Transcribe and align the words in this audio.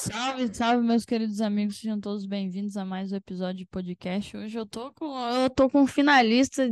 Salve, 0.00 0.54
salve, 0.54 0.82
meus 0.82 1.04
queridos 1.04 1.42
amigos, 1.42 1.76
sejam 1.78 2.00
todos 2.00 2.24
bem-vindos 2.24 2.74
a 2.78 2.86
mais 2.86 3.12
um 3.12 3.16
episódio 3.16 3.58
de 3.58 3.66
podcast. 3.66 4.34
Hoje 4.34 4.58
eu 4.58 4.64
tô 4.64 4.90
com, 4.94 5.14
eu 5.28 5.50
tô 5.50 5.68
com 5.68 5.82
um 5.82 5.86
finalista 5.86 6.66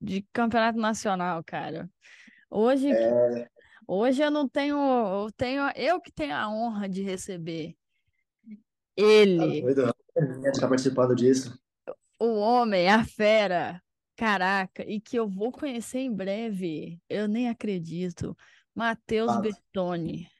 de 0.00 0.26
campeonato 0.32 0.80
nacional, 0.80 1.44
cara. 1.44 1.88
Hoje, 2.50 2.90
É, 2.90 3.48
hoje 3.86 4.20
eu 4.20 4.32
não 4.32 4.48
tenho, 4.48 4.76
eu 4.76 5.30
tenho, 5.36 5.62
eu 5.76 6.00
que 6.00 6.10
tenho 6.10 6.34
a 6.34 6.50
honra 6.50 6.88
de 6.88 7.02
receber 7.02 7.76
tá 8.44 8.56
ele, 8.96 9.62
doido, 9.62 9.86
né? 9.86 10.50
Estar 10.50 10.66
participando 10.66 11.14
disso. 11.14 11.56
o 12.18 12.34
homem, 12.34 12.88
a 12.88 13.04
fera, 13.04 13.80
caraca, 14.16 14.82
e 14.90 15.00
que 15.00 15.16
eu 15.16 15.28
vou 15.28 15.52
conhecer 15.52 16.00
em 16.00 16.12
breve. 16.12 17.00
Eu 17.08 17.28
nem 17.28 17.48
acredito. 17.48 18.36
Matheus. 18.74 19.40
Bertoni. 19.40 20.31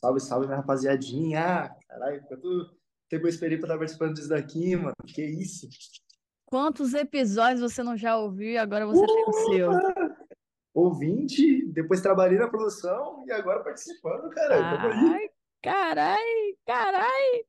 Salve, 0.00 0.18
salve, 0.18 0.46
minha 0.46 0.56
rapaziadinha. 0.56 1.40
Ah, 1.40 1.76
caralho, 1.86 2.22
quanto 2.26 2.74
tempo 3.06 3.26
eu 3.26 3.28
esperei 3.28 3.58
pra 3.58 3.66
estar 3.66 3.78
participando 3.78 4.14
disso 4.14 4.30
daqui, 4.30 4.74
mano. 4.74 4.94
Que 5.06 5.22
isso? 5.22 5.68
Quantos 6.46 6.94
episódios 6.94 7.60
você 7.60 7.82
não 7.82 7.98
já 7.98 8.16
ouviu 8.16 8.52
e 8.52 8.56
agora 8.56 8.86
você 8.86 9.04
tem 9.04 9.24
o 9.26 9.32
seu? 9.32 9.70
Ouvinte, 10.72 11.66
depois 11.66 12.00
trabalhei 12.00 12.38
na 12.38 12.48
produção 12.48 13.24
e 13.26 13.32
agora 13.32 13.62
participando, 13.62 14.30
caralho. 14.30 15.12
Ai, 15.12 15.28
carai, 15.62 16.54
carai. 16.64 17.44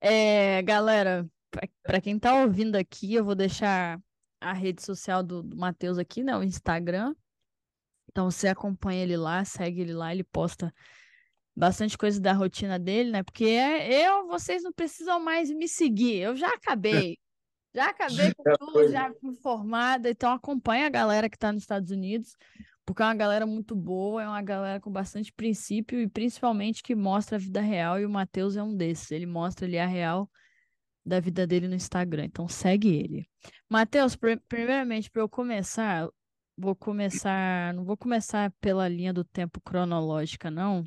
É, 0.00 0.62
galera, 0.62 1.28
pra 1.50 1.68
pra 1.82 2.00
quem 2.00 2.16
tá 2.16 2.42
ouvindo 2.42 2.76
aqui, 2.76 3.12
eu 3.12 3.24
vou 3.24 3.34
deixar 3.34 4.00
a 4.40 4.52
rede 4.52 4.82
social 4.84 5.20
do, 5.22 5.42
do 5.42 5.56
Matheus 5.56 5.98
aqui, 5.98 6.22
né? 6.22 6.36
O 6.36 6.44
Instagram. 6.44 7.12
Então 8.08 8.30
você 8.30 8.46
acompanha 8.46 9.02
ele 9.02 9.16
lá, 9.16 9.44
segue 9.44 9.80
ele 9.80 9.94
lá, 9.94 10.12
ele 10.12 10.22
posta 10.22 10.72
bastante 11.54 11.96
coisa 11.98 12.20
da 12.20 12.32
rotina 12.32 12.78
dele, 12.78 13.10
né? 13.10 13.22
Porque 13.22 13.44
é- 13.44 14.06
eu, 14.08 14.26
vocês 14.26 14.62
não 14.62 14.72
precisam 14.72 15.20
mais 15.20 15.50
me 15.50 15.68
seguir. 15.68 16.18
Eu 16.18 16.36
já 16.36 16.48
acabei. 16.48 17.18
Já 17.74 17.88
acabei 17.90 18.32
com 18.36 18.44
tudo, 18.58 18.88
já 18.90 19.12
fui 19.20 19.34
formada. 19.42 20.10
Então 20.10 20.30
acompanha 20.32 20.86
a 20.86 20.90
galera 20.90 21.28
que 21.28 21.38
tá 21.38 21.52
nos 21.52 21.62
Estados 21.62 21.90
Unidos, 21.90 22.36
porque 22.84 23.02
é 23.02 23.06
uma 23.06 23.14
galera 23.14 23.46
muito 23.46 23.74
boa, 23.74 24.22
é 24.22 24.28
uma 24.28 24.42
galera 24.42 24.80
com 24.80 24.90
bastante 24.90 25.32
princípio 25.32 26.00
e 26.00 26.08
principalmente 26.08 26.82
que 26.82 26.94
mostra 26.94 27.36
a 27.36 27.40
vida 27.40 27.60
real. 27.60 27.98
E 28.00 28.04
o 28.06 28.10
Matheus 28.10 28.56
é 28.56 28.62
um 28.62 28.74
desses. 28.76 29.10
Ele 29.10 29.26
mostra 29.26 29.66
ali 29.66 29.78
a 29.78 29.86
real 29.86 30.30
da 31.04 31.18
vida 31.18 31.46
dele 31.46 31.66
no 31.68 31.74
Instagram. 31.74 32.24
Então 32.26 32.46
segue 32.48 32.88
ele. 32.94 33.26
Matheus, 33.68 34.14
pri- 34.16 34.40
primeiramente, 34.48 35.10
para 35.10 35.22
eu 35.22 35.28
começar, 35.28 36.08
vou 36.56 36.76
começar, 36.76 37.72
não 37.74 37.84
vou 37.84 37.96
começar 37.96 38.52
pela 38.60 38.86
linha 38.88 39.12
do 39.12 39.24
tempo 39.24 39.60
cronológica, 39.62 40.50
não. 40.50 40.86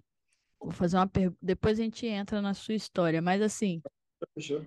Vou 0.65 0.71
fazer 0.71 0.97
uma 0.97 1.07
pergunta. 1.07 1.37
Depois 1.39 1.79
a 1.79 1.83
gente 1.83 2.07
entra 2.07 2.41
na 2.41 2.55
sua 2.55 2.73
história. 2.73 3.21
Mas 3.21 3.39
assim, 3.39 3.83
Fechou. 4.33 4.65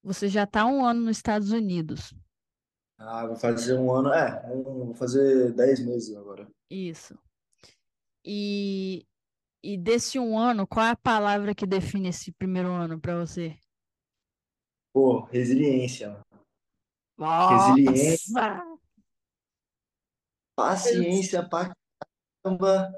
você 0.00 0.28
já 0.28 0.44
está 0.44 0.64
um 0.64 0.84
ano 0.84 1.00
nos 1.00 1.16
Estados 1.16 1.50
Unidos. 1.50 2.14
Ah, 2.96 3.26
vou 3.26 3.34
fazer 3.34 3.76
um 3.76 3.92
ano. 3.92 4.12
É, 4.12 4.48
vou 4.62 4.94
fazer 4.94 5.52
10 5.54 5.80
meses 5.84 6.16
agora. 6.16 6.48
Isso. 6.70 7.18
E, 8.24 9.04
e 9.60 9.76
desse 9.76 10.20
um 10.20 10.38
ano, 10.38 10.68
qual 10.68 10.86
é 10.86 10.90
a 10.90 10.96
palavra 10.96 11.52
que 11.52 11.66
define 11.66 12.08
esse 12.10 12.30
primeiro 12.30 12.70
ano 12.70 13.00
para 13.00 13.18
você? 13.18 13.58
Pô, 14.94 15.22
resiliência, 15.24 16.10
mano. 16.10 16.22
Resiliência, 17.50 18.32
Nossa! 18.34 18.72
paciência 20.54 21.48
pra 21.48 21.74
caramba. 22.44 22.92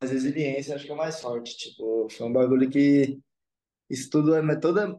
Mas 0.00 0.10
resiliência 0.10 0.74
acho 0.74 0.84
que 0.84 0.90
é 0.90 0.94
o 0.94 0.98
mais 0.98 1.20
forte. 1.20 1.56
Tipo, 1.56 2.08
foi 2.10 2.26
um 2.26 2.32
bagulho 2.32 2.68
que 2.70 3.18
isso 3.88 4.10
tudo 4.10 4.34
é 4.34 4.56
toda. 4.56 4.98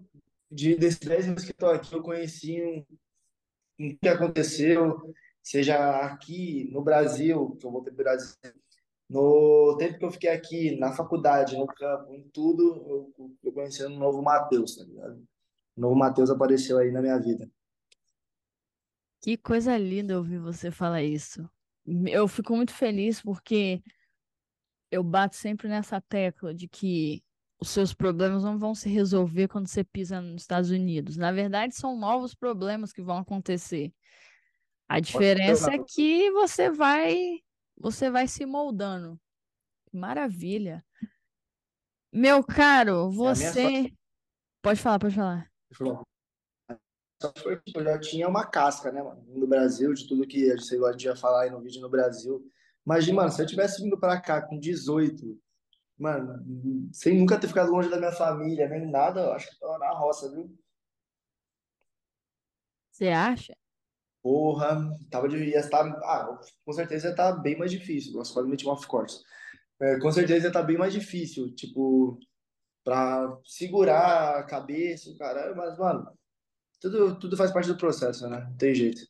De, 0.49 0.75
desses 0.75 0.99
10 0.99 1.27
meses 1.27 1.45
que 1.45 1.53
tô 1.53 1.67
aqui, 1.67 1.93
eu 1.93 2.01
conheci 2.01 2.61
um, 2.63 3.87
o 3.87 3.97
que 3.97 4.07
aconteceu, 4.07 5.13
seja 5.43 5.77
aqui 6.05 6.69
no 6.71 6.81
Brasil, 6.81 7.57
que 7.59 7.65
eu 7.65 7.71
voltei 7.71 7.93
pro 7.93 8.05
Brasil, 8.05 8.33
no 9.09 9.75
tempo 9.77 9.99
que 9.99 10.05
eu 10.05 10.11
fiquei 10.11 10.29
aqui, 10.29 10.77
na 10.77 10.91
faculdade, 10.91 11.57
no 11.57 11.67
campo, 11.67 12.13
em 12.13 12.23
tudo, 12.29 13.13
eu, 13.17 13.33
eu 13.43 13.51
conheci 13.53 13.85
um 13.85 13.97
novo 13.97 14.21
Matheus, 14.21 14.75
tá 14.75 14.83
ligado? 14.83 15.21
O 15.75 15.81
novo 15.81 15.95
Matheus 15.95 16.29
apareceu 16.29 16.77
aí 16.77 16.91
na 16.91 17.01
minha 17.01 17.17
vida. 17.17 17.49
Que 19.21 19.37
coisa 19.37 19.77
linda 19.77 20.17
ouvir 20.17 20.39
você 20.39 20.71
falar 20.71 21.03
isso. 21.03 21.49
Eu 21.85 22.27
fico 22.27 22.55
muito 22.55 22.73
feliz 22.73 23.21
porque 23.21 23.81
eu 24.91 25.03
bato 25.03 25.35
sempre 25.35 25.67
nessa 25.67 25.99
tecla 26.01 26.53
de 26.53 26.67
que 26.67 27.23
os 27.59 27.69
seus 27.69 27.93
problemas 27.93 28.43
não 28.43 28.57
vão 28.57 28.75
se 28.75 28.87
resolver 28.89 29.47
quando 29.47 29.67
você 29.67 29.83
pisa 29.83 30.21
nos 30.21 30.43
Estados 30.43 30.69
Unidos. 30.69 31.17
Na 31.17 31.31
verdade, 31.31 31.75
são 31.75 31.97
novos 31.97 32.35
problemas 32.35 32.93
que 32.93 33.01
vão 33.01 33.17
acontecer. 33.17 33.91
A 34.87 34.99
diferença 34.99 35.73
é 35.73 35.79
que 35.79 36.31
você 36.31 36.69
vai, 36.69 37.39
você 37.75 38.09
vai 38.09 38.27
se 38.27 38.45
moldando. 38.45 39.19
Maravilha. 39.91 40.85
Meu 42.13 42.43
caro, 42.43 43.09
você. 43.09 43.91
Pode 44.61 44.79
falar, 44.79 44.99
pode 44.99 45.15
falar. 45.15 45.51
Só 47.21 47.33
foi, 47.41 47.59
eu 47.75 47.83
já 47.83 47.99
tinha 47.99 48.27
uma 48.27 48.45
casca, 48.45 48.91
né, 48.91 49.01
mano? 49.01 49.23
No 49.27 49.47
Brasil, 49.47 49.93
de 49.93 50.07
tudo 50.07 50.27
que 50.27 50.51
a 50.51 50.55
gente 50.55 51.05
ia 51.05 51.15
falar 51.15 51.43
aí 51.43 51.49
no 51.49 51.59
vídeo 51.59 51.81
no 51.81 51.89
Brasil. 51.89 52.49
Imagina, 52.87 53.17
mano, 53.17 53.31
se 53.31 53.41
eu 53.41 53.45
tivesse 53.45 53.83
vindo 53.83 53.99
pra 53.99 54.21
cá 54.21 54.41
com 54.41 54.57
18, 54.57 55.37
mano, 55.99 56.89
sem 56.93 57.19
nunca 57.19 57.37
ter 57.37 57.49
ficado 57.49 57.69
longe 57.69 57.89
da 57.89 57.97
minha 57.97 58.13
família, 58.13 58.69
nem 58.69 58.89
nada, 58.89 59.19
eu 59.19 59.33
acho 59.33 59.45
que 59.49 59.55
eu 59.55 59.59
tava 59.59 59.77
na 59.77 59.91
roça, 59.91 60.31
viu? 60.31 60.57
Você 62.89 63.09
acha? 63.09 63.57
Porra, 64.23 64.89
tava 65.11 65.27
de, 65.27 65.35
ia 65.35 65.59
estar, 65.59 65.85
ah, 65.85 66.39
com 66.65 66.71
certeza 66.71 67.07
ia 67.07 67.11
estar 67.11 67.33
bem 67.33 67.57
mais 67.57 67.71
difícil. 67.71 68.13
Nossa, 68.13 68.33
quase 68.33 68.47
meti 68.47 68.65
um 68.65 68.69
off-course. 68.69 69.21
É, 69.81 69.99
com 69.99 70.09
certeza 70.09 70.45
ia 70.45 70.47
estar 70.47 70.63
bem 70.63 70.77
mais 70.77 70.93
difícil, 70.93 71.53
tipo, 71.55 72.17
pra 72.85 73.37
segurar 73.43 74.39
a 74.39 74.43
cabeça, 74.43 75.09
o 75.09 75.17
caralho, 75.17 75.57
mas, 75.57 75.77
mano, 75.77 76.09
tudo, 76.79 77.19
tudo 77.19 77.35
faz 77.35 77.51
parte 77.51 77.67
do 77.67 77.77
processo, 77.77 78.29
né? 78.29 78.47
Não 78.49 78.55
tem 78.55 78.73
jeito. 78.73 79.01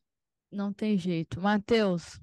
Não 0.52 0.74
tem 0.74 0.98
jeito. 0.98 1.40
Matheus, 1.40 2.20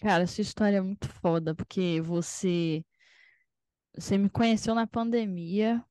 cara, 0.00 0.24
essa 0.24 0.40
história 0.40 0.76
é 0.78 0.80
muito 0.80 1.08
foda, 1.08 1.54
porque 1.54 2.00
você, 2.00 2.84
você 3.94 4.16
me 4.16 4.28
conheceu 4.30 4.74
na 4.74 4.86
pandemia. 4.86 5.84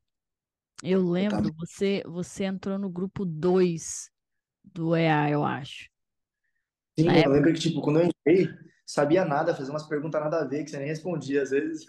Eu 0.84 1.10
lembro, 1.10 1.52
você, 1.58 2.04
você 2.06 2.44
entrou 2.46 2.78
no 2.78 2.90
grupo 2.90 3.26
2 3.26 4.12
do 4.64 4.96
EA, 4.96 5.30
eu 5.30 5.44
acho. 5.44 5.90
Na 7.00 7.14
Sim, 7.14 7.18
eu 7.18 7.20
época, 7.22 7.36
lembro 7.36 7.54
que, 7.54 7.60
tipo, 7.60 7.82
quando 7.82 8.00
eu 8.00 8.06
entrei, 8.06 8.50
sabia 8.86 9.26
nada, 9.26 9.56
fazia 9.56 9.74
umas 9.74 9.88
perguntas 9.88 10.22
nada 10.22 10.42
a 10.42 10.46
ver, 10.48 10.64
que 10.64 10.70
você 10.70 10.78
nem 10.78 10.88
respondia, 10.88 11.42
às 11.44 11.50
vezes. 11.52 11.86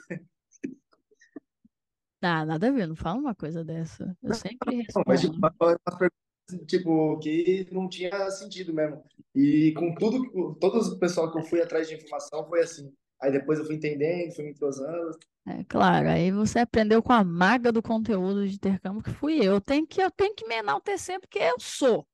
ah, 2.23 2.45
nada 2.47 2.69
a 2.69 2.71
ver, 2.73 2.87
não 2.87 2.97
fala 2.97 3.19
uma 3.19 3.35
coisa 3.35 3.65
dessa. 3.65 4.17
Eu 4.23 4.35
sempre 4.35 4.83
Não, 4.95 5.03
mas, 5.07 5.21
tipo, 5.21 5.35
respondo. 5.37 5.55
umas 5.61 5.99
perguntas, 5.99 6.67
tipo, 6.67 7.19
que 7.21 7.69
não 7.73 7.89
tinha 7.89 8.31
sentido 8.31 8.73
mesmo. 8.73 9.03
E 9.35 9.73
com 9.75 9.95
tudo, 9.95 10.55
todo 10.57 10.79
o 10.81 10.99
pessoal 10.99 11.31
que 11.31 11.39
eu 11.39 11.43
fui 11.43 11.61
atrás 11.61 11.89
de 11.89 11.95
informação 11.95 12.47
foi 12.49 12.61
assim. 12.61 12.93
Aí 13.21 13.33
depois 13.33 13.59
eu 13.59 13.65
fui 13.65 13.77
entendendo, 13.77 14.35
fui 14.35 14.45
me 14.45 14.51
entrosando. 14.51 15.19
É 15.47 15.65
claro, 15.65 16.09
aí 16.11 16.31
você 16.31 16.59
aprendeu 16.59 17.03
com 17.03 17.13
a 17.13 17.25
maga 17.25 17.73
do 17.73 17.83
conteúdo 17.83 18.47
de 18.47 18.55
intercâmbio 18.57 19.03
que 19.03 19.11
fui 19.11 19.39
eu. 19.39 19.55
Eu 19.55 19.61
tenho 19.61 19.87
que, 19.87 20.03
eu 20.03 20.11
tenho 20.11 20.35
que 20.35 20.47
me 20.47 20.57
enaltecer 20.57 21.19
porque 21.21 21.39
eu 21.39 21.59
sou. 21.59 22.07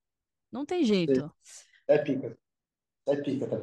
Não 0.53 0.65
tem 0.65 0.85
jeito. 0.85 1.33
É 1.89 1.99
pica. 1.99 2.39
É 3.07 3.17
pica, 3.17 3.47
tá? 3.49 3.57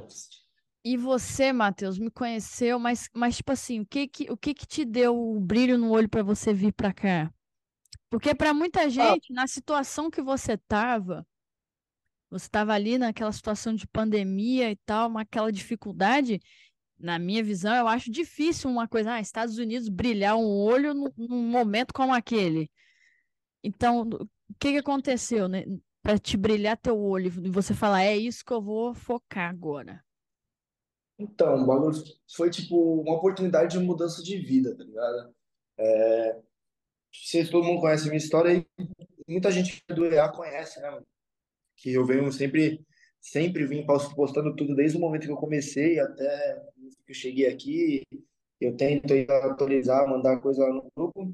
E 0.83 0.97
você, 0.97 1.53
Matheus, 1.53 1.99
me 1.99 2.09
conheceu, 2.09 2.79
mas, 2.79 3.07
mas 3.13 3.37
tipo 3.37 3.51
assim, 3.51 3.81
o 3.81 3.85
que 3.85 4.07
que, 4.07 4.31
o 4.31 4.35
que 4.37 4.53
que 4.53 4.65
te 4.65 4.83
deu 4.83 5.15
o 5.15 5.39
brilho 5.39 5.77
no 5.77 5.91
olho 5.91 6.09
para 6.09 6.23
você 6.23 6.53
vir 6.53 6.73
para 6.73 6.91
cá? 6.91 7.31
Porque 8.09 8.35
para 8.35 8.53
muita 8.53 8.81
Ah, 8.81 8.89
gente, 8.89 9.31
na 9.31 9.47
situação 9.47 10.09
que 10.09 10.21
você 10.21 10.57
tava, 10.57 11.25
você 12.31 12.45
estava 12.47 12.73
ali 12.73 12.97
naquela 12.97 13.31
situação 13.31 13.75
de 13.75 13.87
pandemia 13.87 14.71
e 14.71 14.75
tal, 14.77 15.09
uma- 15.09 15.21
aquela 15.21 15.51
dificuldade, 15.51 16.39
na 16.99 17.19
minha 17.19 17.43
visão, 17.43 17.75
eu 17.75 17.87
acho 17.87 18.11
difícil 18.11 18.69
uma 18.69 18.87
coisa, 18.87 19.13
ah, 19.13 19.21
Estados 19.21 19.57
Unidos 19.57 19.89
brilhar 19.89 20.35
um 20.37 20.45
olho 20.47 20.93
num, 20.93 21.09
num 21.17 21.43
momento 21.49 21.93
como 21.93 22.13
aquele. 22.13 22.69
Então, 23.63 24.01
o 24.03 24.27
que 24.59 24.71
que 24.73 24.77
aconteceu, 24.77 25.47
né, 25.47 25.65
para 26.01 26.17
te 26.17 26.37
brilhar 26.37 26.77
teu 26.77 26.99
olho 26.99 27.27
e 27.43 27.49
você 27.49 27.73
falar, 27.73 28.03
é 28.03 28.17
isso 28.17 28.43
que 28.45 28.53
eu 28.53 28.61
vou 28.61 28.93
focar 28.93 29.49
agora? 29.49 30.03
então, 31.17 31.55
o 31.61 31.65
bagulho 31.67 32.03
foi, 32.35 32.49
tipo, 32.49 33.01
uma 33.01 33.15
oportunidade 33.15 33.77
de 33.77 33.83
mudança 33.85 34.23
de 34.23 34.37
vida, 34.37 34.75
tá 34.75 34.83
ligado? 34.83 35.27
Não 35.27 35.33
sei 37.13 37.45
se 37.45 37.51
todo 37.51 37.65
mundo 37.65 37.81
conhece 37.81 38.03
a 38.03 38.07
minha 38.07 38.17
história 38.17 38.53
e 38.57 38.65
muita 39.27 39.51
gente 39.51 39.83
do 39.89 40.05
EA 40.05 40.29
conhece, 40.29 40.79
né, 40.81 40.89
mano? 40.89 41.05
Que 41.81 41.93
eu 41.93 42.05
venho 42.05 42.31
sempre, 42.31 42.85
sempre 43.19 43.65
vim 43.65 43.85
postando 43.85 44.55
tudo 44.55 44.75
desde 44.75 44.97
o 44.97 45.01
momento 45.01 45.25
que 45.25 45.31
eu 45.31 45.37
comecei 45.37 45.99
até 45.99 46.61
que 47.05 47.11
eu 47.11 47.15
cheguei 47.15 47.47
aqui. 47.47 48.03
Eu 48.59 48.75
tento 48.77 49.13
atualizar, 49.29 50.07
mandar 50.07 50.39
coisa 50.39 50.63
lá 50.63 50.73
no 50.73 50.91
grupo. 50.95 51.33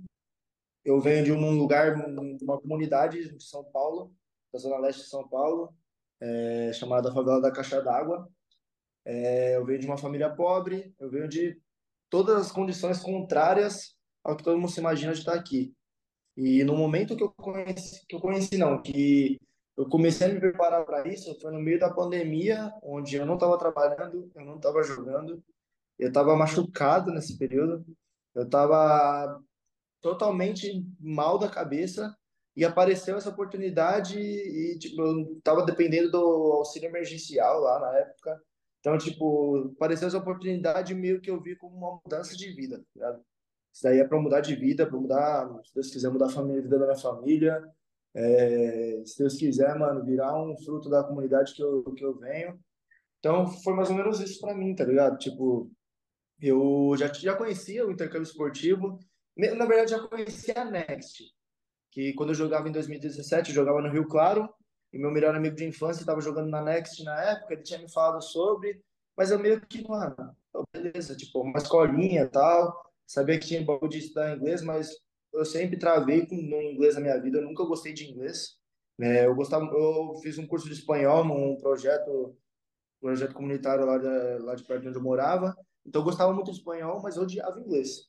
eu 0.85 0.99
venho 1.01 1.25
de 1.25 1.31
um 1.33 1.51
lugar, 1.51 1.95
de 1.95 2.43
uma 2.43 2.59
comunidade 2.59 3.35
de 3.37 3.43
São 3.43 3.63
Paulo, 3.65 4.13
da 4.53 4.59
zona 4.59 4.77
leste 4.77 5.03
de 5.03 5.09
São 5.09 5.27
Paulo, 5.27 5.73
é, 6.21 6.71
chamada 6.73 7.13
Favela 7.13 7.41
da 7.41 7.51
Caixa 7.51 7.81
d'Água. 7.81 8.29
É, 9.05 9.57
eu 9.57 9.65
venho 9.65 9.79
de 9.79 9.85
uma 9.87 9.97
família 9.97 10.29
pobre, 10.29 10.93
eu 10.99 11.09
venho 11.09 11.27
de 11.27 11.59
todas 12.09 12.37
as 12.37 12.51
condições 12.51 12.99
contrárias 12.99 13.95
ao 14.23 14.35
que 14.35 14.43
todo 14.43 14.57
mundo 14.57 14.71
se 14.71 14.79
imagina 14.79 15.13
de 15.13 15.19
estar 15.19 15.33
aqui. 15.33 15.73
E 16.35 16.63
no 16.63 16.75
momento 16.75 17.15
que 17.17 17.23
eu 17.23 17.31
conheci, 17.31 18.05
que 18.07 18.15
eu 18.15 18.19
conheci 18.19 18.57
não, 18.57 18.81
que 18.81 19.39
eu 19.77 19.87
comecei 19.87 20.27
a 20.27 20.33
me 20.33 20.39
preparar 20.39 20.83
para 20.83 21.07
isso, 21.07 21.39
foi 21.39 21.51
no 21.51 21.59
meio 21.59 21.79
da 21.79 21.93
pandemia, 21.93 22.73
onde 22.81 23.15
eu 23.15 23.25
não 23.25 23.35
estava 23.35 23.57
trabalhando, 23.59 24.29
eu 24.35 24.43
não 24.43 24.55
estava 24.55 24.81
jogando, 24.81 25.43
eu 25.99 26.07
estava 26.07 26.35
machucado 26.35 27.11
nesse 27.11 27.37
período, 27.37 27.85
eu 28.33 28.43
estava 28.43 29.39
totalmente 30.01 30.83
mal 30.99 31.37
da 31.37 31.49
cabeça. 31.49 32.15
E 32.55 32.65
apareceu 32.65 33.15
essa 33.17 33.29
oportunidade 33.29 34.19
e 34.19 34.79
tipo 34.79 34.99
eu 34.99 35.37
estava 35.37 35.63
dependendo 35.63 36.09
do 36.09 36.53
auxílio 36.53 36.89
emergencial 36.89 37.59
lá 37.59 37.79
na 37.79 37.99
época. 37.99 38.41
Então 38.79 38.97
tipo 38.97 39.73
apareceu 39.75 40.07
essa 40.07 40.17
oportunidade 40.17 40.95
meio 40.95 41.21
que 41.21 41.29
eu 41.29 41.39
vi 41.39 41.55
como 41.55 41.77
uma 41.77 41.99
mudança 42.03 42.35
de 42.35 42.51
vida 42.53 42.83
tá 42.97 43.19
isso 43.71 43.83
daí 43.83 43.99
é 43.99 44.07
para 44.07 44.19
mudar 44.19 44.41
de 44.41 44.55
vida 44.55 44.87
para 44.87 44.97
mudar 44.97 45.47
se 45.65 45.73
Deus 45.73 45.91
quiser 45.91 46.09
mudar 46.09 46.27
a 46.27 46.29
família 46.29 46.61
a 46.61 46.63
vida 46.63 46.79
da 46.79 46.85
minha 46.85 46.97
família 46.97 47.63
é, 48.19 49.03
se 49.05 49.19
Deus 49.19 49.35
quiser 49.35 49.77
mano 49.77 50.03
virar 50.03 50.41
um 50.41 50.57
fruto 50.57 50.89
da 50.89 51.03
comunidade 51.03 51.53
que 51.53 51.63
eu 51.63 51.83
que 51.93 52.03
eu 52.03 52.17
venho. 52.17 52.59
Então 53.19 53.47
foi 53.47 53.73
mais 53.73 53.89
ou 53.89 53.95
menos 53.95 54.19
isso 54.19 54.39
para 54.41 54.55
mim 54.55 54.75
tá 54.75 54.83
ligado? 54.83 55.17
Tipo 55.17 55.71
eu 56.41 56.93
já 56.97 57.11
já 57.13 57.35
conhecia 57.35 57.85
o 57.85 57.91
intercâmbio 57.91 58.27
esportivo. 58.27 58.99
Na 59.37 59.65
verdade 59.65 59.91
já 59.91 59.99
conhecia 59.99 60.53
a 60.57 60.65
Next 60.65 61.37
que 61.97 62.13
quando 62.13 62.29
eu 62.29 62.35
jogava 62.35 62.69
em 62.69 62.71
2017, 62.71 63.49
eu 63.49 63.55
jogava 63.55 63.81
no 63.81 63.89
Rio 63.89 64.07
Claro, 64.07 64.47
e 64.93 64.99
meu 64.99 65.09
melhor 65.09 65.33
amigo 65.33 65.55
de 65.55 65.65
infância 65.65 66.01
estava 66.01 66.21
jogando 66.21 66.47
na 66.47 66.61
Next 66.61 67.03
na 67.03 67.19
época, 67.23 67.53
ele 67.53 67.63
tinha 67.63 67.79
me 67.79 67.91
falado 67.91 68.21
sobre, 68.21 68.79
mas 69.17 69.31
eu 69.31 69.39
meio 69.39 69.59
que, 69.61 69.81
mano, 69.87 70.15
beleza, 70.71 71.15
tipo, 71.15 71.41
uma 71.41 71.57
escolinha 71.57 72.21
e 72.21 72.27
tal, 72.27 72.93
sabia 73.07 73.39
que 73.39 73.47
tinha 73.47 73.65
bagulho 73.65 73.89
de 73.89 73.97
estudar 73.97 74.35
inglês, 74.37 74.61
mas 74.61 74.91
eu 75.33 75.45
sempre 75.45 75.77
travei 75.77 76.25
com, 76.25 76.35
no 76.35 76.61
inglês 76.61 76.95
na 76.95 77.01
minha 77.01 77.17
vida, 77.19 77.39
eu 77.39 77.43
nunca 77.43 77.63
gostei 77.65 77.93
de 77.93 78.05
inglês, 78.09 78.57
né, 78.97 79.25
eu 79.25 79.35
gostava, 79.35 79.65
eu 79.65 80.15
fiz 80.21 80.37
um 80.37 80.47
curso 80.47 80.67
de 80.67 80.73
espanhol 80.73 81.23
num 81.23 81.57
projeto, 81.57 82.35
projeto 82.99 83.33
comunitário 83.33 83.85
lá 83.85 83.97
de, 83.97 84.43
lá 84.43 84.55
de 84.55 84.63
perto 84.63 84.81
de 84.81 84.87
onde 84.89 84.97
eu 84.97 85.03
morava, 85.03 85.55
então 85.85 86.01
eu 86.01 86.05
gostava 86.05 86.33
muito 86.33 86.51
de 86.51 86.57
espanhol, 86.57 87.01
mas 87.01 87.15
eu 87.15 87.23
odiava 87.23 87.59
inglês. 87.59 88.07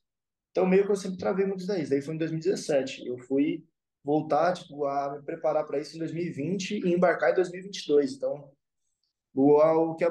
Então, 0.51 0.65
meio 0.65 0.85
que 0.85 0.91
eu 0.91 0.95
sempre 0.95 1.17
travei 1.17 1.45
muito 1.45 1.65
daí. 1.65 1.87
Daí 1.87 2.01
foi 2.01 2.15
em 2.15 2.17
2017. 2.17 3.05
Eu 3.07 3.17
fui 3.19 3.63
voltar 4.03 4.53
tipo, 4.53 4.85
a 4.85 5.15
me 5.15 5.23
preparar 5.23 5.65
para 5.65 5.79
isso 5.79 5.95
em 5.95 5.99
2020 5.99 6.79
e 6.85 6.93
embarcar 6.93 7.31
em 7.31 7.35
2022. 7.35 8.13
Então, 8.13 8.51
o, 9.33 9.53
o, 9.53 9.95
que, 9.95 10.05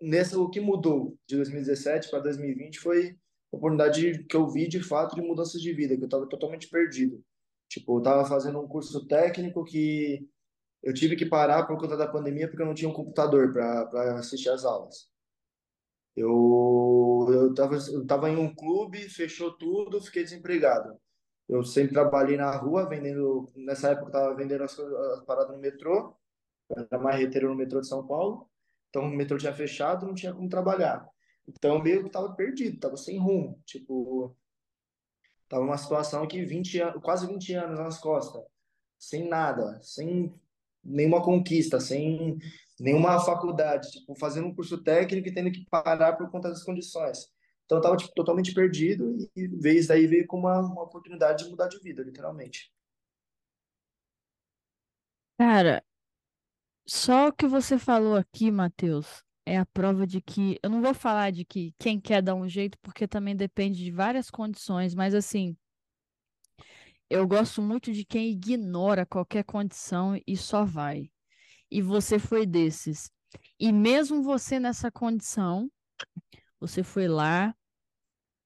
nessa, 0.00 0.38
o 0.38 0.50
que 0.50 0.60
mudou 0.60 1.16
de 1.26 1.36
2017 1.36 2.10
para 2.10 2.20
2020 2.20 2.80
foi 2.80 3.16
oportunidade 3.54 4.24
que 4.24 4.36
eu 4.36 4.48
vi 4.48 4.68
de 4.68 4.82
fato 4.82 5.14
de 5.14 5.22
mudanças 5.22 5.60
de 5.60 5.72
vida, 5.72 5.96
que 5.96 6.02
eu 6.02 6.06
estava 6.06 6.28
totalmente 6.28 6.68
perdido. 6.68 7.22
Tipo, 7.68 7.96
eu 7.96 7.98
estava 7.98 8.24
fazendo 8.26 8.60
um 8.60 8.68
curso 8.68 9.06
técnico 9.06 9.64
que 9.64 10.28
eu 10.82 10.92
tive 10.94 11.16
que 11.16 11.26
parar 11.26 11.66
por 11.66 11.78
conta 11.78 11.96
da 11.96 12.06
pandemia 12.06 12.48
porque 12.48 12.62
eu 12.62 12.66
não 12.66 12.74
tinha 12.74 12.88
um 12.88 12.94
computador 12.94 13.52
para 13.52 14.18
assistir 14.18 14.50
às 14.50 14.64
aulas. 14.64 15.08
Eu 16.16 17.04
eu 17.32 17.54
tava, 17.54 17.76
eu 17.76 18.06
tava 18.06 18.30
em 18.30 18.36
um 18.36 18.54
clube, 18.54 19.08
fechou 19.08 19.52
tudo, 19.56 20.00
fiquei 20.00 20.24
desempregado. 20.24 20.98
Eu 21.48 21.62
sempre 21.64 21.92
trabalhei 21.92 22.36
na 22.36 22.50
rua, 22.56 22.88
vendendo. 22.88 23.50
Nessa 23.56 23.90
época, 23.90 24.06
eu 24.06 24.08
estava 24.08 24.34
vendendo 24.34 24.64
as, 24.64 24.78
as, 24.78 25.24
paradas 25.24 25.54
no 25.54 25.60
metrô, 25.60 26.16
era 26.70 26.98
marreteiro 26.98 27.48
no 27.48 27.54
metrô 27.54 27.80
de 27.80 27.88
São 27.88 28.06
Paulo. 28.06 28.48
Então, 28.88 29.04
o 29.04 29.10
metrô 29.10 29.36
tinha 29.36 29.52
fechado, 29.52 30.06
não 30.06 30.14
tinha 30.14 30.32
como 30.32 30.48
trabalhar. 30.48 31.06
Então, 31.46 31.82
meio 31.82 32.00
que 32.02 32.06
estava 32.08 32.32
perdido, 32.34 32.76
estava 32.76 32.96
sem 32.96 33.18
rumo. 33.18 33.60
Tipo, 33.64 34.34
tava 35.48 35.62
uma 35.62 35.76
situação 35.76 36.26
que 36.26 36.44
20 36.44 36.80
anos, 36.80 37.02
quase 37.02 37.26
20 37.26 37.54
anos 37.54 37.78
nas 37.78 37.98
costas, 37.98 38.42
sem 38.98 39.28
nada, 39.28 39.80
sem 39.82 40.34
nenhuma 40.82 41.22
conquista, 41.22 41.80
sem 41.80 42.38
nenhuma 42.78 43.20
faculdade, 43.24 43.90
tipo, 43.90 44.14
fazendo 44.16 44.48
um 44.48 44.54
curso 44.54 44.82
técnico 44.82 45.28
e 45.28 45.34
tendo 45.34 45.50
que 45.52 45.64
parar 45.66 46.14
por 46.14 46.30
conta 46.30 46.48
das 46.48 46.62
condições. 46.62 47.32
Então 47.64 47.78
eu 47.78 47.82
tava 47.82 47.96
tipo, 47.96 48.12
totalmente 48.14 48.52
perdido 48.52 49.16
e 49.34 49.46
veio 49.46 49.78
isso 49.78 49.88
daí 49.88 50.06
veio 50.06 50.26
com 50.26 50.38
uma, 50.38 50.60
uma 50.60 50.82
oportunidade 50.82 51.44
de 51.44 51.50
mudar 51.50 51.68
de 51.68 51.78
vida, 51.78 52.02
literalmente. 52.02 52.72
Cara, 55.38 55.82
só 56.86 57.28
o 57.28 57.32
que 57.32 57.46
você 57.46 57.78
falou 57.78 58.16
aqui, 58.16 58.50
Matheus, 58.50 59.24
é 59.46 59.58
a 59.58 59.66
prova 59.66 60.06
de 60.06 60.20
que. 60.20 60.58
Eu 60.62 60.70
não 60.70 60.80
vou 60.80 60.94
falar 60.94 61.30
de 61.30 61.44
que 61.44 61.74
quem 61.78 62.00
quer 62.00 62.22
dar 62.22 62.34
um 62.34 62.48
jeito, 62.48 62.78
porque 62.82 63.06
também 63.06 63.36
depende 63.36 63.82
de 63.82 63.90
várias 63.90 64.30
condições, 64.30 64.94
mas 64.94 65.14
assim, 65.14 65.56
eu 67.10 67.26
gosto 67.28 67.60
muito 67.62 67.92
de 67.92 68.04
quem 68.04 68.30
ignora 68.30 69.06
qualquer 69.06 69.44
condição 69.44 70.20
e 70.26 70.36
só 70.36 70.64
vai. 70.64 71.10
E 71.70 71.82
você 71.82 72.18
foi 72.18 72.46
desses. 72.46 73.10
E 73.58 73.72
mesmo 73.72 74.22
você 74.22 74.58
nessa 74.58 74.90
condição, 74.90 75.70
você 76.58 76.82
foi 76.82 77.06
lá, 77.06 77.54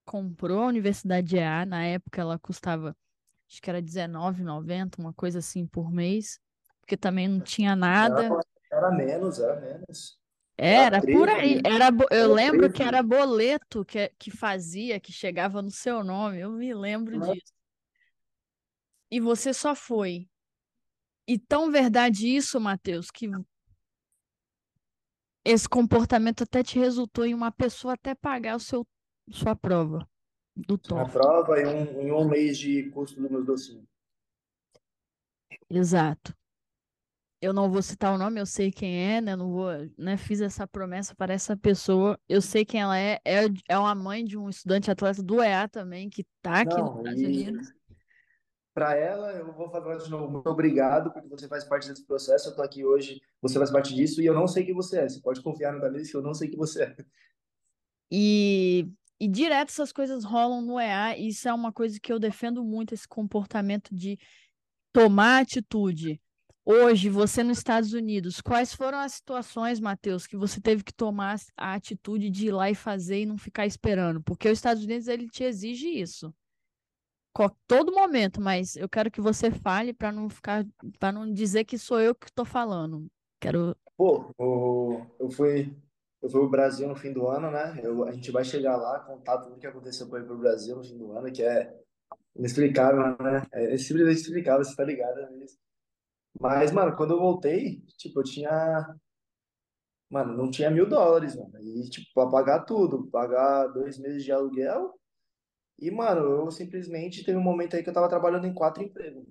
comprou 0.04 0.62
a 0.62 0.66
Universidade 0.66 1.36
EA, 1.36 1.64
na 1.64 1.84
época 1.84 2.20
ela 2.20 2.38
custava, 2.38 2.96
acho 3.48 3.60
que 3.60 3.70
era 3.70 3.80
R$19,90, 3.80 4.98
uma 4.98 5.12
coisa 5.12 5.38
assim 5.38 5.66
por 5.66 5.92
mês, 5.92 6.40
porque 6.80 6.96
também 6.96 7.28
não 7.28 7.40
tinha 7.40 7.76
nada. 7.76 8.24
Era, 8.24 8.40
era 8.72 8.90
menos, 8.90 9.38
era 9.38 9.60
menos. 9.60 10.17
Era, 10.60 11.00
por 11.00 11.28
aí. 11.28 11.62
Era, 11.64 11.88
eu 12.10 12.34
lembro 12.34 12.72
que 12.72 12.82
era 12.82 13.00
boleto 13.00 13.84
que, 13.84 14.12
que 14.18 14.28
fazia, 14.28 14.98
que 14.98 15.12
chegava 15.12 15.62
no 15.62 15.70
seu 15.70 16.02
nome. 16.02 16.40
Eu 16.40 16.50
me 16.50 16.74
lembro 16.74 17.20
disso. 17.20 17.52
E 19.08 19.20
você 19.20 19.54
só 19.54 19.74
foi. 19.74 20.28
E 21.28 21.38
tão 21.38 21.70
verdade 21.70 22.26
isso, 22.26 22.60
Matheus, 22.60 23.08
que 23.10 23.30
esse 25.44 25.68
comportamento 25.68 26.42
até 26.42 26.62
te 26.62 26.78
resultou 26.78 27.24
em 27.24 27.34
uma 27.34 27.52
pessoa 27.52 27.94
até 27.94 28.14
pagar 28.14 28.56
o 28.56 28.60
seu, 28.60 28.86
sua 29.30 29.54
prova 29.54 30.08
do 30.56 30.76
TOEFL. 30.76 31.06
A 31.06 31.08
prova 31.08 31.60
e 31.60 31.66
um, 31.66 32.00
em 32.02 32.12
um 32.12 32.28
mês 32.28 32.58
de 32.58 32.90
custo 32.90 33.20
dos 33.20 33.30
meus 33.30 33.46
docinhos. 33.46 33.86
Exato. 35.70 36.37
Eu 37.40 37.52
não 37.52 37.70
vou 37.70 37.80
citar 37.80 38.12
o 38.12 38.18
nome, 38.18 38.40
eu 38.40 38.46
sei 38.46 38.70
quem 38.72 39.16
é, 39.16 39.20
né? 39.20 39.36
Não 39.36 39.52
vou, 39.52 39.70
né? 39.96 40.16
Fiz 40.16 40.40
essa 40.40 40.66
promessa 40.66 41.14
para 41.14 41.32
essa 41.32 41.56
pessoa. 41.56 42.18
Eu 42.28 42.42
sei 42.42 42.64
quem 42.64 42.80
ela 42.80 42.98
é. 42.98 43.20
É, 43.24 43.44
é 43.68 43.78
uma 43.78 43.94
mãe 43.94 44.24
de 44.24 44.36
um 44.36 44.48
estudante 44.48 44.90
atleta 44.90 45.22
do 45.22 45.42
EA 45.42 45.68
também, 45.68 46.10
que 46.10 46.22
está 46.22 46.62
aqui 46.62 46.76
não, 46.76 46.98
Estados 46.98 47.22
Unidos 47.22 47.78
para 48.78 48.94
ela, 48.94 49.32
eu 49.32 49.52
vou 49.52 49.68
falar 49.68 49.96
de 49.96 50.08
novo, 50.08 50.30
muito 50.30 50.48
obrigado, 50.48 51.12
porque 51.12 51.28
você 51.28 51.48
faz 51.48 51.64
parte 51.64 51.88
desse 51.88 52.06
processo, 52.06 52.46
eu 52.46 52.50
estou 52.50 52.64
aqui 52.64 52.84
hoje, 52.84 53.20
você 53.42 53.58
faz 53.58 53.72
parte 53.72 53.92
disso, 53.92 54.22
e 54.22 54.26
eu 54.26 54.32
não 54.32 54.46
sei 54.46 54.64
quem 54.64 54.72
você 54.72 55.00
é, 55.00 55.08
você 55.08 55.20
pode 55.20 55.42
confiar 55.42 55.72
no 55.72 55.80
Davi, 55.80 56.08
que 56.08 56.16
eu 56.16 56.22
não 56.22 56.32
sei 56.32 56.46
quem 56.46 56.56
você 56.56 56.84
é. 56.84 56.96
E, 58.08 58.88
e 59.18 59.26
direto 59.26 59.70
essas 59.70 59.90
coisas 59.90 60.22
rolam 60.22 60.62
no 60.62 60.78
EA, 60.78 61.18
e 61.18 61.26
isso 61.26 61.48
é 61.48 61.52
uma 61.52 61.72
coisa 61.72 61.98
que 62.00 62.12
eu 62.12 62.20
defendo 62.20 62.62
muito, 62.62 62.94
esse 62.94 63.08
comportamento 63.08 63.92
de 63.92 64.16
tomar 64.92 65.42
atitude. 65.42 66.22
Hoje, 66.70 67.08
você 67.08 67.42
nos 67.42 67.58
Estados 67.58 67.94
Unidos, 67.94 68.42
quais 68.42 68.74
foram 68.74 68.98
as 68.98 69.14
situações, 69.14 69.80
Matheus, 69.80 70.26
que 70.26 70.36
você 70.36 70.60
teve 70.60 70.84
que 70.84 70.92
tomar 70.92 71.38
a 71.56 71.72
atitude 71.72 72.28
de 72.28 72.48
ir 72.48 72.52
lá 72.52 72.70
e 72.70 72.74
fazer 72.74 73.22
e 73.22 73.26
não 73.26 73.38
ficar 73.38 73.64
esperando? 73.64 74.22
Porque 74.22 74.48
os 74.48 74.58
Estados 74.58 74.84
Unidos, 74.84 75.08
ele 75.08 75.28
te 75.30 75.44
exige 75.44 75.88
isso 75.88 76.34
todo 77.66 77.92
momento, 77.92 78.40
mas 78.40 78.76
eu 78.76 78.88
quero 78.88 79.10
que 79.10 79.20
você 79.20 79.50
fale 79.50 79.92
para 79.92 80.10
não 80.10 80.28
ficar, 80.28 80.66
para 80.98 81.12
não 81.12 81.32
dizer 81.32 81.64
que 81.64 81.78
sou 81.78 82.00
eu 82.00 82.14
que 82.14 82.26
estou 82.26 82.44
falando. 82.44 83.06
Quero. 83.40 83.76
Pô, 83.96 84.34
eu 85.18 85.30
fui, 85.30 85.72
eu 86.22 86.28
fui 86.28 86.40
pro 86.40 86.50
Brasil 86.50 86.88
no 86.88 86.96
fim 86.96 87.12
do 87.12 87.28
ano, 87.28 87.50
né? 87.50 87.78
Eu, 87.82 88.04
a 88.04 88.12
gente 88.12 88.30
vai 88.30 88.44
chegar 88.44 88.76
lá, 88.76 89.00
contar 89.00 89.38
tudo 89.38 89.56
o 89.56 89.58
que 89.58 89.66
aconteceu 89.66 90.08
com 90.08 90.16
ele 90.16 90.26
pro 90.26 90.38
Brasil 90.38 90.76
no 90.76 90.84
fim 90.84 90.96
do 90.96 91.12
ano, 91.12 91.30
que 91.30 91.42
é 91.42 91.72
inexplicável, 92.34 93.16
né? 93.22 93.46
É 93.52 93.76
simplesmente 93.76 94.18
inexplicável, 94.18 94.64
você 94.64 94.74
tá 94.74 94.84
ligado 94.84 95.16
né? 95.16 95.46
Mas, 96.40 96.72
mano, 96.72 96.96
quando 96.96 97.14
eu 97.14 97.18
voltei, 97.18 97.80
tipo, 97.96 98.20
eu 98.20 98.24
tinha. 98.24 98.96
Mano, 100.10 100.36
não 100.36 100.50
tinha 100.50 100.70
mil 100.70 100.88
dólares, 100.88 101.36
mano. 101.36 101.58
E, 101.60 101.88
tipo, 101.90 102.06
pra 102.14 102.28
pagar 102.30 102.64
tudo, 102.64 103.08
pagar 103.10 103.66
dois 103.68 103.98
meses 103.98 104.24
de 104.24 104.32
aluguel 104.32 104.98
e, 105.78 105.90
mano, 105.90 106.22
eu 106.22 106.50
simplesmente 106.50 107.24
teve 107.24 107.38
um 107.38 107.42
momento 107.42 107.76
aí 107.76 107.82
que 107.82 107.88
eu 107.88 107.94
tava 107.94 108.08
trabalhando 108.08 108.46
em 108.46 108.54
quatro 108.54 108.82
empregos. 108.82 109.24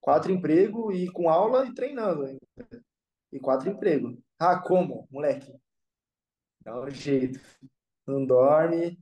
Quatro 0.00 0.30
empregos 0.32 0.94
e 0.94 1.10
com 1.10 1.28
aula 1.30 1.66
e 1.66 1.74
treinando 1.74 2.24
ainda. 2.24 2.40
E 3.32 3.40
quatro 3.40 3.70
empregos. 3.70 4.18
Ah, 4.38 4.60
como, 4.60 5.08
moleque? 5.10 5.54
Dá 6.60 6.80
um 6.80 6.90
jeito. 6.90 7.40
Não 8.06 8.24
dorme. 8.26 8.98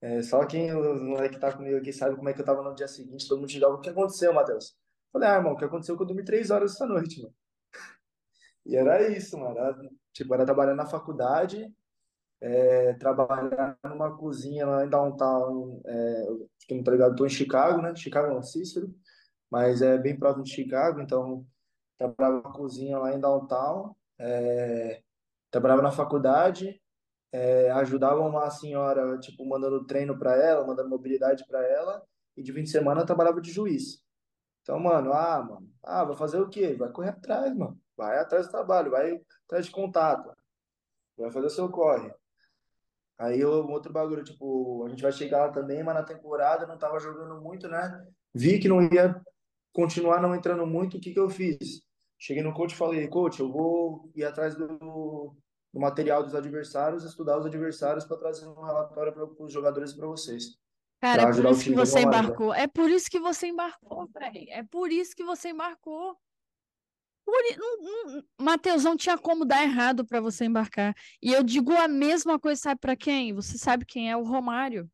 É, 0.00 0.22
só 0.22 0.46
quem 0.46 0.72
o 0.74 0.94
moleque 1.04 1.34
que 1.36 1.40
tá 1.40 1.52
comigo 1.52 1.78
aqui 1.78 1.92
sabe 1.92 2.16
como 2.16 2.28
é 2.28 2.34
que 2.34 2.40
eu 2.40 2.44
tava 2.44 2.62
no 2.62 2.74
dia 2.74 2.86
seguinte, 2.88 3.26
todo 3.28 3.40
mundo 3.40 3.50
chegava, 3.50 3.74
o 3.74 3.80
que 3.80 3.90
aconteceu, 3.90 4.32
Matheus? 4.32 4.77
Falei, 5.12 5.28
ah, 5.28 5.34
irmão, 5.36 5.52
o 5.52 5.56
que 5.56 5.64
aconteceu 5.64 5.96
que 5.96 6.02
eu 6.02 6.06
dormi 6.06 6.24
três 6.24 6.50
horas 6.50 6.74
essa 6.74 6.86
noite, 6.86 7.22
mano. 7.22 7.34
E 8.66 8.76
era 8.76 9.08
isso, 9.08 9.38
mano. 9.38 9.58
Era, 9.58 9.76
tipo, 10.12 10.34
era 10.34 10.44
trabalhar 10.44 10.74
na 10.74 10.86
faculdade, 10.86 11.72
é, 12.40 12.94
trabalhar 12.94 13.78
numa 13.84 14.16
cozinha 14.16 14.66
lá 14.66 14.84
em 14.84 14.88
downtown, 14.90 15.80
é, 15.86 16.26
que 16.66 16.74
não 16.74 16.84
tá 16.84 16.92
ligado, 16.92 17.16
tô 17.16 17.26
em 17.26 17.30
Chicago, 17.30 17.80
né? 17.82 17.94
Chicago 17.96 18.32
não, 18.32 18.42
Cícero, 18.42 18.94
mas 19.50 19.82
é 19.82 19.98
bem 19.98 20.18
próximo 20.18 20.44
de 20.44 20.52
Chicago, 20.52 21.00
então 21.00 21.46
trabalhava 21.98 22.42
na 22.42 22.52
cozinha 22.54 22.98
lá 22.98 23.12
em 23.14 23.20
downtown, 23.20 23.94
é, 24.18 25.02
trabalhava 25.50 25.82
na 25.82 25.90
faculdade, 25.90 26.80
é, 27.32 27.70
ajudava 27.72 28.20
uma 28.20 28.50
senhora, 28.50 29.18
tipo, 29.18 29.44
mandando 29.46 29.84
treino 29.86 30.18
para 30.18 30.36
ela, 30.36 30.66
mandando 30.66 30.88
mobilidade 30.88 31.44
para 31.46 31.66
ela, 31.66 32.02
e 32.36 32.42
de 32.42 32.52
fim 32.52 32.62
de 32.62 32.70
semana 32.70 33.00
eu 33.00 33.06
trabalhava 33.06 33.40
de 33.40 33.50
juiz. 33.50 34.02
Então, 34.68 34.78
mano, 34.78 35.14
ah, 35.14 35.42
mano, 35.42 35.72
ah, 35.82 36.04
vai 36.04 36.14
fazer 36.14 36.38
o 36.38 36.48
quê? 36.50 36.74
Vai 36.74 36.92
correr 36.92 37.08
atrás, 37.08 37.56
mano. 37.56 37.80
Vai 37.96 38.18
atrás 38.18 38.46
do 38.46 38.50
trabalho, 38.50 38.90
vai 38.90 39.18
atrás 39.46 39.64
de 39.64 39.72
contato. 39.72 40.30
Vai 41.16 41.30
fazer 41.32 41.46
o 41.46 41.50
seu 41.50 41.70
corre. 41.70 42.12
Aí 43.16 43.42
o 43.42 43.66
outro 43.66 43.90
bagulho, 43.90 44.22
tipo, 44.22 44.84
a 44.84 44.90
gente 44.90 45.02
vai 45.02 45.10
chegar 45.10 45.46
lá 45.46 45.50
também, 45.50 45.82
mas 45.82 45.94
na 45.94 46.02
temporada 46.02 46.66
não 46.66 46.76
tava 46.76 47.00
jogando 47.00 47.40
muito, 47.40 47.66
né? 47.66 48.06
Vi 48.34 48.58
que 48.58 48.68
não 48.68 48.82
ia 48.82 49.18
continuar 49.72 50.20
não 50.20 50.34
entrando 50.34 50.66
muito, 50.66 50.98
o 50.98 51.00
que 51.00 51.14
que 51.14 51.18
eu 51.18 51.30
fiz? 51.30 51.80
Cheguei 52.18 52.42
no 52.42 52.52
coach 52.52 52.72
e 52.72 52.76
falei, 52.76 53.08
coach, 53.08 53.40
eu 53.40 53.50
vou 53.50 54.12
ir 54.14 54.24
atrás 54.24 54.54
do, 54.54 54.66
do 54.68 55.80
material 55.80 56.22
dos 56.22 56.34
adversários, 56.34 57.04
estudar 57.04 57.38
os 57.38 57.46
adversários 57.46 58.04
para 58.04 58.18
trazer 58.18 58.46
um 58.46 58.62
relatório 58.62 59.14
para 59.14 59.24
os 59.24 59.50
jogadores 59.50 59.94
para 59.94 60.06
vocês. 60.06 60.58
Cara, 61.00 61.22
é 61.22 61.32
por 61.32 61.50
isso 61.50 61.64
que 61.64 61.74
você 61.74 62.00
embarcou. 62.00 62.54
É 62.54 62.66
por 62.66 62.90
isso 62.90 63.10
que 63.10 63.20
você 63.20 63.46
embarcou, 63.46 64.08
velho. 64.08 64.46
É 64.50 64.62
por 64.64 64.90
isso 64.90 65.14
que 65.14 65.22
você 65.22 65.50
embarcou. 65.50 66.16
Por... 67.24 68.24
Matheus, 68.40 68.84
não 68.84 68.96
tinha 68.96 69.16
como 69.16 69.44
dar 69.44 69.62
errado 69.62 70.04
para 70.04 70.20
você 70.20 70.44
embarcar. 70.46 70.94
E 71.22 71.32
eu 71.32 71.42
digo 71.42 71.72
a 71.72 71.86
mesma 71.86 72.38
coisa, 72.38 72.60
sabe 72.60 72.80
para 72.80 72.96
quem? 72.96 73.32
Você 73.32 73.58
sabe 73.58 73.84
quem 73.84 74.10
é 74.10 74.16
o 74.16 74.24
Romário. 74.24 74.90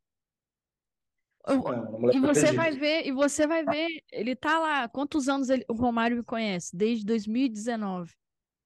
Não, 1.46 1.60
o 1.60 2.10
E 2.12 2.18
moleque 2.18 2.20
você 2.20 2.52
vai 2.52 2.72
ver, 2.72 3.06
e 3.06 3.12
você 3.12 3.46
vai 3.46 3.64
ver, 3.64 4.02
ele 4.10 4.34
tá 4.34 4.58
lá. 4.58 4.88
Quantos 4.88 5.28
anos 5.28 5.48
ele- 5.48 5.64
o 5.68 5.74
Romário 5.74 6.16
me 6.16 6.24
conhece? 6.24 6.74
Desde 6.76 7.04
2019. 7.04 8.12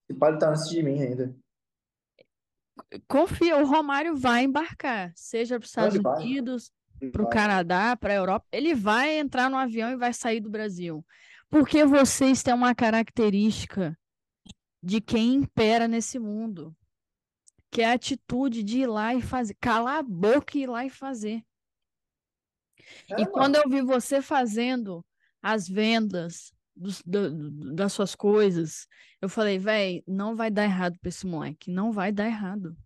Esse 0.09 0.19
pai 0.19 0.39
tá 0.39 0.51
antes 0.51 0.69
de 0.69 0.83
mim 0.83 1.03
ainda. 1.03 1.37
Confia, 3.09 3.59
o 3.59 3.67
Romário 3.67 4.17
vai 4.17 4.45
embarcar, 4.45 5.13
seja 5.15 5.59
para 5.59 5.65
os 5.65 5.71
Estados 5.71 5.99
Unidos, 5.99 6.73
para 7.13 7.23
o. 7.23 7.29
Canadá, 7.29 7.97
para 7.97 8.13
a 8.13 8.17
Europa. 8.17 8.47
Ele 8.53 8.75
vai 8.75 9.19
entrar 9.19 9.49
no 9.51 9.57
avião 9.57 9.91
e 9.91 9.97
vai 9.97 10.13
sair 10.13 10.41
do 10.41 10.51
Brasil. 10.51 11.05
Porque 11.51 11.85
vocês 11.85 12.43
têm 12.43 12.55
uma 12.55 12.75
característica 12.75 13.99
de 14.83 15.01
quem 15.01 15.35
impera 15.35 15.89
nesse 15.89 16.19
mundo, 16.19 16.77
que 17.71 17.83
é 17.83 17.87
a 17.91 17.95
atitude 17.95 18.63
de 18.63 18.81
ir 18.81 18.87
lá 18.87 19.15
e 19.15 19.23
fazer, 19.23 19.57
calar 19.61 19.99
a 19.99 20.03
boca 20.03 20.57
e 20.57 20.63
ir 20.63 20.67
lá 20.67 20.85
e 20.85 20.91
fazer. 20.91 21.43
É, 23.11 23.23
E 23.23 23.27
quando 23.27 23.57
mano. 23.57 23.65
eu 23.67 23.71
vi 23.71 23.83
você 23.83 24.23
fazendo 24.23 25.05
as 25.43 25.69
vendas 25.69 26.53
dos- 26.75 27.03
do- 27.03 27.51
das 27.75 27.93
suas 27.93 28.15
coisas, 28.15 28.87
eu 29.21 29.29
falei, 29.29 29.59
véi, 29.59 30.03
não 30.07 30.37
vai 30.37 30.51
dar 30.51 30.65
errado 30.65 30.99
para 31.01 31.09
esse 31.09 31.27
moleque, 31.27 31.71
não 31.71 31.91
vai 31.93 32.13
dar 32.13 32.27
errado. 32.27 32.77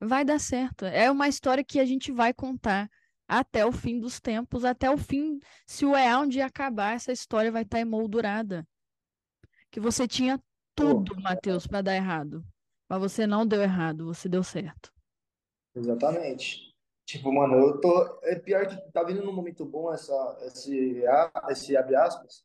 Vai 0.00 0.24
dar 0.24 0.38
certo. 0.38 0.84
É 0.84 1.10
uma 1.10 1.26
história 1.26 1.64
que 1.64 1.80
a 1.80 1.84
gente 1.84 2.12
vai 2.12 2.32
contar 2.32 2.88
até 3.28 3.66
o 3.66 3.70
fim 3.70 4.00
dos 4.00 4.18
tempos, 4.18 4.64
até 4.64 4.90
o 4.90 4.96
fim. 4.96 5.38
Se 5.66 5.84
o 5.84 5.94
EA 5.94 6.18
um 6.18 6.26
dia 6.26 6.46
acabar, 6.46 6.94
essa 6.94 7.12
história 7.12 7.52
vai 7.52 7.62
estar 7.62 7.78
emoldurada. 7.78 8.66
Que 9.70 9.78
você 9.78 10.08
tinha 10.08 10.42
tudo, 10.74 11.14
Matheus, 11.20 11.66
para 11.66 11.82
dar 11.82 11.94
errado. 11.94 12.42
Mas 12.88 13.00
você 13.00 13.26
não 13.26 13.46
deu 13.46 13.60
errado, 13.60 14.06
você 14.06 14.28
deu 14.28 14.42
certo. 14.42 14.90
exatamente. 15.76 16.74
Tipo, 17.04 17.32
mano, 17.32 17.56
eu 17.56 17.80
tô. 17.80 18.20
É 18.22 18.38
pior 18.38 18.66
que 18.66 18.76
tá 18.92 19.02
vindo 19.02 19.24
num 19.24 19.32
momento 19.32 19.64
bom 19.64 19.92
essa, 19.92 20.38
esse, 20.42 21.02
esse 21.50 21.76
abre 21.76 21.96
aspas, 21.96 22.44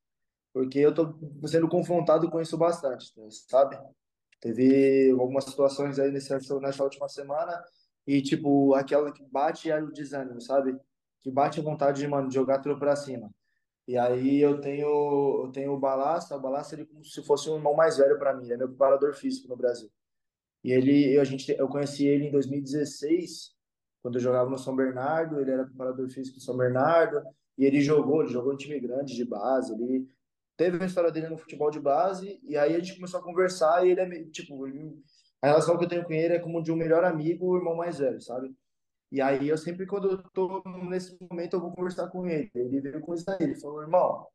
porque 0.54 0.80
eu 0.80 0.94
tô 0.94 1.18
sendo 1.48 1.68
confrontado 1.68 2.30
com 2.30 2.42
isso 2.42 2.58
bastante, 2.58 3.14
sabe? 3.50 3.78
Teve 4.40 5.12
algumas 5.12 5.46
situações 5.46 6.00
aí 6.00 6.12
nessa, 6.12 6.38
nessa 6.60 6.84
última 6.84 7.08
semana 7.08 7.64
e, 8.08 8.22
tipo, 8.22 8.74
aquela 8.76 9.12
que 9.12 9.24
bate 9.24 9.72
aí 9.72 9.82
o 9.84 9.92
desânimo, 9.92 10.42
sabe? 10.42 10.78
Que 11.22 11.32
bate 11.32 11.60
a 11.60 11.64
vontade 11.64 12.02
de, 12.02 12.08
mano, 12.08 12.30
jogar 12.32 12.60
tudo 12.60 12.78
pra 12.80 12.96
cima. 12.96 13.32
E 13.88 13.98
aí 13.98 14.40
eu 14.40 14.62
tenho, 14.62 15.46
eu 15.46 15.52
tenho 15.52 15.74
o 15.74 15.80
Balassa, 15.80 16.36
o 16.38 16.40
Balassa 16.42 16.76
ele 16.76 16.86
como 16.86 17.04
se 17.04 17.22
fosse 17.24 17.50
um 17.50 17.56
irmão 17.58 17.74
mais 17.76 17.98
velho 17.98 18.18
para 18.18 18.34
mim, 18.34 18.46
ele 18.46 18.54
é 18.54 18.58
meu 18.58 18.70
preparador 18.70 19.14
físico 19.14 19.48
no 19.50 19.58
Brasil. 19.58 19.90
E 20.64 20.72
ele, 20.72 21.18
a 21.20 21.24
gente, 21.24 21.52
eu 21.52 21.68
conheci 21.68 22.06
ele 22.08 22.28
em 22.28 22.32
2016, 22.32 23.54
quando 24.02 24.16
eu 24.16 24.22
jogava 24.22 24.50
no 24.50 24.58
São 24.58 24.76
Bernardo, 24.76 25.40
ele 25.40 25.52
era 25.52 25.66
preparador 25.66 26.10
físico 26.10 26.38
do 26.38 26.44
São 26.44 26.56
Bernardo, 26.58 27.22
e 27.58 27.66
ele 27.66 27.82
jogou, 27.82 28.22
ele 28.22 28.32
jogou 28.32 28.54
em 28.54 28.58
time 28.58 28.80
grande 28.80 29.16
de 29.16 29.26
base, 29.26 29.74
ele 29.74 30.08
teve 30.56 30.82
a 30.82 30.86
história 30.86 31.12
dele 31.12 31.30
no 31.30 31.38
futebol 31.38 31.70
de 31.70 31.80
base, 31.80 32.40
e 32.44 32.58
aí 32.58 32.76
a 32.76 32.80
gente 32.80 32.96
começou 32.96 33.20
a 33.20 33.24
conversar, 33.24 33.86
e 33.86 33.92
ele 33.92 34.02
é, 34.02 34.24
tipo, 34.26 34.66
ele- 34.68 35.04
a 35.44 35.48
relação 35.48 35.78
que 35.78 35.84
eu 35.84 35.90
tenho 35.90 36.06
com 36.06 36.14
ele 36.14 36.36
é 36.36 36.40
como 36.40 36.64
de 36.64 36.72
um 36.72 36.76
melhor 36.78 37.04
amigo, 37.04 37.46
o 37.46 37.58
irmão 37.58 37.76
mais 37.76 37.98
velho, 38.00 38.22
sabe? 38.22 38.56
E 39.12 39.20
aí 39.20 39.50
eu 39.50 39.58
sempre, 39.58 39.86
quando 39.86 40.10
eu 40.10 40.24
tô 40.30 40.64
nesse 40.90 41.18
momento, 41.30 41.58
eu 41.58 41.60
vou 41.60 41.74
conversar 41.74 42.08
com 42.08 42.26
ele. 42.26 42.50
Ele 42.56 42.80
veio 42.80 43.04
aí, 43.28 43.38
ele 43.42 43.56
falou, 43.60 43.82
irmão, 43.82 44.26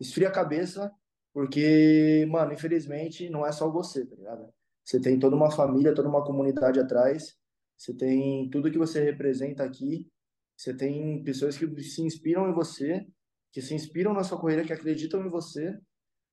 esfria 0.00 0.28
a 0.28 0.32
cabeça, 0.32 0.90
porque, 1.30 2.26
mano, 2.30 2.54
infelizmente 2.54 3.28
não 3.28 3.44
é 3.44 3.52
só 3.52 3.70
você, 3.70 4.06
tá 4.06 4.16
ligado? 4.16 4.48
Você 4.82 4.98
tem 4.98 5.18
toda 5.18 5.36
uma 5.36 5.50
família, 5.50 5.94
toda 5.94 6.08
uma 6.08 6.24
comunidade 6.24 6.80
atrás, 6.80 7.36
você 7.76 7.94
tem 7.94 8.48
tudo 8.48 8.70
que 8.70 8.78
você 8.78 9.04
representa 9.04 9.62
aqui, 9.62 10.08
você 10.56 10.74
tem 10.74 11.22
pessoas 11.22 11.58
que 11.58 11.82
se 11.82 12.00
inspiram 12.00 12.48
em 12.48 12.54
você, 12.54 13.06
que 13.52 13.60
se 13.60 13.74
inspiram 13.74 14.14
na 14.14 14.24
sua 14.24 14.40
corrida, 14.40 14.64
que 14.64 14.72
acreditam 14.72 15.20
em 15.20 15.28
você, 15.28 15.78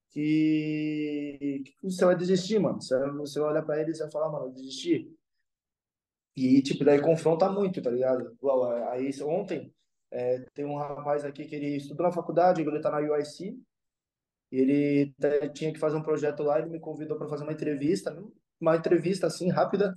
que, 0.10 1.64
que 1.66 1.76
você 1.84 2.06
vai 2.06 2.16
desistir, 2.16 2.60
mano. 2.60 2.82
Você 2.82 2.98
você 3.12 3.40
vai 3.40 3.52
olhar 3.52 3.64
pra 3.64 3.80
eles 3.82 3.98
e 3.98 4.04
vai 4.04 4.12
falar, 4.12 4.30
mano, 4.32 4.46
eu 4.46 4.52
desisti. 4.52 5.12
E, 6.36 6.62
tipo, 6.62 6.86
daí 6.86 7.02
confronta 7.02 7.50
muito, 7.50 7.82
tá 7.82 7.90
ligado? 7.90 8.38
Aí 8.92 9.10
ontem, 9.24 9.74
é, 10.12 10.40
tem 10.54 10.66
um 10.66 10.78
rapaz 10.78 11.26
aqui 11.26 11.46
que 11.46 11.56
ele 11.56 11.78
estudou 11.78 12.06
na 12.06 12.12
faculdade, 12.12 12.62
ele 12.62 12.80
tá 12.80 12.92
na 12.92 13.00
UIC, 13.00 13.60
ele 14.52 15.14
tinha 15.54 15.74
que 15.74 15.80
fazer 15.80 15.98
um 15.98 16.04
projeto 16.04 16.44
lá, 16.44 16.60
ele 16.60 16.70
me 16.70 16.80
convidou 16.80 17.18
para 17.18 17.28
fazer 17.28 17.44
uma 17.44 17.54
entrevista, 17.54 18.16
uma 18.60 18.76
entrevista 18.76 19.28
assim 19.28 19.50
rápida 19.50 19.96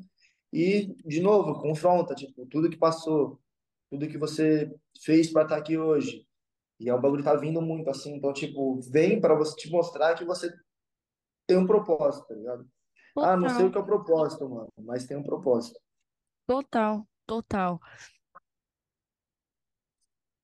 e 0.52 0.94
de 1.04 1.20
novo 1.20 1.60
confronta, 1.60 2.14
tipo, 2.14 2.46
tudo 2.46 2.70
que 2.70 2.76
passou, 2.76 3.38
tudo 3.90 4.08
que 4.08 4.18
você 4.18 4.74
fez 5.02 5.30
para 5.30 5.42
estar 5.42 5.56
aqui 5.56 5.78
hoje. 5.78 6.26
E 6.80 6.88
é 6.88 6.94
um 6.94 7.00
bagulho 7.00 7.22
que 7.22 7.28
tá 7.28 7.36
vindo 7.36 7.60
muito 7.62 7.90
assim, 7.90 8.14
então 8.16 8.32
tipo, 8.32 8.80
vem 8.90 9.20
para 9.20 9.34
você 9.34 9.54
te 9.56 9.70
mostrar 9.70 10.14
que 10.16 10.24
você 10.24 10.50
tem 11.46 11.58
um 11.58 11.66
propósito, 11.66 12.26
tá 12.26 12.34
ligado? 12.34 12.68
Ah, 13.20 13.36
não 13.36 13.48
sei 13.48 13.66
o 13.66 13.70
Total, 13.70 13.72
que 13.72 13.78
é 13.78 13.80
o 13.80 13.86
propósito, 13.86 14.48
mano, 14.48 14.72
mas 14.78 15.06
tem 15.06 15.16
um 15.16 15.22
propósito. 15.22 15.78
total, 16.46 17.06
total. 17.26 17.80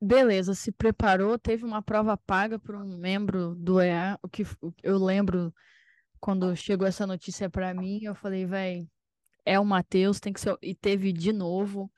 Beleza, 0.01 0.55
se 0.55 0.71
preparou, 0.71 1.39
teve 1.39 1.65
uma 1.65 1.83
prova 1.83 2.17
paga 2.17 2.59
por 2.59 2.75
um 2.77 2.99
membro 2.99 3.55
do 3.55 3.81
EA, 3.81 4.19
o 4.23 4.29
que 4.29 4.45
eu 4.83 4.99
lembro 4.99 5.53
quando 6.21 6.55
chegou 6.57 6.87
essa 6.87 7.07
notícia 7.07 7.49
para 7.49 7.73
mim, 7.75 8.01
eu 8.03 8.15
falei, 8.15 8.45
véi, 8.47 8.89
é 9.45 9.59
o 9.59 9.65
Matheus, 9.65 10.21
tem 10.21 10.33
que 10.33 10.41
ser. 10.41 10.53
o-" 10.53 10.59
E 10.63 10.75
teve 10.75 11.13
de 11.13 11.33
novo, 11.33 11.91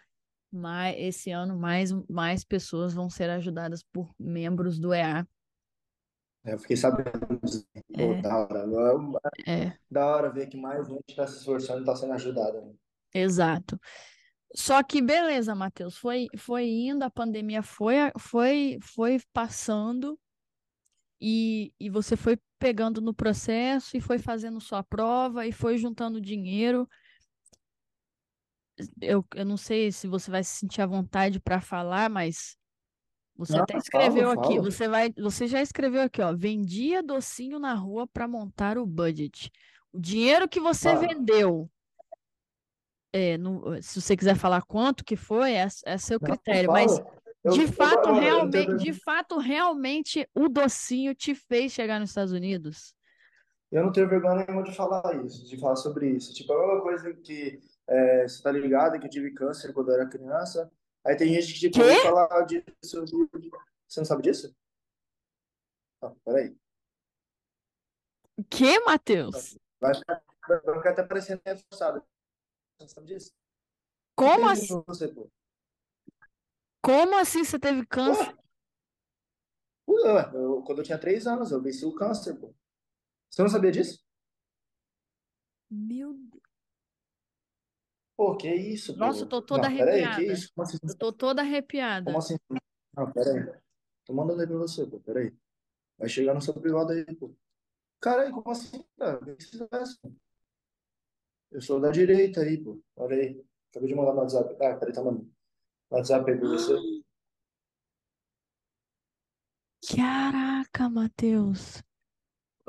mas 0.51 0.97
esse 0.99 1.31
ano 1.31 1.59
mais, 1.59 1.93
mais 2.09 2.45
pessoas 2.45 2.95
vão 2.95 3.11
ser 3.11 3.31
ajudadas 3.31 3.83
por 3.83 4.11
membros 4.19 4.79
do 4.79 4.93
EA. 4.95 5.27
É, 6.45 6.55
Eu 6.55 6.59
fiquei 6.59 6.77
sabendo, 6.77 7.11
É, 7.97 8.23
da 8.23 8.39
hora, 8.39 8.67
é, 9.47 9.79
da 9.91 10.07
hora 10.07 10.31
ver 10.33 10.49
que 10.49 10.57
mais 10.57 10.89
gente 10.89 11.15
tá 11.17 11.27
se 11.27 11.39
esforçando 11.39 11.83
e 11.83 11.85
tá 11.85 11.95
sendo 11.97 12.15
ajudada, 12.15 12.61
né? 12.63 12.75
exato. 13.15 13.79
Só 14.55 14.83
que 14.83 15.03
beleza, 15.03 15.55
Matheus, 15.55 15.97
foi, 15.99 16.29
foi 16.39 16.69
indo, 16.69 17.05
a 17.05 17.11
pandemia 17.11 17.63
foi, 17.63 17.97
foi, 18.19 18.79
foi 18.83 19.21
passando 19.33 20.19
e, 21.21 21.73
e 21.81 21.91
você 21.91 22.17
foi 22.17 22.39
pegando 22.59 23.01
no 23.01 23.15
processo 23.15 23.97
e 23.97 24.01
foi 24.01 24.19
fazendo 24.19 24.61
sua 24.61 24.83
prova 24.83 25.47
e 25.47 25.53
foi 25.53 25.79
juntando 25.79 26.21
dinheiro. 26.21 26.89
Eu, 29.01 29.25
eu 29.35 29.45
não 29.45 29.57
sei 29.57 29.91
se 29.93 30.07
você 30.07 30.31
vai 30.31 30.43
se 30.45 30.57
sentir 30.57 30.81
à 30.81 30.87
vontade 30.87 31.41
para 31.41 31.61
falar, 31.61 32.09
mas 32.09 32.57
você 33.37 33.55
Não, 33.55 33.63
até 33.63 33.77
escreveu 33.77 34.31
aqui, 34.31 34.57
falo. 34.57 34.63
você 34.63 34.89
vai, 34.89 35.13
você 35.17 35.47
já 35.47 35.63
escreveu 35.63 36.03
aqui, 36.03 36.21
ó, 36.21 36.35
vendia 36.37 37.03
docinho 37.03 37.59
na 37.59 37.75
rua 37.75 38.07
para 38.07 38.27
montar 38.27 38.79
o 38.79 38.87
budget. 38.87 39.51
O 39.93 40.01
dinheiro 40.01 40.49
que 40.49 40.61
você 40.61 40.95
vendeu 40.97 41.71
É, 43.13 43.39
não, 43.39 43.81
se 43.81 44.01
você 44.01 44.17
quiser 44.17 44.37
falar 44.37 44.63
quanto 44.63 45.05
que 45.05 45.17
foi, 45.17 45.55
é, 45.55 45.67
é 45.87 45.99
seu 45.99 46.21
Não, 46.21 46.29
critério, 46.29 46.67
fala. 46.67 46.85
mas 46.85 47.01
Eu, 47.43 47.53
de 47.53 47.61
eu, 47.63 47.73
fato, 47.73 48.09
eu 48.09 48.13
não 48.13 48.21
realmente, 48.21 48.77
de 48.77 48.93
fato, 48.93 49.39
realmente, 49.39 50.29
o 50.35 50.49
docinho 50.49 51.15
te 51.15 51.35
fez 51.35 51.73
chegar 51.73 51.99
nos 51.99 52.11
Estados 52.11 52.33
Unidos? 52.33 52.95
eu 53.71 53.85
não 53.85 53.93
tenho 53.93 54.09
vergonha 54.09 54.45
nenhuma 54.47 54.63
de 54.63 54.75
falar 54.75 55.25
isso, 55.25 55.47
de 55.47 55.57
falar 55.59 55.77
sobre 55.77 56.11
isso. 56.11 56.33
Tipo, 56.35 56.53
é 56.53 56.57
a 56.57 56.59
mesma 56.61 56.83
coisa 56.83 57.15
que 57.15 57.61
é, 57.89 58.29
você 58.29 58.43
tá 58.43 58.53
ligado 58.53 58.99
que 59.01 59.07
eu 59.07 59.11
tive 59.11 59.33
câncer 59.33 59.73
quando 59.73 59.89
eu 59.89 59.95
era 59.95 60.09
criança. 60.09 60.71
Aí 61.05 61.17
tem 61.17 61.33
gente 61.33 61.55
que, 61.55 61.61
tipo, 61.61 61.77
Quê? 61.77 61.85
vem 61.85 62.03
falar 62.03 62.43
disso. 62.43 62.65
Você 63.87 64.01
não 64.01 64.05
sabe 64.05 64.23
disso? 64.23 64.55
Não, 66.03 66.15
peraí. 66.25 66.57
Que, 68.51 68.79
Matheus? 68.81 69.59
Vai 69.81 69.95
ficar, 69.95 70.23
vai 70.47 70.77
ficar 70.77 70.91
até 70.91 71.03
parecendo 71.03 71.41
reforçado. 71.45 72.01
Você 72.01 72.83
não 72.83 72.89
sabe 72.89 73.07
disso? 73.07 73.33
O 74.17 74.23
que 74.23 74.31
Como 74.31 74.49
assim, 74.49 74.75
em 74.75 74.83
você, 74.87 75.15
como 76.83 77.17
assim 77.17 77.45
você 77.45 77.59
teve 77.59 77.87
câncer? 77.87 78.37
Pô, 79.87 79.99
eu, 79.99 80.63
quando 80.63 80.79
eu 80.79 80.85
tinha 80.85 80.99
três 80.99 81.27
anos, 81.27 81.51
eu 81.51 81.63
venci 81.63 81.85
o 81.85 81.95
câncer, 81.95 82.35
pô. 82.39 82.55
Você 83.31 83.43
não 83.43 83.49
sabia 83.49 83.73
disso? 83.73 84.05
Meu 85.71 86.13
Deus. 86.13 86.28
Pô, 88.19 88.37
que 88.37 88.53
isso, 88.53 88.97
Nossa, 88.97 89.23
eu 89.25 89.29
tô 89.29 89.41
toda 89.41 89.69
Não, 89.69 89.77
peraí, 89.77 90.01
que 90.01 90.23
arrepiada. 90.23 90.33
isso? 90.33 90.53
Como 90.53 90.67
assim? 90.67 90.77
Eu 90.83 90.97
tô 90.97 91.13
toda 91.13 91.41
Como 91.41 91.49
arrepiada. 91.49 92.19
assim? 92.19 92.37
Não, 92.97 93.13
peraí. 93.13 93.61
Tô 94.05 94.13
mandando 94.13 94.41
aí 94.41 94.47
pra 94.49 94.57
você, 94.57 94.85
pô, 94.85 94.99
peraí. 94.99 95.33
Vai 95.97 96.09
chegar 96.09 96.35
no 96.35 96.41
seu 96.43 96.53
privado 96.55 96.91
aí, 96.93 97.05
pô. 97.15 97.33
Caralho, 98.01 98.33
como 98.33 98.51
assim, 98.51 98.85
cara? 98.99 99.21
O 99.23 99.37
que 99.37 99.45
você 99.45 99.69
faz? 99.69 100.01
Eu 101.53 101.61
sou 101.63 101.81
da 101.81 101.91
direita 101.93 102.41
aí, 102.41 102.59
pô. 102.59 102.83
Olha 102.97 103.17
aí. 103.17 103.45
Acabei 103.71 103.89
de 103.89 103.95
mandar 103.95 104.15
no 104.15 104.21
WhatsApp. 104.23 104.57
Ah, 104.65 104.75
peraí, 104.75 104.93
tá 104.93 105.03
mandando. 105.03 105.31
No 105.89 105.97
WhatsApp 105.97 106.29
aí 106.29 106.39
pra 106.39 106.49
você. 106.49 106.73
Caraca, 109.95 110.91
Matheus. 110.91 111.85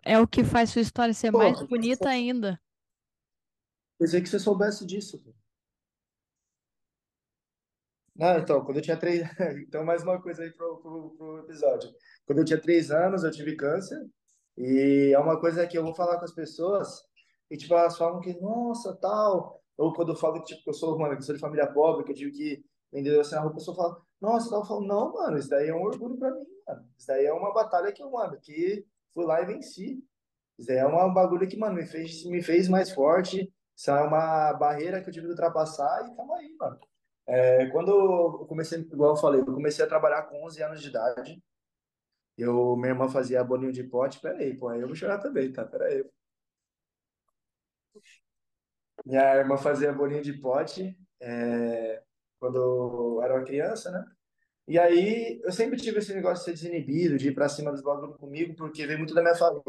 É 0.05 0.19
o 0.19 0.27
que 0.27 0.43
faz 0.43 0.69
sua 0.69 0.83
história 0.83 1.13
ser 1.13 1.31
Pô, 1.31 1.39
mais 1.39 1.59
bonita 1.63 2.09
ainda. 2.09 2.61
pensei 3.97 4.21
que 4.21 4.29
você 4.29 4.39
soubesse 4.39 4.85
disso, 4.85 5.19
pô. 5.19 5.38
Não, 8.19 8.37
então, 8.37 8.65
quando 8.65 8.77
eu 8.77 8.83
tinha 8.83 8.97
três. 8.97 9.21
Então, 9.65 9.85
mais 9.85 10.03
uma 10.03 10.21
coisa 10.21 10.43
aí 10.43 10.51
pro, 10.51 10.77
pro, 10.81 11.11
pro 11.17 11.39
episódio. 11.39 11.89
Quando 12.25 12.39
eu 12.39 12.45
tinha 12.45 12.61
três 12.61 12.91
anos, 12.91 13.23
eu 13.23 13.31
tive 13.31 13.55
câncer. 13.55 13.97
E 14.57 15.13
é 15.15 15.19
uma 15.19 15.39
coisa 15.39 15.65
que 15.65 15.77
eu 15.77 15.83
vou 15.83 15.95
falar 15.95 16.17
com 16.19 16.25
as 16.25 16.33
pessoas. 16.33 17.01
E, 17.49 17.55
tipo, 17.57 17.73
elas 17.73 17.97
falam 17.97 18.19
que, 18.19 18.33
nossa, 18.41 18.93
tal. 18.97 19.63
Ou 19.77 19.93
quando 19.93 20.09
eu 20.11 20.17
falo 20.17 20.43
tipo, 20.43 20.61
que 20.63 20.69
eu 20.69 20.73
sou, 20.73 20.99
mano, 20.99 21.15
que 21.15 21.23
sou 21.23 21.33
de 21.33 21.39
família 21.39 21.71
pobre, 21.71 22.03
que 22.03 22.11
eu 22.11 22.15
tive 22.15 22.31
que 22.31 22.65
vender 22.91 23.17
assim, 23.19 23.35
a 23.35 23.39
roupa, 23.39 23.55
a 23.55 23.59
pessoa 23.59 23.77
fala, 23.77 24.01
nossa, 24.19 24.49
tal. 24.49 24.59
Eu 24.61 24.65
falo, 24.65 24.85
não, 24.85 25.13
mano, 25.13 25.37
isso 25.37 25.49
daí 25.49 25.69
é 25.69 25.73
um 25.73 25.81
orgulho 25.81 26.17
pra 26.17 26.31
mim, 26.31 26.45
mano. 26.67 26.85
Isso 26.97 27.07
daí 27.07 27.25
é 27.25 27.33
uma 27.33 27.53
batalha 27.53 27.91
que 27.93 28.03
eu, 28.03 28.11
mano, 28.11 28.37
que 28.41 28.85
fui 29.13 29.25
lá 29.25 29.41
e 29.41 29.45
venci. 29.45 30.03
Isso 30.57 30.67
daí 30.67 30.77
é 30.77 30.85
uma 30.85 31.13
bagulho 31.13 31.47
que, 31.47 31.57
mano, 31.57 31.75
me 31.75 31.85
fez, 31.85 32.25
me 32.25 32.41
fez 32.43 32.67
mais 32.67 32.91
forte. 32.91 33.49
Isso 33.77 33.89
é 33.89 34.01
uma 34.01 34.51
barreira 34.53 35.01
que 35.01 35.09
eu 35.09 35.13
tive 35.13 35.27
que 35.27 35.31
ultrapassar 35.31 36.05
e 36.05 36.15
tamo 36.15 36.33
aí, 36.33 36.53
mano. 36.59 36.79
É, 37.31 37.67
quando 37.67 37.91
eu 37.91 38.45
comecei, 38.47 38.79
igual 38.79 39.11
eu 39.11 39.15
falei, 39.17 39.41
eu 39.41 39.45
comecei 39.45 39.85
a 39.85 39.87
trabalhar 39.87 40.23
com 40.23 40.43
11 40.45 40.63
anos 40.63 40.81
de 40.81 40.89
idade. 40.89 41.39
Eu, 42.37 42.75
minha 42.75 42.89
irmã 42.89 43.07
fazia 43.09 43.43
bolinho 43.43 43.71
de 43.71 43.83
pote. 43.83 44.19
Pera 44.19 44.39
aí, 44.39 44.57
pô, 44.57 44.69
aí 44.69 44.81
eu 44.81 44.87
vou 44.87 44.95
chorar 44.95 45.19
também, 45.19 45.51
tá? 45.53 45.63
Pera 45.65 45.85
aí. 45.85 46.03
Minha 49.05 49.35
irmã 49.35 49.57
fazia 49.57 49.93
bolinho 49.93 50.21
de 50.23 50.33
pote, 50.33 50.97
é, 51.21 52.03
quando 52.39 52.57
eu 52.57 53.21
era 53.23 53.35
uma 53.35 53.45
criança, 53.45 53.91
né? 53.91 54.05
E 54.67 54.79
aí 54.79 55.41
eu 55.43 55.51
sempre 55.51 55.77
tive 55.79 55.99
esse 55.99 56.13
negócio 56.13 56.45
de 56.53 56.59
ser 56.59 56.69
desinibido, 56.69 57.17
de 57.17 57.29
ir 57.29 57.35
pra 57.35 57.49
cima 57.49 57.71
dos 57.71 57.81
bagulhos 57.81 58.17
comigo, 58.17 58.55
porque 58.55 58.85
veio 58.87 58.99
muito 58.99 59.13
da 59.13 59.21
minha 59.21 59.35
família. 59.35 59.63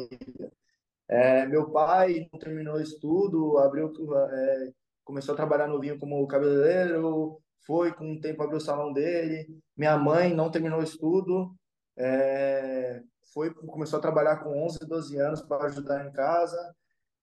É, 1.09 1.47
meu 1.47 1.71
pai 1.71 2.29
terminou 2.41 2.77
o 2.77 2.81
estudo, 2.81 3.59
abriu, 3.59 3.93
é, 4.33 4.73
começou 5.05 5.35
a 5.35 5.37
trabalhar 5.37 5.67
novinho 5.69 5.99
como 5.99 6.27
cabeleireiro, 6.29 7.43
foi 7.67 7.93
com 7.93 8.13
um 8.13 8.21
tempo 8.21 8.43
abriu 8.43 8.59
o 8.59 8.61
salão 8.61 8.93
dele. 8.93 9.47
Minha 9.77 9.99
mãe 9.99 10.35
não 10.35 10.51
terminou 10.51 10.81
o 10.81 10.85
estudo, 10.85 11.55
é, 11.97 13.03
foi 13.33 13.53
começou 13.55 13.99
a 13.99 14.03
trabalhar 14.03 14.39
com 14.39 14.65
11, 14.65 14.81
12 14.81 15.17
anos 15.19 15.43
para 15.43 15.67
ajudar 15.67 16.07
em 16.07 16.13
casa. 16.13 16.59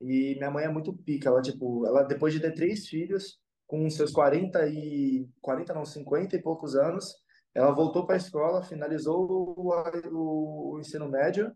E 0.02 0.36
minha 0.38 0.52
mãe 0.52 0.66
é 0.66 0.70
muito 0.70 0.94
pica, 0.94 1.30
ela 1.30 1.42
tipo, 1.42 1.86
ela 1.88 2.04
depois 2.04 2.34
de 2.34 2.40
ter 2.40 2.54
três 2.54 2.88
filhos, 2.88 3.40
com 3.66 3.90
seus 3.90 4.12
40 4.12 4.68
e 4.68 5.28
40 5.42 5.74
não, 5.74 5.86
50 5.86 6.36
e 6.36 6.42
poucos 6.42 6.76
anos, 6.76 7.16
ela 7.54 7.72
voltou 7.72 8.06
para 8.06 8.16
a 8.16 8.18
escola, 8.18 8.64
finalizou 8.64 9.56
o, 9.58 9.74
o, 10.14 10.76
o 10.76 10.80
ensino 10.80 11.10
médio 11.10 11.52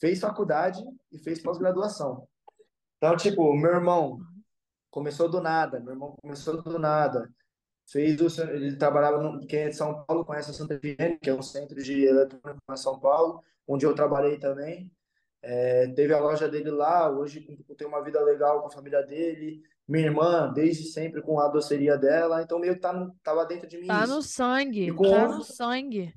fez 0.00 0.18
faculdade 0.18 0.82
e 1.12 1.18
fez 1.18 1.42
pós-graduação. 1.42 2.26
Então, 2.96 3.16
tipo, 3.16 3.54
meu 3.54 3.72
irmão 3.72 4.18
começou 4.90 5.28
do 5.28 5.40
nada, 5.40 5.78
meu 5.78 5.92
irmão 5.92 6.16
começou 6.20 6.62
do 6.62 6.78
nada. 6.78 7.30
Fez 7.90 8.20
o, 8.20 8.42
ele 8.44 8.76
trabalhava 8.76 9.20
no, 9.20 9.44
quem 9.46 9.60
é 9.62 9.68
de 9.68 9.76
São 9.76 10.04
Paulo 10.04 10.24
conhece 10.24 10.50
a 10.50 10.54
Santa 10.54 10.74
Efigênia, 10.74 11.18
que 11.20 11.28
é 11.28 11.34
um 11.34 11.42
centro 11.42 11.82
de 11.82 12.04
eletrônica 12.04 12.62
em 12.70 12.76
São 12.76 13.00
Paulo, 13.00 13.42
onde 13.66 13.84
eu 13.84 13.94
trabalhei 13.94 14.38
também. 14.38 14.88
É, 15.42 15.88
teve 15.88 16.14
a 16.14 16.20
loja 16.20 16.48
dele 16.48 16.70
lá, 16.70 17.10
hoje 17.10 17.40
tem 17.76 17.88
uma 17.88 18.02
vida 18.04 18.22
legal 18.22 18.60
com 18.60 18.68
a 18.68 18.70
família 18.70 19.02
dele. 19.02 19.60
Minha 19.88 20.06
irmã, 20.06 20.52
desde 20.52 20.84
sempre 20.84 21.20
com 21.20 21.40
a 21.40 21.48
doceria 21.48 21.98
dela, 21.98 22.42
então 22.42 22.60
meio 22.60 22.74
que 22.74 22.80
tá, 22.80 22.92
no- 22.92 23.12
tava 23.24 23.44
dentro 23.44 23.66
de 23.66 23.78
mim 23.78 23.88
Tá 23.88 24.06
no 24.06 24.20
isso. 24.20 24.28
E 24.28 24.32
sangue, 24.32 24.86
tá 24.86 25.28
no 25.28 25.40
11, 25.40 25.52
sangue. 25.52 26.14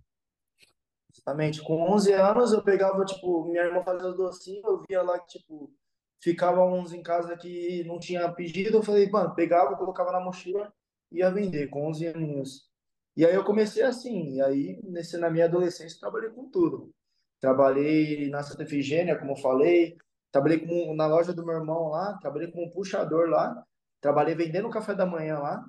Exatamente. 1.11 1.61
Com 1.63 1.81
11 1.91 2.13
anos, 2.13 2.53
eu 2.53 2.63
pegava, 2.63 3.03
tipo, 3.03 3.45
minha 3.45 3.63
irmã 3.63 3.81
fazia 3.83 4.09
os 4.09 4.15
docinhos, 4.15 4.63
eu 4.63 4.83
via 4.87 5.01
lá 5.01 5.17
que, 5.17 5.39
tipo, 5.39 5.73
ficava 6.21 6.63
uns 6.63 6.93
em 6.93 7.01
casa 7.01 7.35
que 7.35 7.83
não 7.85 7.97
tinha 7.99 8.31
pedido, 8.31 8.77
eu 8.77 8.83
falei, 8.83 9.09
mano, 9.09 9.33
pegava, 9.33 9.75
colocava 9.75 10.11
na 10.11 10.19
mochila 10.19 10.71
ia 11.13 11.31
vender 11.31 11.67
com 11.69 11.87
11 11.87 12.07
aninhos. 12.07 12.69
E 13.15 13.25
aí 13.25 13.35
eu 13.35 13.43
comecei 13.43 13.83
assim, 13.83 14.35
e 14.35 14.41
aí, 14.41 14.79
nesse, 14.83 15.17
na 15.17 15.29
minha 15.29 15.45
adolescência, 15.45 15.99
trabalhei 15.99 16.29
com 16.31 16.49
tudo. 16.49 16.91
Trabalhei 17.39 18.29
na 18.29 18.43
Santa 18.43 18.63
Efigênia, 18.63 19.17
como 19.17 19.33
eu 19.33 19.37
falei, 19.37 19.97
trabalhei 20.31 20.59
como, 20.59 20.95
na 20.95 21.07
loja 21.07 21.33
do 21.33 21.45
meu 21.45 21.55
irmão 21.55 21.89
lá, 21.89 22.17
trabalhei 22.19 22.51
como 22.51 22.71
puxador 22.71 23.29
lá, 23.29 23.63
trabalhei 24.01 24.35
vendendo 24.35 24.69
café 24.69 24.95
da 24.95 25.05
manhã 25.05 25.39
lá, 25.39 25.65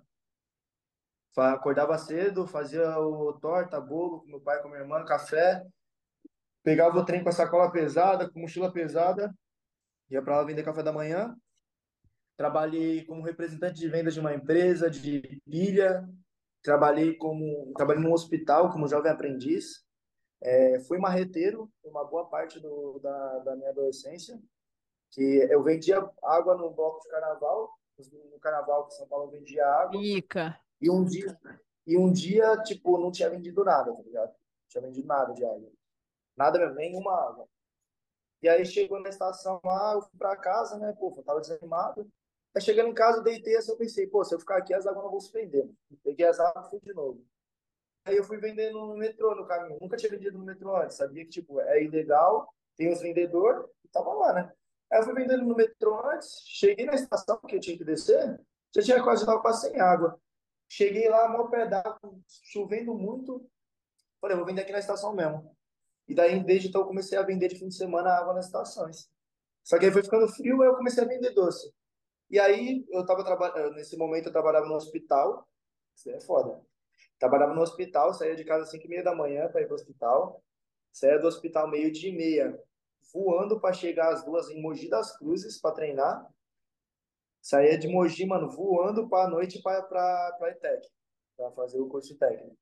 Acordava 1.37 1.99
cedo, 1.99 2.47
fazia 2.47 2.97
o 2.99 3.33
torta, 3.35 3.81
bolo 3.81 4.21
com 4.21 4.29
meu 4.29 4.41
pai, 4.41 4.63
com 4.63 4.69
minha 4.69 4.81
irmã, 4.81 5.05
café. 5.05 5.67
Pegava 6.63 6.99
o 6.99 7.05
trem 7.05 7.23
com 7.23 7.29
a 7.29 7.33
sacola 7.33 7.71
pesada, 7.73 8.31
com 8.31 8.41
mochila 8.41 8.73
pesada, 8.73 9.35
ia 10.09 10.23
para 10.23 10.37
lá 10.37 10.45
vender 10.45 10.63
café 10.63 10.83
da 10.83 10.93
manhã. 10.93 11.37
Trabalhei 12.37 13.05
como 13.05 13.23
representante 13.23 13.79
de 13.79 13.89
vendas 13.89 14.15
de 14.15 14.21
uma 14.21 14.35
empresa 14.35 14.91
de 14.91 15.41
pilha. 15.45 16.09
Trabalhei 16.63 17.15
como 17.15 17.73
trabalhei 17.77 18.03
num 18.03 18.13
hospital 18.13 18.73
como 18.73 18.89
jovem 18.89 19.13
aprendiz. 19.13 19.85
É, 20.43 20.81
fui 20.81 20.99
marreteiro 20.99 21.71
por 21.83 21.91
uma 21.91 22.05
boa 22.05 22.29
parte 22.29 22.61
do, 22.61 22.99
da, 22.99 23.39
da 23.39 23.57
minha 23.57 23.71
adolescência, 23.71 24.39
que 25.11 25.47
eu 25.51 25.63
vendia 25.63 26.07
água 26.23 26.57
no 26.57 26.71
bloco 26.71 27.01
de 27.01 27.09
carnaval. 27.09 27.71
No 28.33 28.41
carnaval 28.41 28.87
que 28.87 28.95
São 28.95 29.07
Paulo 29.07 29.31
vendia 29.31 29.65
água. 29.67 30.01
Pica. 30.01 30.59
E 30.81 30.91
um 30.91 31.05
dia, 31.05 31.39
e 31.87 31.97
um 31.97 32.13
dia, 32.13 32.57
tipo, 32.63 32.99
não 32.99 33.13
tinha 33.13 33.31
vendido 33.31 33.65
nada, 33.65 33.95
tá 33.95 34.03
ligado? 34.03 34.29
Não 34.31 34.69
tinha 34.69 34.83
vendido 34.83 35.07
nada 35.07 35.33
de 35.33 35.45
água. 35.45 35.71
Nada 36.37 36.59
mesmo, 36.59 36.75
nenhuma 36.75 37.13
água. 37.13 37.47
E 38.43 38.49
aí 38.49 38.67
chegou 38.67 39.01
na 39.01 39.09
estação 39.09 39.61
lá, 39.65 39.95
eu 39.95 40.03
fui 40.03 40.19
pra 40.19 40.37
casa, 40.37 40.77
né? 40.79 40.93
Pô, 40.99 41.15
eu 41.17 41.23
tava 41.23 41.41
desanimado. 41.41 42.11
Aí 42.55 42.63
chegando 42.63 42.89
em 42.89 42.95
casa, 42.95 43.19
eu 43.19 43.23
deitei 43.23 43.57
assim, 43.57 43.73
eu 43.73 43.77
pensei, 43.77 44.07
pô, 44.07 44.25
se 44.25 44.35
eu 44.35 44.39
ficar 44.39 44.59
aqui, 44.59 44.73
as 44.73 44.87
águas 44.87 45.03
não 45.03 45.11
vão 45.11 45.21
se 45.21 45.33
prender. 45.33 45.69
Peguei 46.05 46.27
as 46.27 46.39
águas 46.39 46.67
e 46.67 46.71
fui 46.71 46.81
de 46.81 46.95
novo. 46.95 47.25
Aí 48.05 48.17
eu 48.17 48.23
fui 48.23 48.39
vendendo 48.39 48.79
no 48.87 48.97
metrô 48.97 49.35
no 49.35 49.47
caminho. 49.47 49.79
Nunca 49.81 49.97
tinha 49.97 50.11
vendido 50.11 50.39
no 50.39 50.45
metrô 50.45 50.77
antes. 50.77 50.97
Sabia 50.97 51.25
que, 51.25 51.31
tipo, 51.31 51.61
é 51.61 51.83
ilegal, 51.83 52.49
tem 52.77 52.93
os 52.93 53.01
vendedores, 53.01 53.67
e 53.85 53.89
tava 53.89 54.13
lá, 54.13 54.33
né? 54.33 54.53
Aí 54.93 55.01
eu 55.01 55.05
fui 55.05 55.15
vendendo 55.15 55.45
no 55.45 55.57
metrô 55.57 56.07
antes, 56.09 56.43
cheguei 56.47 56.87
na 56.87 56.95
estação, 56.95 57.41
que 57.41 57.57
eu 57.57 57.61
tinha 57.61 57.77
que 57.77 57.85
descer, 57.85 58.41
já 58.75 58.83
tinha 58.83 59.03
quase, 59.03 59.25
tava 59.25 59.41
quase 59.41 59.69
sem 59.69 59.81
água. 59.81 60.21
Cheguei 60.69 61.09
lá, 61.09 61.29
mó 61.29 61.49
pedaço, 61.49 61.99
chovendo 62.45 62.95
muito. 62.95 63.49
Falei, 64.21 64.37
vou 64.37 64.47
vender 64.47 64.63
aqui 64.63 64.73
na 64.73 64.79
estação 64.79 65.15
mesmo. 65.15 65.57
E 66.07 66.15
daí, 66.15 66.43
desde 66.43 66.69
então, 66.69 66.83
eu 66.83 66.87
comecei 66.87 67.17
a 67.17 67.23
vender 67.23 67.49
de 67.49 67.59
fim 67.59 67.69
de 67.69 67.77
semana 67.77 68.11
água 68.11 68.35
nas 68.35 68.47
estações. 68.47 69.09
Só 69.63 69.79
que 69.79 69.87
aí 69.87 69.93
foi 69.93 70.03
ficando 70.03 70.29
frio, 70.29 70.61
aí 70.63 70.69
eu 70.69 70.77
comecei 70.77 71.03
a 71.03 71.07
vender 71.07 71.31
doce. 71.31 71.73
E 72.31 72.39
aí, 72.41 72.85
eu 72.89 73.05
tava 73.05 73.25
trabalhando, 73.25 73.75
nesse 73.75 73.97
momento, 73.97 74.27
eu 74.27 74.33
trabalhava 74.33 74.67
no 74.67 74.75
hospital. 74.75 75.47
Isso 75.95 76.11
é 76.11 76.21
foda. 76.21 76.61
Trabalhava 77.19 77.55
no 77.55 77.63
hospital, 77.63 78.13
saía 78.15 78.35
de 78.35 78.45
casa 78.45 78.65
às 78.65 78.71
5 78.71 78.85
e 78.85 78.89
meia 78.89 79.03
da 79.03 79.15
manhã 79.15 79.49
para 79.49 79.63
ir 79.63 79.67
pro 79.67 79.75
hospital. 79.75 80.43
Saía 80.93 81.19
do 81.19 81.27
hospital 81.27 81.69
meio 81.69 81.93
dia 81.93 82.11
e 82.11 82.17
meia, 82.17 82.63
voando 83.13 83.61
para 83.61 83.73
chegar 83.73 84.13
às 84.13 84.25
duas 84.25 84.49
em 84.49 84.61
Mogi 84.61 84.89
das 84.89 85.17
Cruzes 85.17 85.61
para 85.61 85.75
treinar. 85.75 86.29
Saía 87.41 87.79
de 87.79 87.89
Mogi, 87.89 88.25
mano, 88.27 88.51
voando 88.51 89.09
para 89.09 89.27
a 89.27 89.31
noite 89.31 89.61
para 89.61 89.83
para 89.83 90.51
ETEC, 90.51 90.89
para 91.37 91.51
fazer 91.53 91.81
o 91.81 91.89
curso 91.89 92.17
técnico. 92.17 92.57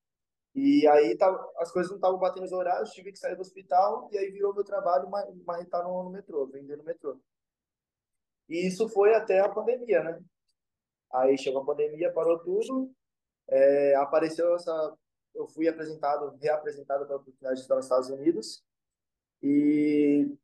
E 0.55 0.87
aí 0.87 1.17
tava, 1.17 1.51
as 1.59 1.73
coisas 1.73 1.91
não 1.91 1.97
estavam 1.97 2.19
batendo 2.19 2.45
os 2.45 2.53
horários, 2.53 2.91
tive 2.91 3.11
que 3.11 3.19
sair 3.19 3.35
do 3.35 3.41
hospital 3.41 4.09
e 4.13 4.19
aí 4.19 4.31
virou 4.31 4.55
meu 4.55 4.65
trabalho 4.65 5.09
marretar 5.47 5.83
no, 5.83 6.03
no 6.03 6.11
metrô, 6.11 6.47
vender 6.47 6.77
no 6.77 6.85
metrô. 6.85 7.19
E 8.49 8.67
isso 8.67 8.89
foi 8.89 9.15
até 9.15 9.41
a 9.41 9.49
pandemia, 9.49 10.03
né? 10.03 10.21
Aí 11.13 11.37
chegou 11.37 11.63
a 11.63 11.67
pandemia, 11.67 12.13
parou 12.13 12.39
tudo, 12.39 12.91
é, 13.49 13.95
apareceu 13.97 14.55
essa. 14.55 14.97
Eu 15.35 15.47
fui 15.47 15.69
apresentado, 15.69 16.37
reapresentado 16.41 17.07
para 17.07 17.15
a 17.15 17.19
oportunidade 17.19 17.57
de 17.57 17.63
estar 17.63 17.77
nos 17.77 17.85
Estados 17.85 18.09
Unidos. 18.11 18.63
E, 19.43 20.37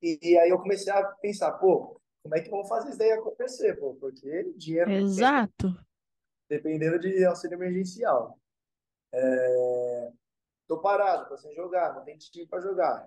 e, 0.00 0.18
e, 0.22 0.38
aí 0.38 0.50
eu 0.50 0.58
comecei 0.58 0.92
a 0.92 1.04
pensar, 1.04 1.52
pô, 1.52 2.00
como 2.22 2.34
é 2.34 2.40
que 2.40 2.50
vamos 2.50 2.68
fazer 2.68 2.90
isso 2.90 2.98
daí 2.98 3.12
acontecer, 3.12 3.74
pô? 3.78 3.94
Porque 3.94 4.52
dinheiro. 4.56 4.90
Exato. 4.90 5.76
Dependendo 6.48 6.98
de 6.98 7.24
auxílio 7.24 7.56
emergencial. 7.56 8.38
É, 9.12 10.12
tô 10.66 10.80
parado, 10.80 11.28
tô 11.28 11.36
sem 11.36 11.54
jogar, 11.54 11.94
não 11.94 12.04
tem 12.04 12.16
time 12.16 12.46
para 12.46 12.60
jogar. 12.60 13.06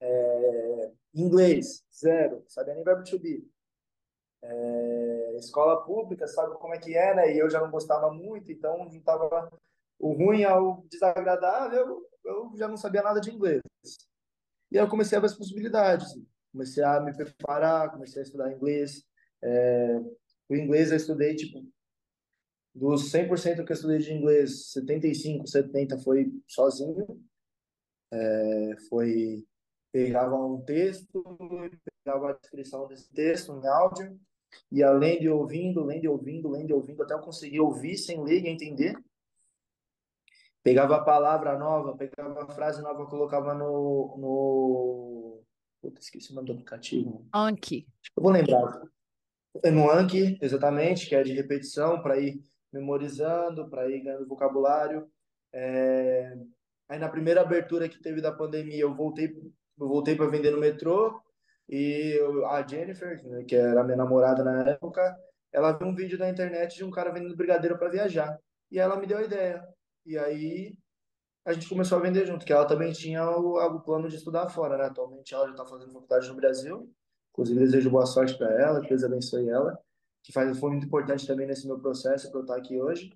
É, 0.00 0.92
inglês, 1.14 1.84
zero, 1.92 2.44
sabia 2.48 2.74
nem 2.74 2.84
verbo 2.84 3.04
to 3.04 3.18
be. 3.18 3.48
É, 4.42 5.36
escola 5.38 5.84
pública, 5.84 6.26
sabe 6.26 6.54
como 6.58 6.74
é 6.74 6.78
que 6.78 6.96
é, 6.96 7.14
né? 7.14 7.34
E 7.34 7.38
eu 7.38 7.48
já 7.48 7.60
não 7.60 7.70
gostava 7.70 8.12
muito, 8.12 8.52
então 8.52 8.90
juntava 8.90 9.50
o 9.98 10.12
ruim 10.12 10.44
ao 10.44 10.82
desagradável, 10.88 12.02
eu 12.24 12.52
já 12.56 12.68
não 12.68 12.76
sabia 12.76 13.02
nada 13.02 13.20
de 13.20 13.30
inglês. 13.30 13.62
E 14.70 14.78
aí 14.78 14.84
eu 14.84 14.88
comecei 14.88 15.16
a 15.16 15.20
ver 15.20 15.26
as 15.26 15.36
possibilidades. 15.36 16.08
Comecei 16.52 16.82
a 16.84 17.00
me 17.00 17.12
preparar, 17.14 17.90
comecei 17.90 18.22
a 18.22 18.24
estudar 18.24 18.52
inglês. 18.52 19.04
É, 19.42 19.98
o 20.48 20.54
inglês 20.54 20.90
eu 20.90 20.96
estudei, 20.96 21.34
tipo, 21.34 21.64
dos 22.74 23.10
100% 23.10 23.64
que 23.64 23.72
eu 23.72 23.74
estudei 23.74 23.98
de 23.98 24.12
inglês, 24.12 24.72
75, 24.72 25.46
70 25.46 25.98
foi 25.98 26.32
sozinho. 26.46 27.06
É, 28.12 28.76
foi 28.88 29.44
pegava 29.94 30.34
um 30.34 30.60
texto, 30.60 31.22
pegava 32.04 32.30
a 32.30 32.32
descrição 32.32 32.88
desse 32.88 33.08
texto 33.12 33.52
em 33.52 33.64
áudio, 33.64 34.18
e 34.70 34.82
além 34.82 35.20
de 35.20 35.28
ouvindo, 35.28 35.82
além 35.82 36.00
de 36.00 36.08
ouvindo, 36.08 36.48
além 36.48 36.66
de 36.66 36.72
ouvindo, 36.72 37.00
até 37.00 37.14
eu 37.14 37.20
conseguir 37.20 37.60
ouvir 37.60 37.96
sem 37.96 38.20
ler 38.20 38.42
e 38.42 38.48
entender. 38.48 38.96
Pegava 40.64 40.96
a 40.96 41.04
palavra 41.04 41.56
nova, 41.56 41.96
pegava 41.96 42.42
a 42.42 42.48
frase 42.48 42.82
nova, 42.82 43.06
colocava 43.06 43.54
no. 43.54 44.16
no... 44.18 45.42
Puta, 45.80 46.00
esqueci 46.00 46.32
o 46.32 46.34
nome 46.34 46.48
do 46.48 46.54
aplicativo. 46.54 47.24
Anki. 47.32 47.86
Eu 48.16 48.22
vou 48.22 48.32
lembrar. 48.32 48.82
É 49.62 49.70
no 49.70 49.88
Anki, 49.88 50.36
exatamente, 50.42 51.06
que 51.08 51.14
é 51.14 51.22
de 51.22 51.34
repetição, 51.34 52.02
para 52.02 52.18
ir 52.18 52.42
memorizando, 52.72 53.70
para 53.70 53.88
ir 53.88 54.00
ganhando 54.00 54.26
vocabulário. 54.26 55.08
É... 55.52 56.36
Aí 56.88 56.98
na 56.98 57.08
primeira 57.08 57.42
abertura 57.42 57.88
que 57.88 58.02
teve 58.02 58.20
da 58.20 58.32
pandemia, 58.32 58.80
eu 58.80 58.92
voltei, 58.92 59.32
eu 59.78 59.88
voltei 59.88 60.16
para 60.16 60.26
vender 60.26 60.50
no 60.50 60.60
metrô 60.60 61.20
e 61.68 62.18
a 62.46 62.66
Jennifer, 62.66 63.22
né, 63.26 63.44
que 63.44 63.56
era 63.56 63.82
minha 63.82 63.96
namorada 63.96 64.44
na 64.44 64.70
época, 64.70 65.16
ela 65.52 65.72
viu 65.72 65.86
um 65.86 65.94
vídeo 65.94 66.18
na 66.18 66.28
internet 66.28 66.76
de 66.76 66.84
um 66.84 66.90
cara 66.90 67.12
vendendo 67.12 67.36
brigadeiro 67.36 67.78
para 67.78 67.88
viajar. 67.88 68.38
E 68.70 68.78
ela 68.78 68.96
me 68.96 69.06
deu 69.06 69.18
a 69.18 69.22
ideia. 69.22 69.66
E 70.04 70.18
aí 70.18 70.76
a 71.44 71.52
gente 71.52 71.68
começou 71.68 71.98
a 71.98 72.00
vender 72.00 72.26
junto, 72.26 72.44
que 72.44 72.52
ela 72.52 72.66
também 72.66 72.92
tinha 72.92 73.24
o, 73.30 73.56
o 73.56 73.80
plano 73.80 74.08
de 74.08 74.16
estudar 74.16 74.48
fora, 74.48 74.76
né? 74.76 74.84
Atualmente 74.86 75.32
ela 75.32 75.46
já 75.46 75.52
está 75.52 75.66
fazendo 75.66 75.92
faculdade 75.92 76.28
no 76.28 76.34
Brasil. 76.34 76.90
Inclusive, 77.30 77.60
desejo 77.60 77.90
boa 77.90 78.06
sorte 78.06 78.36
para 78.36 78.50
ela, 78.60 78.80
que 78.80 78.88
Deus 78.88 79.04
abençoe 79.04 79.48
ela, 79.48 79.78
que 80.22 80.32
faz, 80.32 80.56
foi 80.58 80.70
muito 80.70 80.86
importante 80.86 81.26
também 81.26 81.46
nesse 81.46 81.66
meu 81.66 81.78
processo 81.78 82.30
para 82.30 82.40
eu 82.40 82.44
estar 82.44 82.56
aqui 82.56 82.80
hoje. 82.80 83.12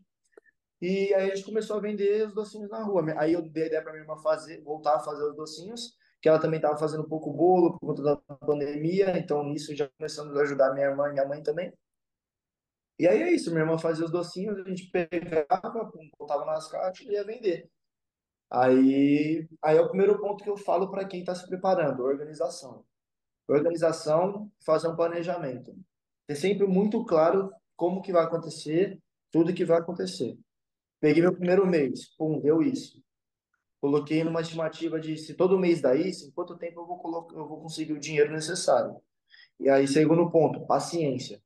E 0.80 1.12
aí 1.14 1.30
a 1.30 1.34
gente 1.34 1.46
começou 1.46 1.76
a 1.76 1.80
vender 1.80 2.26
os 2.26 2.34
docinhos 2.34 2.70
na 2.70 2.82
rua. 2.82 3.04
Aí 3.16 3.32
eu 3.32 3.42
dei 3.42 3.64
a 3.64 3.66
ideia 3.66 3.82
para 3.82 3.92
minha 3.92 4.02
irmã 4.02 4.16
fazer, 4.16 4.62
voltar 4.62 4.96
a 4.96 5.00
fazer 5.00 5.24
os 5.24 5.34
docinhos 5.34 5.96
que 6.20 6.28
ela 6.28 6.40
também 6.40 6.58
estava 6.58 6.76
fazendo 6.78 7.08
pouco 7.08 7.32
bolo 7.32 7.78
por 7.78 7.88
conta 7.88 8.02
da 8.02 8.16
pandemia, 8.38 9.18
então 9.18 9.44
nisso 9.44 9.74
já 9.74 9.88
começamos 9.98 10.36
a 10.36 10.42
ajudar 10.42 10.74
minha 10.74 10.86
irmã 10.86 11.08
e 11.08 11.12
minha 11.12 11.26
mãe 11.26 11.42
também. 11.42 11.72
E 12.98 13.06
aí 13.06 13.22
é 13.22 13.32
isso, 13.32 13.50
minha 13.50 13.62
irmã 13.62 13.78
fazia 13.78 14.04
os 14.04 14.10
docinhos, 14.10 14.58
a 14.58 14.68
gente 14.68 14.90
pegava, 14.90 15.90
botava 16.18 16.44
nas 16.44 16.68
caixas 16.68 17.06
e 17.06 17.12
ia 17.12 17.24
vender. 17.24 17.70
Aí, 18.50 19.46
aí 19.62 19.76
é 19.76 19.80
o 19.80 19.88
primeiro 19.88 20.18
ponto 20.18 20.42
que 20.42 20.50
eu 20.50 20.56
falo 20.56 20.90
para 20.90 21.06
quem 21.06 21.20
está 21.20 21.34
se 21.34 21.46
preparando, 21.46 22.02
organização. 22.02 22.84
Organização, 23.46 24.50
fazer 24.64 24.88
um 24.88 24.96
planejamento. 24.96 25.74
Ter 26.26 26.34
sempre 26.34 26.66
muito 26.66 27.04
claro 27.04 27.52
como 27.76 28.02
que 28.02 28.12
vai 28.12 28.24
acontecer, 28.24 28.98
tudo 29.30 29.54
que 29.54 29.64
vai 29.64 29.78
acontecer. 29.78 30.36
Peguei 31.00 31.22
meu 31.22 31.34
primeiro 31.34 31.66
mês, 31.66 32.14
pum, 32.16 32.40
deu 32.40 32.60
isso. 32.60 33.00
Coloquei 33.80 34.24
numa 34.24 34.40
estimativa 34.40 34.98
de 34.98 35.16
se 35.16 35.34
todo 35.34 35.58
mês 35.58 35.80
dá 35.80 35.94
isso, 35.94 36.26
em 36.26 36.30
quanto 36.32 36.56
tempo 36.56 36.80
eu 36.80 36.86
vou, 36.86 36.98
colocar, 36.98 37.36
eu 37.36 37.46
vou 37.46 37.60
conseguir 37.60 37.92
o 37.92 38.00
dinheiro 38.00 38.32
necessário. 38.32 38.96
E 39.60 39.68
aí, 39.68 39.86
segundo 39.86 40.30
ponto, 40.30 40.66
paciência. 40.66 41.40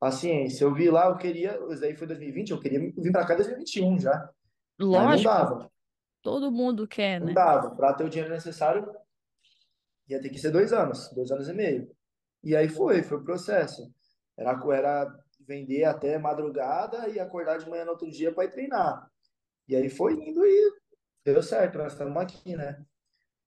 Paciência. 0.00 0.64
Eu 0.64 0.74
vi 0.74 0.90
lá, 0.90 1.06
eu 1.06 1.16
queria, 1.16 1.58
isso 1.70 1.84
aí 1.84 1.96
foi 1.96 2.06
2020, 2.06 2.50
eu 2.50 2.60
queria 2.60 2.78
vir 2.78 3.12
para 3.12 3.26
cá 3.26 3.34
em 3.34 3.38
2021 3.38 3.98
já. 4.00 4.30
Lógico. 4.78 5.04
Mas 5.04 5.22
não 5.22 5.32
dava. 5.32 5.70
Todo 6.22 6.50
mundo 6.50 6.86
quer, 6.86 7.20
né? 7.20 7.26
Não 7.26 7.34
dava. 7.34 7.74
Para 7.74 7.94
ter 7.94 8.04
o 8.04 8.08
dinheiro 8.08 8.32
necessário, 8.32 8.88
ia 10.08 10.20
ter 10.20 10.30
que 10.30 10.38
ser 10.38 10.50
dois 10.50 10.72
anos, 10.72 11.08
dois 11.14 11.30
anos 11.30 11.48
e 11.48 11.52
meio. 11.52 11.90
E 12.42 12.56
aí 12.56 12.68
foi, 12.68 13.02
foi 13.02 13.18
o 13.18 13.24
processo. 13.24 13.92
Era, 14.36 14.58
era 14.72 15.24
vender 15.40 15.84
até 15.84 16.18
madrugada 16.18 17.08
e 17.08 17.18
acordar 17.18 17.58
de 17.58 17.68
manhã 17.68 17.84
no 17.84 17.92
outro 17.92 18.10
dia 18.10 18.32
para 18.32 18.44
ir 18.44 18.50
treinar. 18.50 19.08
E 19.68 19.76
aí 19.76 19.88
foi 19.88 20.14
indo 20.14 20.44
e 20.44 20.77
deu 21.32 21.42
certo, 21.42 21.78
nós 21.78 21.92
estamos 21.92 22.16
aqui, 22.16 22.56
né? 22.56 22.84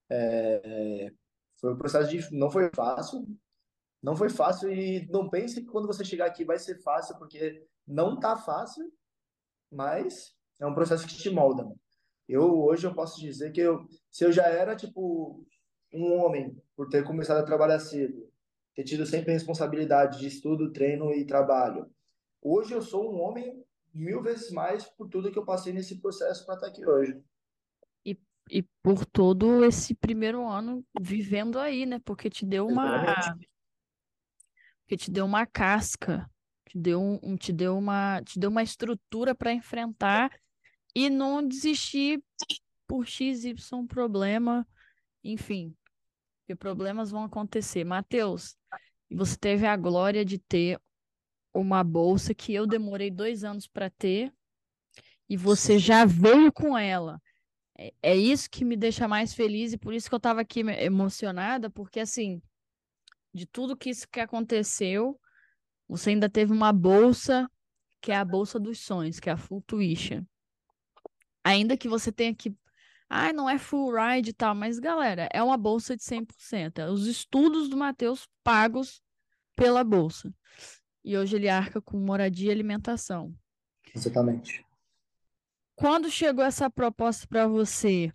É, 0.09 1.11
foi 1.59 1.73
um 1.73 1.77
processo 1.77 2.09
de. 2.09 2.35
Não 2.35 2.49
foi 2.49 2.69
fácil, 2.75 3.25
não 4.01 4.15
foi 4.15 4.29
fácil 4.29 4.71
e 4.71 5.07
não 5.09 5.29
pense 5.29 5.61
que 5.61 5.67
quando 5.67 5.87
você 5.87 6.03
chegar 6.03 6.25
aqui 6.25 6.43
vai 6.43 6.59
ser 6.59 6.81
fácil, 6.81 7.17
porque 7.17 7.65
não 7.87 8.19
tá 8.19 8.35
fácil, 8.35 8.91
mas 9.71 10.35
é 10.59 10.65
um 10.65 10.73
processo 10.73 11.07
que 11.07 11.15
te 11.15 11.29
molda. 11.29 11.69
Eu 12.27 12.59
hoje 12.61 12.85
eu 12.87 12.93
posso 12.93 13.19
dizer 13.19 13.51
que 13.51 13.61
eu, 13.61 13.85
se 14.09 14.25
eu 14.25 14.31
já 14.31 14.47
era 14.47 14.75
tipo 14.75 15.45
um 15.93 16.13
homem 16.13 16.57
por 16.75 16.89
ter 16.89 17.03
começado 17.03 17.37
a 17.37 17.45
trabalhar 17.45 17.79
cedo, 17.79 18.29
ter 18.75 18.83
tido 18.83 19.05
sempre 19.05 19.33
responsabilidade 19.33 20.19
de 20.19 20.27
estudo, 20.27 20.71
treino 20.71 21.13
e 21.13 21.25
trabalho, 21.25 21.89
hoje 22.41 22.73
eu 22.73 22.81
sou 22.81 23.13
um 23.13 23.21
homem 23.21 23.63
mil 23.93 24.21
vezes 24.21 24.51
mais 24.51 24.85
por 24.85 25.09
tudo 25.09 25.31
que 25.31 25.37
eu 25.37 25.45
passei 25.45 25.73
nesse 25.73 25.99
processo 25.99 26.45
para 26.45 26.55
estar 26.55 26.67
aqui 26.67 26.85
hoje 26.85 27.21
e 28.49 28.63
por 28.83 29.05
todo 29.05 29.63
esse 29.63 29.93
primeiro 29.95 30.47
ano 30.47 30.85
vivendo 30.99 31.59
aí, 31.59 31.85
né? 31.85 31.99
Porque 31.99 32.29
te 32.29 32.45
deu 32.45 32.67
uma 32.67 33.15
porque 34.81 34.97
te 34.97 35.11
deu 35.11 35.25
uma 35.25 35.45
casca, 35.45 36.29
te 36.67 36.77
deu 36.77 37.01
um, 37.01 37.37
te 37.37 37.53
deu 37.53 37.77
uma 37.77 38.21
te 38.23 38.39
deu 38.39 38.49
uma 38.49 38.63
estrutura 38.63 39.33
para 39.33 39.53
enfrentar 39.53 40.31
e 40.95 41.09
não 41.09 41.45
desistir 41.45 42.21
por 42.87 43.05
x 43.07 43.45
y 43.45 43.87
problema, 43.87 44.67
enfim, 45.23 45.73
porque 46.41 46.55
problemas 46.55 47.11
vão 47.11 47.23
acontecer. 47.23 47.85
Matheus, 47.85 48.57
você 49.09 49.37
teve 49.37 49.65
a 49.65 49.77
glória 49.77 50.25
de 50.25 50.37
ter 50.37 50.79
uma 51.53 51.83
bolsa 51.83 52.33
que 52.33 52.53
eu 52.53 52.65
demorei 52.65 53.09
dois 53.09 53.43
anos 53.43 53.67
para 53.67 53.89
ter 53.89 54.33
e 55.29 55.37
você 55.37 55.79
já 55.79 56.03
veio 56.03 56.51
com 56.51 56.77
ela. 56.77 57.21
É, 57.81 57.93
é 58.03 58.15
isso 58.15 58.49
que 58.49 58.63
me 58.63 58.77
deixa 58.77 59.07
mais 59.07 59.33
feliz 59.33 59.73
e 59.73 59.77
por 59.77 59.93
isso 59.93 60.07
que 60.07 60.13
eu 60.13 60.17
estava 60.17 60.41
aqui 60.41 60.59
emocionada, 60.59 61.69
porque 61.69 61.99
assim, 61.99 62.39
de 63.33 63.47
tudo 63.47 63.75
que 63.75 63.89
isso 63.89 64.07
que 64.07 64.19
aconteceu, 64.19 65.19
você 65.87 66.11
ainda 66.11 66.29
teve 66.29 66.53
uma 66.53 66.71
bolsa, 66.71 67.49
que 67.99 68.11
é 68.11 68.15
a 68.15 68.25
bolsa 68.25 68.59
dos 68.59 68.79
sonhos, 68.79 69.19
que 69.19 69.29
é 69.29 69.33
a 69.33 69.37
Full 69.37 69.63
Tuition. 69.63 70.23
Ainda 71.43 71.75
que 71.75 71.89
você 71.89 72.11
tenha 72.11 72.35
que 72.35 72.55
ah, 73.09 73.33
não 73.33 73.49
é 73.49 73.57
full 73.57 73.93
ride 73.93 74.29
e 74.29 74.33
tal, 74.33 74.55
mas 74.55 74.79
galera, 74.79 75.27
é 75.33 75.43
uma 75.43 75.57
bolsa 75.57 75.97
de 75.97 76.03
100%. 76.03 76.79
É 76.79 76.89
os 76.89 77.07
estudos 77.07 77.67
do 77.67 77.75
Matheus 77.75 78.25
pagos 78.41 79.01
pela 79.53 79.83
bolsa. 79.83 80.33
E 81.03 81.17
hoje 81.17 81.35
ele 81.35 81.49
arca 81.49 81.81
com 81.81 81.97
moradia 81.97 82.47
e 82.47 82.51
alimentação. 82.51 83.35
Exatamente. 83.93 84.65
Quando 85.81 86.11
chegou 86.11 86.45
essa 86.45 86.69
proposta 86.69 87.25
para 87.27 87.47
você, 87.47 88.13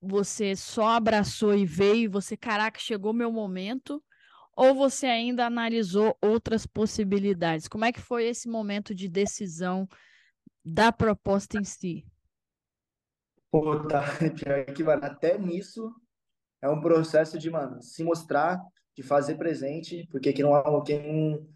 você 0.00 0.56
só 0.56 0.88
abraçou 0.88 1.54
e 1.54 1.66
veio, 1.66 2.10
você, 2.10 2.34
caraca, 2.34 2.80
chegou 2.80 3.12
meu 3.12 3.30
momento? 3.30 4.02
Ou 4.56 4.74
você 4.74 5.04
ainda 5.04 5.44
analisou 5.44 6.16
outras 6.18 6.64
possibilidades? 6.64 7.68
Como 7.68 7.84
é 7.84 7.92
que 7.92 8.00
foi 8.00 8.24
esse 8.24 8.48
momento 8.48 8.94
de 8.94 9.06
decisão 9.06 9.86
da 10.64 10.90
proposta 10.90 11.58
em 11.58 11.64
si? 11.64 12.06
Pô, 13.50 13.86
tá, 13.86 14.00
que, 14.74 14.82
mano, 14.82 15.04
até 15.04 15.36
nisso 15.36 15.94
é 16.62 16.70
um 16.70 16.80
processo 16.80 17.38
de, 17.38 17.50
mano, 17.50 17.82
se 17.82 18.02
mostrar 18.02 18.58
de 18.96 19.02
fazer 19.02 19.34
presente, 19.34 20.08
porque 20.10 20.32
quem 20.32 20.42
não, 20.42 20.82
quem 20.82 21.46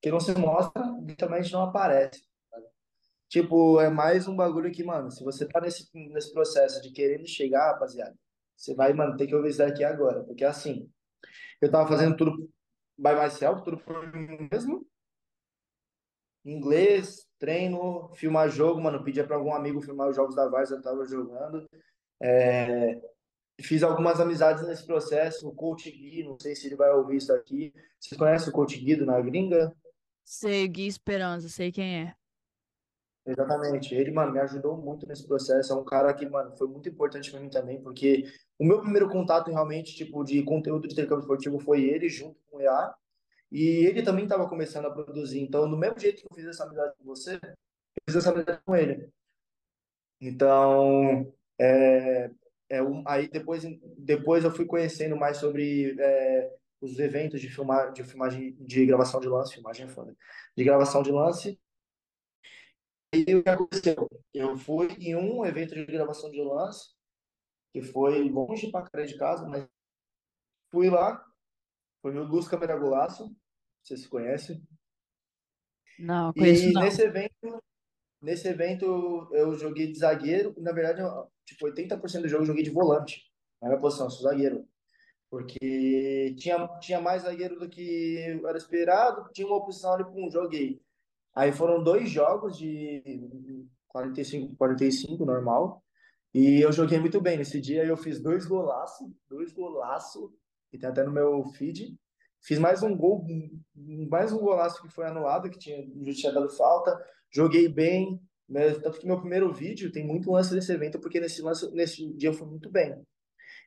quem 0.00 0.10
não 0.10 0.18
se 0.18 0.36
mostra, 0.36 0.82
literalmente 1.00 1.52
não 1.52 1.62
aparece. 1.62 2.31
Tipo, 3.32 3.80
é 3.80 3.88
mais 3.88 4.28
um 4.28 4.36
bagulho 4.36 4.70
que, 4.70 4.84
mano, 4.84 5.10
se 5.10 5.24
você 5.24 5.48
tá 5.48 5.58
nesse, 5.58 5.88
nesse 5.94 6.30
processo 6.34 6.82
de 6.82 6.92
querendo 6.92 7.26
chegar, 7.26 7.72
rapaziada, 7.72 8.14
você 8.54 8.74
vai, 8.74 8.92
mano, 8.92 9.16
ter 9.16 9.26
que 9.26 9.34
ouvir 9.34 9.48
isso 9.48 9.58
daqui 9.58 9.82
agora. 9.82 10.22
Porque 10.22 10.44
assim, 10.44 10.86
eu 11.58 11.70
tava 11.70 11.88
fazendo 11.88 12.14
tudo 12.14 12.50
by 12.98 13.14
myself, 13.14 13.64
tudo 13.64 13.78
por 13.78 14.06
mim 14.14 14.50
mesmo. 14.52 14.86
Inglês, 16.44 17.26
treino, 17.38 18.10
filmar 18.16 18.50
jogo, 18.50 18.82
mano. 18.82 19.02
Pedia 19.02 19.26
para 19.26 19.36
algum 19.36 19.54
amigo 19.54 19.80
filmar 19.80 20.10
os 20.10 20.16
jogos 20.16 20.34
da 20.34 20.46
Varsa, 20.50 20.74
eu 20.74 20.82
tava 20.82 21.06
jogando. 21.06 21.66
É, 22.20 23.00
fiz 23.62 23.82
algumas 23.82 24.20
amizades 24.20 24.62
nesse 24.68 24.84
processo. 24.84 25.48
O 25.48 25.54
Coach 25.54 25.90
Gui, 25.90 26.22
não 26.22 26.38
sei 26.38 26.54
se 26.54 26.66
ele 26.66 26.76
vai 26.76 26.90
ouvir 26.90 27.16
isso 27.16 27.32
aqui. 27.32 27.72
Vocês 27.98 28.18
conhecem 28.18 28.50
o 28.50 28.52
Coach 28.52 28.78
Gui 28.78 28.94
do 28.94 29.06
Na 29.06 29.18
Gringa? 29.22 29.74
Sei, 30.22 30.68
Gui 30.68 30.86
Esperança, 30.86 31.48
sei 31.48 31.72
quem 31.72 32.02
é. 32.02 32.21
Exatamente. 33.24 33.94
Ele, 33.94 34.10
mano, 34.10 34.32
me 34.32 34.40
ajudou 34.40 34.76
muito 34.76 35.06
nesse 35.06 35.26
processo. 35.26 35.72
É 35.72 35.76
um 35.76 35.84
cara 35.84 36.12
que, 36.12 36.28
mano, 36.28 36.56
foi 36.56 36.66
muito 36.66 36.88
importante 36.88 37.30
para 37.30 37.40
mim 37.40 37.48
também, 37.48 37.80
porque 37.80 38.24
o 38.58 38.64
meu 38.64 38.80
primeiro 38.80 39.08
contato 39.08 39.50
realmente, 39.50 39.94
tipo, 39.94 40.24
de 40.24 40.42
conteúdo 40.42 40.88
de 40.88 40.94
intercâmbio 40.94 41.22
esportivo 41.22 41.58
foi 41.60 41.84
ele, 41.84 42.08
junto 42.08 42.38
com 42.50 42.58
o 42.58 42.60
EA. 42.60 42.94
E 43.50 43.86
ele 43.86 44.02
também 44.02 44.24
estava 44.24 44.48
começando 44.48 44.86
a 44.86 44.90
produzir. 44.90 45.40
Então, 45.40 45.68
do 45.70 45.76
mesmo 45.76 45.98
jeito 45.98 46.22
que 46.22 46.26
eu 46.30 46.34
fiz 46.34 46.46
essa 46.46 46.64
amizade 46.64 46.94
com 46.98 47.04
você, 47.04 47.34
eu 47.36 48.02
fiz 48.08 48.16
essa 48.16 48.30
amizade 48.30 48.60
com 48.64 48.74
ele. 48.74 49.12
Então, 50.20 51.32
é, 51.60 52.30
é 52.70 52.82
um, 52.82 53.02
aí 53.06 53.28
depois, 53.28 53.62
depois 53.98 54.44
eu 54.44 54.50
fui 54.50 54.64
conhecendo 54.64 55.16
mais 55.16 55.36
sobre 55.36 55.94
é, 56.00 56.50
os 56.80 56.98
eventos 56.98 57.40
de, 57.40 57.48
filmar, 57.48 57.92
de 57.92 58.02
filmagem, 58.02 58.56
de 58.60 58.86
gravação 58.86 59.20
de 59.20 59.28
lance, 59.28 59.54
filmagem 59.54 59.86
é 59.86 59.88
foda, 59.88 60.16
de 60.56 60.64
gravação 60.64 61.02
de 61.02 61.12
lance, 61.12 61.60
e 63.12 63.34
o 63.34 63.42
que 63.42 63.48
aconteceu? 63.48 64.08
Eu 64.32 64.56
fui 64.56 64.88
em 64.98 65.14
um 65.14 65.44
evento 65.44 65.74
de 65.74 65.84
gravação 65.84 66.30
de 66.30 66.42
lance, 66.42 66.90
que 67.72 67.82
foi 67.82 68.28
longe 68.28 68.70
pra 68.70 68.88
cara 68.88 69.06
de 69.06 69.16
casa, 69.16 69.46
mas 69.46 69.66
fui 70.70 70.88
lá, 70.88 71.22
foi 72.00 72.12
no 72.12 72.24
Luz 72.24 72.48
Câmera 72.48 72.78
Golaço, 72.78 73.34
você 73.82 73.96
se 73.96 74.08
conhece. 74.08 74.62
Não, 75.98 76.32
conheço 76.32 76.64
e 76.64 76.72
não. 76.72 76.82
nesse 76.82 77.02
evento, 77.02 77.62
nesse 78.20 78.48
evento 78.48 79.28
eu 79.32 79.54
joguei 79.54 79.92
de 79.92 79.98
zagueiro, 79.98 80.54
na 80.58 80.72
verdade, 80.72 81.02
tipo, 81.44 81.66
80% 81.66 82.22
do 82.22 82.28
jogo 82.28 82.42
eu 82.42 82.46
joguei 82.46 82.64
de 82.64 82.70
volante, 82.70 83.30
na 83.60 83.68
minha 83.68 83.80
posição, 83.80 84.08
sou 84.08 84.22
zagueiro. 84.22 84.66
Porque 85.30 86.34
tinha, 86.38 86.68
tinha 86.78 87.00
mais 87.00 87.22
zagueiro 87.22 87.58
do 87.58 87.68
que 87.68 88.18
era 88.44 88.58
esperado, 88.58 89.30
tinha 89.32 89.46
uma 89.46 89.56
opção 89.56 89.94
ali, 89.94 90.04
um 90.04 90.30
joguei. 90.30 90.82
Aí 91.34 91.52
foram 91.52 91.82
dois 91.82 92.10
jogos 92.10 92.56
de 92.56 93.02
45 93.88 94.56
45 94.56 95.24
normal. 95.24 95.82
E 96.34 96.60
eu 96.60 96.72
joguei 96.72 96.98
muito 96.98 97.20
bem 97.20 97.36
nesse 97.36 97.60
dia. 97.60 97.84
Eu 97.84 97.96
fiz 97.96 98.20
dois 98.20 98.46
golaços, 98.46 99.06
dois 99.28 99.52
golaços, 99.52 100.30
que 100.70 100.78
tem 100.78 100.88
até 100.88 101.04
no 101.04 101.12
meu 101.12 101.44
feed. 101.56 101.96
Fiz 102.42 102.58
mais 102.58 102.82
um 102.82 102.96
gol, 102.96 103.24
mais 104.10 104.32
um 104.32 104.38
golaço 104.38 104.82
que 104.82 104.88
foi 104.88 105.06
anulado, 105.06 105.48
que 105.48 105.58
tinha, 105.58 105.76
já 106.06 106.12
tinha 106.12 106.32
dado 106.32 106.50
falta. 106.50 106.98
Joguei 107.30 107.68
bem, 107.68 108.20
né? 108.48 108.72
tanto 108.80 108.98
que 108.98 109.06
meu 109.06 109.20
primeiro 109.20 109.52
vídeo 109.52 109.92
tem 109.92 110.04
muito 110.04 110.30
lance 110.30 110.52
desse 110.52 110.72
evento, 110.72 110.98
porque 111.00 111.20
nesse 111.20 111.40
lance, 111.40 111.70
nesse 111.72 112.12
dia 112.14 112.30
eu 112.30 112.34
fui 112.34 112.48
muito 112.48 112.70
bem. 112.70 113.00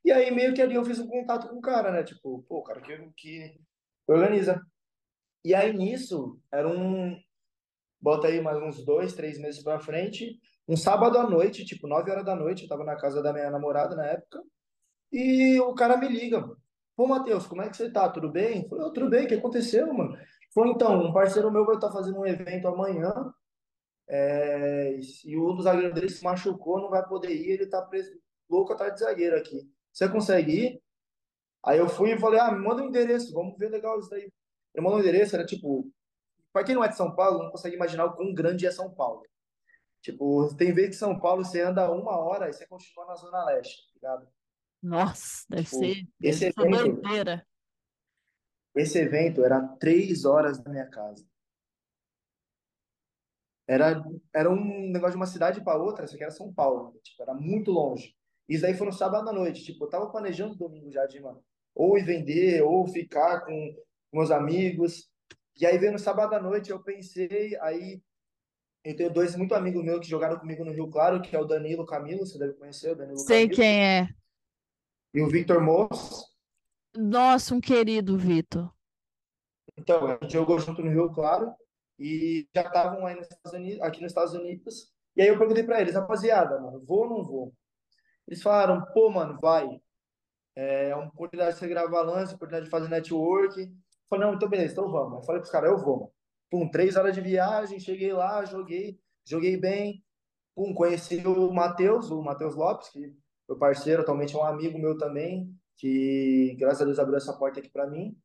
E 0.04 0.12
aí 0.12 0.30
meio 0.30 0.54
que 0.54 0.62
ali 0.62 0.76
eu 0.76 0.84
fiz 0.84 1.00
um 1.00 1.08
contato 1.08 1.48
com 1.48 1.56
o 1.58 1.62
cara, 1.62 1.92
né? 1.92 2.04
Tipo, 2.04 2.44
pô, 2.44 2.58
o 2.60 2.64
cara 2.64 2.82
que, 2.82 2.98
que 3.16 3.58
organiza. 4.08 4.62
E 5.44 5.54
aí 5.54 5.72
nisso, 5.72 6.40
era 6.52 6.68
um, 6.68 7.18
bota 8.06 8.28
aí 8.28 8.40
mais 8.40 8.62
uns 8.62 8.86
dois, 8.86 9.14
três 9.14 9.40
meses 9.40 9.64
pra 9.64 9.80
frente, 9.80 10.40
um 10.68 10.78
sábado 10.78 11.18
à 11.18 11.28
noite, 11.28 11.66
tipo, 11.66 11.88
nove 11.88 12.12
horas 12.12 12.24
da 12.24 12.36
noite, 12.36 12.62
eu 12.62 12.70
tava 12.70 12.84
na 12.84 12.96
casa 12.96 13.20
da 13.20 13.34
minha 13.34 13.50
namorada 13.50 13.96
na 13.96 14.06
época, 14.06 14.44
e 15.12 15.60
o 15.60 15.74
cara 15.74 15.98
me 15.98 16.08
liga, 16.08 16.48
Pô, 16.96 17.08
Matheus, 17.08 17.48
como 17.48 17.64
é 17.64 17.70
que 17.70 17.76
você 17.76 17.92
tá? 17.92 18.08
Tudo 18.08 18.32
bem? 18.32 18.70
Falei, 18.70 18.86
oh, 18.86 18.94
tudo 18.94 19.10
bem, 19.10 19.26
o 19.26 19.28
que 19.28 19.34
aconteceu, 19.34 19.92
mano? 19.92 20.16
Foi 20.54 20.70
então, 20.70 21.04
um 21.04 21.12
parceiro 21.12 21.52
meu 21.52 21.66
vai 21.66 21.76
estar 21.76 21.92
fazendo 21.92 22.20
um 22.20 22.28
evento 22.28 22.68
amanhã, 22.68 23.12
é, 24.08 25.00
e 25.26 25.36
um 25.36 25.56
dos 25.56 25.64
zagueiros 25.64 25.96
dele 25.96 26.10
se 26.10 26.24
machucou, 26.24 26.80
não 26.80 26.92
vai 26.92 27.06
poder 27.08 27.34
ir, 27.34 27.54
ele 27.54 27.66
tá 27.66 27.82
preso, 27.82 28.12
louco 28.48 28.72
atrás 28.72 28.94
de 28.94 29.00
zagueiro 29.00 29.36
aqui. 29.36 29.68
Você 29.92 30.08
consegue 30.08 30.52
ir? 30.52 30.82
Aí 31.66 31.80
eu 31.80 31.90
fui 31.90 32.14
e 32.14 32.20
falei, 32.20 32.40
ah, 32.40 32.52
me 32.52 32.64
manda 32.64 32.84
um 32.84 32.88
endereço, 32.88 33.34
vamos 33.34 33.58
ver 33.58 33.72
legal 33.72 34.00
isso 34.00 34.12
daí. 34.12 34.32
Ele 34.76 34.84
mandou 34.84 35.00
um 35.00 35.02
endereço, 35.02 35.36
era 35.36 35.46
tipo 35.46 35.92
para 36.56 36.64
quem 36.64 36.74
não 36.74 36.86
é 36.86 36.88
de 36.88 36.96
São 36.96 37.14
Paulo, 37.14 37.44
não 37.44 37.52
consegue 37.52 37.76
imaginar 37.76 38.06
o 38.06 38.16
quão 38.16 38.34
grande 38.34 38.66
é 38.66 38.72
São 38.72 38.90
Paulo. 38.90 39.24
Tipo, 40.02 40.56
tem 40.56 40.74
vezes 40.74 40.92
que 40.92 40.96
São 40.96 41.20
Paulo 41.20 41.44
você 41.44 41.60
anda 41.60 41.92
uma 41.92 42.18
hora 42.18 42.48
e 42.48 42.54
você 42.54 42.66
continua 42.66 43.08
na 43.08 43.16
Zona 43.16 43.44
Leste, 43.44 43.84
tá 43.88 43.92
ligado? 43.96 44.30
Nossa, 44.82 45.44
deve 45.50 45.64
tipo, 45.64 45.76
ser. 45.76 46.08
Esse 46.22 46.46
evento, 46.46 47.02
esse 48.74 48.98
evento 48.98 49.44
era 49.44 49.68
três 49.80 50.24
horas 50.24 50.58
da 50.64 50.72
minha 50.72 50.90
casa. 50.90 51.28
Era, 53.68 54.02
era 54.34 54.50
um 54.50 54.90
negócio 54.92 55.12
de 55.12 55.18
uma 55.18 55.26
cidade 55.26 55.62
para 55.62 55.78
outra, 55.78 56.06
isso 56.06 56.16
aqui 56.16 56.24
era 56.24 56.32
São 56.32 56.54
Paulo, 56.54 56.94
né? 56.94 57.00
tipo, 57.04 57.22
era 57.22 57.34
muito 57.34 57.70
longe. 57.70 58.16
Isso 58.48 58.62
daí 58.62 58.76
foi 58.76 58.88
no 58.88 58.94
sábado 58.94 59.28
à 59.28 59.34
noite, 59.34 59.66
tipo, 59.66 59.84
eu 59.84 59.90
tava 59.90 60.10
planejando 60.10 60.56
domingo 60.56 60.90
já 60.90 61.06
de, 61.06 61.20
mano, 61.20 61.44
ou 61.76 61.98
ir 61.98 62.06
vender, 62.06 62.62
ou 62.62 62.88
ficar 62.88 63.42
com 63.42 63.76
meus 64.14 64.32
amigos, 64.32 65.14
e 65.58 65.66
aí 65.66 65.78
veio 65.78 65.92
no 65.92 66.00
sábado 66.00 66.34
à 66.36 66.42
noite, 66.42 66.70
eu 66.70 66.82
pensei, 66.82 67.58
aí 67.62 68.02
eu 68.84 68.96
tenho 68.96 69.12
dois 69.12 69.36
muito 69.36 69.56
amigos 69.56 69.84
meus 69.84 70.00
que 70.00 70.10
jogaram 70.10 70.38
comigo 70.38 70.64
no 70.64 70.72
Rio 70.72 70.90
Claro, 70.90 71.22
que 71.22 71.36
é 71.36 71.40
o 71.40 71.46
Danilo 71.46 71.86
Camilo, 71.86 72.26
você 72.26 72.38
deve 72.38 72.54
conhecer 72.54 72.92
o 72.92 72.96
Danilo 72.96 73.18
Sei 73.18 73.50
Camilo. 73.50 73.56
quem 73.56 73.86
é. 73.86 74.10
E 75.14 75.22
o 75.22 75.28
Victor 75.28 75.62
Moss. 75.62 76.26
Nossa, 76.96 77.56
um 77.56 77.62
querido 77.62 78.18
Vitor. 78.18 78.72
Então, 79.78 80.06
a 80.06 80.18
gente 80.22 80.34
jogou 80.34 80.60
junto 80.60 80.82
no 80.82 80.92
Rio 80.92 81.12
Claro 81.12 81.54
e 81.98 82.48
já 82.54 82.62
estavam 82.62 83.06
aí 83.06 83.16
nos 83.16 83.28
Estados 83.28 83.54
Unidos, 83.54 83.82
aqui 83.82 84.02
nos 84.02 84.12
Estados 84.12 84.34
Unidos. 84.34 84.94
E 85.16 85.22
aí 85.22 85.30
eu 85.30 85.38
perguntei 85.38 85.64
para 85.64 85.82
eles, 85.82 85.96
rapaziada, 85.96 86.60
mano, 86.60 86.84
vou 86.86 87.04
ou 87.04 87.10
não 87.10 87.24
vou? 87.24 87.54
Eles 88.28 88.42
falaram, 88.42 88.84
pô, 88.94 89.10
mano, 89.10 89.38
vai. 89.40 89.68
É 90.56 90.96
uma 90.96 91.08
oportunidade 91.08 91.54
de 91.54 91.60
você 91.60 91.68
gravar 91.68 92.02
lance, 92.02 92.36
oportunidade 92.36 92.66
de 92.66 92.72
fazer 92.72 92.88
network. 92.88 93.74
Falei, 94.10 94.28
não, 94.28 94.36
então 94.36 94.50
beleza, 94.50 94.74
então 94.74 94.92
vamos. 94.92 95.20
Eu 95.20 95.24
falei 95.24 95.42
pros 95.42 95.52
caras, 95.52 95.72
eu 95.72 95.78
vou. 95.78 96.14
Pum, 96.50 96.70
três 96.70 96.96
horas 96.96 97.14
de 97.14 97.22
viagem, 97.22 97.80
cheguei 97.80 98.14
lá, 98.14 98.46
joguei, 98.46 99.00
joguei 99.26 99.58
bem. 99.58 100.04
Pum, 100.56 100.74
conheci 100.74 101.26
o 101.26 101.52
Matheus, 101.52 102.12
o 102.12 102.22
Matheus 102.22 102.56
Lopes, 102.56 102.90
que 102.90 103.14
meu 103.48 103.58
parceiro, 103.58 104.02
atualmente 104.02 104.36
é 104.36 104.40
um 104.40 104.44
amigo 104.44 104.78
meu 104.80 104.98
também, 104.98 105.54
que 105.78 106.56
graças 106.58 106.82
a 106.82 106.86
Deus 106.86 107.00
abriu 107.00 107.18
essa 107.18 107.38
porta 107.38 107.60
aqui 107.60 107.70
para 107.70 107.88
mim. 107.88 108.18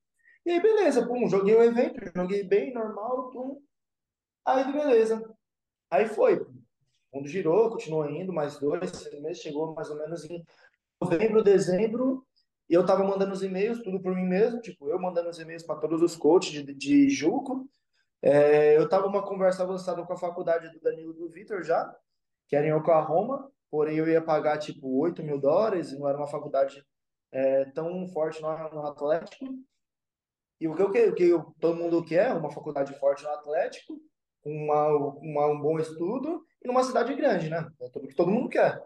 E 0.46 0.50
aí, 0.50 0.60
beleza, 0.60 1.06
pum, 1.06 1.28
joguei 1.28 1.54
o 1.54 1.62
evento, 1.62 2.00
joguei 2.14 2.42
bem, 2.42 2.72
normal, 2.72 3.30
pum. 3.30 3.62
Aí, 4.46 4.72
beleza. 4.72 5.22
Aí 5.90 6.06
foi. 6.06 6.40
O 7.12 7.18
mundo 7.18 7.28
girou, 7.28 7.70
continuou 7.70 8.08
indo, 8.08 8.32
mais 8.32 8.58
dois, 8.58 8.90
seis 8.90 9.20
meses, 9.20 9.42
chegou 9.42 9.74
mais 9.74 9.90
ou 9.90 9.98
menos 9.98 10.24
em 10.24 10.44
novembro, 11.00 11.42
dezembro, 11.42 12.24
e 12.70 12.74
eu 12.74 12.86
tava 12.86 13.02
mandando 13.02 13.32
os 13.32 13.42
e-mails, 13.42 13.82
tudo 13.82 14.00
por 14.00 14.14
mim 14.14 14.22
mesmo, 14.22 14.60
tipo, 14.60 14.88
eu 14.88 14.96
mandando 14.96 15.28
os 15.28 15.40
e-mails 15.40 15.64
para 15.64 15.80
todos 15.80 16.00
os 16.00 16.14
coaches 16.14 16.64
de, 16.64 16.72
de 16.72 17.10
Juco. 17.10 17.68
É, 18.22 18.76
eu 18.76 18.88
tava 18.88 19.08
uma 19.08 19.26
conversa 19.26 19.64
avançada 19.64 20.00
com 20.04 20.12
a 20.12 20.16
faculdade 20.16 20.70
do 20.70 20.80
Danilo 20.80 21.12
do 21.12 21.28
Vitor 21.28 21.64
já, 21.64 21.92
que 22.46 22.54
era 22.54 22.64
em 22.64 22.72
Oklahoma, 22.72 23.50
porém 23.68 23.96
eu 23.96 24.08
ia 24.08 24.22
pagar, 24.22 24.56
tipo, 24.58 25.00
8 25.00 25.20
mil 25.20 25.36
dólares, 25.40 25.98
não 25.98 26.08
era 26.08 26.16
uma 26.16 26.28
faculdade 26.28 26.86
é, 27.32 27.64
tão 27.64 28.06
forte 28.06 28.40
no, 28.40 28.48
no 28.48 28.86
Atlético. 28.86 29.46
E 30.60 30.68
o 30.68 30.76
que, 30.76 30.82
o 30.82 31.14
que 31.14 31.24
eu, 31.24 31.52
todo 31.58 31.76
mundo 31.76 32.04
quer, 32.04 32.32
uma 32.34 32.52
faculdade 32.52 32.94
forte 33.00 33.24
no 33.24 33.30
Atlético, 33.30 34.00
uma, 34.44 34.96
uma, 35.18 35.46
um 35.48 35.60
bom 35.60 35.76
estudo 35.80 36.46
e 36.62 36.68
numa 36.68 36.84
cidade 36.84 37.12
grande, 37.16 37.50
né? 37.50 37.68
É 37.80 37.88
tudo 37.88 38.06
que 38.06 38.14
todo 38.14 38.30
mundo 38.30 38.48
quer. 38.48 38.80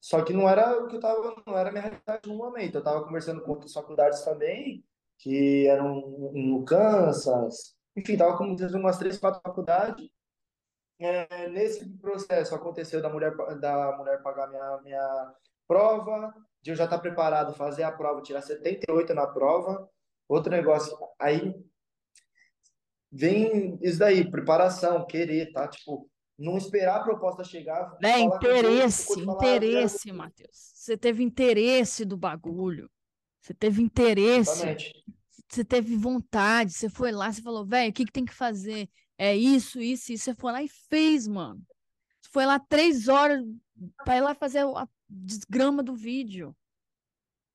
Só 0.00 0.22
que 0.24 0.32
não 0.32 0.48
era 0.48 0.82
o 0.82 0.86
que 0.86 0.96
eu 0.96 1.00
tava, 1.00 1.42
não 1.46 1.56
era 1.56 1.70
a 1.70 1.72
minha 1.72 1.82
realidade 1.82 2.28
no 2.28 2.36
momento. 2.36 2.76
Eu 2.76 2.80
estava 2.80 3.04
conversando 3.04 3.42
com 3.42 3.50
outras 3.52 3.72
faculdades 3.72 4.22
também, 4.22 4.84
que 5.18 5.66
eram 5.66 6.00
no 6.32 6.64
Kansas, 6.64 7.76
enfim, 7.96 8.12
estava 8.12 8.36
com 8.36 8.44
umas 8.44 8.98
três, 8.98 9.18
quatro 9.18 9.40
faculdades. 9.42 10.08
É, 11.00 11.48
nesse 11.48 11.88
processo 11.98 12.54
aconteceu 12.54 13.00
da 13.00 13.08
mulher 13.08 13.34
da 13.60 13.96
mulher 13.96 14.22
pagar 14.22 14.48
minha 14.48 14.80
minha 14.82 15.34
prova, 15.66 16.34
de 16.62 16.70
eu 16.72 16.76
já 16.76 16.84
estar 16.84 16.98
preparado 16.98 17.54
fazer 17.54 17.82
a 17.84 17.92
prova, 17.92 18.22
tirar 18.22 18.42
78 18.42 19.14
na 19.14 19.26
prova. 19.26 19.88
Outro 20.28 20.50
negócio, 20.50 20.96
aí 21.18 21.54
vem 23.10 23.78
isso 23.82 23.98
daí, 23.98 24.30
preparação, 24.30 25.06
querer, 25.06 25.52
tá? 25.52 25.66
Tipo, 25.68 26.08
não 26.38 26.56
esperar 26.56 26.96
a 27.00 27.02
proposta 27.02 27.42
chegar. 27.42 27.98
É, 28.02 28.20
interesse, 28.20 29.20
interesse, 29.20 30.12
Matheus. 30.12 30.70
Você 30.74 30.96
teve 30.96 31.24
interesse 31.24 32.04
do 32.04 32.16
bagulho. 32.16 32.88
Você 33.40 33.52
teve 33.52 33.82
interesse. 33.82 34.50
Exatamente. 34.50 35.04
você 35.48 35.64
teve 35.64 35.96
vontade, 35.96 36.72
você 36.72 36.88
foi 36.88 37.10
lá, 37.10 37.32
você 37.32 37.42
falou, 37.42 37.66
velho, 37.66 37.90
o 37.90 37.92
que, 37.92 38.04
que 38.04 38.12
tem 38.12 38.24
que 38.24 38.34
fazer? 38.34 38.88
É 39.16 39.34
isso, 39.34 39.80
isso, 39.80 40.12
isso. 40.12 40.24
Você 40.24 40.34
foi 40.34 40.52
lá 40.52 40.62
e 40.62 40.68
fez, 40.68 41.26
mano. 41.26 41.60
Você 42.20 42.30
foi 42.32 42.46
lá 42.46 42.58
três 42.58 43.08
horas 43.08 43.44
para 44.04 44.16
ir 44.16 44.20
lá 44.20 44.34
fazer 44.34 44.60
a 44.60 44.88
desgrama 45.08 45.82
do 45.82 45.94
vídeo. 45.94 46.54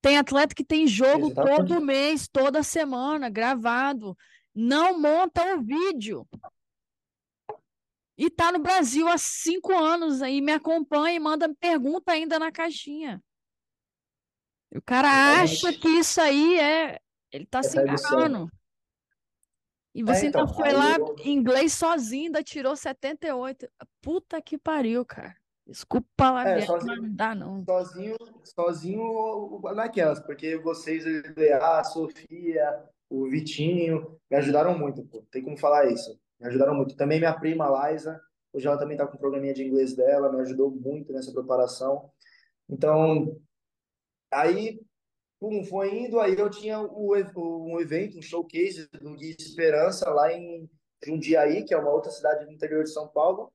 Tem 0.01 0.17
atleta 0.17 0.53
que 0.53 0.65
tem 0.65 0.85
jogo 0.85 1.27
Exatamente. 1.27 1.55
todo 1.55 1.81
mês, 1.81 2.27
toda 2.27 2.61
semana, 2.61 3.29
gravado. 3.29 4.17
Não 4.53 4.99
monta 4.99 5.55
o 5.55 5.61
vídeo. 5.61 6.27
E 8.17 8.29
tá 8.29 8.51
no 8.51 8.59
Brasil 8.59 9.07
há 9.07 9.17
cinco 9.17 9.73
anos 9.73 10.21
aí, 10.21 10.39
me 10.39 10.51
acompanha 10.51 11.15
e 11.15 11.19
manda 11.19 11.53
pergunta 11.55 12.11
ainda 12.11 12.37
na 12.37 12.51
caixinha. 12.51 13.21
O 14.75 14.81
cara 14.81 15.41
acha 15.41 15.71
que 15.73 15.87
isso 15.87 16.19
aí 16.19 16.59
é. 16.59 16.99
Ele 17.31 17.45
tá 17.45 17.59
é 17.59 17.63
se 17.63 17.79
enganando. 17.79 18.51
E 19.95 20.01
é, 20.01 20.05
você 20.05 20.25
é, 20.25 20.29
então, 20.29 20.41
ainda 20.41 20.53
foi 20.53 20.71
lá 20.71 20.97
eu... 20.97 21.15
em 21.19 21.33
inglês 21.33 21.73
sozinho, 21.73 22.25
ainda 22.25 22.43
tirou 22.43 22.75
78. 22.75 23.67
Puta 24.01 24.41
que 24.41 24.57
pariu, 24.57 25.05
cara. 25.05 25.35
Desculpa 25.65 26.29
lá, 26.29 26.49
é, 26.49 26.61
sozinho, 26.61 27.01
não 27.01 27.15
dá 27.15 27.33
não. 27.33 27.63
Sozinho, 27.63 28.17
sozinho 28.43 29.61
naquelas, 29.73 30.19
porque 30.19 30.57
vocês, 30.57 31.05
a 31.61 31.83
Sofia, 31.85 32.83
o 33.09 33.29
Vitinho, 33.29 34.19
me 34.29 34.37
ajudaram 34.37 34.77
muito, 34.77 35.03
pô. 35.05 35.23
Tem 35.31 35.41
como 35.41 35.57
falar 35.57 35.89
isso. 35.89 36.19
Me 36.43 36.49
ajudaram 36.49 36.75
muito. 36.75 36.95
Também 36.95 37.19
minha 37.19 37.33
prima 37.33 37.89
Liza, 37.89 38.21
hoje 38.51 38.67
ela 38.67 38.77
também 38.77 38.97
tá 38.97 39.07
com 39.07 39.15
um 39.15 39.19
programinha 39.19 39.53
de 39.53 39.63
inglês 39.63 39.95
dela, 39.95 40.31
me 40.31 40.41
ajudou 40.41 40.69
muito 40.69 41.13
nessa 41.13 41.31
preparação. 41.31 42.11
Então, 42.69 43.39
aí 44.29 44.79
Pum, 45.43 45.61
foi 45.65 45.93
indo, 45.93 46.21
aí 46.21 46.39
eu 46.39 46.49
tinha 46.49 46.79
o, 46.79 47.13
um 47.13 47.77
evento, 47.77 48.17
um 48.17 48.21
showcase 48.21 48.87
do 48.93 49.13
Guia 49.13 49.35
Esperança 49.37 50.09
lá 50.09 50.31
em 50.31 50.69
Jundiaí, 51.05 51.65
que 51.65 51.73
é 51.73 51.77
uma 51.77 51.91
outra 51.91 52.09
cidade 52.11 52.45
do 52.45 52.51
interior 52.53 52.81
de 52.81 52.93
São 52.93 53.09
Paulo. 53.09 53.51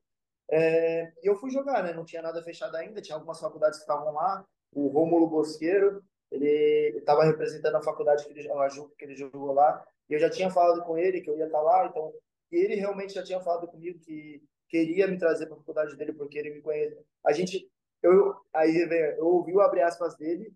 É, 0.51 1.11
eu 1.23 1.35
fui 1.35 1.49
jogar, 1.49 1.83
né? 1.83 1.91
Não 1.91 2.05
tinha 2.05 2.21
nada 2.21 2.43
fechado 2.43 2.75
ainda, 2.75 3.01
tinha 3.01 3.15
algumas 3.15 3.39
faculdades 3.39 3.79
que 3.79 3.85
estavam 3.85 4.13
lá. 4.13 4.45
O 4.71 4.87
Rômulo 4.87 5.27
Bosqueiro, 5.27 6.03
ele 6.31 6.95
estava 6.95 7.23
representando 7.23 7.77
a 7.77 7.81
faculdade 7.81 8.23
que 8.23 8.33
ele, 8.33 8.51
a 8.51 8.69
que 8.95 9.05
ele 9.05 9.15
jogou 9.15 9.51
lá. 9.51 9.83
E 10.07 10.13
eu 10.13 10.19
já 10.19 10.29
tinha 10.29 10.51
falado 10.51 10.83
com 10.83 10.95
ele 10.95 11.21
que 11.21 11.29
eu 11.31 11.39
ia 11.39 11.47
estar 11.47 11.61
lá, 11.61 11.87
então 11.87 12.13
e 12.51 12.57
ele 12.57 12.75
realmente 12.75 13.13
já 13.13 13.23
tinha 13.23 13.39
falado 13.39 13.67
comigo 13.67 13.99
que 13.99 14.41
queria 14.67 15.07
me 15.07 15.17
trazer 15.17 15.45
para 15.47 15.55
a 15.55 15.59
faculdade 15.59 15.95
dele 15.95 16.13
porque 16.13 16.37
ele 16.37 16.51
me 16.51 16.61
conhece. 16.61 16.97
A 17.25 17.31
gente, 17.31 17.69
eu 18.01 18.35
aí 18.53 18.77
eu 19.17 19.25
ouvi 19.25 19.53
o 19.53 19.61
abre 19.61 19.81
aspas 19.81 20.15
dele, 20.15 20.53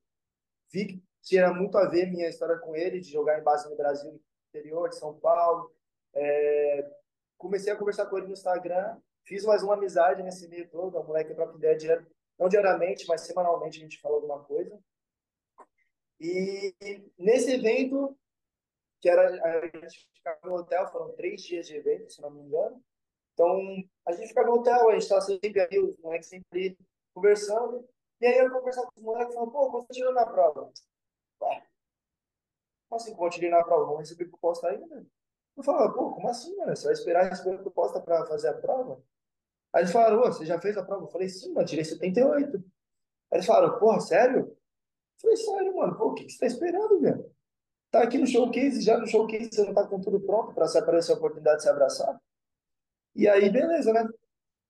vi 0.72 0.86
que 0.86 1.04
tinha 1.22 1.54
muito 1.54 1.78
a 1.78 1.88
ver 1.88 2.12
minha 2.12 2.28
história 2.28 2.58
com 2.58 2.76
ele, 2.76 3.00
de 3.00 3.12
jogar 3.12 3.40
em 3.40 3.44
base 3.44 3.70
no 3.70 3.78
Brasil, 3.78 4.22
interior 4.50 4.90
de 4.90 4.98
São 4.98 5.18
Paulo. 5.20 5.72
É, 6.14 6.90
comecei 7.38 7.72
a 7.72 7.76
conversar 7.76 8.06
com 8.08 8.18
ele 8.18 8.28
no 8.28 8.34
Instagram, 8.34 8.98
fiz 9.26 9.46
mais 9.46 9.64
uma 9.64 9.74
amizade 9.74 10.22
nesse 10.22 10.48
meio 10.48 10.70
todo, 10.70 10.98
a 10.98 11.04
moleque 11.04 11.34
troca 11.34 11.58
ideia 11.58 11.78
diário, 11.78 12.08
não 12.38 12.50
diariamente, 12.50 13.08
mas 13.08 13.22
semanalmente 13.22 13.80
a 13.80 13.82
gente 13.82 14.00
fala 14.00 14.16
alguma 14.16 14.44
coisa. 14.44 14.78
E 16.20 16.74
nesse 17.18 17.52
evento, 17.52 18.18
que 19.04 19.10
era 19.10 19.28
a 19.28 19.66
gente 19.66 20.10
ficava 20.14 20.40
no 20.46 20.56
hotel, 20.56 20.88
foram 20.88 21.12
três 21.12 21.42
dias 21.42 21.68
de 21.68 21.76
evento, 21.76 22.10
se 22.10 22.22
não 22.22 22.32
me 22.32 22.42
engano. 22.42 22.82
Então, 23.34 23.60
a 24.08 24.14
gente 24.14 24.30
ficava 24.30 24.48
no 24.48 24.54
hotel, 24.54 24.88
a 24.88 24.94
gente 24.94 25.02
estava 25.02 25.20
sempre 25.20 25.60
ali, 25.60 25.78
os 25.78 25.98
moleques 26.00 26.30
sempre 26.30 26.78
conversando. 27.14 27.86
E 28.22 28.26
aí 28.26 28.38
eu 28.38 28.50
conversava 28.50 28.88
com 28.88 29.02
os 29.02 29.06
moleques 29.06 29.34
falava, 29.34 29.52
pô, 29.52 29.72
você 29.72 29.88
tirou 29.92 30.14
na 30.14 30.26
prova? 30.26 30.72
Ué, 31.42 31.68
como 32.88 33.02
assim, 33.02 33.14
continuei 33.14 33.52
na 33.52 33.62
prova? 33.62 33.88
Não 33.88 33.98
recebi 33.98 34.24
proposta 34.24 34.70
ainda, 34.70 34.88
né? 34.88 35.06
Eu 35.58 35.64
falava, 35.64 35.94
pô, 35.94 36.14
como 36.14 36.30
assim, 36.30 36.56
mano? 36.56 36.74
Você 36.74 36.86
vai 36.86 36.94
esperar 36.94 37.30
receber 37.30 37.58
proposta 37.58 38.00
para 38.00 38.26
fazer 38.26 38.48
a 38.48 38.54
prova? 38.54 39.04
Aí 39.74 39.82
eles 39.82 39.92
falaram, 39.92 40.22
ô, 40.22 40.32
você 40.32 40.46
já 40.46 40.62
fez 40.62 40.78
a 40.78 40.86
prova? 40.86 41.04
Eu 41.04 41.10
falei, 41.10 41.28
sim, 41.28 41.52
mano, 41.52 41.68
tirei 41.68 41.84
78. 41.84 42.56
Aí 42.56 42.64
eles 43.34 43.46
falaram, 43.46 43.78
porra, 43.80 44.00
sério? 44.00 44.48
Eu 44.48 44.58
falei, 45.20 45.36
sério, 45.36 45.76
mano, 45.76 45.98
pô, 45.98 46.12
o 46.12 46.14
que, 46.14 46.24
que 46.24 46.32
você 46.32 46.40
tá 46.40 46.46
esperando, 46.46 47.02
velho? 47.02 47.33
Tá 47.94 48.02
aqui 48.02 48.18
no 48.18 48.26
showcase, 48.26 48.82
já 48.82 48.98
no 48.98 49.06
showcase 49.06 49.50
você 49.52 49.64
não 49.64 49.72
tá 49.72 49.86
com 49.86 50.02
tudo 50.02 50.20
pronto 50.20 50.52
para 50.52 50.68
se 50.68 50.80
aparecer 50.80 51.12
a 51.12 51.16
oportunidade 51.16 51.58
de 51.58 51.64
se 51.64 51.70
abraçar? 51.70 52.20
E 53.16 53.28
aí, 53.28 53.52
beleza, 53.52 53.94
né? 53.94 54.04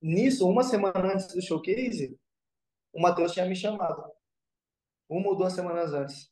Nisso, 0.01 0.45
uma 0.45 0.61
semana 0.61 1.13
antes 1.13 1.33
do 1.33 1.41
showcase, 1.41 2.19
o 2.91 3.01
Matheus 3.01 3.31
tinha 3.31 3.45
me 3.45 3.55
chamado. 3.55 4.11
Uma 5.07 5.29
ou 5.29 5.37
duas 5.37 5.53
semanas 5.53 5.93
antes. 5.93 6.29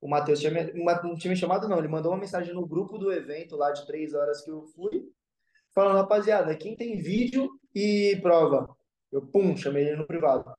O 0.00 0.08
Matheus 0.08 0.40
tinha 0.40 0.50
me, 0.50 0.72
não 0.72 1.16
tinha 1.16 1.30
me 1.30 1.36
chamado, 1.36 1.68
não. 1.68 1.78
Ele 1.78 1.86
mandou 1.86 2.12
uma 2.12 2.18
mensagem 2.18 2.54
no 2.54 2.66
grupo 2.66 2.96
do 2.96 3.12
evento 3.12 3.54
lá 3.54 3.70
de 3.70 3.86
três 3.86 4.14
horas 4.14 4.42
que 4.42 4.50
eu 4.50 4.62
fui, 4.68 5.12
falando, 5.74 5.96
rapaziada, 5.96 6.56
quem 6.56 6.74
tem 6.74 6.96
vídeo 6.96 7.50
e 7.74 8.18
prova? 8.22 8.74
Eu, 9.12 9.20
pum, 9.20 9.54
chamei 9.54 9.86
ele 9.86 9.96
no 9.96 10.06
privado. 10.06 10.50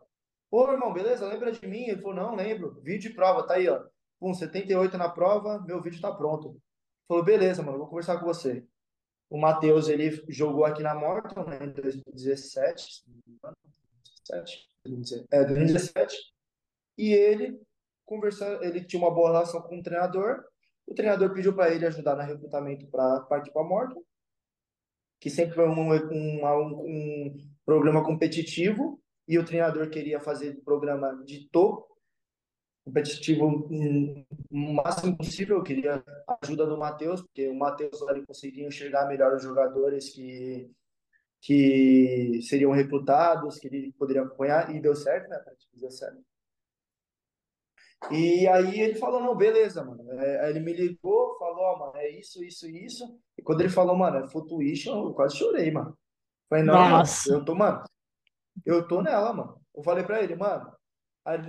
Pô, 0.51 0.71
irmão, 0.71 0.93
beleza? 0.93 1.27
Lembra 1.27 1.51
de 1.51 1.65
mim? 1.65 1.87
Ele 1.87 1.99
falou, 1.99 2.15
não, 2.15 2.35
lembro. 2.35 2.79
Vídeo 2.83 3.09
e 3.09 3.15
prova, 3.15 3.41
tá 3.41 3.55
aí, 3.55 3.67
ó. 3.67 3.83
Pum, 4.19 4.33
78 4.33 4.97
na 4.97 5.09
prova, 5.09 5.59
meu 5.65 5.81
vídeo 5.81 6.01
tá 6.01 6.11
pronto. 6.11 6.59
Falou, 7.07 7.23
beleza, 7.23 7.61
mano, 7.63 7.77
vou 7.77 7.87
conversar 7.87 8.19
com 8.19 8.25
você. 8.25 8.65
O 9.29 9.37
Matheus, 9.37 9.89
ele 9.89 10.23
jogou 10.29 10.65
aqui 10.65 10.81
na 10.81 10.95
Morton, 10.95 11.43
né, 11.43 11.59
em 11.65 11.71
2017. 11.71 13.03
2017. 14.85 15.27
É, 15.31 15.43
2017. 15.43 16.15
E 16.97 17.13
ele 17.13 17.59
conversando, 18.07 18.63
ele 18.63 18.83
tinha 18.83 19.01
uma 19.01 19.13
boa 19.13 19.31
relação 19.31 19.61
com 19.61 19.77
o 19.77 19.83
treinador. 19.83 20.43
O 20.87 20.95
treinador 20.95 21.33
pediu 21.33 21.53
para 21.53 21.73
ele 21.73 21.85
ajudar 21.85 22.15
no 22.15 22.23
recrutamento 22.23 22.87
para 22.87 23.19
partir 23.21 23.51
para 23.51 23.61
a 23.61 23.65
Morton, 23.65 24.01
que 25.19 25.29
sempre 25.29 25.55
foi 25.55 25.67
um, 25.67 25.73
um, 25.73 26.45
um, 26.45 26.45
um, 26.45 27.49
programa 27.65 28.03
competitivo, 28.03 28.99
e 29.27 29.37
o 29.37 29.43
treinador 29.43 29.89
queria 29.89 30.21
fazer 30.21 30.61
programa 30.63 31.21
de 31.25 31.49
topo, 31.49 31.96
competitivo 32.87 33.67
o 34.49 34.73
máximo 34.73 35.17
possível. 35.17 35.57
Eu 35.57 35.63
queria 35.63 36.03
a 36.27 36.37
ajuda 36.41 36.65
do 36.65 36.77
Matheus, 36.77 37.21
porque 37.21 37.47
o 37.49 37.55
Matheus 37.55 38.01
ele 38.09 38.25
conseguia 38.25 38.65
enxergar 38.65 39.07
melhor 39.07 39.35
os 39.35 39.43
jogadores 39.43 40.09
que 40.09 40.71
que 41.39 42.41
seriam 42.41 42.71
recrutados, 42.71 43.59
que 43.59 43.67
ele 43.67 43.93
poderia 43.93 44.23
acompanhar, 44.23 44.75
e 44.75 44.81
deu 44.81 44.95
certo, 44.95 45.29
né? 45.29 45.39
Deu 45.73 45.91
certo. 45.91 46.19
E 48.11 48.47
aí 48.47 48.79
ele 48.79 48.95
falou, 48.95 49.21
não, 49.21 49.35
beleza, 49.35 49.83
mano. 49.83 50.11
É, 50.13 50.45
aí 50.45 50.49
ele 50.49 50.59
me 50.59 50.73
ligou, 50.73 51.37
falou, 51.37 51.61
ó, 51.61 51.79
mano, 51.79 51.97
é 51.97 52.09
isso, 52.09 52.43
isso, 52.43 52.67
isso. 52.67 53.19
E 53.37 53.41
quando 53.41 53.61
ele 53.61 53.69
falou, 53.69 53.95
mano, 53.95 54.17
é 54.17 54.27
Futuition, 54.27 55.07
eu 55.07 55.13
quase 55.13 55.37
chorei, 55.37 55.71
mano. 55.71 55.97
Falei, 56.49 56.63
não, 56.63 56.73
mano, 56.73 57.03
eu 57.29 57.45
tô, 57.45 57.55
mano, 57.55 57.83
eu 58.65 58.87
tô 58.87 59.01
nela, 59.01 59.33
mano. 59.33 59.61
Eu 59.75 59.83
falei 59.83 60.03
pra 60.03 60.21
ele, 60.23 60.35
mano, 60.35 60.71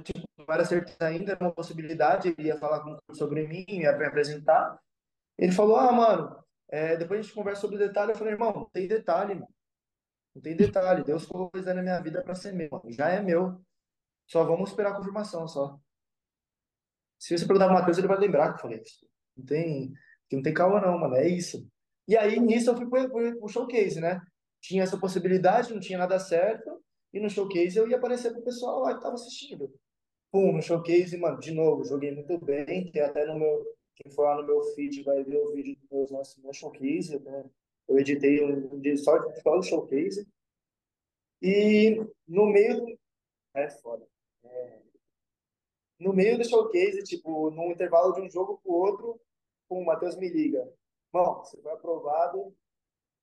tipo, 0.02 0.20
não 0.36 0.46
era 0.48 0.64
certeza 0.64 1.06
ainda, 1.06 1.32
era 1.32 1.44
uma 1.44 1.54
possibilidade, 1.54 2.34
ele 2.36 2.48
ia 2.48 2.58
falar 2.58 2.80
com, 2.80 3.14
sobre 3.14 3.46
mim, 3.46 3.64
ia 3.68 3.96
me 3.96 4.04
apresentar. 4.04 4.78
Ele 5.38 5.52
falou, 5.52 5.76
ah, 5.76 5.92
mano, 5.92 6.44
é, 6.68 6.96
depois 6.96 7.20
a 7.20 7.22
gente 7.22 7.34
conversa 7.34 7.60
sobre 7.60 7.78
detalhe. 7.78 8.12
Eu 8.12 8.16
falei, 8.16 8.34
irmão, 8.34 8.52
não 8.52 8.64
tem 8.70 8.88
detalhe, 8.88 9.34
mano. 9.34 9.54
Não 10.34 10.42
tem 10.42 10.56
detalhe. 10.56 11.04
Deus 11.04 11.24
colocou 11.26 11.52
coisa 11.52 11.72
na 11.72 11.82
minha 11.82 12.00
vida 12.00 12.22
pra 12.22 12.34
ser 12.34 12.52
meu. 12.52 12.68
Já 12.88 13.08
é 13.08 13.22
meu. 13.22 13.60
Só 14.26 14.44
vamos 14.44 14.70
esperar 14.70 14.92
a 14.92 14.96
confirmação, 14.96 15.46
só. 15.48 15.78
Se 17.18 17.36
você 17.36 17.46
perguntar 17.46 17.66
pro 17.66 17.74
Matheus, 17.74 17.98
ele 17.98 18.06
vai 18.06 18.18
lembrar 18.18 18.48
que 18.48 18.54
eu 18.58 18.62
falei 18.62 18.80
isso. 18.80 19.06
Não 19.36 19.44
tem, 19.44 19.92
não 20.32 20.42
tem 20.42 20.54
calma 20.54 20.80
não, 20.80 20.98
mano, 20.98 21.16
é 21.16 21.28
isso. 21.28 21.66
E 22.06 22.16
aí, 22.16 22.38
nisso, 22.38 22.70
eu 22.70 22.76
fui 22.76 22.88
pro, 22.88 23.08
pro, 23.10 23.38
pro 23.38 23.48
showcase, 23.48 24.00
né? 24.00 24.20
Tinha 24.60 24.82
essa 24.82 24.98
possibilidade, 24.98 25.72
não 25.72 25.80
tinha 25.80 25.98
nada 25.98 26.18
certo, 26.18 26.82
e 27.12 27.21
no 27.21 27.31
showcase 27.31 27.77
eu 27.77 27.88
ia 27.88 27.97
aparecer 27.97 28.33
pro 28.33 28.42
pessoal 28.42 28.81
lá 28.81 28.94
que 28.94 29.03
tava 29.03 29.14
assistindo. 29.14 29.73
Pum, 30.31 30.53
no 30.53 30.62
showcase, 30.62 31.16
mano, 31.16 31.38
de 31.40 31.53
novo, 31.53 31.85
joguei 31.85 32.12
muito 32.12 32.38
bem, 32.44 32.90
tem 32.90 33.03
até 33.03 33.25
no 33.27 33.38
meu, 33.38 33.77
quem 33.97 34.12
for 34.12 34.25
lá 34.25 34.37
no 34.37 34.47
meu 34.47 34.62
feed 34.75 35.03
vai 35.03 35.25
ver 35.25 35.38
o 35.38 35.53
vídeo 35.53 35.77
dos 35.77 35.90
meus 35.90 36.11
lances 36.11 36.37
no 36.37 36.53
showcase, 36.53 37.19
né? 37.21 37.44
Eu 37.88 37.98
editei 37.98 38.44
um 38.44 38.79
dia 38.81 38.96
só, 38.98 39.17
só 39.42 39.56
do 39.56 39.63
showcase. 39.63 40.29
E 41.40 41.96
no 42.27 42.46
meio. 42.46 42.98
É 43.54 43.71
foda. 43.71 44.06
É, 44.44 44.81
no 45.98 46.13
meio 46.13 46.38
do 46.38 46.44
showcase, 46.44 47.02
tipo, 47.02 47.50
num 47.50 47.73
intervalo 47.73 48.13
de 48.13 48.21
um 48.21 48.31
jogo 48.31 48.61
pro 48.63 48.73
outro, 48.73 49.21
o 49.69 49.85
Matheus 49.85 50.17
me 50.17 50.29
liga. 50.29 50.71
Bom, 51.13 51.38
você 51.38 51.61
foi 51.61 51.73
aprovado, 51.73 52.54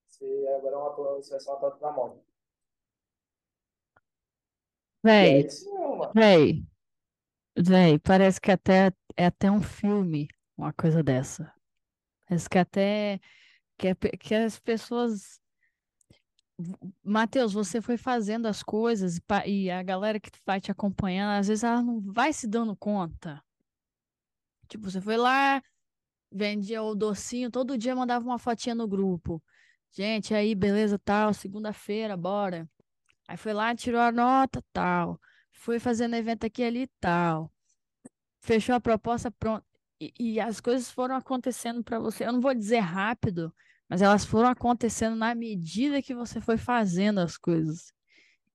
você 0.08 0.26
agora 0.58 0.76
é 0.76 0.78
uma 0.78 1.16
você 1.16 1.32
vai 1.32 1.40
ser 1.40 1.50
um 1.52 1.54
atleta 1.54 1.78
na 1.80 1.92
moto. 1.92 2.35
Véi, 5.06 5.48
véi, 6.16 6.66
véi, 7.56 8.00
parece 8.00 8.42
que 8.42 8.50
até 8.50 8.92
é 9.16 9.28
até 9.28 9.52
um 9.52 9.62
filme, 9.62 10.28
uma 10.58 10.74
coisa 10.74 11.04
dessa. 11.04 11.54
Parece 12.28 12.50
que 12.50 12.58
até 12.58 13.20
que, 13.78 13.90
é, 13.90 13.96
que 13.96 14.34
as 14.34 14.60
pessoas 14.60 15.40
Matheus, 17.04 17.54
você 17.54 17.80
foi 17.82 17.98
fazendo 17.98 18.48
as 18.48 18.64
coisas 18.64 19.20
e 19.46 19.70
a 19.70 19.84
galera 19.84 20.20
que 20.20 20.32
vai 20.44 20.60
te 20.60 20.72
acompanhando, 20.72 21.38
às 21.40 21.50
vezes 21.50 21.64
ela 21.64 21.84
não 21.84 22.02
vai 22.02 22.34
se 22.34 22.48
dando 22.48 22.76
conta. 22.76 23.44
Tipo, 24.68 24.90
você 24.90 25.00
foi 25.00 25.18
lá, 25.18 25.62
vendia 26.32 26.82
o 26.82 26.96
docinho, 26.96 27.52
todo 27.52 27.78
dia 27.78 27.96
mandava 27.96 28.26
uma 28.26 28.40
fotinha 28.40 28.74
no 28.74 28.88
grupo. 28.88 29.40
Gente, 29.92 30.34
aí, 30.34 30.56
beleza, 30.56 30.98
tal, 30.98 31.32
segunda-feira, 31.32 32.18
bora. 32.18 32.68
Aí 33.28 33.38
foi 33.38 33.54
lá, 33.54 33.76
tirou 33.76 34.02
a 34.02 34.12
nota, 34.12 34.64
tal. 34.72 35.20
Foi 35.52 35.80
fazendo 35.80 36.16
evento 36.16 36.46
aqui 36.46 36.64
ali, 36.64 36.88
tal. 37.00 37.52
Fechou 38.42 38.76
a 38.76 38.80
proposta, 38.80 39.32
pronto. 39.32 39.66
E, 40.00 40.14
e 40.20 40.40
as 40.40 40.60
coisas 40.60 40.90
foram 40.92 41.16
acontecendo 41.16 41.84
para 41.84 42.00
você. 42.00 42.26
Eu 42.26 42.34
não 42.34 42.42
vou 42.42 42.54
dizer 42.54 42.80
rápido, 42.80 43.54
mas 43.90 44.02
elas 44.02 44.26
foram 44.26 44.50
acontecendo 44.50 45.16
na 45.16 45.34
medida 45.34 46.02
que 46.02 46.14
você 46.14 46.40
foi 46.42 46.58
fazendo 46.58 47.20
as 47.20 47.38
coisas. 47.38 47.94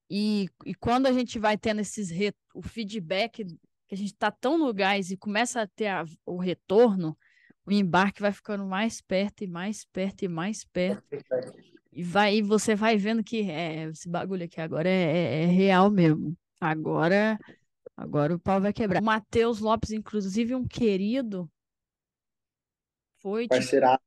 E, 0.09 0.49
e 0.66 0.75
quando 0.75 1.07
a 1.07 1.12
gente 1.12 1.39
vai 1.39 1.57
tendo 1.57 1.81
esses 1.81 2.11
o 2.55 2.62
feedback, 2.62 3.45
que 3.45 3.95
a 3.95 3.97
gente 3.97 4.12
está 4.12 4.31
tão 4.31 4.59
no 4.59 4.73
gás 4.73 5.11
e 5.11 5.16
começa 5.16 5.62
a 5.62 5.66
ter 5.66 5.87
a, 5.87 6.05
o 6.27 6.37
retorno, 6.37 7.16
o 7.64 7.73
embarque 7.73 8.21
vai 8.21 8.33
ficando 8.33 8.64
mais 8.64 9.01
perto 9.01 9.45
e 9.45 9.47
mais 9.47 9.85
perto 9.85 10.25
e 10.25 10.29
mais 10.29 10.64
perto. 10.64 11.05
E 11.93 12.03
vai, 12.03 12.36
e 12.36 12.43
você 12.43 12.74
vai 12.74 12.97
vendo 12.97 13.22
que 13.22 13.51
é, 13.51 13.84
esse 13.84 14.09
bagulho 14.09 14.45
aqui 14.45 14.61
agora 14.61 14.88
é, 14.88 14.93
é, 14.93 15.43
é 15.43 15.47
real 15.47 15.91
mesmo. 15.91 16.36
Agora, 16.61 17.38
agora 17.97 18.34
o 18.34 18.38
pau 18.38 18.61
vai 18.61 18.72
quebrar. 18.72 19.01
O 19.03 19.05
Matheus 19.05 19.59
Lopes, 19.61 19.91
inclusive, 19.91 20.55
um 20.55 20.66
querido, 20.66 21.51
foi 23.20 23.45
tipo, 23.45 23.57
Parceiraço. 23.57 24.03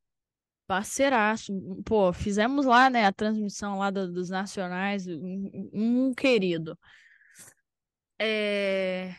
parceiraço. 0.65 1.83
Pô, 1.85 2.13
fizemos 2.13 2.65
lá, 2.65 2.89
né, 2.89 3.05
a 3.05 3.11
transmissão 3.11 3.79
lá 3.79 3.91
do- 3.91 4.11
dos 4.11 4.29
nacionais, 4.29 5.07
um, 5.07 5.69
um 5.73 6.13
querido. 6.13 6.77
É... 8.19 9.13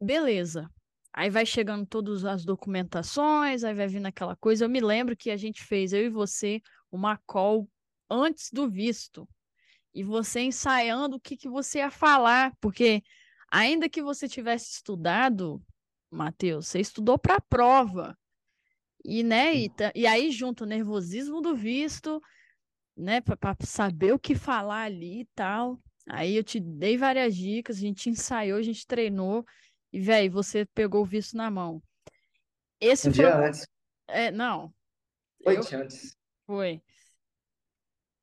Beleza. 0.00 0.70
Aí 1.12 1.30
vai 1.30 1.46
chegando 1.46 1.86
todas 1.86 2.24
as 2.24 2.44
documentações, 2.44 3.64
aí 3.64 3.74
vai 3.74 3.88
vindo 3.88 4.06
aquela 4.06 4.36
coisa. 4.36 4.64
Eu 4.64 4.68
me 4.68 4.80
lembro 4.80 5.16
que 5.16 5.30
a 5.30 5.36
gente 5.36 5.64
fez, 5.64 5.92
eu 5.92 6.04
e 6.04 6.10
você, 6.10 6.60
uma 6.96 7.16
call 7.18 7.68
antes 8.10 8.50
do 8.52 8.68
visto. 8.68 9.28
E 9.94 10.02
você 10.02 10.40
ensaiando 10.40 11.16
o 11.16 11.20
que, 11.20 11.36
que 11.36 11.48
você 11.48 11.78
ia 11.78 11.90
falar, 11.90 12.54
porque 12.60 13.02
ainda 13.50 13.88
que 13.88 14.02
você 14.02 14.28
tivesse 14.28 14.72
estudado, 14.72 15.62
Matheus, 16.10 16.68
você 16.68 16.80
estudou 16.80 17.18
para 17.18 17.36
a 17.36 17.40
prova. 17.40 18.18
E, 19.04 19.22
né, 19.22 19.54
e, 19.54 19.70
e 19.94 20.06
aí 20.06 20.30
junto 20.30 20.64
o 20.64 20.66
nervosismo 20.66 21.40
do 21.40 21.54
visto, 21.54 22.20
né, 22.96 23.20
para 23.20 23.56
saber 23.60 24.12
o 24.12 24.18
que 24.18 24.34
falar 24.34 24.82
ali 24.82 25.20
e 25.20 25.28
tal. 25.34 25.80
Aí 26.08 26.36
eu 26.36 26.44
te 26.44 26.60
dei 26.60 26.96
várias 26.96 27.34
dicas, 27.34 27.76
a 27.76 27.80
gente 27.80 28.10
ensaiou, 28.10 28.58
a 28.58 28.62
gente 28.62 28.86
treinou 28.86 29.44
e, 29.92 30.00
velho, 30.00 30.30
você 30.30 30.66
pegou 30.66 31.02
o 31.02 31.06
visto 31.06 31.36
na 31.36 31.50
mão. 31.50 31.82
Esse 32.80 33.08
Um 33.08 33.14
foi, 33.14 33.24
dia 33.24 33.36
antes. 33.36 33.66
é, 34.08 34.30
não, 34.30 34.72
Foi 35.42 35.56
eu 35.56 35.60
antes. 35.80 36.16
Foi. 36.46 36.82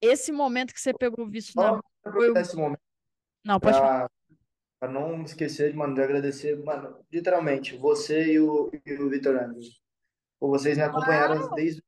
Esse 0.02 0.32
momento 0.32 0.74
que 0.74 0.82
você 0.82 0.94
pegou 0.94 1.26
o 1.26 1.30
visto 1.30 1.56
na 1.56 1.64
Só 1.64 1.72
mão 1.74 1.84
foi 2.12 2.32
esse 2.42 2.56
momento 2.56 2.82
Não, 3.46 3.60
pode 3.60 3.78
falar. 3.78 4.10
para 4.80 4.92
não 4.92 5.18
me 5.18 5.24
esquecer, 5.26 5.74
mano, 5.74 5.94
de 5.96 6.02
agradecer, 6.02 6.58
mano, 6.64 7.06
literalmente, 7.12 7.78
você 7.78 8.34
e 8.34 8.40
o, 8.40 8.70
e 8.86 8.94
o 8.96 9.10
Vitor 9.10 9.36
Andes. 9.36 9.80
Pô, 10.40 10.50
Vocês 10.50 10.78
me 10.78 10.84
acompanharam 10.84 11.50
desde 11.56 11.82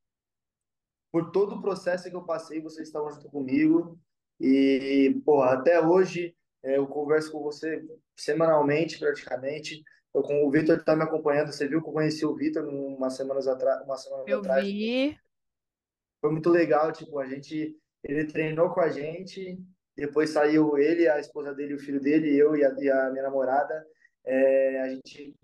por 1.12 1.32
todo 1.32 1.56
o 1.56 1.62
processo 1.62 2.10
que 2.10 2.16
eu 2.16 2.26
passei, 2.26 2.62
vocês 2.62 2.88
estavam 2.88 3.12
junto 3.12 3.30
comigo. 3.30 3.98
E, 4.40 5.22
pô, 5.26 5.42
até 5.44 5.80
hoje 5.80 6.36
é, 6.64 6.78
eu 6.78 6.88
converso 6.88 7.32
com 7.32 7.42
você 7.42 7.82
semanalmente, 8.18 9.00
praticamente. 9.00 9.82
Eu, 10.14 10.22
com 10.22 10.46
o 10.46 10.52
Vitor 10.52 10.78
está 10.78 10.96
me 10.96 11.04
acompanhando. 11.04 11.52
Você 11.54 11.68
viu 11.68 11.82
que 11.82 11.88
eu 11.88 11.94
conheci 11.94 12.26
o 12.26 12.36
Vitor 12.36 12.66
umas 12.68 13.16
semanas 13.16 13.48
atrás, 13.48 13.82
umas 13.84 14.04
semanas 14.04 14.26
Eu 14.28 14.40
atrás. 14.40 14.66
vi, 14.66 15.18
Foi 16.26 16.32
muito 16.32 16.49
legal, 16.49 16.91
tipo, 16.91 17.19
a 17.19 17.28
gente, 17.28 17.78
ele 18.03 18.26
treinou 18.26 18.71
com 18.71 18.82
a 18.82 18.89
gente, 18.89 19.59
depois 19.95 20.32
saiu 20.32 20.76
ele, 20.76 21.07
a 21.07 21.19
esposa 21.19 21.53
dele, 21.53 21.76
o 21.76 21.80
filho 21.80 22.01
dele, 22.01 22.36
eu 22.36 22.55
e 22.55 22.65
a, 22.65 22.73
e 22.80 22.89
a 22.89 23.11
minha 23.11 23.21
namorada. 23.21 23.86
É, 24.26 24.82
a 24.82 24.89
gente 24.89 25.36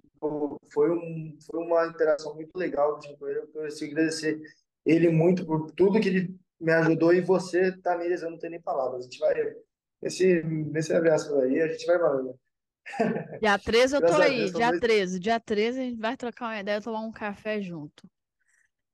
foi 0.73 0.89
um, 0.89 1.37
foi 1.45 1.63
uma 1.63 1.85
interação 1.85 2.33
muito 2.33 2.57
legal 2.57 2.97
tipo, 2.97 3.15
com 3.19 3.27
ele. 3.27 3.41
Eu 3.41 3.47
preciso 3.49 3.91
agradecer 3.91 4.41
ele 4.83 5.09
muito 5.09 5.45
por 5.45 5.69
tudo 5.69 5.99
que 6.01 6.09
ele 6.09 6.35
me 6.59 6.71
ajudou 6.73 7.13
e 7.13 7.21
você, 7.21 7.71
Tamires, 7.83 8.23
eu 8.23 8.31
não 8.31 8.39
tenho 8.39 8.51
nem 8.53 8.61
palavras. 8.61 9.01
A 9.01 9.03
gente 9.03 9.19
vai 9.19 9.35
nesse 10.01 10.41
nesse 10.41 10.93
abraço 10.93 11.31
aí, 11.41 11.61
a 11.61 11.67
gente 11.67 11.85
vai 11.85 11.99
falando. 11.99 12.35
dia 13.39 13.59
13 13.59 13.95
eu 13.97 14.01
tô 14.01 14.13
aí, 14.15 14.49
dia 14.49 14.69
dois 14.69 14.79
13, 14.79 15.19
dia 15.19 15.39
13 15.39 15.79
a 15.79 15.83
gente 15.83 15.99
vai 15.99 16.17
trocar 16.17 16.45
uma 16.47 16.59
ideia, 16.59 16.81
tomar 16.81 17.01
um 17.01 17.11
café 17.11 17.61
junto. 17.61 18.09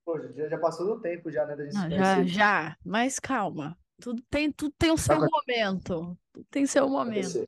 Pô, 0.07 0.17
já, 0.33 0.47
já 0.47 0.57
passou 0.57 0.85
do 0.87 1.01
tempo 1.01 1.29
já, 1.29 1.45
né, 1.45 1.53
da 1.53 1.65
gente 1.65 1.75
Não, 1.75 1.91
já, 1.91 2.23
já, 2.23 2.77
mas 2.85 3.19
calma. 3.19 3.77
Tudo 3.99 4.23
tem, 4.29 4.49
tudo 4.49 4.73
tem 4.79 4.89
o 4.89 4.97
seu 4.97 5.19
Vai 5.19 5.27
momento. 5.29 6.17
Tudo 6.31 6.45
tem 6.49 6.65
seu 6.65 6.87
momento. 6.87 7.45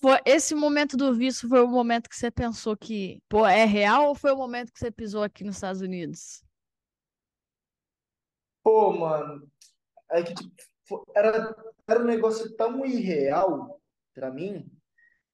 Foi, 0.00 0.18
esse 0.24 0.54
momento 0.54 0.96
do 0.96 1.12
visto 1.14 1.46
foi 1.46 1.60
o 1.60 1.68
momento 1.68 2.08
que 2.08 2.16
você 2.16 2.30
pensou 2.30 2.74
que, 2.74 3.22
pô, 3.28 3.46
é 3.46 3.66
real 3.66 4.08
ou 4.08 4.14
foi 4.14 4.32
o 4.32 4.36
momento 4.36 4.72
que 4.72 4.78
você 4.78 4.90
pisou 4.90 5.22
aqui 5.22 5.44
nos 5.44 5.56
Estados 5.56 5.82
Unidos? 5.82 6.42
Pô, 8.62 8.90
mano, 8.90 9.46
é 10.10 10.22
que 10.22 10.32
tipo, 10.32 11.04
era, 11.14 11.54
era 11.86 12.00
um 12.00 12.06
negócio 12.06 12.56
tão 12.56 12.86
irreal 12.86 13.78
pra 14.14 14.30
mim 14.30 14.70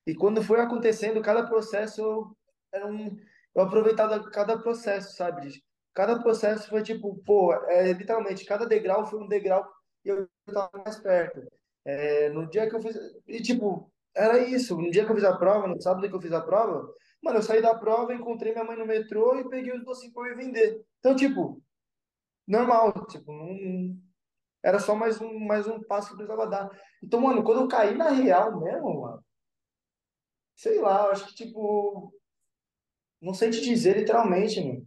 E 0.06 0.14
quando 0.14 0.42
foi 0.42 0.60
acontecendo 0.60 1.22
cada 1.22 1.46
processo, 1.46 2.00
eu, 2.00 2.36
era 2.72 2.86
um, 2.86 3.16
eu 3.54 3.62
aproveitava 3.62 4.30
cada 4.30 4.58
processo, 4.58 5.16
sabe? 5.16 5.64
Cada 5.96 6.20
processo 6.22 6.68
foi 6.70 6.82
tipo, 6.84 7.16
pô, 7.24 7.54
é, 7.68 7.92
literalmente, 7.94 8.44
cada 8.46 8.66
degrau 8.66 9.06
foi 9.06 9.20
um 9.20 9.28
degrau 9.28 9.64
e 10.04 10.10
eu 10.10 10.28
estava 10.46 10.70
mais 10.84 10.98
perto. 10.98 11.42
É, 11.86 12.28
no 12.30 12.48
dia 12.50 12.68
que 12.68 12.76
eu 12.76 12.82
fiz. 12.82 12.96
E 13.26 13.42
tipo, 13.42 13.90
era 14.14 14.38
isso. 14.40 14.76
No 14.80 14.90
dia 14.90 15.06
que 15.06 15.12
eu 15.12 15.16
fiz 15.16 15.24
a 15.24 15.36
prova, 15.38 15.66
no 15.68 15.80
sábado 15.80 16.08
que 16.08 16.14
eu 16.14 16.20
fiz 16.20 16.32
a 16.32 16.42
prova, 16.42 16.86
mano, 17.22 17.38
eu 17.38 17.42
saí 17.42 17.62
da 17.62 17.74
prova, 17.74 18.14
encontrei 18.14 18.52
minha 18.52 18.64
mãe 18.64 18.76
no 18.76 18.86
metrô 18.86 19.36
e 19.40 19.48
peguei 19.48 19.74
os 19.74 19.84
docinhos 19.84 20.14
pra 20.14 20.28
ir 20.30 20.36
vender. 20.36 20.84
Então, 21.00 21.16
tipo, 21.16 21.62
normal, 22.46 22.92
tipo, 23.08 23.32
não, 23.32 23.96
era 24.62 24.78
só 24.80 24.94
mais 24.94 25.20
um, 25.20 25.38
mais 25.40 25.66
um 25.68 25.82
passo 25.84 26.08
que 26.08 26.14
eu 26.14 26.18
precisava 26.18 26.50
dar. 26.50 26.70
Então, 27.02 27.20
mano, 27.20 27.44
quando 27.44 27.62
eu 27.62 27.68
caí 27.68 27.96
na 27.96 28.10
real 28.10 28.60
mesmo, 28.60 29.02
mano. 29.02 29.24
Sei 30.56 30.80
lá, 30.80 31.10
acho 31.10 31.26
que, 31.28 31.34
tipo, 31.36 32.12
não 33.20 33.34
sei 33.34 33.50
te 33.50 33.60
dizer 33.60 33.96
literalmente, 33.98 34.58
mano. 34.64 34.85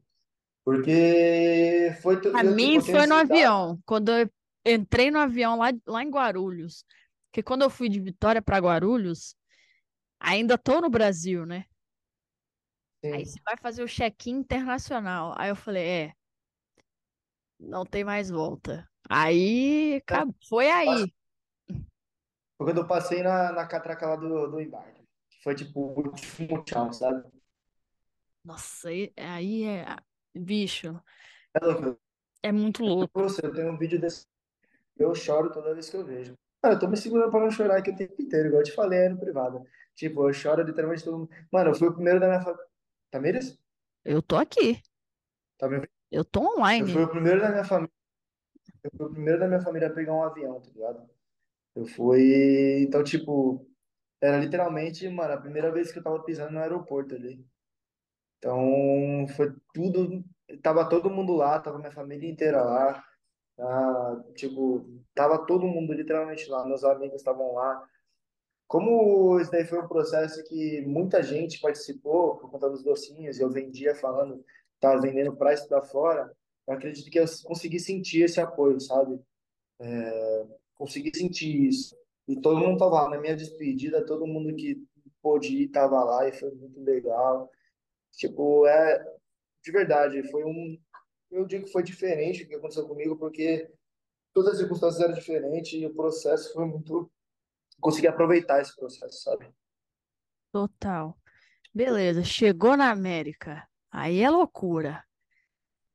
Porque 0.70 1.98
foi, 2.00 2.22
tipo, 2.22 2.38
mim 2.44 2.80
tenho 2.80 2.82
foi 2.84 3.08
no 3.08 3.16
avião, 3.16 3.82
quando 3.88 4.12
eu 4.12 4.30
entrei 4.64 5.10
no 5.10 5.18
avião 5.18 5.58
lá, 5.58 5.70
lá 5.88 6.04
em 6.04 6.12
Guarulhos. 6.12 6.86
Porque 7.26 7.42
quando 7.42 7.64
eu 7.64 7.72
fui 7.72 7.90
de 7.90 8.00
Vitória 8.00 8.40
para 8.40 8.60
Guarulhos, 8.60 9.36
ainda 10.20 10.60
tô 10.60 10.80
no 10.80 10.88
Brasil, 10.88 11.44
né? 11.44 11.66
Aí 13.04 13.26
Sim. 13.26 13.32
você 13.32 13.40
vai 13.44 13.58
fazer 13.58 13.82
o 13.82 13.88
check-in 13.88 14.36
internacional. 14.36 15.34
Aí 15.40 15.50
eu 15.50 15.56
falei, 15.56 15.88
é, 15.88 16.14
não 17.60 17.84
tem 17.84 18.04
mais 18.04 18.30
volta. 18.30 18.88
Aí, 19.10 19.96
acabou. 19.96 20.36
foi 20.48 20.70
aí. 20.70 21.12
Foi 22.58 22.68
quando 22.68 22.82
eu 22.82 22.88
passei 22.88 23.24
na, 23.24 23.52
na 23.54 23.66
catraca 23.66 24.06
lá 24.06 24.16
do, 24.16 24.52
do 24.52 24.62
embarque. 24.62 25.02
Que 25.32 25.42
foi, 25.42 25.56
tipo, 25.56 25.80
o 25.80 26.00
último 26.00 26.64
tchau, 26.64 26.94
sabe? 26.94 27.28
Nossa, 28.44 28.90
aí 28.90 29.12
aí 29.18 29.64
é, 29.64 29.86
bicho, 30.40 31.02
É 31.54 31.60
louco. 31.66 32.00
é 32.44 32.52
muito 32.52 32.84
louco. 32.84 33.22
Você, 33.22 33.46
eu 33.46 33.54
tenho 33.54 33.72
um 33.72 33.78
vídeo 33.78 34.00
desse. 34.00 34.28
Eu 34.98 35.16
choro 35.16 35.52
toda 35.52 35.74
vez 35.74 35.90
que 35.90 35.98
eu 35.98 36.06
vejo. 36.06 36.36
Cara, 36.62 36.76
eu 36.76 36.80
tô 36.80 36.88
me 36.90 36.98
segurando 36.98 37.32
pra 37.32 37.40
não 37.42 37.52
chorar 37.52 37.78
aqui 37.80 37.92
o 37.92 37.96
tempo 37.96 38.22
inteiro, 38.22 38.48
igual 38.50 38.62
eu 38.62 38.66
te 38.66 38.74
falei 38.74 39.00
aí 39.02 39.10
no 39.10 39.20
privado. 39.20 39.66
Tipo, 39.96 40.28
eu 40.30 40.34
choro 40.34 40.64
literalmente 40.64 41.04
todo 41.04 41.20
mundo. 41.20 41.30
Mano, 41.52 41.72
eu 41.72 41.76
fui 41.76 41.88
o 41.90 41.94
primeiro 41.94 42.20
da 42.20 42.28
minha 42.28 42.42
família. 42.42 42.66
Tamires? 43.12 43.60
Eu 44.04 44.22
tô 44.22 44.38
aqui, 44.38 44.82
Tá 45.58 45.68
me 45.68 45.76
ouvindo? 45.76 45.92
eu 46.12 46.26
tô 46.26 46.42
Eu 46.78 46.88
fui 46.88 47.04
online. 47.04 47.04
o 47.04 47.10
primeiro 47.10 47.42
da 47.42 47.50
minha 47.50 47.64
família. 47.64 47.92
Eu 48.84 48.92
fui 48.98 49.08
o 49.08 49.12
primeiro 49.12 49.40
da 49.40 49.48
minha 49.48 49.62
família 49.62 49.88
a 49.90 49.94
pegar 49.94 50.14
um 50.14 50.24
avião, 50.24 50.62
tá 50.62 50.70
ligado? 50.70 51.10
Eu 51.76 51.86
fui. 51.88 52.84
Então, 52.84 53.04
tipo, 53.04 53.68
era 54.22 54.38
literalmente, 54.40 55.08
mano, 55.10 55.34
a 55.34 55.38
primeira 55.42 55.72
vez 55.72 55.92
que 55.92 56.00
eu 56.00 56.04
tava 56.04 56.24
pisando 56.24 56.52
no 56.54 56.60
aeroporto 56.60 57.16
ali. 57.16 57.46
Então, 58.40 59.28
foi 59.36 59.54
tudo. 59.74 60.24
Tava 60.64 60.88
todo 60.90 61.10
mundo 61.10 61.34
lá, 61.36 61.60
tava 61.60 61.78
minha 61.78 61.92
família 61.92 62.30
inteira 62.30 62.64
lá. 62.64 63.04
tá? 63.56 64.24
tipo, 64.36 64.86
tava 65.14 65.46
todo 65.46 65.68
mundo 65.68 65.94
literalmente 65.94 66.50
lá. 66.50 66.66
Meus 66.66 66.84
amigos 66.84 67.18
estavam 67.18 67.54
lá. 67.54 67.86
Como 68.68 69.40
isso 69.40 69.52
daí 69.52 69.66
foi 69.66 69.80
um 69.82 69.88
processo 69.88 70.44
que 70.46 70.82
muita 70.86 71.24
gente 71.24 71.60
participou 71.60 72.38
por 72.38 72.52
conta 72.52 72.70
dos 72.70 72.84
docinhos, 72.84 73.40
eu 73.40 73.50
vendia 73.50 73.96
falando, 73.96 74.46
tava 74.80 75.02
vendendo 75.02 75.36
para 75.36 75.54
estudar 75.54 75.82
fora, 75.82 76.32
eu 76.68 76.74
acredito 76.76 77.10
que 77.10 77.20
eu 77.20 77.26
consegui 77.46 77.80
sentir 77.80 78.22
esse 78.24 78.40
apoio, 78.40 78.80
sabe? 78.80 79.20
Consegui 80.76 81.12
sentir 81.18 81.68
isso. 81.68 81.96
E 82.28 82.40
todo 82.40 82.60
mundo 82.60 82.78
tava 82.78 83.02
lá 83.02 83.10
na 83.10 83.20
minha 83.20 83.36
despedida, 83.36 84.06
todo 84.06 84.28
mundo 84.28 84.56
que 84.56 84.78
pôde 85.22 85.64
ir 85.64 85.70
tava 85.70 86.04
lá 86.04 86.28
e 86.28 86.32
foi 86.32 86.52
muito 86.52 86.80
legal. 86.82 87.50
Tipo, 88.14 88.66
é, 88.68 89.04
de 89.64 89.72
verdade, 89.72 90.30
foi 90.30 90.44
um. 90.44 90.80
Eu 91.32 91.46
digo 91.46 91.66
que 91.66 91.72
foi 91.72 91.84
diferente 91.84 92.44
o 92.44 92.48
que 92.48 92.56
aconteceu 92.56 92.88
comigo, 92.88 93.18
porque 93.18 93.72
todas 94.34 94.54
as 94.54 94.60
circunstâncias 94.60 95.02
eram 95.02 95.14
diferentes 95.14 95.74
e 95.74 95.86
o 95.86 95.94
processo 95.94 96.54
foi 96.54 96.66
muito. 96.66 97.12
Consegui 97.80 98.08
aproveitar 98.08 98.62
esse 98.62 98.76
processo, 98.76 99.22
sabe? 99.22 99.50
Total. 100.52 101.18
Beleza, 101.74 102.24
chegou 102.24 102.76
na 102.76 102.90
América. 102.90 103.68
Aí 103.92 104.22
é 104.22 104.30
loucura. 104.30 105.04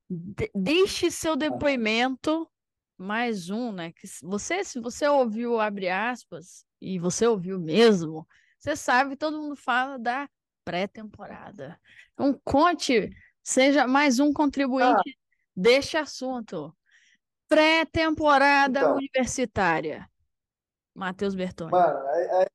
De 0.09 0.51
deixe 0.55 1.11
seu 1.11 1.37
depoimento, 1.37 2.49
mais 2.97 3.51
um, 3.51 3.73
né? 3.73 3.93
Que 3.93 4.07
você, 4.23 4.65
se 4.65 4.81
você 4.81 5.07
ouviu, 5.09 5.61
abre 5.61 5.89
aspas, 5.89 6.65
e 6.81 6.99
você 6.99 7.27
ouviu 7.27 7.59
mesmo, 7.59 8.27
você 8.59 8.77
sabe, 8.77 9.17
todo 9.17 9.41
mundo 9.41 9.57
fala 9.57 9.99
da 9.99 10.29
pré-temporada. 10.65 11.79
Então, 12.13 12.39
conte, 12.45 13.11
seja 13.43 13.87
mais 13.87 14.19
um 14.19 14.33
contribuinte 14.33 15.11
ah. 15.11 15.19
deste 15.55 15.97
assunto. 15.97 16.75
Pré-temporada 17.49 18.81
então, 18.81 18.97
universitária. 18.97 20.09
Matheus 20.95 21.35
Bertoni. 21.35 21.71
Mano, 21.71 21.99
aí, 22.09 22.31
aí, 22.31 22.47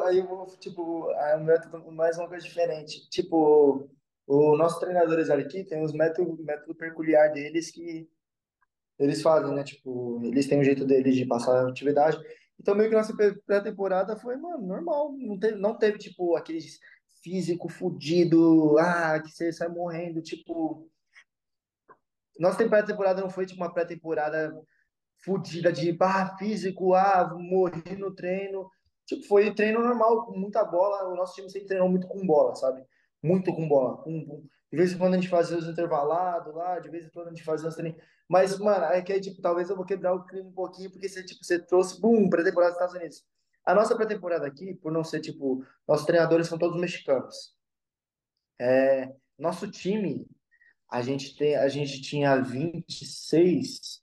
aí, 0.00 0.18
eu 0.18 0.26
vou, 0.26 0.46
tipo, 0.58 1.10
aí 1.10 1.38
um 1.38 1.44
método, 1.44 1.92
mais 1.92 2.18
uma 2.18 2.28
coisa 2.28 2.44
diferente. 2.44 3.08
Tipo, 3.08 3.88
o 4.26 4.56
nossos 4.56 4.80
treinadores 4.80 5.30
aqui 5.30 5.64
tem 5.64 5.82
os 5.82 5.92
métodos 5.92 6.38
método 6.44 6.74
peculiar 6.74 7.30
deles 7.32 7.70
que 7.70 8.08
eles 8.98 9.22
fazem, 9.22 9.54
né? 9.54 9.62
Tipo, 9.62 10.20
eles 10.24 10.46
têm 10.46 10.60
um 10.60 10.64
jeito 10.64 10.84
deles 10.84 11.14
de 11.14 11.26
passar 11.26 11.64
a 11.64 11.68
atividade. 11.68 12.18
Então, 12.58 12.74
meio 12.74 12.88
que 12.88 12.96
nossa 12.96 13.14
pré-temporada 13.14 14.16
foi, 14.16 14.36
mano, 14.36 14.66
normal. 14.66 15.12
Não 15.12 15.38
teve, 15.38 15.56
não 15.56 15.76
teve 15.76 15.98
tipo, 15.98 16.36
aqueles 16.36 16.78
físico 17.24 17.70
fudido, 17.70 18.78
ah, 18.78 19.18
que 19.18 19.30
você 19.30 19.50
sai 19.50 19.68
morrendo, 19.68 20.20
tipo. 20.20 20.86
Nossa 22.38 22.68
pré-temporada 22.68 23.22
não 23.22 23.30
foi 23.30 23.46
tipo 23.46 23.60
uma 23.60 23.72
pré-temporada 23.72 24.52
fudida 25.24 25.72
de 25.72 25.96
ah, 26.00 26.36
físico, 26.36 26.94
ah, 26.94 27.34
morri 27.34 27.96
no 27.96 28.14
treino. 28.14 28.70
Tipo, 29.06 29.26
foi 29.26 29.54
treino 29.54 29.80
normal, 29.80 30.26
com 30.26 30.38
muita 30.38 30.62
bola. 30.64 31.08
O 31.08 31.16
nosso 31.16 31.34
time 31.34 31.50
sempre 31.50 31.68
treinou 31.68 31.88
muito 31.88 32.06
com 32.06 32.26
bola, 32.26 32.54
sabe? 32.54 32.84
Muito 33.22 33.54
com 33.54 33.66
bola. 33.66 33.96
Com, 33.98 34.44
de 34.70 34.76
vez 34.76 34.92
em 34.92 34.98
quando 34.98 35.14
a 35.14 35.16
gente 35.16 35.28
fazia 35.28 35.56
os 35.56 35.68
intervalados 35.68 36.54
lá, 36.54 36.78
de 36.78 36.90
vez 36.90 37.06
em 37.06 37.10
quando 37.10 37.28
a 37.28 37.30
gente 37.30 37.44
fazia 37.44 37.68
os 37.68 37.74
treinos. 37.74 38.00
Mas, 38.28 38.58
mano, 38.58 38.84
é 38.86 39.02
que 39.02 39.12
aí, 39.12 39.20
tipo, 39.20 39.40
talvez 39.40 39.70
eu 39.70 39.76
vou 39.76 39.84
quebrar 39.84 40.14
o 40.14 40.24
clima 40.24 40.48
um 40.48 40.52
pouquinho, 40.52 40.90
porque 40.90 41.08
você, 41.08 41.24
tipo, 41.24 41.44
você 41.44 41.58
trouxe, 41.58 42.00
bum, 42.00 42.28
pré-temporada 42.28 42.72
dos 42.72 42.80
Estados 42.80 42.94
Unidos. 42.94 43.24
A 43.64 43.74
nossa 43.74 43.96
pré-temporada 43.96 44.46
aqui, 44.46 44.74
por 44.74 44.92
não 44.92 45.02
ser 45.02 45.20
tipo, 45.20 45.64
nossos 45.88 46.06
treinadores 46.06 46.46
são 46.46 46.58
todos 46.58 46.78
mexicanos. 46.78 47.56
É, 48.60 49.14
nosso 49.38 49.70
time, 49.70 50.26
a 50.90 51.02
gente 51.02 51.36
tem, 51.36 51.56
a 51.56 51.68
gente 51.68 52.00
tinha 52.02 52.40
26, 52.40 54.02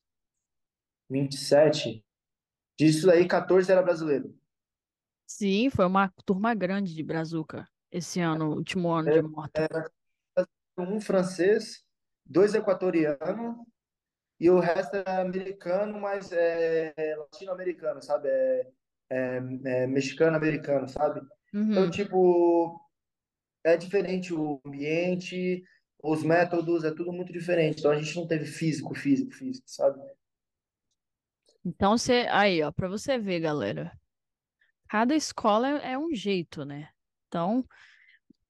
27. 1.09 2.03
Disso 2.78 3.09
aí, 3.12 3.28
14 3.28 3.72
era 3.72 3.82
brasileiro. 3.82 4.36
Sim, 5.28 5.70
foi 5.70 5.86
uma 5.86 6.12
turma 6.26 6.53
grande 6.53 6.93
de 6.93 7.03
Brazuca 7.03 7.68
esse 7.91 8.20
ano, 8.20 8.55
último 8.55 8.91
ano 8.91 9.12
de 9.12 9.22
moto. 9.22 9.55
Era 9.55 9.89
um 10.78 10.99
francês, 10.99 11.86
dois 12.26 12.53
equatorianos 12.55 13.57
e 14.39 14.49
o 14.49 14.59
resto 14.59 14.95
é 14.95 15.22
americano, 15.22 15.99
mas 15.99 16.32
é, 16.32 16.93
é 16.97 17.16
latino-americano, 17.16 18.01
sabe? 18.01 18.28
É, 18.28 18.72
é, 19.12 19.41
é, 19.66 19.88
mexicano-americano, 19.88 20.88
sabe? 20.88 21.20
Então, 21.49 21.62
uhum. 21.62 21.72
Então, 21.72 21.91
tipo, 21.91 22.82
é 23.64 23.76
diferente 23.76 24.34
o 24.34 24.62
ambiente, 24.66 25.64
os 26.01 26.24
métodos, 26.24 26.86
é 26.86 26.91
tudo 26.91 27.12
muito 27.12 27.34
diferente. 27.34 27.80
Então, 27.80 27.91
a 27.91 28.01
gente 28.01 28.16
não 28.16 28.26
teve 28.26 28.45
físico, 28.45 28.95
físico, 28.95 29.32
físico, 29.34 29.70
sabe? 29.70 29.99
Então, 31.64 31.97
você, 31.97 32.26
aí, 32.32 32.64
ó, 32.64 32.72
para 32.72 32.88
você 32.88 33.20
ver, 33.20 33.41
galera, 33.41 33.91
cada 34.88 35.14
escola 35.14 35.82
é, 35.82 35.91
é 35.91 35.97
um 35.97 36.16
jeito, 36.16 36.64
né? 36.64 36.89
Então, 37.28 37.66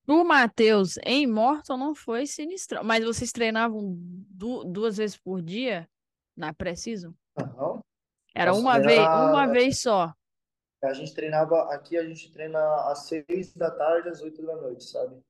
o 0.08 0.24
Matheus 0.24 0.98
em 1.04 1.26
Morton 1.26 1.76
não 1.76 1.96
foi 1.96 2.28
sinistro, 2.28 2.86
mas 2.86 3.04
vocês 3.04 3.32
treinavam 3.32 3.96
du 3.98 4.64
duas 4.64 4.98
vezes 4.98 5.18
por 5.18 5.42
dia 5.42 5.90
na 6.38 6.54
Preciso? 6.54 7.16
Não. 7.36 7.84
Era 8.34 8.54
uma 8.54 8.80
vez, 8.80 9.00
uma 9.00 9.48
vez 9.48 9.82
só. 9.82 10.14
A 10.84 10.94
gente 10.94 11.14
treinava, 11.14 11.72
aqui 11.74 11.98
a 11.98 12.04
gente 12.04 12.32
treina 12.32 12.60
às 12.92 13.08
seis 13.08 13.54
da 13.56 13.70
tarde, 13.70 14.10
às 14.10 14.22
oito 14.22 14.44
da 14.46 14.56
noite, 14.56 14.84
sabe? 14.84 15.22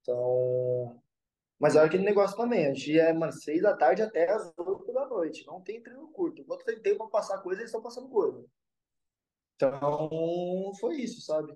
Então. 0.00 1.02
Mas 1.58 1.74
é 1.74 1.80
aquele 1.80 2.04
negócio 2.04 2.36
também, 2.36 2.66
a 2.66 2.74
gente 2.74 2.98
é, 2.98 3.12
mano, 3.12 3.32
seis 3.32 3.62
da 3.62 3.74
tarde 3.74 4.02
até 4.02 4.30
às 4.30 4.52
oito 4.58 4.92
da 4.92 5.06
noite. 5.06 5.44
Não 5.46 5.60
tem 5.60 5.82
treino 5.82 6.08
curto. 6.08 6.42
Enquanto 6.42 6.64
tem 6.64 6.80
tempo 6.80 6.98
pra 6.98 7.20
passar 7.20 7.38
coisa, 7.38 7.60
eles 7.60 7.70
estão 7.70 7.82
passando 7.82 8.08
coisa. 8.08 8.44
Então, 9.56 10.70
foi 10.78 10.96
isso, 10.96 11.22
sabe? 11.22 11.52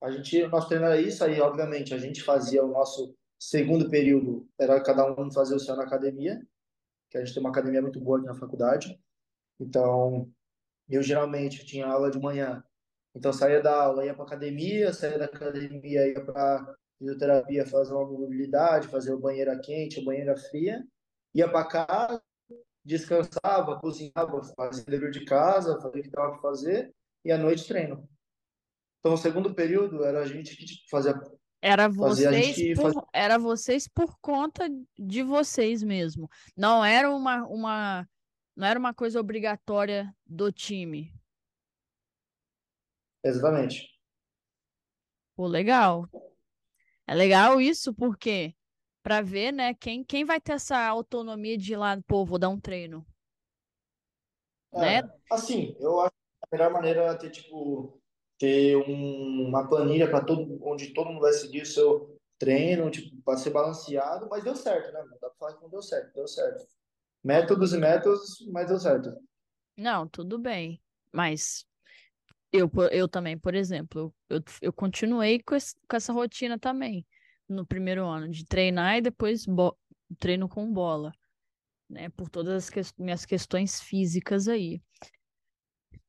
A 0.00 0.10
gente, 0.10 0.46
nosso 0.48 0.68
treino 0.68 0.86
era 0.86 1.00
isso, 1.00 1.22
aí, 1.22 1.40
obviamente, 1.40 1.94
a 1.94 1.98
gente 1.98 2.22
fazia 2.22 2.64
o 2.64 2.68
nosso 2.68 3.14
segundo 3.38 3.88
período, 3.90 4.48
era 4.58 4.82
cada 4.82 5.04
um 5.12 5.30
fazer 5.30 5.54
o 5.54 5.60
seu 5.60 5.76
na 5.76 5.84
academia, 5.84 6.40
que 7.10 7.18
a 7.18 7.24
gente 7.24 7.34
tem 7.34 7.42
uma 7.42 7.50
academia 7.50 7.82
muito 7.82 8.00
boa 8.00 8.18
aqui 8.18 8.26
na 8.26 8.34
faculdade. 8.34 9.00
Então, 9.60 10.32
eu 10.88 11.02
geralmente 11.02 11.64
tinha 11.64 11.86
aula 11.86 12.10
de 12.10 12.18
manhã, 12.18 12.64
então, 13.14 13.32
saía 13.32 13.60
da 13.60 13.74
aula, 13.74 14.04
ia 14.04 14.14
para 14.14 14.24
academia, 14.24 14.92
saía 14.92 15.18
da 15.18 15.26
academia, 15.26 16.08
ia 16.08 16.24
para 16.24 16.74
fisioterapia, 16.98 17.66
fazer 17.66 17.92
uma 17.92 18.06
mobilidade, 18.06 18.88
fazer 18.88 19.12
o 19.12 19.20
banheira 19.20 19.58
quente, 19.58 20.00
o 20.00 20.04
banheira 20.04 20.36
fria, 20.36 20.82
ia 21.34 21.50
para 21.50 21.66
casa, 21.66 22.22
descansava, 22.84 23.78
cozinhava, 23.80 24.42
fazia 24.56 24.84
dever 24.84 25.10
de 25.10 25.24
casa, 25.24 25.80
fazia 25.80 26.00
o 26.00 26.04
que 26.04 26.10
dava 26.10 26.32
para 26.32 26.40
fazer, 26.40 26.94
e 27.24 27.30
à 27.30 27.36
noite 27.36 27.66
treino. 27.66 28.08
Então, 29.00 29.14
o 29.14 29.18
segundo 29.18 29.54
período 29.54 30.04
era 30.04 30.20
a 30.20 30.26
gente 30.26 30.56
que 30.56 30.64
tipo, 30.64 30.88
fazia. 30.88 31.20
Era 31.60 31.88
vocês, 31.88 32.74
por, 32.74 32.82
fazia... 32.82 33.02
era 33.12 33.38
vocês 33.38 33.88
por 33.88 34.16
conta 34.20 34.68
de 34.98 35.22
vocês 35.22 35.82
mesmo. 35.82 36.28
Não 36.56 36.84
era 36.84 37.10
uma, 37.10 37.44
uma, 37.46 38.08
não 38.56 38.66
era 38.66 38.78
uma 38.78 38.94
coisa 38.94 39.20
obrigatória 39.20 40.12
do 40.26 40.50
time. 40.50 41.12
Exatamente. 43.24 43.90
Pô, 45.36 45.46
legal. 45.46 46.08
É 47.06 47.14
legal 47.14 47.60
isso 47.60 47.94
porque 47.94 48.54
para 49.02 49.20
ver, 49.22 49.52
né, 49.52 49.74
quem, 49.74 50.04
quem 50.04 50.24
vai 50.24 50.40
ter 50.40 50.52
essa 50.52 50.78
autonomia 50.86 51.56
de 51.58 51.72
ir 51.72 51.76
lá, 51.76 52.00
pô, 52.06 52.24
vou 52.24 52.38
dar 52.38 52.48
um 52.48 52.60
treino. 52.60 53.04
É, 54.74 54.78
né? 54.78 55.10
Assim, 55.30 55.76
eu 55.80 56.00
acho 56.00 56.10
que 56.10 56.46
a 56.50 56.56
melhor 56.56 56.72
maneira 56.72 57.02
é 57.02 57.14
ter, 57.14 57.30
tipo, 57.30 58.00
ter 58.38 58.76
um, 58.76 59.48
uma 59.48 59.68
planilha 59.68 60.08
para 60.08 60.24
todo, 60.24 60.58
onde 60.64 60.92
todo 60.94 61.08
mundo 61.08 61.20
vai 61.20 61.32
seguir 61.32 61.62
o 61.62 61.66
seu 61.66 62.16
treino, 62.38 62.90
tipo, 62.90 63.20
para 63.22 63.38
ser 63.38 63.50
balanceado, 63.50 64.28
mas 64.28 64.42
deu 64.44 64.56
certo, 64.56 64.92
né? 64.92 65.00
Não 65.02 65.18
dá 65.20 65.28
pra 65.30 65.34
falar 65.38 65.54
que 65.54 65.62
não 65.62 65.70
deu 65.70 65.82
certo, 65.82 66.12
deu 66.14 66.26
certo. 66.26 66.66
Métodos 67.24 67.72
e 67.72 67.78
métodos, 67.78 68.46
mas 68.52 68.68
deu 68.68 68.78
certo. 68.78 69.14
Não, 69.76 70.08
tudo 70.08 70.38
bem. 70.38 70.80
Mas 71.12 71.66
eu, 72.52 72.70
eu 72.90 73.08
também, 73.08 73.38
por 73.38 73.54
exemplo, 73.54 74.14
eu, 74.28 74.42
eu 74.60 74.72
continuei 74.72 75.40
com, 75.40 75.54
esse, 75.54 75.74
com 75.88 75.96
essa 75.96 76.12
rotina 76.12 76.58
também 76.58 77.06
no 77.48 77.66
primeiro 77.66 78.06
ano, 78.06 78.28
de 78.28 78.44
treinar 78.44 78.98
e 78.98 79.02
depois 79.02 79.46
treino 80.18 80.48
com 80.48 80.72
bola, 80.72 81.12
né? 81.88 82.08
Por 82.10 82.28
todas 82.28 82.54
as 82.54 82.70
que 82.70 82.80
minhas 83.02 83.24
questões 83.24 83.80
físicas 83.80 84.48
aí. 84.48 84.82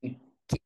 Que... 0.00 0.60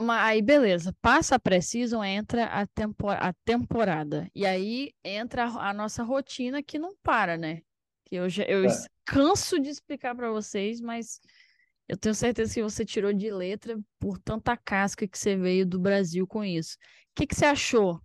Mas, 0.00 0.26
aí, 0.26 0.42
beleza, 0.42 0.94
passa 1.00 1.36
a 1.36 1.38
pré-season, 1.38 2.02
entra 2.04 2.46
a, 2.46 2.66
tempo, 2.66 3.08
a 3.08 3.32
temporada. 3.44 4.28
E 4.34 4.46
aí 4.46 4.92
entra 5.04 5.44
a, 5.44 5.70
a 5.70 5.74
nossa 5.74 6.02
rotina 6.02 6.62
que 6.62 6.78
não 6.78 6.96
para, 7.02 7.36
né? 7.36 7.62
Que 8.04 8.16
eu, 8.16 8.28
já, 8.28 8.44
eu 8.44 8.64
é. 8.64 8.68
canso 9.04 9.60
de 9.60 9.68
explicar 9.68 10.14
para 10.14 10.30
vocês, 10.30 10.80
mas 10.80 11.20
eu 11.92 11.96
tenho 11.98 12.14
certeza 12.14 12.54
que 12.54 12.62
você 12.62 12.86
tirou 12.86 13.12
de 13.12 13.30
letra 13.30 13.78
por 14.00 14.18
tanta 14.18 14.56
casca 14.56 15.06
que 15.06 15.18
você 15.18 15.36
veio 15.36 15.66
do 15.66 15.78
Brasil 15.78 16.26
com 16.26 16.42
isso. 16.42 16.78
O 16.78 17.14
que, 17.14 17.26
que 17.26 17.34
você 17.34 17.44
achou? 17.44 18.00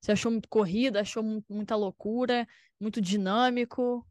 Você 0.00 0.12
achou 0.12 0.30
muito 0.30 0.48
corrida? 0.48 1.00
Achou 1.00 1.24
muita 1.48 1.74
loucura? 1.74 2.46
Muito 2.78 3.00
dinâmico? 3.00 4.06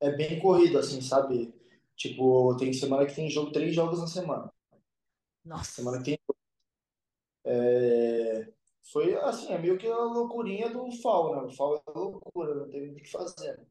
É 0.00 0.10
bem 0.10 0.40
corrido, 0.40 0.76
assim, 0.76 1.00
sabe? 1.00 1.54
Tipo, 1.94 2.56
tem 2.56 2.72
semana 2.72 3.06
que 3.06 3.14
tem 3.14 3.30
jogo, 3.30 3.52
três 3.52 3.72
jogos 3.72 4.00
na 4.00 4.08
semana. 4.08 4.52
Nossa. 5.44 5.70
Semana 5.70 5.98
que 5.98 6.04
tem. 6.04 6.18
É... 7.44 8.52
Foi 8.90 9.14
assim, 9.18 9.52
é 9.52 9.58
meio 9.58 9.78
que 9.78 9.86
a 9.86 9.96
loucurinha 9.96 10.68
do 10.68 10.90
FAO, 11.00 11.36
né? 11.36 11.42
O 11.42 11.50
FAO 11.50 11.76
é 11.76 11.90
loucura, 11.96 12.56
não 12.56 12.68
tem 12.68 12.90
o 12.90 12.96
que 12.96 13.08
fazer. 13.08 13.64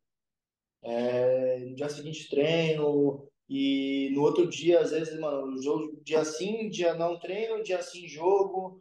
É... 0.82 1.60
No 1.60 1.76
dia 1.76 1.90
seguinte 1.90 2.30
treino, 2.30 3.30
e 3.50 4.10
no 4.14 4.22
outro 4.24 4.48
dia, 4.48 4.82
às 4.82 4.92
vezes, 4.92 5.18
mano, 5.20 5.62
jogo, 5.62 6.02
dia 6.04 6.24
sim, 6.26 6.70
dia 6.70 6.94
não 6.94 7.18
treino, 7.18 7.64
dia 7.64 7.82
sim 7.82 8.08
jogo. 8.08 8.80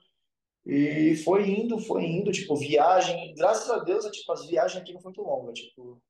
E 0.64 1.14
foi 1.18 1.48
indo, 1.48 1.78
foi 1.78 2.04
indo, 2.04 2.32
tipo, 2.32 2.56
viagem. 2.56 3.32
Graças 3.34 3.70
a 3.70 3.78
Deus, 3.78 4.04
tipo, 4.06 4.32
as 4.32 4.44
viagens 4.46 4.82
aqui 4.82 4.92
não 4.92 5.00
foi 5.00 5.12
muito 5.12 5.22
longas, 5.22 5.58
tipo. 5.58 6.02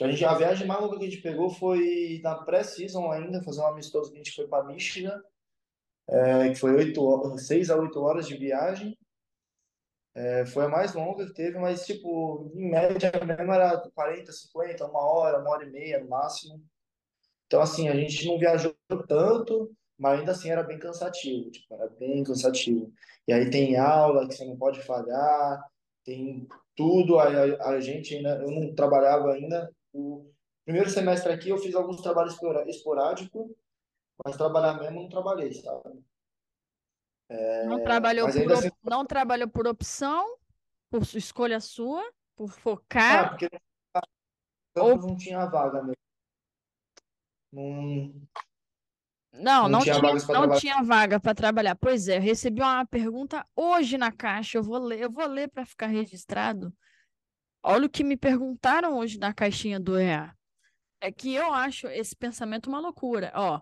A, 0.00 0.10
gente, 0.10 0.24
a 0.24 0.34
viagem 0.34 0.66
mais 0.66 0.80
longa 0.80 0.98
que 0.98 1.04
a 1.04 1.10
gente 1.10 1.22
pegou 1.22 1.48
foi 1.48 2.20
na 2.24 2.34
pré-season 2.34 3.12
ainda, 3.12 3.42
fazer 3.42 3.60
um 3.60 3.66
amistoso 3.68 4.10
que 4.10 4.16
a 4.16 4.18
gente 4.18 4.34
foi 4.34 4.48
para 4.48 4.64
Michigan, 4.64 5.22
é, 6.08 6.48
que 6.48 6.56
foi 6.56 6.74
oito, 6.74 7.38
seis 7.38 7.70
a 7.70 7.76
oito 7.76 8.00
horas 8.00 8.26
de 8.26 8.36
viagem. 8.36 8.98
É, 10.16 10.44
foi 10.46 10.64
a 10.64 10.68
mais 10.68 10.94
longa 10.94 11.26
que 11.26 11.34
teve, 11.34 11.58
mas, 11.58 11.86
tipo, 11.86 12.50
em 12.54 12.70
média 12.70 13.12
mesmo 13.24 13.52
era 13.52 13.78
40, 13.94 14.32
50, 14.32 14.86
uma 14.86 15.00
hora, 15.00 15.40
uma 15.40 15.50
hora 15.50 15.64
e 15.64 15.70
meia 15.70 16.00
no 16.00 16.08
máximo. 16.08 16.60
Então, 17.46 17.60
assim, 17.60 17.88
a 17.88 17.94
gente 17.94 18.26
não 18.26 18.38
viajou 18.38 18.74
tanto, 19.06 19.74
mas 19.98 20.18
ainda 20.18 20.32
assim 20.32 20.50
era 20.50 20.62
bem 20.62 20.78
cansativo, 20.78 21.50
tipo, 21.50 21.74
era 21.74 21.88
bem 21.88 22.24
cansativo. 22.24 22.92
E 23.26 23.32
aí 23.32 23.48
tem 23.50 23.76
aula 23.76 24.26
que 24.26 24.34
você 24.34 24.44
não 24.44 24.56
pode 24.56 24.82
falhar, 24.82 25.64
tem 26.04 26.46
tudo. 26.76 27.18
A, 27.18 27.28
a, 27.28 27.68
a 27.70 27.80
gente 27.80 28.14
ainda, 28.14 28.36
eu 28.42 28.50
não 28.50 28.74
trabalhava 28.74 29.32
ainda. 29.32 29.72
O 29.92 30.30
primeiro 30.64 30.90
semestre 30.90 31.32
aqui 31.32 31.48
eu 31.50 31.58
fiz 31.58 31.74
alguns 31.74 32.00
trabalhos 32.00 32.36
esporádicos, 32.66 33.50
mas 34.24 34.36
trabalhar 34.36 34.78
mesmo 34.80 35.02
não 35.02 35.08
trabalhei, 35.08 35.52
sabe? 35.52 36.02
Não 37.66 37.82
trabalhou, 37.82 38.30
por, 38.30 38.52
assim, 38.52 38.70
não 38.82 39.04
trabalhou 39.04 39.48
por 39.48 39.66
opção, 39.66 40.36
por 40.90 41.02
escolha 41.14 41.58
sua, 41.58 42.02
por 42.36 42.50
ah, 42.50 42.52
focar. 42.52 43.30
porque 43.30 43.48
no 44.76 44.82
Ou 44.82 44.96
não 44.98 45.16
tinha 45.16 45.46
vaga 45.46 45.82
mesmo. 45.82 46.03
Não, 49.32 49.62
não, 49.62 49.68
não 49.68 49.78
tinha 49.80 49.94
para 50.00 50.10
não 50.34 50.58
tinha 50.60 50.82
vaga 50.82 51.18
para 51.20 51.34
trabalhar. 51.34 51.74
Pois 51.74 52.06
é, 52.08 52.18
eu 52.18 52.22
recebi 52.22 52.60
uma 52.60 52.86
pergunta 52.86 53.44
hoje 53.56 53.98
na 53.98 54.12
caixa. 54.12 54.58
Eu 54.58 54.62
vou 54.62 54.78
ler, 54.78 55.00
eu 55.00 55.10
vou 55.10 55.26
ler 55.26 55.48
para 55.48 55.66
ficar 55.66 55.86
registrado. 55.88 56.72
Olha 57.62 57.86
o 57.86 57.90
que 57.90 58.04
me 58.04 58.16
perguntaram 58.16 58.96
hoje 58.98 59.18
na 59.18 59.32
caixinha 59.32 59.80
do 59.80 59.98
EA. 59.98 60.32
É 61.00 61.10
que 61.10 61.34
eu 61.34 61.52
acho 61.52 61.86
esse 61.88 62.14
pensamento 62.14 62.68
uma 62.68 62.78
loucura. 62.78 63.32
Ó, 63.34 63.60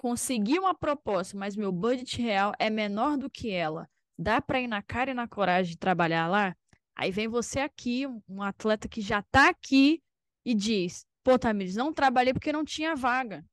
consegui 0.00 0.58
uma 0.58 0.74
proposta, 0.74 1.36
mas 1.36 1.56
meu 1.56 1.70
budget 1.72 2.20
real 2.22 2.52
é 2.58 2.70
menor 2.70 3.16
do 3.18 3.28
que 3.30 3.50
ela. 3.50 3.88
Dá 4.18 4.40
para 4.40 4.60
ir 4.60 4.66
na 4.66 4.82
cara 4.82 5.10
e 5.10 5.14
na 5.14 5.28
coragem 5.28 5.72
de 5.72 5.78
trabalhar 5.78 6.26
lá? 6.26 6.56
Aí 6.96 7.10
vem 7.10 7.28
você 7.28 7.60
aqui, 7.60 8.06
um- 8.06 8.22
um 8.28 8.42
atleta 8.42 8.88
que 8.88 9.02
já 9.02 9.22
tá 9.30 9.50
aqui 9.50 10.02
e 10.44 10.54
diz: 10.54 11.04
Pô, 11.26 11.36
Tamires, 11.36 11.74
não 11.74 11.92
trabalhei 11.92 12.32
porque 12.32 12.52
não 12.52 12.64
tinha 12.64 12.94
vaga. 12.94 13.44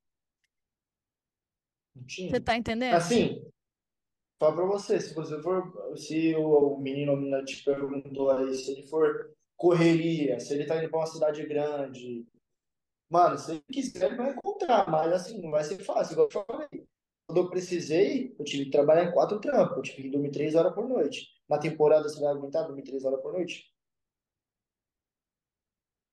Não 1.96 2.04
Você 2.08 2.40
tá 2.40 2.56
entendendo? 2.56 2.94
Assim, 2.94 3.50
fala 4.40 4.58
pra 4.58 4.66
você, 4.66 5.02
se 5.02 5.12
você 5.16 5.42
for, 5.42 5.98
se 5.98 6.36
o, 6.36 6.76
o 6.76 6.80
menino 6.80 7.18
menina 7.18 7.44
te 7.44 7.64
perguntou 7.64 8.30
aí, 8.30 8.54
se 8.54 8.74
ele 8.74 8.84
for 8.84 9.34
correria, 9.58 10.40
se 10.40 10.54
ele 10.54 10.68
tá 10.68 10.78
indo 10.78 10.92
pra 10.92 11.00
uma 11.00 11.08
cidade 11.08 11.44
grande, 11.48 12.24
mano, 13.10 13.40
se 13.40 13.54
ele 13.54 13.64
quiser, 13.72 14.06
ele 14.06 14.18
vai 14.18 14.34
encontrar, 14.34 14.88
mas 14.88 15.12
assim, 15.12 15.42
não 15.42 15.50
vai 15.50 15.64
ser 15.64 15.80
fácil, 15.80 16.14
igual 16.14 16.30
eu 16.32 16.46
falei. 16.46 16.86
Quando 17.26 17.38
eu 17.40 17.50
precisei, 17.50 18.36
eu 18.38 18.46
tive 18.46 18.66
que 18.66 18.72
trabalhar 18.72 19.06
em 19.06 19.12
quatro 19.12 19.42
trampos, 19.42 19.78
eu 19.78 19.82
tive 19.82 20.04
que 20.04 20.10
dormir 20.10 20.30
três 20.30 20.54
horas 20.54 20.76
por 20.76 20.88
noite. 20.88 21.28
Na 21.50 21.58
temporada, 21.58 22.08
você 22.08 22.22
vai 22.22 22.34
aguentar 22.34 22.68
dormir 22.68 22.84
três 22.84 23.04
horas 23.04 23.20
por 23.20 23.34
noite? 23.34 23.73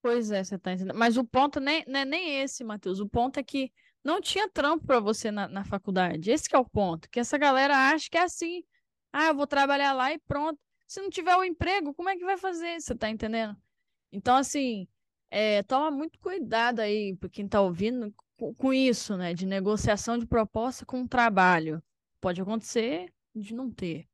Pois 0.03 0.31
é, 0.31 0.43
você 0.43 0.59
tá 0.59 0.73
entendendo. 0.73 0.97
Mas 0.97 1.17
o 1.17 1.25
ponto 1.25 1.61
nem, 1.61 1.85
não 1.87 2.01
é 2.01 2.05
nem 2.05 2.41
esse, 2.41 2.65
Matheus. 2.65 3.01
O 3.01 3.09
ponto 3.09 3.39
é 3.39 3.43
que 3.43 3.71
não 4.03 4.21
tinha 4.21 4.49
trampo 4.49 4.87
para 4.87 5.01
você 5.01 5.31
na, 5.31 5.47
na 5.47 5.65
faculdade. 5.65 6.31
Esse 6.31 6.55
é 6.55 6.59
o 6.59 6.65
ponto. 6.65 7.09
Que 7.11 7.21
essa 7.21 7.37
galera 7.37 7.77
acha 7.91 8.09
que 8.11 8.17
é 8.17 8.23
assim. 8.23 8.65
Ah, 9.13 9.27
eu 9.27 9.35
vou 9.35 9.47
trabalhar 9.47 9.93
lá 9.93 10.13
e 10.13 10.19
pronto. 10.19 10.59
Se 10.87 11.01
não 11.01 11.11
tiver 11.11 11.37
o 11.37 11.45
emprego, 11.45 11.95
como 11.95 12.09
é 12.09 12.17
que 12.17 12.25
vai 12.25 12.37
fazer? 12.37 12.81
Você 12.81 12.95
tá 12.95 13.11
entendendo? 13.11 13.57
Então, 14.11 14.37
assim, 14.37 14.89
é, 15.31 15.63
toma 15.63 15.91
muito 15.91 16.19
cuidado 16.19 16.81
aí, 16.81 17.15
para 17.17 17.29
quem 17.29 17.47
tá 17.47 17.61
ouvindo, 17.61 18.13
com, 18.37 18.55
com 18.55 18.73
isso, 18.73 19.17
né? 19.17 19.35
De 19.35 19.47
negociação 19.47 20.19
de 20.19 20.27
proposta 20.27 20.85
com 20.85 21.07
trabalho. 21.07 21.83
Pode 22.21 22.41
acontecer 22.41 23.13
de 23.35 23.55
não 23.55 23.71
ter. 23.71 24.09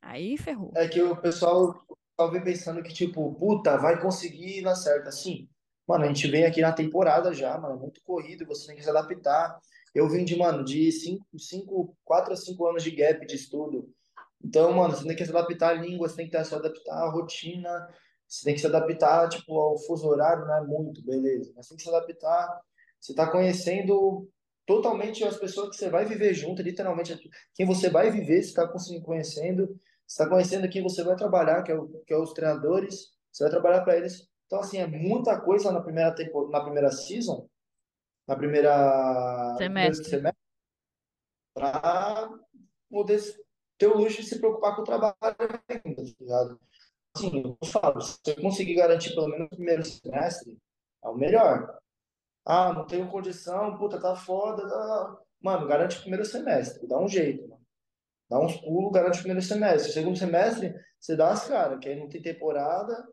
Aí 0.00 0.36
ferrou. 0.36 0.70
É 0.76 0.86
que 0.86 1.02
o 1.02 1.16
pessoal, 1.16 1.84
vem 2.30 2.42
pensando 2.42 2.82
que, 2.82 2.92
tipo, 2.92 3.34
puta, 3.34 3.76
vai 3.76 4.00
conseguir 4.00 4.62
na 4.62 4.74
certa. 4.74 5.10
Assim, 5.10 5.48
mano, 5.86 6.04
a 6.04 6.08
gente 6.08 6.26
vem 6.28 6.44
aqui 6.44 6.60
na 6.60 6.72
temporada 6.72 7.32
já, 7.34 7.56
mano, 7.58 7.78
muito 7.78 8.02
corrido, 8.02 8.46
você 8.46 8.68
tem 8.68 8.76
que 8.76 8.82
se 8.82 8.90
adaptar. 8.90 9.58
Eu 9.94 10.08
vim 10.08 10.24
de, 10.24 10.36
mano, 10.36 10.64
de 10.64 10.90
cinco, 10.92 11.26
cinco, 11.38 11.96
quatro 12.04 12.32
a 12.32 12.36
cinco 12.36 12.66
anos 12.66 12.82
de 12.82 12.90
gap 12.90 13.24
de 13.26 13.36
estudo. 13.36 13.88
Então, 14.42 14.72
mano, 14.72 14.94
você 14.94 15.06
tem 15.06 15.16
que 15.16 15.24
se 15.24 15.30
adaptar 15.30 15.70
à 15.70 15.74
língua, 15.74 16.08
você 16.08 16.16
tem 16.16 16.28
que 16.30 16.44
se 16.44 16.54
adaptar 16.54 17.02
à 17.02 17.10
rotina, 17.10 17.88
você 18.28 18.44
tem 18.44 18.54
que 18.54 18.60
se 18.60 18.66
adaptar, 18.66 19.28
tipo, 19.28 19.56
ao 19.58 19.78
fuso 19.78 20.06
horário, 20.06 20.46
não 20.46 20.56
é 20.56 20.66
muito, 20.66 21.04
beleza. 21.04 21.52
Mas 21.56 21.68
tem 21.68 21.76
que 21.76 21.82
se 21.82 21.88
adaptar. 21.88 22.60
Você 23.00 23.14
tá 23.14 23.30
conhecendo 23.30 24.28
totalmente 24.66 25.24
as 25.24 25.36
pessoas 25.36 25.70
que 25.70 25.76
você 25.76 25.88
vai 25.88 26.04
viver 26.04 26.34
junto, 26.34 26.60
literalmente, 26.60 27.16
quem 27.54 27.64
você 27.64 27.88
vai 27.88 28.10
viver, 28.10 28.42
você 28.42 28.48
está 28.48 28.68
conhecendo, 29.04 29.68
você 29.68 29.78
está 30.06 30.28
conhecendo 30.28 30.68
quem 30.68 30.82
você 30.82 31.02
vai 31.04 31.16
trabalhar, 31.16 31.62
que 31.62 31.72
é, 31.72 31.76
o, 31.76 31.88
que 32.06 32.14
é 32.14 32.18
os 32.18 32.32
treinadores, 32.32 33.12
você 33.32 33.44
vai 33.44 33.50
trabalhar 33.50 33.82
para 33.84 33.96
eles. 33.96 34.28
Então, 34.46 34.60
assim, 34.60 34.78
é 34.78 34.86
muita 34.86 35.40
coisa 35.40 35.72
na 35.72 35.80
primeira 35.82 36.14
tempo, 36.14 36.48
na 36.50 36.60
primeira 36.62 36.90
season, 36.90 37.48
na 38.28 38.36
primeira, 38.36 39.54
Semestre. 39.58 40.04
semestre, 40.10 40.40
para 41.54 42.30
poder 42.90 43.20
ter 43.78 43.86
o 43.88 43.96
luxo 43.96 44.22
de 44.22 44.28
se 44.28 44.38
preocupar 44.38 44.74
com 44.76 44.82
o 44.82 44.84
trabalho 44.84 45.16
ainda, 45.68 45.96
tá 45.96 46.02
ligado? 46.20 46.60
Assim, 47.16 47.42
eu 47.44 47.68
falo, 47.68 48.00
se 48.00 48.18
você 48.24 48.36
conseguir 48.40 48.74
garantir 48.76 49.14
pelo 49.14 49.28
menos 49.28 49.46
o 49.46 49.56
primeiro 49.56 49.84
semestre, 49.84 50.58
é 51.04 51.08
o 51.08 51.14
melhor. 51.16 51.78
Ah, 52.46 52.72
não 52.74 52.86
tenho 52.86 53.10
condição, 53.10 53.76
puta, 53.78 54.00
tá 54.00 54.16
foda. 54.16 54.68
tá- 54.68 55.18
Mano, 55.40 55.66
garante 55.68 55.98
o 55.98 56.02
primeiro 56.02 56.24
semestre, 56.24 56.86
dá 56.88 56.98
um 57.00 57.08
jeito, 57.08 57.48
mano. 57.48 57.65
Dá 58.28 58.40
uns 58.40 58.56
pulos, 58.60 58.92
garante 58.92 59.18
o 59.18 59.22
primeiro 59.22 59.42
semestre. 59.42 59.92
Segundo 59.92 60.18
semestre, 60.18 60.74
você 60.98 61.16
dá 61.16 61.30
as 61.30 61.46
caras, 61.46 61.78
que 61.78 61.88
aí 61.88 61.98
não 61.98 62.08
tem 62.08 62.20
temporada, 62.20 63.06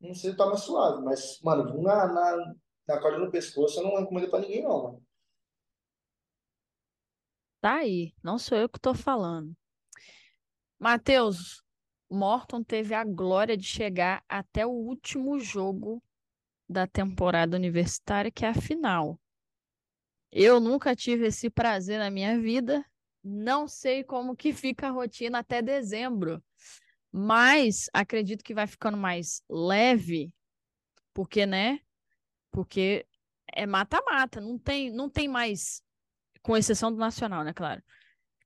não 0.00 0.14
sei, 0.14 0.36
tá 0.36 0.46
mais 0.46 0.60
suave. 0.60 1.02
Mas, 1.02 1.40
mano, 1.42 1.82
na, 1.82 2.06
na, 2.06 2.54
na 2.86 3.00
corda 3.00 3.18
no 3.18 3.30
pescoço, 3.30 3.80
eu 3.80 3.84
não 3.84 3.96
recomendo 3.96 4.30
pra 4.30 4.40
ninguém, 4.40 4.62
não, 4.62 4.82
mano. 4.82 5.02
Tá 7.60 7.76
aí. 7.76 8.14
Não 8.22 8.38
sou 8.38 8.56
eu 8.56 8.68
que 8.68 8.78
tô 8.78 8.94
falando. 8.94 9.56
Matheus, 10.78 11.62
Morton 12.08 12.62
teve 12.62 12.94
a 12.94 13.04
glória 13.04 13.56
de 13.56 13.64
chegar 13.64 14.22
até 14.28 14.64
o 14.64 14.70
último 14.70 15.40
jogo 15.40 16.02
da 16.68 16.86
temporada 16.86 17.56
universitária, 17.56 18.30
que 18.30 18.44
é 18.44 18.48
a 18.48 18.54
final. 18.54 19.18
Eu 20.30 20.60
nunca 20.60 20.94
tive 20.94 21.26
esse 21.26 21.50
prazer 21.50 21.98
na 21.98 22.10
minha 22.10 22.38
vida. 22.38 22.84
Não 23.22 23.66
sei 23.68 24.04
como 24.04 24.36
que 24.36 24.52
fica 24.52 24.88
a 24.88 24.92
rotina 24.92 25.38
até 25.40 25.60
dezembro, 25.60 26.42
mas 27.10 27.88
acredito 27.92 28.44
que 28.44 28.54
vai 28.54 28.66
ficando 28.66 28.96
mais 28.96 29.42
leve, 29.48 30.32
porque, 31.12 31.44
né? 31.46 31.80
Porque 32.50 33.06
é 33.52 33.66
mata-mata, 33.66 34.40
não 34.40 34.58
tem, 34.58 34.90
não 34.92 35.08
tem 35.08 35.28
mais, 35.28 35.82
com 36.42 36.56
exceção 36.56 36.92
do 36.92 36.98
Nacional, 36.98 37.44
né, 37.44 37.52
claro. 37.52 37.82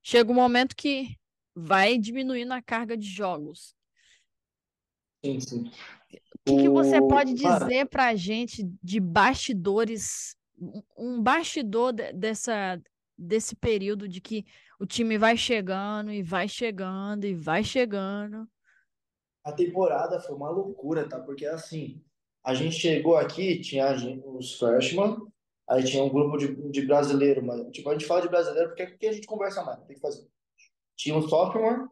Chega 0.02 0.30
um 0.30 0.34
momento 0.34 0.74
que 0.74 1.16
vai 1.54 1.98
diminuindo 1.98 2.52
a 2.52 2.62
carga 2.62 2.96
de 2.96 3.06
jogos. 3.06 3.76
Sim, 5.24 5.40
sim. 5.40 5.70
O 6.34 6.38
que 6.44 6.62
que 6.62 6.68
você 6.68 7.00
pode 7.00 7.32
dizer 7.34 7.86
pra 7.88 8.14
gente 8.16 8.68
de 8.82 8.98
bastidores, 8.98 10.36
um 10.96 11.22
bastidor 11.22 11.92
de- 11.92 12.12
dessa, 12.12 12.80
desse 13.22 13.54
período 13.56 14.08
de 14.08 14.20
que 14.20 14.44
o 14.78 14.86
time 14.86 15.16
vai 15.16 15.36
chegando 15.36 16.12
e 16.12 16.22
vai 16.22 16.48
chegando 16.48 17.24
e 17.24 17.34
vai 17.34 17.62
chegando? 17.62 18.48
a 19.44 19.52
temporada 19.52 20.20
foi 20.20 20.34
uma 20.34 20.50
loucura, 20.50 21.08
tá? 21.08 21.18
Porque, 21.20 21.44
assim, 21.46 22.02
a 22.44 22.54
gente 22.54 22.76
chegou 22.76 23.16
aqui, 23.16 23.60
tinha 23.60 23.94
os 24.24 24.58
freshmen, 24.58 25.16
aí 25.68 25.84
tinha 25.84 26.02
um 26.02 26.08
grupo 26.08 26.36
de, 26.36 26.54
de 26.70 26.86
brasileiro, 26.86 27.44
mas, 27.44 27.60
tipo, 27.72 27.88
a 27.88 27.92
gente 27.92 28.06
fala 28.06 28.22
de 28.22 28.28
brasileiro 28.28 28.68
porque 28.68 28.82
aqui 28.82 29.06
a 29.08 29.12
gente 29.12 29.26
conversa 29.26 29.64
mais, 29.64 29.84
tem 29.84 29.96
que 29.96 30.00
fazer. 30.00 30.26
Tinha 30.96 31.16
o 31.16 31.28
sophomore 31.28 31.88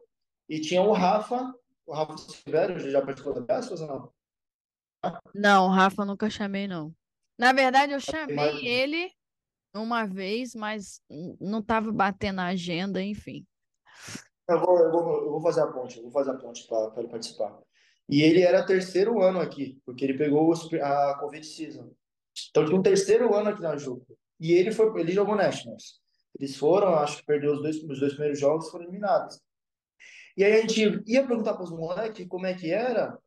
e 0.47 0.61
tinha 0.61 0.81
o 0.81 0.93
Rafa, 0.93 1.53
o 1.85 1.93
Rafa 1.93 2.17
Silvério, 2.17 2.79
já 2.79 3.01
participou 3.01 3.33
da 3.33 3.41
Peças 3.41 3.81
ou 3.81 3.87
não? 3.87 4.13
Não, 5.33 5.67
Rafa, 5.67 6.05
nunca 6.05 6.29
chamei, 6.29 6.67
não. 6.67 6.93
Na 7.37 7.51
verdade, 7.51 7.91
eu 7.91 7.99
chamei 7.99 8.65
ele 8.65 9.11
uma 9.73 10.05
vez, 10.05 10.53
mas 10.55 11.01
não 11.39 11.59
estava 11.59 11.91
batendo 11.91 12.41
a 12.41 12.47
agenda, 12.47 13.01
enfim. 13.01 13.45
eu 14.47 14.59
vou, 14.59 14.77
eu 14.77 14.91
vou, 14.91 15.23
eu 15.23 15.31
vou 15.31 15.41
fazer 15.41 15.61
a 15.61 15.67
ponte, 15.67 16.01
vou 16.01 16.11
fazer 16.11 16.31
a 16.31 16.37
ponte 16.37 16.67
para 16.67 16.93
ele 16.97 17.07
participar. 17.07 17.57
E 18.09 18.21
ele 18.21 18.41
era 18.41 18.65
terceiro 18.65 19.21
ano 19.21 19.39
aqui, 19.39 19.79
porque 19.85 20.03
ele 20.03 20.17
pegou 20.17 20.53
a 20.81 21.17
Covid 21.19 21.45
Season. 21.45 21.93
Então 22.49 22.65
tinha 22.65 22.77
um 22.77 22.83
terceiro 22.83 23.33
ano 23.33 23.49
aqui 23.49 23.61
na 23.61 23.77
Juco. 23.77 24.17
E 24.39 24.51
ele 24.51 24.71
foi, 24.71 24.99
ele 24.99 25.11
jogou 25.11 25.35
Nationals. 25.35 26.01
Eles 26.37 26.57
foram, 26.57 26.95
acho 26.95 27.17
que 27.17 27.25
perdeu 27.25 27.53
os 27.53 27.61
dois, 27.61 27.77
os 27.77 27.99
dois 27.99 28.13
primeiros 28.13 28.39
jogos, 28.39 28.69
foram 28.69 28.85
eliminados. 28.85 29.39
E 30.35 30.43
aí 30.43 30.53
a 30.53 30.61
gente 30.61 31.03
ia 31.05 31.25
perguntar 31.27 31.53
pros 31.53 31.71
moleques 31.71 32.27
como 32.27 32.45
é 32.45 32.53
que 32.53 32.71
era, 32.71 33.17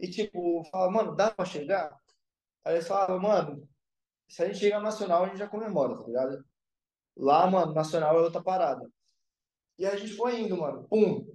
e 0.00 0.08
tipo, 0.08 0.64
falava, 0.70 0.90
mano, 0.90 1.16
dá 1.16 1.30
pra 1.30 1.44
chegar? 1.44 1.94
Aí 2.64 2.74
eles 2.74 2.88
falavam, 2.88 3.20
mano, 3.20 3.68
se 4.28 4.42
a 4.42 4.46
gente 4.46 4.58
chegar 4.58 4.78
no 4.78 4.84
Nacional, 4.84 5.24
a 5.24 5.28
gente 5.28 5.38
já 5.38 5.48
comemora, 5.48 5.96
tá 5.96 6.04
ligado? 6.04 6.44
Lá, 7.16 7.50
mano, 7.50 7.72
Nacional 7.72 8.18
é 8.18 8.22
outra 8.22 8.42
parada. 8.42 8.88
E 9.78 9.86
a 9.86 9.96
gente 9.96 10.14
foi 10.14 10.40
indo, 10.40 10.56
mano. 10.56 10.86
Pum. 10.88 11.26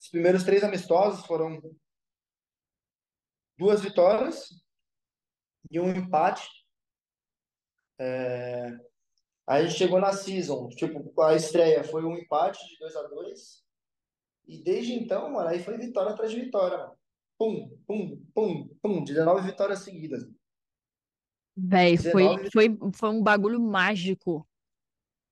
Os 0.00 0.08
primeiros 0.08 0.42
três 0.42 0.64
amistosos 0.64 1.24
foram 1.26 1.62
duas 3.56 3.80
vitórias 3.80 4.50
e 5.70 5.78
um 5.80 5.90
empate. 5.90 6.46
É... 7.98 8.66
Aí 9.46 9.62
a 9.62 9.66
gente 9.66 9.78
chegou 9.78 10.00
na 10.00 10.12
season, 10.12 10.68
tipo, 10.70 11.20
a 11.22 11.34
estreia 11.34 11.84
foi 11.84 12.04
um 12.04 12.16
empate 12.16 12.66
de 12.66 12.78
2 12.78 12.96
a 12.96 13.02
2 13.02 13.64
E 14.46 14.62
desde 14.62 14.94
então, 14.94 15.30
mano, 15.30 15.48
aí 15.48 15.62
foi 15.62 15.76
vitória 15.76 16.12
atrás 16.12 16.32
de 16.32 16.40
vitória, 16.40 16.78
mano. 16.78 16.98
Pum, 17.38 17.78
pum, 17.86 18.24
pum, 18.34 18.68
pum, 18.82 19.04
19 19.04 19.46
vitórias 19.46 19.80
seguidas. 19.80 20.26
Véi, 21.56 21.96
foi, 21.96 22.22
19 22.22 22.50
foi, 22.50 22.78
foi 22.92 23.08
um 23.10 23.22
bagulho 23.22 23.60
mágico. 23.60 24.46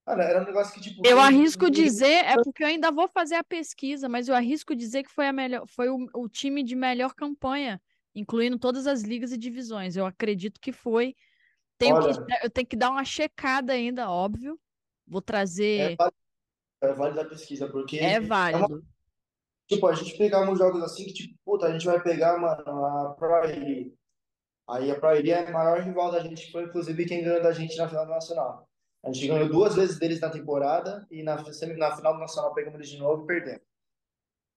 Cara, 0.05 0.23
era 0.23 0.41
um 0.41 0.45
negócio 0.45 0.73
que, 0.73 0.81
tipo, 0.81 1.01
Eu 1.05 1.19
arrisco 1.19 1.69
dizer, 1.69 2.25
é 2.25 2.35
porque 2.43 2.63
eu 2.63 2.67
ainda 2.67 2.91
vou 2.91 3.07
fazer 3.07 3.35
a 3.35 3.43
pesquisa, 3.43 4.09
mas 4.09 4.27
eu 4.27 4.35
arrisco 4.35 4.75
dizer 4.75 5.03
que 5.03 5.11
foi 5.11 5.27
a 5.27 5.33
melhor, 5.33 5.65
foi 5.67 5.89
o, 5.89 6.07
o 6.13 6.27
time 6.27 6.61
de 6.61 6.75
melhor 6.75 7.13
campanha, 7.13 7.81
incluindo 8.13 8.59
todas 8.59 8.85
as 8.85 9.01
ligas 9.01 9.31
e 9.31 9.37
divisões. 9.37 9.95
Eu 9.95 10.05
acredito 10.05 10.59
que 10.59 10.73
foi. 10.73 11.15
Tenho 11.77 11.99
que, 11.99 12.07
Olha. 12.07 12.39
eu 12.43 12.49
tenho 12.49 12.67
que 12.67 12.75
dar 12.75 12.89
uma 12.91 13.05
checada 13.05 13.73
ainda, 13.73 14.09
óbvio. 14.09 14.59
Vou 15.07 15.19
é 15.19 15.23
trazer. 15.23 15.95
válido, 15.97 16.17
é 16.81 16.93
válido 16.93 17.21
a 17.21 17.25
pesquisa, 17.25 17.69
porque 17.69 17.97
É 17.97 18.19
uma- 18.19 18.27
válido. 18.27 18.85
Tipo, 19.67 19.87
a 19.87 19.93
gente 19.95 20.17
pegava 20.17 20.51
uns 20.51 20.59
jogos 20.59 20.83
assim 20.83 21.05
que, 21.05 21.13
tipo, 21.13 21.39
puta, 21.45 21.67
a 21.67 21.71
gente 21.71 21.85
vai 21.85 22.01
pegar, 22.01 22.37
mano, 22.37 22.85
a 22.85 23.15
Prairie. 23.17 23.93
Aí 24.69 24.89
a 24.89 24.99
Prairie 24.99 25.31
é 25.31 25.47
a 25.47 25.51
maior 25.51 25.81
rival 25.81 26.11
da 26.11 26.19
gente, 26.19 26.51
foi 26.51 26.63
inclusive 26.63 27.05
quem 27.05 27.23
ganhou 27.23 27.43
da 27.43 27.51
gente 27.51 27.77
na 27.77 27.87
final 27.87 28.05
do 28.05 28.11
Nacional. 28.11 28.67
A 29.03 29.11
gente 29.11 29.27
ganhou 29.27 29.49
duas 29.49 29.75
vezes 29.75 29.99
deles 29.99 30.21
na 30.21 30.29
temporada 30.29 31.05
e 31.11 31.21
na, 31.21 31.35
na 31.35 31.95
final 31.95 32.13
do 32.13 32.19
Nacional 32.19 32.53
pegamos 32.53 32.75
eles 32.75 32.89
de 32.89 32.97
novo 32.97 33.23
e 33.23 33.27
perdemos. 33.27 33.61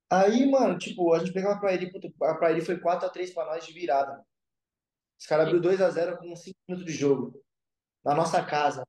Aí, 0.09 0.49
mano, 0.49 0.79
tipo, 0.79 1.13
a 1.13 1.19
gente 1.19 1.33
pegava 1.33 1.55
a 1.55 1.59
Prairie, 1.59 1.91
a 2.23 2.35
Prairie 2.35 2.65
foi 2.65 2.79
4x3 2.79 3.35
pra 3.35 3.47
nós 3.47 3.67
de 3.67 3.73
virada. 3.73 4.25
Os 5.19 5.27
caras 5.27 5.47
abriu 5.49 5.61
2x0 5.61 6.19
com 6.19 6.37
5 6.37 6.57
minutos 6.69 6.87
de 6.87 6.97
jogo. 6.97 7.43
Na 8.05 8.15
nossa 8.15 8.45
casa. 8.45 8.87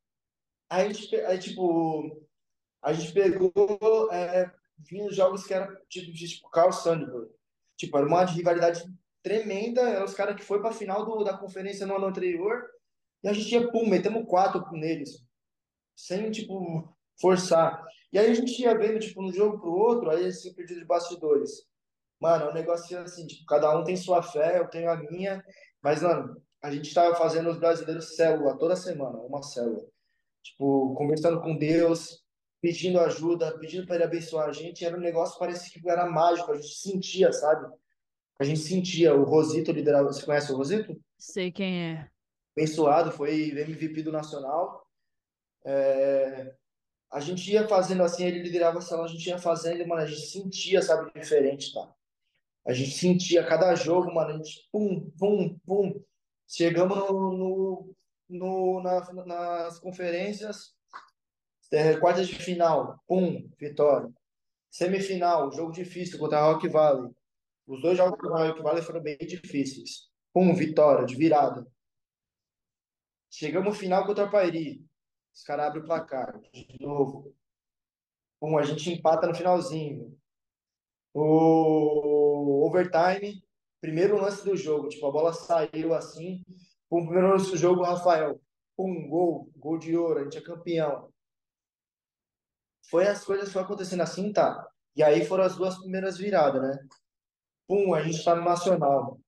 Aí 0.70 0.86
a 0.86 0.92
gente, 0.92 1.16
aí, 1.22 1.38
tipo, 1.38 2.24
a 2.82 2.92
gente 2.92 3.12
pegou, 3.12 4.12
é, 4.12 4.52
vinha 4.78 5.06
os 5.06 5.16
jogos 5.16 5.44
que 5.44 5.52
era 5.52 5.74
tipo, 5.88 6.12
tipo 6.12 6.48
Carl 6.50 6.72
Sandburg. 6.72 7.32
Tipo, 7.76 7.98
era 7.98 8.06
uma 8.06 8.24
rivalidade 8.24 8.84
tremenda. 9.28 9.82
Eram 9.82 10.04
os 10.04 10.14
caras 10.14 10.36
que 10.36 10.44
foi 10.44 10.60
pra 10.60 10.72
final 10.72 11.04
do, 11.04 11.22
da 11.22 11.36
conferência 11.36 11.86
no 11.86 11.96
ano 11.96 12.06
anterior. 12.06 12.64
E 13.22 13.28
a 13.28 13.32
gente 13.32 13.52
ia, 13.52 13.70
pum, 13.70 13.86
metemos 13.86 14.26
quatro 14.26 14.64
neles. 14.72 15.10
Sem, 15.94 16.30
tipo, 16.30 16.88
forçar. 17.20 17.84
E 18.12 18.18
aí 18.18 18.30
a 18.30 18.34
gente 18.34 18.60
ia 18.60 18.76
vendo, 18.76 18.98
tipo, 18.98 19.22
um 19.22 19.32
jogo 19.32 19.60
pro 19.60 19.70
outro, 19.70 20.10
aí 20.10 20.26
esse 20.26 20.54
perdido 20.54 20.80
de 20.80 20.86
bastidores. 20.86 21.50
Mano, 22.20 22.46
é 22.46 22.50
um 22.50 22.54
negócio 22.54 22.98
assim, 23.00 23.26
tipo, 23.26 23.44
cada 23.46 23.78
um 23.78 23.84
tem 23.84 23.96
sua 23.96 24.22
fé, 24.22 24.58
eu 24.58 24.68
tenho 24.68 24.90
a 24.90 24.96
minha. 24.96 25.44
Mas, 25.82 26.02
mano, 26.02 26.40
a 26.62 26.70
gente 26.70 26.92
tava 26.94 27.14
fazendo 27.16 27.50
os 27.50 27.58
brasileiros 27.58 28.16
célula 28.16 28.56
toda 28.56 28.74
semana, 28.76 29.18
uma 29.18 29.42
célula. 29.42 29.84
Tipo, 30.42 30.94
conversando 30.94 31.40
com 31.40 31.56
Deus, 31.56 32.24
pedindo 32.60 32.98
ajuda, 33.00 33.56
pedindo 33.58 33.86
para 33.86 33.96
ele 33.96 34.04
abençoar 34.04 34.48
a 34.48 34.52
gente. 34.52 34.84
Era 34.84 34.96
um 34.96 35.00
negócio 35.00 35.38
parecia 35.38 35.80
que 35.80 35.88
era 35.88 36.06
mágico, 36.06 36.52
a 36.52 36.56
gente 36.56 36.74
sentia, 36.74 37.32
sabe? 37.32 37.68
A 38.38 38.44
gente 38.44 38.60
sentia. 38.60 39.14
O 39.14 39.24
Rosito 39.24 39.72
liderava. 39.72 40.12
Você 40.12 40.24
conhece 40.24 40.52
o 40.52 40.56
Rosito? 40.56 41.00
Sei 41.18 41.50
quem 41.50 41.82
é. 41.92 42.10
Abençoado, 42.56 43.12
foi 43.12 43.50
MVP 43.50 44.02
do 44.02 44.12
Nacional. 44.12 44.84
É, 45.64 46.54
A 47.10 47.20
gente 47.20 47.50
ia 47.50 47.66
fazendo 47.66 48.02
assim, 48.02 48.24
ele 48.24 48.42
liderava 48.42 48.78
a 48.78 48.82
sala, 48.82 49.04
a 49.04 49.08
gente 49.08 49.26
ia 49.28 49.38
fazendo, 49.38 49.86
mano, 49.86 50.02
a 50.02 50.06
gente 50.06 50.26
sentia, 50.26 50.82
sabe, 50.82 51.10
diferente, 51.18 51.72
tá? 51.72 51.92
A 52.66 52.72
gente 52.72 52.90
sentia 52.90 53.46
cada 53.46 53.74
jogo, 53.74 54.12
mano, 54.12 54.30
a 54.30 54.36
gente 54.36 54.68
pum, 54.70 55.10
pum, 55.18 55.58
pum. 55.66 56.04
Chegamos 56.46 56.96
no, 56.98 57.32
no, 57.32 57.94
no- 58.28 58.82
na- 58.82 59.24
nas 59.24 59.78
conferências, 59.78 60.74
quartas 62.00 62.28
de 62.28 62.34
final, 62.34 63.02
pum, 63.06 63.48
vitória. 63.58 64.10
Semifinal, 64.70 65.50
jogo 65.52 65.72
difícil 65.72 66.18
contra 66.18 66.38
a 66.38 66.52
Rock 66.52 66.68
Valley. 66.68 67.10
Os 67.68 67.82
dois 67.82 67.98
jogos 67.98 68.18
contra 68.18 68.44
a 68.44 68.48
Rock 68.48 68.62
Valley 68.62 68.82
foram 68.82 69.02
bem 69.02 69.18
difíceis. 69.18 70.10
Pum, 70.32 70.54
vitória, 70.54 71.04
de 71.04 71.14
virada. 71.14 71.70
Chegamos 73.30 73.76
final 73.76 74.06
contra 74.06 74.24
a 74.24 74.30
Pairi. 74.30 74.82
Os 75.34 75.42
caras 75.42 75.66
abrem 75.66 75.82
o 75.82 75.86
placar, 75.86 76.40
de 76.40 76.80
novo. 76.80 77.36
Pum, 78.40 78.56
a 78.56 78.62
gente 78.62 78.90
empata 78.90 79.26
no 79.26 79.34
finalzinho. 79.34 80.18
O 81.12 82.66
overtime, 82.66 83.44
primeiro 83.82 84.16
lance 84.16 84.42
do 84.42 84.56
jogo, 84.56 84.88
tipo, 84.88 85.06
a 85.06 85.12
bola 85.12 85.34
saiu 85.34 85.92
assim. 85.92 86.42
Pum, 86.88 87.04
primeiro 87.04 87.28
lance 87.28 87.50
do 87.50 87.56
jogo, 87.58 87.82
Rafael. 87.82 88.40
Pum, 88.74 89.06
gol, 89.10 89.52
gol 89.56 89.78
de 89.78 89.94
ouro, 89.94 90.20
a 90.20 90.24
gente 90.24 90.38
é 90.38 90.40
campeão. 90.40 91.12
Foi 92.88 93.06
as 93.06 93.22
coisas 93.22 93.52
foram 93.52 93.66
acontecendo 93.66 94.02
assim, 94.02 94.32
tá? 94.32 94.66
E 94.96 95.02
aí 95.02 95.26
foram 95.26 95.44
as 95.44 95.54
duas 95.54 95.76
primeiras 95.78 96.16
viradas, 96.16 96.62
né? 96.62 96.88
Pum, 97.68 97.94
a 97.94 98.02
gente 98.02 98.24
tá 98.24 98.34
no 98.34 98.42
Nacional. 98.44 99.20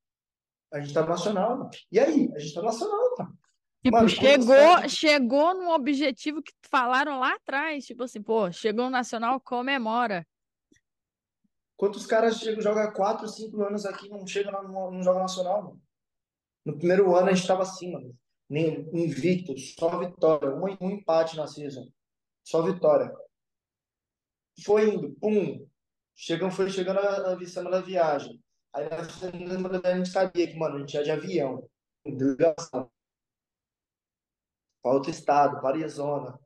A 0.72 0.80
gente 0.80 0.94
tá 0.94 1.02
no 1.02 1.08
Nacional. 1.08 1.58
mano. 1.58 1.70
E 1.92 2.00
aí? 2.00 2.32
A 2.34 2.38
gente 2.38 2.54
tá 2.54 2.60
no 2.60 2.66
Nacional, 2.66 3.14
tá? 3.14 3.30
Tipo, 3.82 3.96
Mano, 3.96 4.08
chegou, 4.08 4.46
caras- 4.56 4.92
chegou 4.92 5.54
num 5.54 5.70
objetivo 5.70 6.42
que 6.42 6.52
falaram 6.62 7.18
lá 7.20 7.34
atrás. 7.34 7.84
Tipo 7.86 8.04
assim, 8.04 8.22
pô, 8.22 8.50
chegou 8.50 8.84
no 8.86 8.90
Nacional, 8.90 9.40
comemora. 9.40 10.26
Quantos 11.76 12.06
caras 12.06 12.38
chegam, 12.38 12.60
jogam 12.60 12.92
4, 12.92 13.26
5 13.28 13.62
anos 13.62 13.86
aqui 13.86 14.08
não 14.08 14.26
chegam 14.26 14.52
no, 14.64 14.90
no 14.90 15.02
Jogo 15.02 15.18
Nacional, 15.20 15.62
mano? 15.62 15.82
No 16.64 16.76
primeiro 16.76 17.14
ano 17.16 17.30
a 17.30 17.32
gente 17.32 17.46
tava 17.46 17.62
assim, 17.62 17.92
mano. 17.92 18.14
Nem, 18.48 18.88
invicto, 18.92 19.56
só 19.58 19.98
vitória. 19.98 20.50
Um, 20.50 20.64
um 20.80 20.90
empate 20.90 21.36
na 21.36 21.46
season. 21.46 21.88
Só 22.44 22.60
vitória. 22.62 23.10
Foi 24.64 24.90
indo, 24.94 25.12
pum. 25.20 25.66
Chegam, 26.22 26.50
foi 26.50 26.68
chegando 26.68 26.98
a, 26.98 27.32
a 27.32 27.46
semana 27.46 27.78
da 27.78 27.82
viagem. 27.82 28.38
Aí 28.74 28.86
na 28.90 29.04
semana 29.04 29.70
da 29.70 29.78
viagem 29.78 30.02
a 30.02 30.04
gente 30.04 30.10
sabia 30.10 30.46
que, 30.46 30.58
mano, 30.58 30.76
a 30.76 30.78
gente 30.80 30.92
ia 30.94 31.02
de 31.02 31.10
avião. 31.10 31.66
Delegação. 32.04 32.90
Para 34.82 34.92
outro 34.92 35.10
estado, 35.10 35.58
para 35.62 35.78
Arizona. 35.78 36.38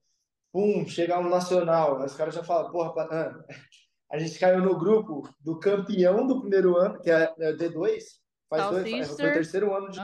Pum, 0.53 0.87
chegar 0.87 1.21
no 1.21 1.29
Nacional. 1.29 1.99
Aí 1.99 2.07
os 2.07 2.15
caras 2.15 2.37
já 2.37 2.45
falam, 2.45 2.71
porra, 2.71 2.93
ah, 3.03 3.45
a 4.13 4.19
gente 4.21 4.39
caiu 4.39 4.61
no 4.61 4.79
grupo 4.79 5.29
do 5.41 5.59
campeão 5.59 6.25
do 6.25 6.41
primeiro 6.41 6.77
ano, 6.77 7.01
que 7.01 7.11
é, 7.11 7.35
é 7.37 7.51
o 7.51 7.57
D2. 7.57 8.01
Faz 8.49 8.71
dois, 8.71 9.09
foi 9.09 9.27
o 9.31 9.33
terceiro 9.33 9.75
ano 9.75 9.91
de. 9.91 9.99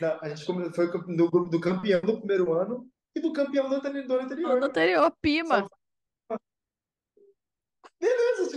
Não, 0.00 0.18
a 0.22 0.28
gente 0.30 0.42
foi 0.74 0.90
do 0.90 1.30
grupo 1.30 1.50
do 1.50 1.60
campeão 1.60 2.00
do 2.00 2.16
primeiro 2.16 2.54
ano 2.54 2.88
e 3.14 3.20
do 3.20 3.30
campeão 3.34 3.68
do 3.68 3.78
do 3.78 4.14
anterior. 4.14 4.52
Ano 4.52 4.64
anterior, 4.64 5.10
Pima. 5.20 5.60
Só- 5.60 5.83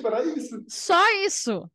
Era 0.07 0.23
isso. 0.23 0.65
Só 0.67 1.11
isso. 1.25 1.69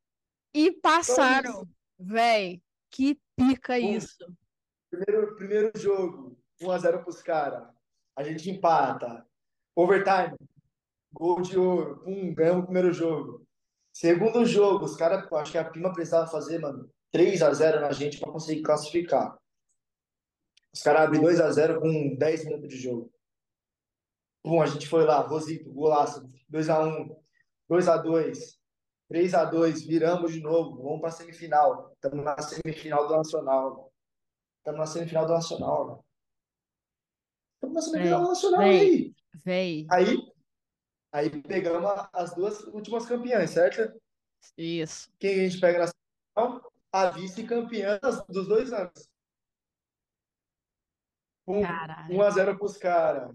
E 0.54 0.72
passaram. 0.72 1.66
Véi, 1.98 2.62
que 2.90 3.18
pica 3.36 3.74
Pum. 3.74 3.96
isso. 3.96 4.36
Primeiro, 4.90 5.36
primeiro 5.36 5.72
jogo, 5.78 6.36
1x0 6.60 7.02
pros 7.02 7.22
caras. 7.22 7.68
A 8.16 8.22
gente 8.22 8.50
empata. 8.50 9.26
Overtime, 9.74 10.36
gol 11.12 11.40
de 11.40 11.58
ouro. 11.58 12.00
Pum, 12.00 12.34
ganhamos 12.34 12.62
o 12.62 12.66
primeiro 12.66 12.92
jogo. 12.92 13.46
Segundo 13.92 14.44
jogo, 14.44 14.84
os 14.84 14.96
caras, 14.96 15.30
acho 15.32 15.52
que 15.52 15.58
a 15.58 15.64
Pima 15.64 15.92
precisava 15.92 16.26
fazer, 16.26 16.58
mano, 16.58 16.90
3x0 17.14 17.80
na 17.80 17.92
gente 17.92 18.18
pra 18.18 18.32
conseguir 18.32 18.62
classificar. 18.62 19.38
Os 20.74 20.82
caras 20.82 21.02
abrem 21.02 21.22
2x0 21.22 21.78
com 21.80 22.16
10 22.16 22.44
minutos 22.46 22.68
de 22.68 22.78
jogo. 22.78 23.12
Pum, 24.42 24.60
a 24.60 24.66
gente 24.66 24.88
foi 24.88 25.04
lá, 25.04 25.20
Rosito, 25.20 25.70
golaço. 25.72 26.28
2x1, 26.50 27.16
2x2, 27.72 28.58
3x2, 29.10 29.86
viramos 29.86 30.32
de 30.32 30.40
novo. 30.42 30.82
Vamos 30.82 31.00
pra 31.00 31.10
semifinal. 31.10 31.90
Estamos 31.94 32.22
na 32.24 32.36
semifinal 32.38 33.08
do 33.08 33.16
Nacional. 33.16 33.92
Estamos 34.58 34.78
na 34.80 34.86
semifinal 34.86 35.26
do 35.26 35.32
Nacional. 35.32 36.04
Estamos 37.54 37.74
na 37.74 37.80
semifinal 37.82 38.22
do 38.22 38.28
Nacional 38.28 38.60
véi. 38.60 38.80
aí. 38.80 39.14
Véi, 39.44 39.86
Aí, 39.90 40.32
aí 41.12 41.42
pegamos 41.42 41.88
a- 41.90 42.10
as 42.12 42.34
duas 42.34 42.60
últimas 42.64 43.06
campeãs, 43.06 43.50
certo? 43.50 43.98
isso. 44.58 45.10
Quem 45.18 45.40
a 45.40 45.48
gente 45.48 45.60
pega 45.60 45.78
na 45.78 45.86
semifinal? 45.86 46.72
A 46.92 47.08
vice-campeã 47.10 47.98
dos 48.28 48.46
dois 48.48 48.70
anos. 48.70 49.08
Pum, 51.46 51.62
Caralho. 51.62 52.14
1x0 52.14 52.58
pros 52.58 52.76
caras. 52.76 53.34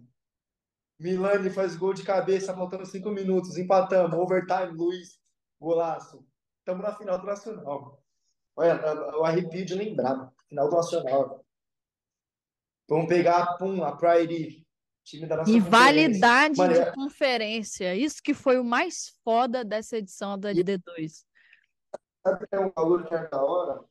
Milani 1.00 1.50
faz 1.50 1.76
gol 1.76 1.94
de 1.94 2.04
cabeça, 2.04 2.56
faltando 2.56 2.86
cinco 2.86 3.10
minutos. 3.12 3.58
Empatamos. 3.58 4.18
Overtime, 4.18 4.72
Luiz. 4.72 5.20
Golaço. 5.60 6.26
Estamos 6.60 6.84
na 6.84 6.96
final 6.96 7.20
do 7.20 7.26
Nacional. 7.26 8.04
Olha, 8.56 9.18
o 9.18 9.24
arrepio 9.24 9.66
de 9.66 9.76
lembrar. 9.76 10.32
Final 10.50 10.70
do 10.70 10.76
Nacional. 10.76 11.46
Vamos 12.90 13.08
pegar 13.08 13.58
pum, 13.58 13.84
a 13.84 13.96
Priory. 13.96 14.66
Time 15.04 15.26
da 15.26 15.38
nossa 15.38 15.52
Rivalidade 15.52 16.58
Mano, 16.58 16.74
de 16.74 16.80
é... 16.80 16.92
conferência. 16.92 17.96
Isso 17.96 18.22
que 18.22 18.34
foi 18.34 18.60
o 18.60 18.64
mais 18.64 19.18
foda 19.24 19.64
dessa 19.64 19.98
edição 19.98 20.38
da 20.38 20.52
D2. 20.52 21.24
Sabe 22.26 22.46
que 22.46 22.56
é 22.56 22.60
um 22.60 22.72
valor 22.72 23.06
que 23.06 23.14
é 23.14 23.28
da 23.30 23.42
hora? 23.42 23.86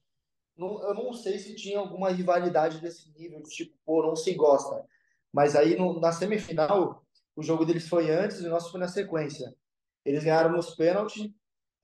eu 0.58 0.94
não 0.94 1.12
sei 1.12 1.38
se 1.38 1.54
tinha 1.54 1.78
alguma 1.78 2.10
rivalidade 2.10 2.80
desse 2.80 3.10
nível, 3.12 3.42
tipo, 3.42 3.76
pô, 3.84 4.02
não 4.02 4.16
se 4.16 4.34
gosta. 4.34 4.86
Mas 5.36 5.54
aí 5.54 5.76
no, 5.76 6.00
na 6.00 6.12
semifinal, 6.12 7.04
o 7.36 7.42
jogo 7.42 7.66
deles 7.66 7.86
foi 7.86 8.10
antes 8.10 8.40
e 8.40 8.46
o 8.46 8.48
nosso 8.48 8.70
foi 8.70 8.80
na 8.80 8.88
sequência. 8.88 9.54
Eles 10.02 10.24
ganharam 10.24 10.50
nos 10.50 10.74
pênaltis, 10.74 11.30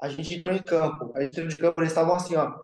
a 0.00 0.09
gente 0.09 0.36
entrou 0.36 0.57
em 0.57 0.62
campo. 0.62 1.12
A 1.14 1.20
gente 1.20 1.38
entrou 1.38 1.53
em 1.53 1.57
campo, 1.57 1.80
eles 1.82 1.90
estavam 1.92 2.14
assim, 2.14 2.34
ó. 2.34 2.59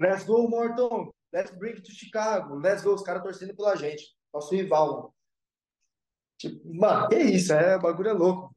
Let's 0.00 0.24
go, 0.24 0.48
Morton! 0.48 1.12
Let's 1.32 1.56
bring 1.56 1.80
to 1.80 1.92
Chicago! 1.92 2.56
Let's 2.56 2.82
go! 2.82 2.92
Os 2.92 3.04
caras 3.04 3.22
torcendo 3.22 3.54
pela 3.54 3.76
gente. 3.76 4.16
Nosso 4.34 4.52
rival, 4.52 4.92
mano. 4.92 5.14
Tipo, 6.38 6.74
mano, 6.74 7.08
que 7.08 7.18
isso? 7.18 7.52
É, 7.52 7.76
o 7.76 7.80
bagulho 7.80 8.08
é 8.08 8.12
louco. 8.12 8.52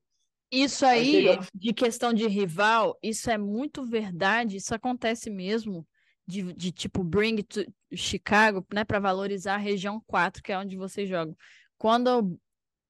Isso 0.51 0.87
aí, 0.87 1.29
aí 1.29 1.39
de 1.53 1.71
questão 1.71 2.11
de 2.11 2.27
rival, 2.27 2.97
isso 3.03 3.29
é 3.29 3.37
muito 3.37 3.85
verdade, 3.85 4.57
isso 4.57 4.73
acontece 4.73 5.29
mesmo 5.29 5.87
de, 6.25 6.51
de 6.53 6.71
tipo 6.71 7.03
bring 7.03 7.43
to 7.43 7.63
Chicago, 7.93 8.65
né, 8.73 8.83
para 8.83 8.99
valorizar 8.99 9.55
a 9.55 9.59
região 9.59 10.01
4, 10.07 10.41
que 10.41 10.51
é 10.51 10.57
onde 10.57 10.75
vocês 10.75 11.07
jogam. 11.07 11.35
Quando 11.77 12.39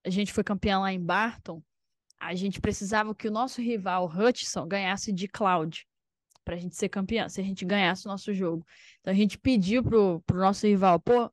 a 0.05 0.09
gente 0.09 0.31
foi 0.33 0.43
campeão 0.43 0.81
lá 0.81 0.93
em 0.93 1.03
Barton, 1.03 1.61
a 2.19 2.33
gente 2.36 2.61
precisava 2.61 3.13
que 3.13 3.27
o 3.27 3.31
nosso 3.31 3.61
rival 3.61 4.07
Hutchinson 4.07 4.67
ganhasse 4.67 5.11
de 5.11 5.27
Cloud 5.27 5.88
para 6.43 6.55
a 6.55 6.57
gente 6.57 6.75
ser 6.75 6.89
campeão, 6.89 7.27
se 7.27 7.41
a 7.41 7.43
gente 7.43 7.65
ganhasse 7.65 8.05
o 8.05 8.09
nosso 8.09 8.33
jogo. 8.33 8.65
Então 8.99 9.11
a 9.11 9.15
gente 9.15 9.38
pediu 9.38 9.83
pro, 9.83 10.21
pro 10.27 10.38
nosso 10.38 10.67
rival, 10.67 10.99
pô, 10.99 11.31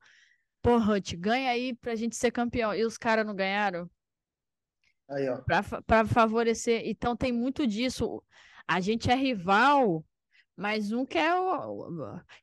pô, 0.62 0.76
Hutch, 0.78 1.14
ganha 1.14 1.50
aí 1.50 1.74
pra 1.76 1.94
gente 1.94 2.16
ser 2.16 2.30
campeão. 2.30 2.74
E 2.74 2.84
os 2.84 2.96
caras 2.96 3.26
não 3.26 3.34
ganharam. 3.34 3.90
Aí, 5.08 5.28
ó. 5.28 5.42
Para 5.86 6.06
favorecer. 6.06 6.82
Então 6.86 7.14
tem 7.14 7.30
muito 7.30 7.66
disso. 7.66 8.22
A 8.66 8.80
gente 8.80 9.10
é 9.10 9.14
rival 9.14 10.02
mas 10.56 10.92
um 10.92 11.04
quer, 11.04 11.32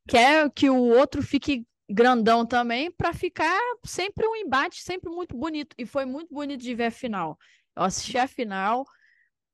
quer 0.08 0.50
que 0.52 0.70
o 0.70 0.78
outro 0.78 1.22
fique 1.22 1.66
grandão 1.90 2.46
também 2.46 2.92
para 2.92 3.14
ficar 3.14 3.60
sempre 3.84 4.28
um 4.28 4.36
embate, 4.36 4.82
sempre 4.82 5.10
muito 5.10 5.36
bonito. 5.36 5.76
E 5.78 5.86
foi 5.86 6.06
muito 6.06 6.34
bonito 6.34 6.62
de 6.62 6.76
ver 6.76 6.86
a 6.86 6.92
final. 6.92 7.38
Eu 7.76 7.84
assisti 7.84 8.18
a 8.18 8.28
final, 8.28 8.86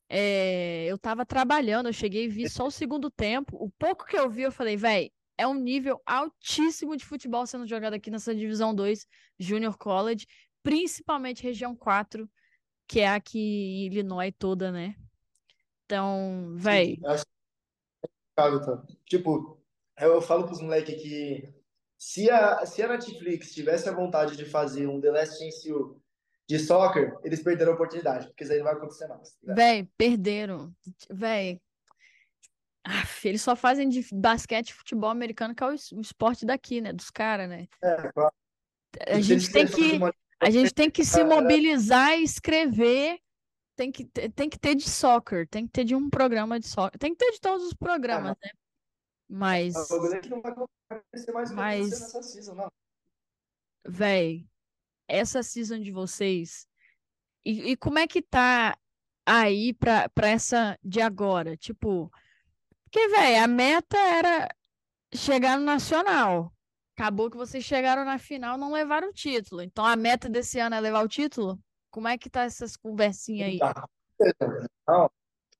é, 0.09 0.85
eu 0.87 0.95
estava 0.97 1.25
trabalhando, 1.25 1.87
eu 1.87 1.93
cheguei 1.93 2.25
e 2.25 2.27
vi 2.27 2.49
só 2.49 2.67
o 2.67 2.71
segundo 2.71 3.09
tempo. 3.09 3.55
O 3.57 3.69
pouco 3.69 4.05
que 4.05 4.17
eu 4.17 4.29
vi, 4.29 4.41
eu 4.41 4.51
falei, 4.51 4.75
velho, 4.75 5.09
é 5.37 5.47
um 5.47 5.53
nível 5.53 6.01
altíssimo 6.05 6.95
de 6.95 7.05
futebol 7.05 7.45
sendo 7.45 7.67
jogado 7.67 7.93
aqui 7.93 8.11
nessa 8.11 8.35
divisão 8.35 8.73
2, 8.75 9.07
Junior 9.39 9.77
College, 9.77 10.27
principalmente 10.61 11.43
região 11.43 11.75
4, 11.75 12.29
que 12.87 12.99
é 12.99 13.07
aqui 13.07 13.39
em 13.39 13.85
Illinois 13.87 14.33
toda, 14.37 14.71
né? 14.71 14.95
Então, 15.85 16.55
velho. 16.55 16.97
Tipo, 19.05 19.61
eu 19.99 20.21
falo 20.21 20.45
pros 20.45 20.61
moleques 20.61 21.01
que 21.01 21.53
se 22.05 22.29
a, 22.29 22.63
se 22.67 22.83
a 22.83 22.87
Netflix 22.87 23.51
tivesse 23.51 23.89
a 23.89 23.91
vontade 23.91 24.37
de 24.37 24.45
fazer 24.45 24.85
um 24.85 25.01
The 25.01 25.09
Last 25.09 25.39
Chance 25.39 25.67
You 25.67 25.99
de 26.47 26.59
soccer, 26.59 27.17
eles 27.23 27.41
perderam 27.41 27.71
a 27.71 27.75
oportunidade, 27.75 28.27
porque 28.27 28.43
isso 28.43 28.53
aí 28.53 28.59
não 28.59 28.65
vai 28.65 28.75
acontecer 28.75 29.07
mais. 29.07 29.31
Tá 29.31 29.55
Véi, 29.55 29.89
perderam. 29.97 30.71
Véi. 31.09 31.59
Aff, 32.83 33.27
eles 33.27 33.41
só 33.41 33.55
fazem 33.55 33.89
de 33.89 34.05
basquete 34.13 34.69
e 34.69 34.73
futebol 34.73 35.09
americano, 35.09 35.55
que 35.55 35.63
é 35.63 35.65
o, 35.65 35.73
esporte 35.99 36.45
daqui, 36.45 36.79
né? 36.79 36.93
Dos 36.93 37.09
caras, 37.09 37.49
né? 37.49 37.67
É, 37.83 38.11
claro. 38.11 38.33
A 39.07 39.19
gente 39.19 39.51
tem 39.51 39.65
que, 39.65 39.99
a 40.39 40.49
gente 40.51 40.73
tem 40.75 40.91
que 40.91 41.03
se 41.03 41.23
mobilizar 41.23 42.19
e 42.19 42.23
escrever 42.23 43.17
tem 43.75 43.91
que, 43.91 44.05
tem 44.05 44.47
que 44.47 44.59
ter 44.59 44.75
de 44.75 44.87
soccer, 44.87 45.47
tem 45.47 45.65
que 45.65 45.71
ter 45.71 45.83
de 45.83 45.95
um 45.95 46.07
programa 46.07 46.59
de 46.59 46.67
soccer, 46.67 46.99
tem 46.99 47.13
que 47.13 47.17
ter 47.17 47.31
de 47.31 47.41
todos 47.41 47.65
os 47.65 47.73
programas, 47.73 48.35
né? 48.43 48.51
Mas. 49.29 49.73
Mas. 51.53 51.89
Nessa 51.89 52.21
season, 52.21 52.55
não. 52.55 52.71
Véi, 53.87 54.47
essa 55.07 55.43
season 55.43 55.79
de 55.79 55.91
vocês. 55.91 56.67
E, 57.43 57.71
e 57.71 57.77
como 57.77 57.99
é 57.99 58.07
que 58.07 58.21
tá 58.21 58.77
aí 59.25 59.73
pra, 59.73 60.09
pra 60.09 60.29
essa 60.29 60.77
de 60.83 61.01
agora? 61.01 61.55
Tipo. 61.57 62.11
Porque, 62.83 63.07
véi, 63.09 63.37
a 63.37 63.47
meta 63.47 63.97
era 63.97 64.47
chegar 65.13 65.57
no 65.57 65.65
Nacional. 65.65 66.53
Acabou 66.97 67.29
que 67.29 67.35
vocês 67.35 67.63
chegaram 67.63 68.05
na 68.05 68.17
final 68.17 68.57
não 68.57 68.71
levaram 68.71 69.09
o 69.09 69.13
título. 69.13 69.61
Então 69.61 69.85
a 69.85 69.97
meta 69.97 70.29
desse 70.29 70.59
ano 70.59 70.75
é 70.75 70.79
levar 70.79 71.03
o 71.03 71.09
título? 71.09 71.59
Como 71.91 72.07
é 72.07 72.17
que 72.17 72.29
tá 72.29 72.43
essas 72.43 72.77
conversinhas 72.77 73.49
aí? 73.49 73.59
Tá. 73.59 73.87
Não, 74.87 75.11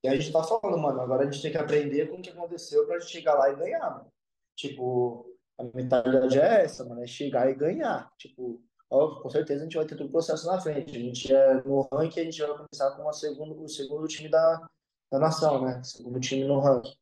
e 0.06 0.08
a 0.08 0.16
gente 0.16 0.32
tá 0.32 0.44
falando, 0.44 0.78
mano, 0.78 1.02
agora 1.02 1.24
a 1.24 1.32
gente 1.32 1.42
tem 1.42 1.52
que 1.52 1.58
aprender 1.58 2.08
com 2.08 2.18
o 2.18 2.22
que 2.22 2.30
aconteceu 2.30 2.86
pra 2.86 3.00
gente 3.00 3.12
chegar 3.12 3.34
lá 3.34 3.50
e 3.50 3.56
ganhar, 3.56 3.90
mano. 3.90 4.12
Tipo, 4.56 5.26
a 5.58 5.64
mentalidade 5.64 6.40
é 6.40 6.64
essa, 6.64 6.86
mano, 6.86 7.04
é 7.04 7.08
chegar 7.08 7.50
e 7.50 7.56
ganhar. 7.56 8.12
Tipo, 8.18 8.62
ó, 8.90 9.22
com 9.22 9.30
certeza 9.30 9.62
a 9.62 9.64
gente 9.64 9.78
vai 9.78 9.86
ter 9.86 9.96
todo 9.96 10.08
o 10.08 10.12
processo 10.12 10.46
na 10.46 10.62
frente. 10.62 10.96
A 10.96 11.00
gente 11.00 11.34
é 11.34 11.54
no 11.64 11.88
ranking, 11.92 12.20
a 12.20 12.24
gente 12.24 12.42
vai 12.42 12.56
começar 12.56 12.92
com 12.92 13.10
a 13.10 13.14
segundo, 13.14 13.64
o 13.64 13.68
segundo 13.68 14.08
time 14.08 14.30
da, 14.30 14.68
da 15.12 15.20
nação, 15.20 15.66
né? 15.66 15.82
Segundo 15.84 16.20
time 16.20 16.44
no 16.46 16.60
ranking. 16.60 16.96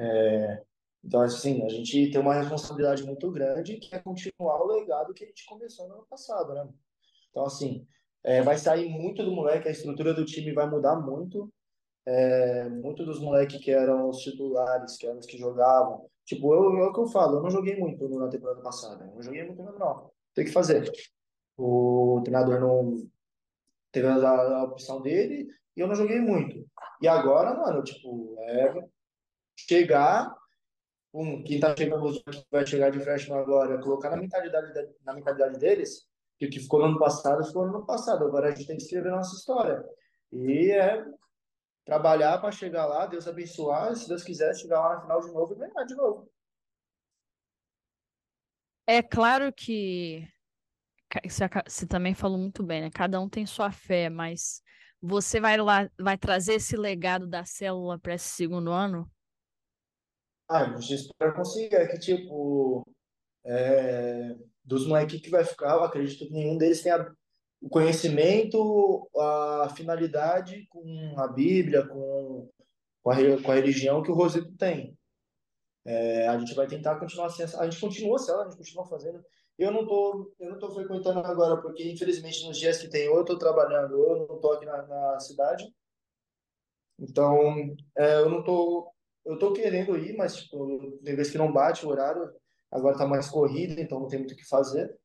É, 0.00 0.62
então, 1.04 1.20
assim, 1.20 1.62
a 1.64 1.68
gente 1.68 2.10
tem 2.10 2.20
uma 2.20 2.34
responsabilidade 2.34 3.04
muito 3.04 3.30
grande 3.30 3.76
que 3.76 3.94
é 3.94 3.98
continuar 3.98 4.62
o 4.62 4.66
legado 4.66 5.14
que 5.14 5.24
a 5.24 5.26
gente 5.26 5.44
começou 5.46 5.88
no 5.88 5.94
ano 5.94 6.06
passado, 6.08 6.54
né? 6.54 6.68
Então, 7.30 7.44
assim, 7.44 7.86
é, 8.24 8.42
vai 8.42 8.58
sair 8.58 8.88
muito 8.88 9.24
do 9.24 9.32
moleque, 9.32 9.68
a 9.68 9.70
estrutura 9.70 10.12
do 10.12 10.24
time 10.24 10.52
vai 10.52 10.68
mudar 10.68 10.96
muito. 10.96 11.52
É, 12.10 12.66
muito 12.70 13.04
dos 13.04 13.20
moleques 13.20 13.62
que 13.62 13.70
eram 13.70 14.08
os 14.08 14.18
titulares, 14.18 14.96
que 14.96 15.06
eram 15.06 15.18
os 15.18 15.26
que 15.26 15.36
jogavam. 15.36 16.08
Tipo, 16.24 16.54
eu, 16.54 16.78
é 16.78 16.86
o 16.86 16.92
que 16.92 17.00
eu 17.00 17.06
falo, 17.06 17.36
eu 17.36 17.42
não 17.42 17.50
joguei 17.50 17.76
muito 17.78 18.08
na 18.08 18.28
temporada 18.28 18.62
passada. 18.62 19.04
Eu 19.04 19.14
não 19.14 19.22
joguei 19.22 19.44
muito 19.44 19.62
mesmo, 19.62 19.78
não. 19.78 20.10
Tem 20.34 20.46
que 20.46 20.52
fazer. 20.52 20.90
O 21.54 22.22
treinador 22.24 22.60
não 22.60 23.06
teve 23.92 24.06
a, 24.06 24.14
a 24.14 24.64
opção 24.64 25.02
dele 25.02 25.48
e 25.76 25.80
eu 25.80 25.86
não 25.86 25.94
joguei 25.94 26.18
muito. 26.18 26.66
E 27.02 27.06
agora, 27.08 27.54
mano, 27.54 27.82
tipo, 27.84 28.36
é 28.38 28.74
chegar 29.54 30.34
um, 31.12 31.42
quem 31.42 31.60
tá 31.60 31.74
chegando, 31.76 32.22
que 32.22 32.46
vai 32.50 32.66
chegar 32.66 32.90
de 32.90 33.00
freshman 33.00 33.38
agora, 33.38 33.80
colocar 33.82 34.10
na 34.10 34.16
mentalidade, 34.16 34.72
na 35.04 35.12
mentalidade 35.12 35.58
deles 35.58 36.06
que 36.38 36.46
o 36.46 36.50
que 36.50 36.60
ficou 36.60 36.80
no 36.80 36.86
ano 36.86 36.98
passado 36.98 37.44
ficou 37.44 37.66
no 37.66 37.76
ano 37.76 37.86
passado. 37.86 38.24
Agora 38.24 38.48
a 38.48 38.50
gente 38.50 38.66
tem 38.66 38.76
que 38.76 38.82
escrever 38.82 39.10
nossa 39.10 39.34
história. 39.34 39.84
E 40.32 40.70
é 40.70 41.04
trabalhar 41.88 42.38
para 42.38 42.52
chegar 42.52 42.84
lá, 42.84 43.06
Deus 43.06 43.26
abençoar, 43.26 43.96
se 43.96 44.06
Deus 44.06 44.22
quiser, 44.22 44.54
chegar 44.54 44.78
lá 44.78 44.96
na 44.96 45.00
final 45.00 45.20
de 45.22 45.32
novo 45.32 45.54
e 45.54 45.56
ganhar 45.56 45.84
de 45.84 45.94
novo. 45.94 46.30
É 48.86 49.02
claro 49.02 49.50
que 49.50 50.28
você 51.24 51.86
também 51.86 52.12
falou 52.12 52.36
muito 52.36 52.62
bem, 52.62 52.82
né? 52.82 52.90
Cada 52.90 53.18
um 53.18 53.26
tem 53.26 53.46
sua 53.46 53.72
fé, 53.72 54.10
mas 54.10 54.62
você 55.00 55.40
vai 55.40 55.56
lá, 55.56 55.90
vai 55.98 56.18
trazer 56.18 56.56
esse 56.56 56.76
legado 56.76 57.26
da 57.26 57.46
célula 57.46 57.98
para 57.98 58.12
esse 58.12 58.28
segundo 58.28 58.70
ano? 58.70 59.10
Ah, 60.46 60.64
a 60.64 60.80
gente 60.80 60.92
espera 60.92 61.32
conseguir. 61.32 61.74
É 61.74 61.86
que, 61.86 61.98
tipo, 61.98 62.86
é, 63.46 64.36
dos 64.62 64.86
moleques 64.86 65.22
que 65.22 65.30
vai 65.30 65.42
ficar, 65.42 65.76
eu 65.76 65.84
acredito 65.84 66.26
que 66.26 66.32
nenhum 66.32 66.58
deles 66.58 66.82
tenha 66.82 67.10
o 67.60 67.68
conhecimento, 67.68 69.08
a 69.16 69.68
finalidade 69.74 70.66
com 70.68 71.14
a 71.16 71.26
Bíblia, 71.26 71.86
com, 71.86 72.48
com, 73.02 73.10
a, 73.10 73.42
com 73.42 73.50
a 73.50 73.54
religião 73.54 74.02
que 74.02 74.10
o 74.10 74.14
Rosito 74.14 74.52
tem. 74.56 74.96
É, 75.84 76.28
a 76.28 76.38
gente 76.38 76.54
vai 76.54 76.66
tentar 76.66 76.98
continuar 76.98 77.26
assim, 77.26 77.42
a 77.42 77.64
gente 77.64 77.80
continua 77.80 78.16
assim, 78.16 78.32
a 78.32 78.44
gente 78.44 78.56
continua 78.58 78.86
fazendo. 78.86 79.24
Eu 79.58 79.72
não 79.72 79.86
tô, 79.86 80.32
eu 80.38 80.50
não 80.50 80.58
tô 80.58 80.70
frequentando 80.70 81.18
agora 81.20 81.60
porque 81.60 81.90
infelizmente 81.90 82.46
nos 82.46 82.58
dias 82.58 82.78
que 82.78 82.88
tem 82.88 83.08
ou 83.08 83.18
eu 83.18 83.24
tô 83.24 83.36
trabalhando 83.36 83.98
ou 83.98 84.10
eu 84.10 84.28
não 84.28 84.38
tô 84.38 84.52
aqui 84.52 84.64
na, 84.64 84.86
na 84.86 85.18
cidade. 85.18 85.64
Então, 86.98 87.74
é, 87.96 88.16
eu 88.16 88.28
não 88.28 88.42
tô, 88.42 88.92
eu 89.24 89.38
tô 89.38 89.52
querendo 89.52 89.96
ir, 89.96 90.16
mas 90.16 90.36
tipo, 90.36 90.98
tem 91.04 91.16
vezes 91.16 91.32
que 91.32 91.38
não 91.38 91.52
bate 91.52 91.86
o 91.86 91.88
horário, 91.88 92.30
agora 92.70 92.94
está 92.94 93.06
mais 93.06 93.28
corrida, 93.28 93.80
então 93.80 94.00
não 94.00 94.08
tem 94.08 94.18
muito 94.18 94.32
o 94.32 94.36
que 94.36 94.46
fazer. 94.48 94.96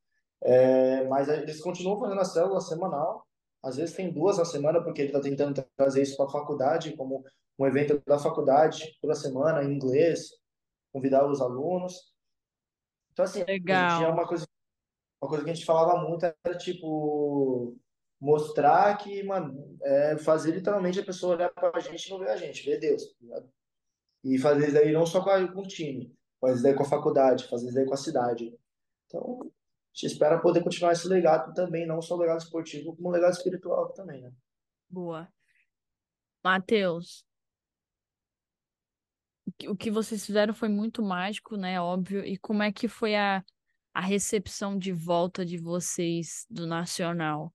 É, 0.44 1.08
mas 1.08 1.30
eles 1.30 1.62
continuam 1.62 2.00
fazendo 2.00 2.20
a 2.20 2.26
célula 2.26 2.60
semanal, 2.60 3.26
às 3.64 3.78
vezes 3.78 3.96
tem 3.96 4.12
duas 4.12 4.38
na 4.38 4.44
semana, 4.44 4.84
porque 4.84 5.02
ele 5.02 5.10
está 5.10 5.22
tentando 5.22 5.66
trazer 5.78 6.02
isso 6.02 6.18
para 6.18 6.26
a 6.26 6.32
faculdade, 6.32 6.98
como 6.98 7.24
um 7.58 7.66
evento 7.66 8.02
da 8.06 8.20
faculdade, 8.20 8.98
toda 9.02 9.16
semana, 9.16 9.64
em 9.64 9.74
inglês, 9.74 10.32
convidar 10.92 11.26
os 11.26 11.40
alunos. 11.40 12.14
Então, 13.14 13.24
assim, 13.24 13.44
Legal. 13.46 14.04
é 14.04 14.08
uma 14.10 14.28
coisa, 14.28 14.46
uma 15.22 15.30
coisa 15.30 15.46
que 15.46 15.50
a 15.50 15.54
gente 15.54 15.66
falava 15.66 16.02
muito, 16.02 16.26
era 16.26 16.58
tipo, 16.58 17.78
mostrar 18.20 18.98
que, 18.98 19.24
mano, 19.24 19.78
é 19.82 20.18
fazer 20.18 20.52
literalmente 20.52 21.00
a 21.00 21.06
pessoa 21.06 21.36
olhar 21.36 21.50
pra 21.50 21.80
gente 21.80 22.06
e 22.08 22.12
não 22.12 22.20
ver 22.20 22.30
a 22.30 22.38
gente, 22.38 22.66
ver 22.66 22.80
Deus, 22.80 23.04
tá? 23.30 23.44
E 24.26 24.38
fazer 24.38 24.66
isso 24.66 24.74
daí 24.74 24.92
não 24.92 25.06
só 25.06 25.24
com, 25.24 25.30
a, 25.30 25.48
com 25.52 25.62
o 25.62 25.68
time, 25.68 26.14
fazer 26.40 26.54
isso 26.56 26.64
daí 26.64 26.74
com 26.74 26.84
a 26.84 26.90
faculdade, 26.90 27.48
fazer 27.48 27.68
isso 27.68 27.76
daí 27.76 27.86
com 27.86 27.94
a 27.94 27.98
cidade. 27.98 28.58
Então, 29.06 29.40
a 29.42 29.63
gente 29.94 30.12
espera 30.12 30.42
poder 30.42 30.64
continuar 30.64 30.94
esse 30.94 31.08
legado 31.08 31.54
também, 31.54 31.86
não 31.86 32.02
só 32.02 32.16
o 32.16 32.20
legado 32.20 32.40
esportivo, 32.40 32.96
como 32.96 33.10
o 33.10 33.12
legado 33.12 33.34
espiritual 33.34 33.94
também, 33.94 34.22
né? 34.22 34.32
Boa. 34.90 35.32
Matheus, 36.44 37.24
o 39.68 39.76
que 39.76 39.92
vocês 39.92 40.26
fizeram 40.26 40.54
foi 40.54 40.68
muito 40.68 41.04
mágico, 41.04 41.56
né? 41.56 41.80
Óbvio. 41.80 42.26
E 42.26 42.38
como 42.38 42.64
é 42.64 42.72
que 42.72 42.88
foi 42.88 43.16
a, 43.16 43.44
a 43.94 44.02
recepção 44.02 44.78
de 44.78 44.92
volta 44.92 45.46
de 45.46 45.58
vocês 45.58 46.46
do 46.50 46.66
Nacional? 46.66 47.54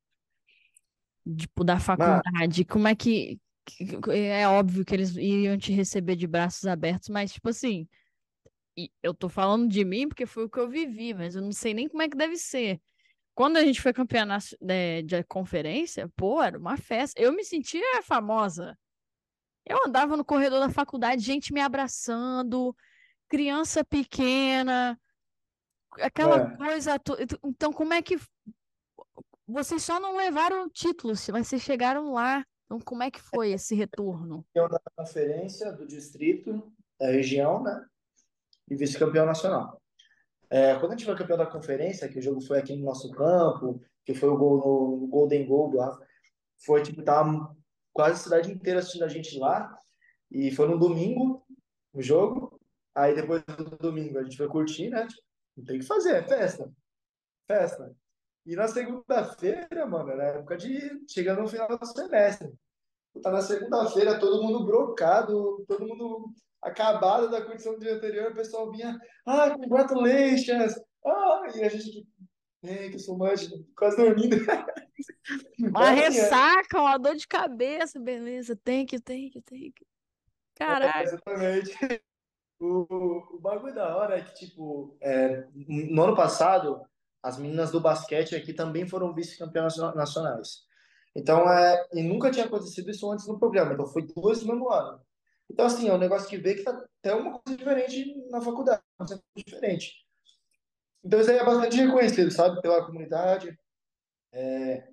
Tipo, 1.36 1.64
da 1.64 1.78
faculdade? 1.78 2.64
Como 2.64 2.88
é 2.88 2.94
que. 2.94 3.40
É 4.10 4.48
óbvio 4.48 4.82
que 4.82 4.94
eles 4.94 5.14
iriam 5.16 5.58
te 5.58 5.72
receber 5.72 6.16
de 6.16 6.26
braços 6.26 6.64
abertos, 6.64 7.10
mas, 7.10 7.32
tipo 7.32 7.50
assim, 7.50 7.86
eu 9.02 9.14
tô 9.14 9.28
falando 9.28 9.68
de 9.68 9.84
mim 9.84 10.08
porque 10.08 10.26
foi 10.26 10.44
o 10.44 10.50
que 10.50 10.58
eu 10.58 10.68
vivi, 10.68 11.14
mas 11.14 11.34
eu 11.34 11.42
não 11.42 11.52
sei 11.52 11.74
nem 11.74 11.88
como 11.88 12.02
é 12.02 12.08
que 12.08 12.16
deve 12.16 12.36
ser. 12.36 12.80
Quando 13.34 13.56
a 13.56 13.64
gente 13.64 13.80
foi 13.80 13.92
campeã 13.92 14.26
de, 14.60 15.02
de 15.02 15.22
conferência, 15.24 16.08
pô, 16.16 16.42
era 16.42 16.58
uma 16.58 16.76
festa. 16.76 17.20
Eu 17.20 17.32
me 17.32 17.44
sentia 17.44 18.02
famosa. 18.02 18.76
Eu 19.64 19.78
andava 19.86 20.16
no 20.16 20.24
corredor 20.24 20.60
da 20.60 20.70
faculdade, 20.70 21.22
gente 21.22 21.52
me 21.52 21.60
abraçando, 21.60 22.74
criança 23.28 23.84
pequena, 23.84 24.98
aquela 26.00 26.36
É. 26.36 26.56
coisa. 26.56 27.00
Então, 27.44 27.72
como 27.72 27.94
é 27.94 28.02
que. 28.02 28.16
Vocês 29.46 29.82
só 29.82 29.98
não 29.98 30.16
levaram 30.16 30.68
títulos, 30.68 31.26
mas 31.28 31.48
vocês 31.48 31.62
chegaram 31.62 32.12
lá. 32.12 32.44
Então, 32.66 32.78
como 32.80 33.02
é 33.02 33.10
que 33.10 33.20
foi 33.20 33.52
esse 33.52 33.74
retorno? 33.74 34.44
Campeão 34.52 34.68
da 34.68 34.80
conferência 34.96 35.72
do 35.72 35.86
distrito, 35.86 36.70
da 37.00 37.06
região, 37.06 37.62
né? 37.62 37.86
E 38.70 38.76
vice-campeão 38.76 39.26
nacional. 39.26 39.80
É, 40.50 40.74
quando 40.76 40.92
a 40.92 40.96
gente 40.96 41.04
foi 41.04 41.16
campeão 41.16 41.36
da 41.36 41.46
conferência, 41.46 42.08
que 42.08 42.18
o 42.18 42.22
jogo 42.22 42.40
foi 42.40 42.58
aqui 42.58 42.74
no 42.74 42.84
nosso 42.84 43.10
campo, 43.10 43.80
que 44.04 44.14
foi 44.14 44.28
o 44.28 44.36
gol 44.36 44.58
no 44.58 45.06
Golden 45.08 45.46
Goal 45.46 45.74
lá, 45.74 45.98
foi 46.64 46.82
tipo, 46.82 47.02
tava 47.02 47.54
quase 47.92 48.14
a 48.14 48.22
cidade 48.24 48.52
inteira 48.52 48.80
assistindo 48.80 49.04
a 49.04 49.08
gente 49.08 49.38
lá. 49.38 49.76
E 50.30 50.50
foi 50.50 50.68
no 50.68 50.78
domingo 50.78 51.44
o 51.92 52.02
jogo. 52.02 52.60
Aí 52.94 53.14
depois 53.14 53.42
do 53.44 53.76
domingo 53.76 54.18
a 54.18 54.22
gente 54.22 54.36
foi 54.36 54.48
curtir, 54.48 54.90
né? 54.90 55.06
Tipo, 55.06 55.22
não 55.56 55.64
tem 55.64 55.76
o 55.76 55.80
que 55.80 55.86
fazer, 55.86 56.14
é 56.14 56.22
festa. 56.22 56.72
Festa. 57.46 57.94
E 58.46 58.56
na 58.56 58.66
segunda-feira, 58.66 59.86
mano, 59.86 60.10
era 60.10 60.38
época 60.38 60.56
de. 60.56 61.04
chegando 61.08 61.42
no 61.42 61.48
final 61.48 61.68
do 61.68 61.86
semestre. 61.86 62.52
Tá 63.22 63.30
na 63.30 63.42
segunda-feira, 63.42 64.18
todo 64.18 64.42
mundo 64.42 64.64
brocado, 64.64 65.64
todo 65.66 65.86
mundo 65.86 66.32
acabado 66.62 67.30
da 67.30 67.44
curtição 67.44 67.74
do 67.74 67.80
dia 67.80 67.94
anterior, 67.94 68.32
o 68.32 68.34
pessoal 68.34 68.70
vinha, 68.70 68.98
ah, 69.26 69.50
congratulations! 69.50 70.74
Ah, 71.06 71.42
e 71.54 71.62
a 71.62 71.68
gente, 71.68 72.06
ei, 72.62 72.90
que 72.90 72.98
sou 72.98 73.16
mais, 73.16 73.48
quase 73.76 73.96
dormindo. 73.96 74.36
Uma 75.60 75.90
assim, 75.90 76.00
é. 76.00 76.08
ressaca, 76.08 76.80
uma 76.80 76.98
dor 76.98 77.14
de 77.14 77.28
cabeça, 77.28 78.00
beleza, 78.00 78.56
tem 78.56 78.84
que, 78.84 78.98
tem 78.98 79.30
que, 79.30 79.40
tem 79.42 79.72
que. 79.72 79.86
Caraca. 80.56 80.98
É, 80.98 81.02
exatamente. 81.02 81.72
O, 82.60 83.36
o 83.36 83.40
bagulho 83.40 83.72
da 83.72 83.96
hora 83.96 84.18
é 84.18 84.20
que, 84.20 84.34
tipo, 84.34 84.98
é, 85.00 85.46
no 85.54 86.02
ano 86.02 86.16
passado, 86.16 86.82
as 87.22 87.38
meninas 87.38 87.70
do 87.70 87.80
basquete 87.80 88.34
aqui 88.34 88.52
também 88.52 88.84
foram 88.84 89.14
vice-campeãs 89.14 89.76
nacionais. 89.76 90.66
Então, 91.14 91.48
é, 91.48 91.86
e 91.92 92.02
nunca 92.02 92.32
tinha 92.32 92.46
acontecido 92.46 92.90
isso 92.90 93.08
antes 93.12 93.28
no 93.28 93.38
programa, 93.38 93.74
então 93.74 93.86
foi 93.86 94.04
dois 94.06 94.42
no 94.42 94.52
mesmo 94.52 94.68
ano. 94.70 95.00
Então, 95.50 95.66
assim, 95.66 95.88
é 95.88 95.94
um 95.94 95.98
negócio 95.98 96.28
que 96.28 96.36
vê 96.36 96.54
que 96.54 96.62
tá 96.62 96.70
até 96.70 97.14
uma 97.14 97.38
coisa 97.38 97.56
diferente 97.56 98.14
na 98.30 98.40
faculdade, 98.40 98.82
uma 98.98 99.06
coisa 99.06 99.22
diferente. 99.34 100.06
Então, 101.02 101.20
isso 101.20 101.30
aí 101.30 101.38
é 101.38 101.44
bastante 101.44 101.76
reconhecido, 101.76 102.30
sabe, 102.30 102.60
pela 102.60 102.84
comunidade. 102.84 103.58
É, 104.32 104.86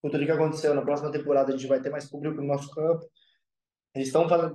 por 0.00 0.10
tudo 0.10 0.24
que 0.24 0.30
aconteceu, 0.30 0.74
na 0.74 0.82
próxima 0.82 1.10
temporada 1.10 1.52
a 1.52 1.56
gente 1.56 1.66
vai 1.66 1.80
ter 1.80 1.90
mais 1.90 2.08
público 2.08 2.36
no 2.36 2.46
nosso 2.46 2.70
campo. 2.70 3.04
Eles 3.94 4.08
estão 4.08 4.28
fazendo, 4.28 4.54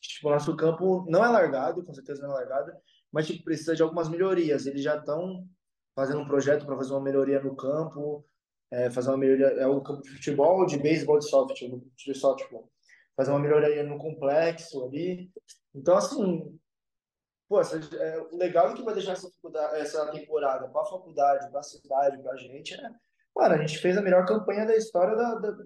tipo, 0.00 0.28
o 0.28 0.30
nosso 0.30 0.56
campo 0.56 1.06
não 1.08 1.24
é 1.24 1.28
largado, 1.28 1.84
com 1.84 1.94
certeza 1.94 2.22
não 2.22 2.32
é 2.32 2.40
largado, 2.40 2.72
mas 3.10 3.26
tipo, 3.26 3.44
precisa 3.44 3.74
de 3.74 3.82
algumas 3.82 4.08
melhorias. 4.08 4.66
Eles 4.66 4.82
já 4.82 4.96
estão 4.96 5.48
fazendo 5.94 6.20
um 6.20 6.26
projeto 6.26 6.66
para 6.66 6.76
fazer 6.76 6.92
uma 6.92 7.00
melhoria 7.00 7.40
no 7.40 7.56
campo, 7.56 8.26
é, 8.70 8.90
fazer 8.90 9.10
uma 9.10 9.16
melhoria, 9.16 9.46
é 9.46 9.66
o 9.66 9.80
campo 9.80 10.02
de 10.02 10.10
futebol, 10.10 10.66
de 10.66 10.76
beisebol, 10.76 11.18
de 11.18 11.28
softball, 11.28 11.82
de 11.96 12.14
softball 12.14 12.70
fazer 13.16 13.30
uma 13.30 13.40
melhoria 13.40 13.82
no 13.82 13.98
complexo 13.98 14.84
ali. 14.84 15.30
Então, 15.74 15.96
assim, 15.96 16.58
pô, 17.48 17.60
essa, 17.60 17.76
é, 17.76 18.20
o 18.20 18.36
legal 18.36 18.74
que 18.74 18.82
vai 18.82 18.94
deixar 18.94 19.12
essa, 19.12 19.30
essa 19.74 20.10
temporada 20.10 20.68
para 20.68 20.82
a 20.82 20.86
faculdade, 20.86 21.50
para 21.50 21.60
a 21.60 21.64
cidade, 21.64 22.22
para 22.22 22.32
a 22.32 22.36
gente 22.36 22.74
é, 22.74 22.90
mano, 23.34 23.54
a 23.54 23.58
gente 23.58 23.78
fez 23.78 23.96
a 23.96 24.02
melhor 24.02 24.26
campanha 24.26 24.66
da 24.66 24.76
história 24.76 25.16
da, 25.16 25.34
da, 25.34 25.56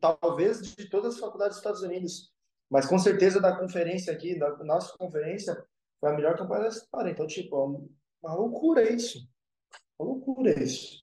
talvez 0.00 0.62
de 0.62 0.88
todas 0.88 1.14
as 1.14 1.20
faculdades 1.20 1.56
dos 1.56 1.58
Estados 1.58 1.82
Unidos, 1.82 2.32
mas 2.70 2.86
com 2.86 2.98
certeza 2.98 3.40
da 3.40 3.56
conferência 3.56 4.12
aqui, 4.12 4.38
da 4.38 4.56
nossa 4.58 4.96
conferência, 4.96 5.56
foi 5.98 6.10
a 6.10 6.14
melhor 6.14 6.36
campanha 6.36 6.62
da 6.62 6.68
história. 6.68 7.10
Então, 7.10 7.26
tipo, 7.26 7.56
é 8.22 8.26
uma 8.26 8.34
loucura 8.34 8.90
isso. 8.90 9.28
Uma 9.98 10.12
loucura 10.12 10.62
isso. 10.62 11.00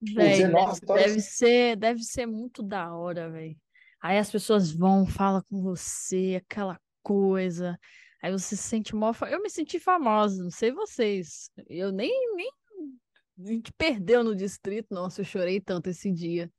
Véi, 0.00 0.46
deve, 0.46 0.86
deve, 0.86 1.20
ser, 1.20 1.76
deve 1.76 2.02
ser 2.02 2.26
muito 2.26 2.62
da 2.62 2.94
hora, 2.94 3.28
velho. 3.28 3.56
Aí 4.00 4.18
as 4.18 4.30
pessoas 4.30 4.70
vão, 4.70 5.06
falam 5.06 5.42
com 5.50 5.60
você, 5.60 6.42
aquela 6.44 6.80
coisa. 7.02 7.78
Aí 8.22 8.32
você 8.32 8.56
se 8.56 8.62
sente 8.62 8.94
mó. 8.94 9.12
Eu 9.30 9.42
me 9.42 9.50
senti 9.50 9.78
famosa, 9.78 10.42
não 10.42 10.50
sei 10.50 10.72
vocês. 10.72 11.50
Eu 11.68 11.92
nem, 11.92 12.10
nem. 12.34 12.50
A 13.38 13.46
gente 13.46 13.72
perdeu 13.72 14.24
no 14.24 14.34
distrito. 14.34 14.92
Nossa, 14.92 15.20
eu 15.20 15.24
chorei 15.24 15.60
tanto 15.60 15.88
esse 15.88 16.12
dia. 16.12 16.50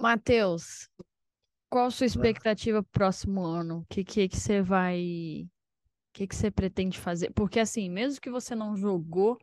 Matheus, 0.00 0.88
qual 1.68 1.86
a 1.86 1.90
sua 1.90 2.06
expectativa 2.06 2.82
pro 2.82 2.90
próximo 2.90 3.44
ano? 3.44 3.80
O 3.80 3.86
que, 3.88 4.02
que, 4.02 4.28
que 4.28 4.36
você 4.36 4.60
vai. 4.62 5.46
O 6.08 6.12
que, 6.12 6.26
que 6.26 6.34
você 6.34 6.50
pretende 6.50 6.98
fazer? 6.98 7.30
Porque, 7.32 7.60
assim, 7.60 7.88
mesmo 7.88 8.20
que 8.20 8.30
você 8.30 8.54
não 8.54 8.76
jogou, 8.76 9.38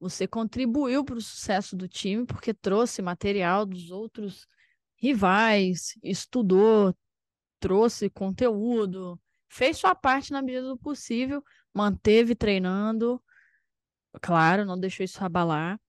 você 0.00 0.26
contribuiu 0.26 1.04
para 1.04 1.16
o 1.16 1.20
sucesso 1.20 1.76
do 1.76 1.86
time, 1.86 2.24
porque 2.24 2.54
trouxe 2.54 3.02
material 3.02 3.66
dos 3.66 3.90
outros 3.90 4.46
rivais, 5.02 5.98
estudou, 6.00 6.94
trouxe 7.58 8.08
conteúdo, 8.08 9.20
fez 9.48 9.76
sua 9.76 9.96
parte 9.96 10.30
na 10.30 10.40
medida 10.40 10.68
do 10.68 10.78
possível, 10.78 11.42
manteve 11.74 12.36
treinando, 12.36 13.20
claro, 14.20 14.64
não 14.64 14.78
deixou 14.78 15.02
isso 15.02 15.22
abalar. 15.24 15.80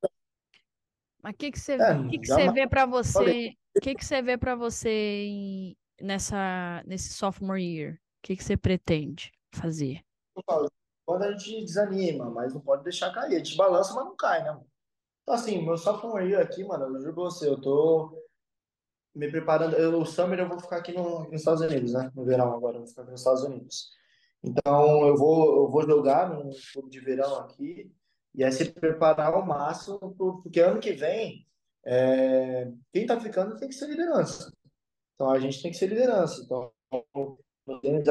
Mas 1.22 1.36
o 1.36 1.38
que 1.38 1.52
que 1.52 1.60
você, 1.60 1.74
é, 1.74 2.08
que 2.10 2.18
que 2.18 2.28
você 2.28 2.52
vê 2.52 2.68
para 2.68 2.88
você? 2.88 3.56
O 3.78 3.80
que 3.80 3.94
que 3.94 4.04
você 4.04 4.22
vê 4.22 4.36
para 4.36 4.56
você 4.56 4.90
em, 4.90 5.78
nessa 6.02 6.84
nesse 6.86 7.14
sophomore 7.14 7.64
year? 7.64 7.94
O 7.94 7.98
que 8.24 8.36
que 8.36 8.44
você 8.44 8.58
pretende 8.58 9.32
fazer? 9.54 10.04
Quando 11.06 11.24
a 11.24 11.32
gente 11.38 11.66
desanima, 11.66 12.32
mas 12.32 12.54
não 12.54 12.62
pode 12.62 12.84
deixar 12.84 13.14
cair. 13.14 13.36
A 13.36 13.38
gente 13.38 13.56
balança, 13.56 13.94
mas 13.94 14.06
não 14.06 14.16
cai, 14.16 14.44
né? 14.44 14.60
Então, 15.22 15.36
assim, 15.36 15.64
meu 15.64 15.78
sophomore 15.78 16.30
year 16.30 16.42
aqui, 16.42 16.64
mano, 16.64 16.86
eu 16.86 17.02
juro 17.02 17.14
pra 17.14 17.24
você, 17.24 17.48
eu 17.48 17.62
tô 17.62 18.23
me 19.16 19.30
preparando. 19.30 19.76
Eu, 19.76 20.00
o 20.00 20.06
Summer 20.06 20.40
eu 20.40 20.50
vou 20.50 20.60
ficar 20.60 20.78
aqui, 20.78 20.94
no, 20.94 21.26
nos 21.26 21.34
Estados 21.34 21.62
Unidos, 21.62 21.94
né? 21.94 22.12
No 22.16 22.26
verão 22.26 22.54
agora, 22.54 22.76
eu 22.76 22.80
vou 22.80 22.88
ficar 22.88 23.04
aqui 23.04 23.12
nos 23.12 23.22
Estados 23.22 23.44
Unidos. 23.44 23.90
Então 24.44 25.08
eu 25.08 25.16
vou, 25.16 25.64
eu 25.64 25.70
vou 25.70 25.84
jogar 25.84 26.30
no 26.30 26.52
clube 26.74 26.90
de 26.90 27.00
verão 27.00 27.36
aqui 27.38 27.92
e 28.36 28.44
é 28.44 28.52
se 28.52 28.72
preparar 28.72 29.34
ao 29.34 29.46
máximo, 29.46 30.00
porque 30.18 30.60
ano 30.60 30.80
que 30.80 30.92
vem 30.92 31.46
é, 31.86 32.72
quem 32.92 33.06
tá 33.06 33.20
ficando 33.20 33.56
tem 33.58 33.68
que 33.68 33.76
ser 33.76 33.88
liderança. 33.88 34.52
Então 35.16 35.30
a 35.30 35.40
gente 35.40 35.62
tem 35.62 35.72
que 35.72 35.78
ser 35.78 35.88
liderança. 35.88 36.42
Então, 36.44 36.72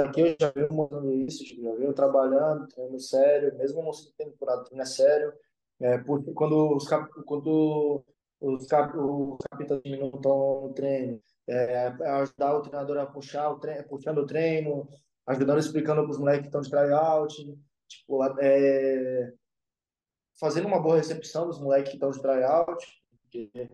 aqui 0.04 0.20
eu 0.20 0.36
já 0.40 0.50
venho 0.50 0.72
mostrando 0.72 1.12
isso, 1.12 1.44
já 1.44 1.74
venho 1.74 1.92
trabalhando, 1.92 2.68
treinando 2.68 3.00
sério, 3.00 3.56
mesmo 3.56 3.82
não 3.82 3.92
sendo 3.92 4.12
temporada, 4.12 4.64
treino 4.64 4.82
é 4.82 4.86
sério. 4.86 5.32
É, 5.80 5.98
porque 5.98 6.32
quando 6.32 6.76
os, 6.76 6.88
quando 7.26 8.04
os, 8.42 8.66
cap, 8.66 8.96
os 8.96 9.38
capitães 9.50 9.82
estão 9.84 10.62
no 10.62 10.74
treino, 10.74 11.22
é, 11.48 11.86
ajudar 11.86 12.56
o 12.56 12.62
treinador 12.62 12.98
a 12.98 13.06
puxar 13.06 13.50
o 13.50 13.58
treino, 13.58 13.88
puxando 13.88 14.18
o 14.18 14.26
treino, 14.26 14.88
ajudando, 15.26 15.58
explicando 15.58 16.02
para 16.02 16.10
os 16.10 16.18
moleques 16.18 16.42
que 16.42 16.48
estão 16.48 16.60
de 16.60 16.70
tryout, 16.70 17.34
tipo, 17.88 18.24
é, 18.40 19.32
fazendo 20.38 20.66
uma 20.66 20.82
boa 20.82 20.96
recepção 20.96 21.46
dos 21.46 21.60
moleques 21.60 21.90
que 21.90 21.96
estão 21.96 22.10
de 22.10 22.20
tryout, 22.20 22.84
porque 23.22 23.70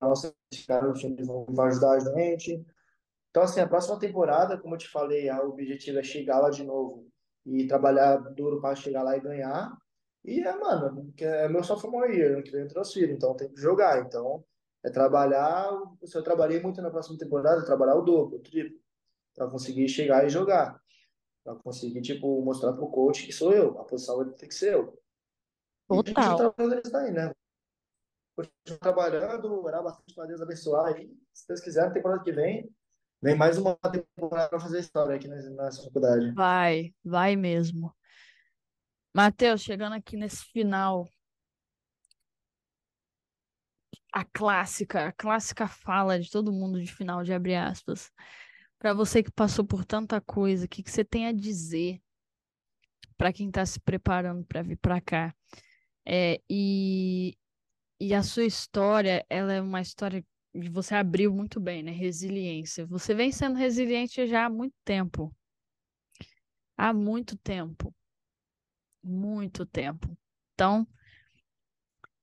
nossa, 0.00 0.34
esses 0.50 0.66
caras 0.66 1.00
vão 1.24 1.46
ajudar 1.60 1.92
a 1.92 2.00
gente. 2.00 2.64
Então, 3.30 3.44
assim, 3.44 3.60
a 3.60 3.68
próxima 3.68 3.98
temporada, 3.98 4.58
como 4.58 4.74
eu 4.74 4.78
te 4.78 4.88
falei, 4.88 5.30
o 5.30 5.50
objetivo 5.50 5.98
é 5.98 6.02
chegar 6.02 6.40
lá 6.40 6.50
de 6.50 6.62
novo 6.62 7.06
e 7.46 7.66
trabalhar 7.66 8.18
duro 8.18 8.60
para 8.60 8.74
chegar 8.74 9.02
lá 9.02 9.16
e 9.16 9.20
ganhar. 9.20 9.74
E 10.24 10.40
é, 10.40 10.56
mano, 10.56 11.12
é 11.18 11.48
meu 11.48 11.64
sophomore 11.64 12.16
year, 12.16 12.34
ano 12.34 12.42
que 12.42 12.50
vem 12.50 12.62
eu 12.62 12.68
transfiro, 12.68 13.12
então 13.12 13.34
tem 13.34 13.48
que 13.48 13.60
jogar. 13.60 14.00
Então, 14.00 14.44
é 14.82 14.90
trabalhar. 14.90 15.70
Se 16.04 16.16
eu 16.16 16.22
trabalhei 16.22 16.60
muito 16.60 16.80
na 16.80 16.90
próxima 16.90 17.18
temporada, 17.18 17.62
é 17.62 17.64
trabalhar 17.64 17.96
o 17.96 18.02
dobro, 18.02 18.36
o 18.36 18.40
triplo, 18.40 18.78
pra 19.34 19.48
conseguir 19.48 19.88
chegar 19.88 20.24
e 20.24 20.30
jogar. 20.30 20.80
Pra 21.42 21.56
conseguir, 21.56 22.00
tipo, 22.02 22.40
mostrar 22.42 22.72
pro 22.72 22.88
coach 22.88 23.26
que 23.26 23.32
sou 23.32 23.52
eu. 23.52 23.80
A 23.80 23.84
posição 23.84 24.18
vai 24.18 24.26
ter 24.30 24.46
que 24.46 24.54
ser 24.54 24.74
eu. 24.74 24.98
E 25.90 25.94
a 25.94 25.96
gente 25.96 26.14
Total. 26.14 26.52
tá 26.52 26.64
isso 26.64 26.92
daí, 26.92 27.10
né? 27.10 27.32
Continuar 28.36 28.78
trabalhando, 28.80 29.62
orar 29.62 29.82
bastante 29.82 30.14
para 30.14 30.26
Deus 30.26 30.40
abençoar. 30.40 31.00
E, 31.00 31.12
se 31.34 31.46
Deus 31.48 31.60
quiser, 31.60 31.92
temporada 31.92 32.22
que 32.22 32.32
vem, 32.32 32.70
vem 33.20 33.36
mais 33.36 33.58
uma 33.58 33.76
temporada 33.76 34.48
para 34.48 34.60
fazer 34.60 34.78
história 34.78 35.16
aqui 35.16 35.26
nessa, 35.26 35.50
nessa 35.50 35.82
faculdade. 35.82 36.32
Vai, 36.32 36.94
vai 37.04 37.34
mesmo. 37.34 37.92
Matheus, 39.14 39.60
chegando 39.62 39.94
aqui 39.94 40.16
nesse 40.16 40.44
final, 40.46 41.08
a 44.12 44.24
clássica, 44.24 45.08
a 45.08 45.12
clássica 45.12 45.66
fala 45.68 46.18
de 46.18 46.30
todo 46.30 46.52
mundo 46.52 46.80
de 46.80 46.92
final 46.92 47.22
de 47.22 47.32
abre 47.32 47.54
aspas. 47.54 48.10
Para 48.78 48.94
você 48.94 49.22
que 49.22 49.30
passou 49.30 49.64
por 49.64 49.84
tanta 49.84 50.20
coisa, 50.20 50.64
o 50.64 50.68
que, 50.68 50.82
que 50.82 50.90
você 50.90 51.04
tem 51.04 51.26
a 51.26 51.32
dizer 51.32 52.00
para 53.16 53.32
quem 53.32 53.48
está 53.48 53.64
se 53.64 53.78
preparando 53.80 54.44
para 54.44 54.62
vir 54.62 54.76
para 54.76 55.00
cá? 55.00 55.34
É, 56.04 56.40
e, 56.50 57.36
e 58.00 58.14
a 58.14 58.22
sua 58.22 58.44
história, 58.44 59.24
ela 59.30 59.52
é 59.52 59.60
uma 59.60 59.80
história 59.80 60.24
que 60.52 60.68
você 60.70 60.94
abriu 60.94 61.32
muito 61.32 61.60
bem, 61.60 61.82
né? 61.82 61.92
Resiliência. 61.92 62.86
Você 62.86 63.14
vem 63.14 63.32
sendo 63.32 63.56
resiliente 63.56 64.26
já 64.26 64.46
há 64.46 64.50
muito 64.50 64.74
tempo. 64.84 65.34
Há 66.76 66.92
muito 66.92 67.36
tempo. 67.38 67.94
Muito 69.02 69.66
tempo. 69.66 70.16
Então, 70.54 70.86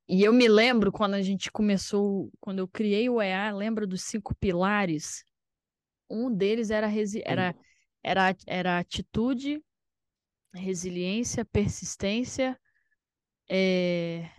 e 0.08 0.24
eu 0.24 0.34
me 0.34 0.48
lembro 0.48 0.92
quando 0.92 1.14
a 1.14 1.22
gente 1.22 1.52
começou, 1.52 2.32
quando 2.40 2.60
eu 2.60 2.68
criei 2.68 3.10
o 3.10 3.22
EA, 3.22 3.52
lembro 3.52 3.86
dos 3.86 4.04
cinco 4.04 4.34
pilares. 4.36 5.24
Um 6.10 6.34
deles 6.34 6.72
era, 6.72 6.88
era, 7.26 7.56
era, 8.04 8.36
era 8.48 8.80
atitude, 8.80 9.64
resiliência, 10.54 11.46
persistência, 11.46 12.60
é, 13.50 14.30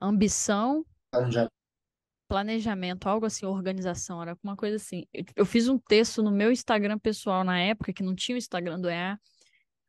ambição, 0.00 0.84
Já 1.30 1.48
planejamento, 2.28 3.08
algo 3.08 3.26
assim, 3.26 3.46
organização, 3.46 4.20
era 4.20 4.32
alguma 4.32 4.56
coisa 4.56 4.76
assim. 4.76 5.06
Eu, 5.12 5.24
eu 5.36 5.46
fiz 5.46 5.68
um 5.68 5.78
texto 5.78 6.22
no 6.22 6.30
meu 6.30 6.50
Instagram 6.50 6.98
pessoal 6.98 7.44
na 7.44 7.58
época, 7.60 7.92
que 7.92 8.02
não 8.02 8.14
tinha 8.14 8.34
o 8.34 8.38
Instagram 8.38 8.80
do 8.80 8.88
EA. 8.88 9.18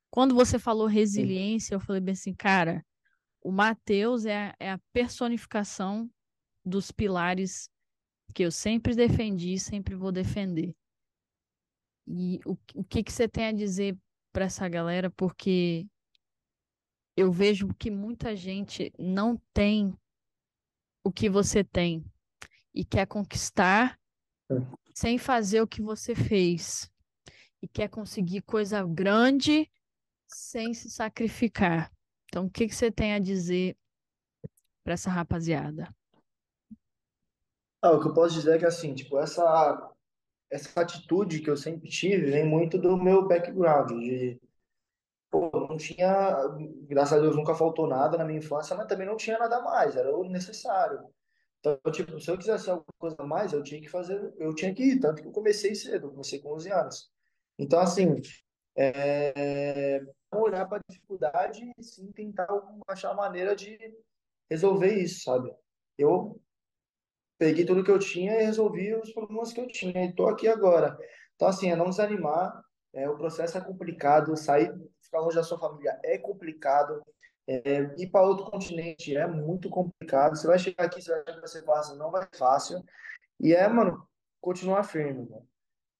Quando 0.09 0.33
você 0.35 0.57
falou 0.57 0.87
resiliência, 0.87 1.75
eu 1.75 1.79
falei 1.79 2.01
bem 2.01 2.13
assim, 2.13 2.33
cara, 2.33 2.85
o 3.41 3.51
Matheus 3.51 4.25
é, 4.25 4.49
a- 4.49 4.55
é 4.59 4.71
a 4.71 4.79
personificação 4.91 6.09
dos 6.65 6.91
pilares 6.91 7.69
que 8.33 8.43
eu 8.43 8.51
sempre 8.51 8.95
defendi 8.95 9.53
e 9.53 9.59
sempre 9.59 9.95
vou 9.95 10.11
defender. 10.11 10.75
E 12.07 12.39
o, 12.45 12.57
o 12.75 12.83
que 12.83 13.03
que 13.03 13.11
você 13.11 13.27
tem 13.27 13.47
a 13.47 13.51
dizer 13.51 13.97
para 14.31 14.45
essa 14.45 14.67
galera? 14.67 15.09
Porque 15.09 15.87
eu 17.15 17.31
vejo 17.31 17.73
que 17.73 17.89
muita 17.89 18.35
gente 18.35 18.93
não 18.97 19.41
tem 19.53 19.93
o 21.03 21.11
que 21.11 21.29
você 21.29 21.63
tem 21.63 22.05
e 22.73 22.85
quer 22.85 23.07
conquistar 23.07 23.99
sem 24.93 25.17
fazer 25.17 25.61
o 25.61 25.67
que 25.67 25.81
você 25.81 26.13
fez. 26.15 26.89
E 27.61 27.67
quer 27.67 27.89
conseguir 27.89 28.41
coisa 28.41 28.85
grande 28.85 29.69
sem 30.27 30.73
se 30.73 30.89
sacrificar. 30.89 31.91
Então, 32.25 32.45
o 32.45 32.49
que 32.49 32.67
que 32.67 32.75
você 32.75 32.91
tem 32.91 33.13
a 33.13 33.19
dizer 33.19 33.77
para 34.83 34.93
essa 34.93 35.09
rapaziada? 35.09 35.93
Ah, 37.81 37.91
o 37.91 38.01
que 38.01 38.07
eu 38.07 38.13
posso 38.13 38.35
dizer 38.35 38.55
é 38.55 38.59
que 38.59 38.65
assim, 38.65 38.93
tipo, 38.93 39.17
essa 39.19 39.93
essa 40.49 40.79
atitude 40.79 41.41
que 41.41 41.49
eu 41.49 41.57
sempre 41.57 41.89
tive 41.89 42.31
vem 42.31 42.45
muito 42.45 42.77
do 42.77 42.97
meu 42.97 43.27
background, 43.27 43.89
de 43.89 44.39
pô, 45.29 45.51
não 45.53 45.77
tinha, 45.77 46.35
graças 46.87 47.17
a 47.17 47.21
Deus 47.21 47.35
nunca 47.35 47.53
faltou 47.55 47.87
nada 47.87 48.17
na 48.17 48.25
minha 48.25 48.39
infância, 48.39 48.75
mas 48.75 48.87
também 48.87 49.05
não 49.05 49.17
tinha 49.17 49.37
nada 49.37 49.61
mais, 49.61 49.95
era 49.95 50.15
o 50.15 50.23
necessário. 50.29 50.99
Então, 51.59 51.79
tipo, 51.91 52.19
se 52.19 52.31
eu 52.31 52.37
quisesse 52.37 52.69
alguma 52.69 52.85
coisa 52.97 53.15
a 53.19 53.25
mais, 53.25 53.53
eu 53.53 53.63
tinha 53.63 53.81
que 53.81 53.89
fazer, 53.89 54.33
eu 54.37 54.53
tinha 54.55 54.73
que 54.73 54.83
ir, 54.83 54.99
tanto 54.99 55.21
que 55.21 55.27
eu 55.27 55.31
comecei 55.31 55.75
cedo, 55.75 56.11
comecei 56.11 56.39
com 56.39 56.53
11 56.53 56.71
anos. 56.71 57.11
Então, 57.59 57.79
assim, 57.79 58.21
é, 58.75 60.01
olhar 60.31 60.65
para 60.67 60.77
a 60.77 60.81
dificuldade 60.89 61.71
e 61.77 61.83
sim 61.83 62.11
tentar 62.11 62.47
achar 62.87 63.13
maneira 63.13 63.55
de 63.55 63.77
resolver 64.49 64.93
isso, 64.93 65.23
sabe? 65.23 65.53
Eu 65.97 66.41
peguei 67.37 67.65
tudo 67.65 67.83
que 67.83 67.91
eu 67.91 67.99
tinha 67.99 68.41
e 68.41 68.45
resolvi 68.45 68.93
os 68.95 69.11
problemas 69.11 69.53
que 69.53 69.59
eu 69.59 69.67
tinha. 69.67 70.05
E 70.05 70.13
tô 70.13 70.27
aqui 70.27 70.47
agora. 70.47 70.97
Então, 71.35 71.47
assim, 71.47 71.71
é 71.71 71.75
não 71.75 71.89
desanimar. 71.89 72.63
É, 72.93 73.09
o 73.09 73.17
processo 73.17 73.57
é 73.57 73.61
complicado. 73.61 74.35
Sair, 74.35 74.73
ficar 75.01 75.19
longe 75.19 75.35
da 75.35 75.43
sua 75.43 75.59
família 75.59 75.99
é 76.03 76.17
complicado. 76.17 77.01
É, 77.47 77.95
ir 77.97 78.09
para 78.09 78.25
outro 78.25 78.49
continente 78.49 79.15
é 79.15 79.25
muito 79.27 79.69
complicado. 79.69 80.35
Você 80.35 80.47
vai 80.47 80.59
chegar 80.59 80.85
aqui, 80.85 81.01
você 81.01 81.23
vai 81.23 81.39
que 81.39 81.47
ser 81.47 81.63
fácil. 81.63 81.95
Não 81.95 82.11
vai 82.11 82.27
fácil. 82.33 82.83
E 83.39 83.53
é, 83.53 83.67
mano, 83.67 84.07
continuar 84.41 84.83
firme, 84.83 85.27
mano. 85.29 85.47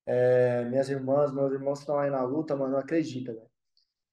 É, 0.06 0.64
minhas 0.64 0.88
irmãs, 0.88 1.32
meus 1.32 1.52
irmãos 1.52 1.78
que 1.78 1.82
estão 1.82 1.98
aí 1.98 2.10
na 2.10 2.22
luta, 2.22 2.56
mano, 2.56 2.76
acredita, 2.78 3.32
velho. 3.32 3.48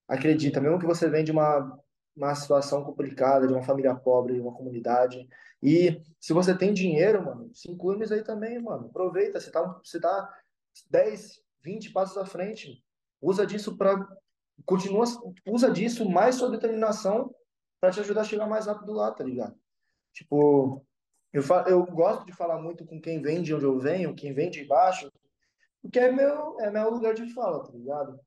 Acredita, 0.07 0.61
mesmo 0.61 0.79
que 0.79 0.85
você 0.85 1.09
vem 1.09 1.23
de 1.23 1.31
uma, 1.31 1.79
uma 2.15 2.35
situação 2.35 2.83
complicada, 2.83 3.47
de 3.47 3.53
uma 3.53 3.63
família 3.63 3.95
pobre, 3.95 4.35
de 4.35 4.41
uma 4.41 4.53
comunidade, 4.53 5.27
e 5.61 5.99
se 6.19 6.31
você 6.31 6.55
tem 6.55 6.73
dinheiro, 6.73 7.25
mano, 7.25 7.49
se 7.53 7.71
inclui 7.71 7.97
aí 8.11 8.23
também, 8.23 8.61
mano. 8.61 8.85
Aproveita, 8.87 9.39
você 9.39 9.49
tá, 9.49 9.63
você 9.83 9.99
tá 9.99 10.31
10, 10.91 11.41
20 11.63 11.91
passos 11.91 12.17
à 12.17 12.25
frente. 12.25 12.83
Usa 13.21 13.45
disso 13.47 13.75
para 13.75 14.07
continua, 14.65 15.05
usa 15.47 15.71
disso 15.71 16.07
mais 16.07 16.35
sua 16.35 16.49
determinação 16.49 17.33
para 17.81 17.91
te 17.91 17.99
ajudar 17.99 18.21
a 18.21 18.25
chegar 18.25 18.47
mais 18.47 18.67
rápido 18.67 18.93
lá, 18.93 19.11
tá 19.11 19.23
ligado? 19.23 19.55
Tipo, 20.13 20.85
eu, 21.33 21.41
fa 21.41 21.65
eu 21.67 21.83
gosto 21.85 22.25
de 22.25 22.31
falar 22.31 22.61
muito 22.61 22.85
com 22.85 23.01
quem 23.01 23.21
vem 23.21 23.41
de 23.41 23.53
onde 23.53 23.65
eu 23.65 23.79
venho, 23.79 24.15
quem 24.15 24.33
vem 24.33 24.49
de 24.49 24.63
baixo, 24.65 25.11
porque 25.81 25.99
é 25.99 26.11
meu, 26.11 26.59
é 26.61 26.69
meu 26.71 26.89
lugar 26.89 27.13
de 27.13 27.33
fala, 27.33 27.63
tá 27.63 27.71
ligado? 27.73 28.19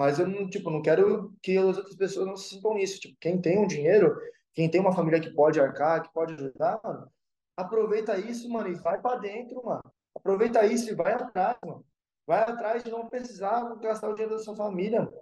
Mas 0.00 0.18
eu 0.18 0.26
não, 0.26 0.48
tipo, 0.48 0.70
não 0.70 0.80
quero 0.80 1.30
que 1.42 1.58
as 1.58 1.76
outras 1.76 1.94
pessoas 1.94 2.26
não 2.26 2.34
sintam 2.34 2.72
nisso. 2.72 2.98
Tipo, 2.98 3.18
quem 3.20 3.38
tem 3.38 3.58
um 3.58 3.66
dinheiro, 3.66 4.16
quem 4.54 4.66
tem 4.70 4.80
uma 4.80 4.94
família 4.94 5.20
que 5.20 5.28
pode 5.28 5.60
arcar, 5.60 6.02
que 6.02 6.10
pode 6.10 6.32
ajudar, 6.32 6.80
mano, 6.82 7.06
aproveita 7.54 8.16
isso, 8.16 8.48
mano, 8.48 8.68
e 8.68 8.74
vai 8.76 8.98
pra 8.98 9.16
dentro, 9.16 9.62
mano. 9.62 9.82
Aproveita 10.14 10.64
isso 10.64 10.90
e 10.90 10.94
vai 10.94 11.12
atrás, 11.12 11.58
mano. 11.62 11.84
Vai 12.26 12.40
atrás 12.40 12.82
de 12.82 12.90
não 12.90 13.10
precisar 13.10 13.62
gastar 13.74 14.08
o 14.08 14.14
dinheiro 14.14 14.38
da 14.38 14.42
sua 14.42 14.56
família, 14.56 15.02
mano. 15.02 15.20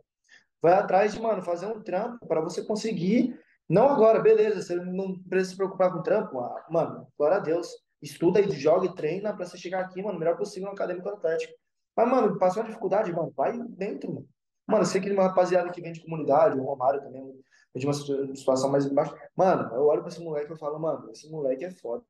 Vai 0.62 0.74
atrás 0.74 1.12
de, 1.12 1.20
mano, 1.20 1.42
fazer 1.42 1.66
um 1.66 1.82
trampo 1.82 2.24
para 2.28 2.40
você 2.40 2.62
conseguir. 2.64 3.36
Não 3.68 3.88
agora, 3.88 4.20
beleza, 4.20 4.62
você 4.62 4.76
não 4.76 5.18
precisa 5.24 5.50
se 5.50 5.56
preocupar 5.56 5.92
com 5.92 6.04
trampo. 6.04 6.38
Ah, 6.38 6.66
mano, 6.70 7.08
glória 7.18 7.38
a 7.38 7.40
Deus. 7.40 7.68
Estuda 8.00 8.40
e 8.40 8.48
joga 8.52 8.86
e 8.86 8.94
treina 8.94 9.34
para 9.34 9.44
você 9.44 9.58
chegar 9.58 9.80
aqui, 9.80 10.00
mano, 10.00 10.18
o 10.18 10.20
melhor 10.20 10.36
possível 10.36 10.68
no 10.68 10.74
acadêmico 10.74 11.08
atlético. 11.08 11.52
Mas, 11.96 12.08
mano, 12.08 12.38
passou 12.38 12.62
uma 12.62 12.68
dificuldade, 12.68 13.12
mano, 13.12 13.32
vai 13.36 13.58
dentro, 13.58 14.14
mano. 14.14 14.28
Mano, 14.68 14.82
eu 14.82 14.86
sei 14.86 15.00
que 15.00 15.10
uma 15.12 15.24
rapaziada 15.24 15.70
que 15.72 15.80
vem 15.80 15.92
de 15.92 16.02
comunidade, 16.02 16.58
o 16.58 16.62
Romário 16.64 17.00
também, 17.02 17.42
de 17.76 17.86
uma 17.86 17.94
situação 17.94 18.70
mais 18.70 18.86
embaixo. 18.86 19.14
Mano, 19.36 19.74
eu 19.74 19.84
olho 19.86 20.02
pra 20.02 20.10
esse 20.10 20.20
moleque 20.22 20.52
e 20.52 20.58
falo, 20.58 20.78
mano, 20.80 21.10
esse 21.10 21.30
moleque 21.30 21.64
é 21.64 21.70
foda. 21.70 22.04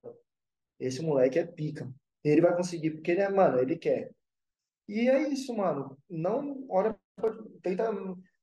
Esse 0.81 1.03
moleque 1.03 1.39
é 1.39 1.47
pica. 1.47 1.93
Ele 2.25 2.41
vai 2.41 2.57
conseguir, 2.57 2.93
porque 2.93 3.13
ele 3.13 3.23
é, 3.23 3.29
mano, 3.31 3.61
ele 3.61 3.77
quer. 3.77 4.13
E 4.89 5.09
é 5.09 5.29
isso, 5.31 5.55
mano. 5.57 5.99
Não 6.11 6.67
olha, 6.71 6.97
pra- 7.17 7.37
tenta. 7.63 7.91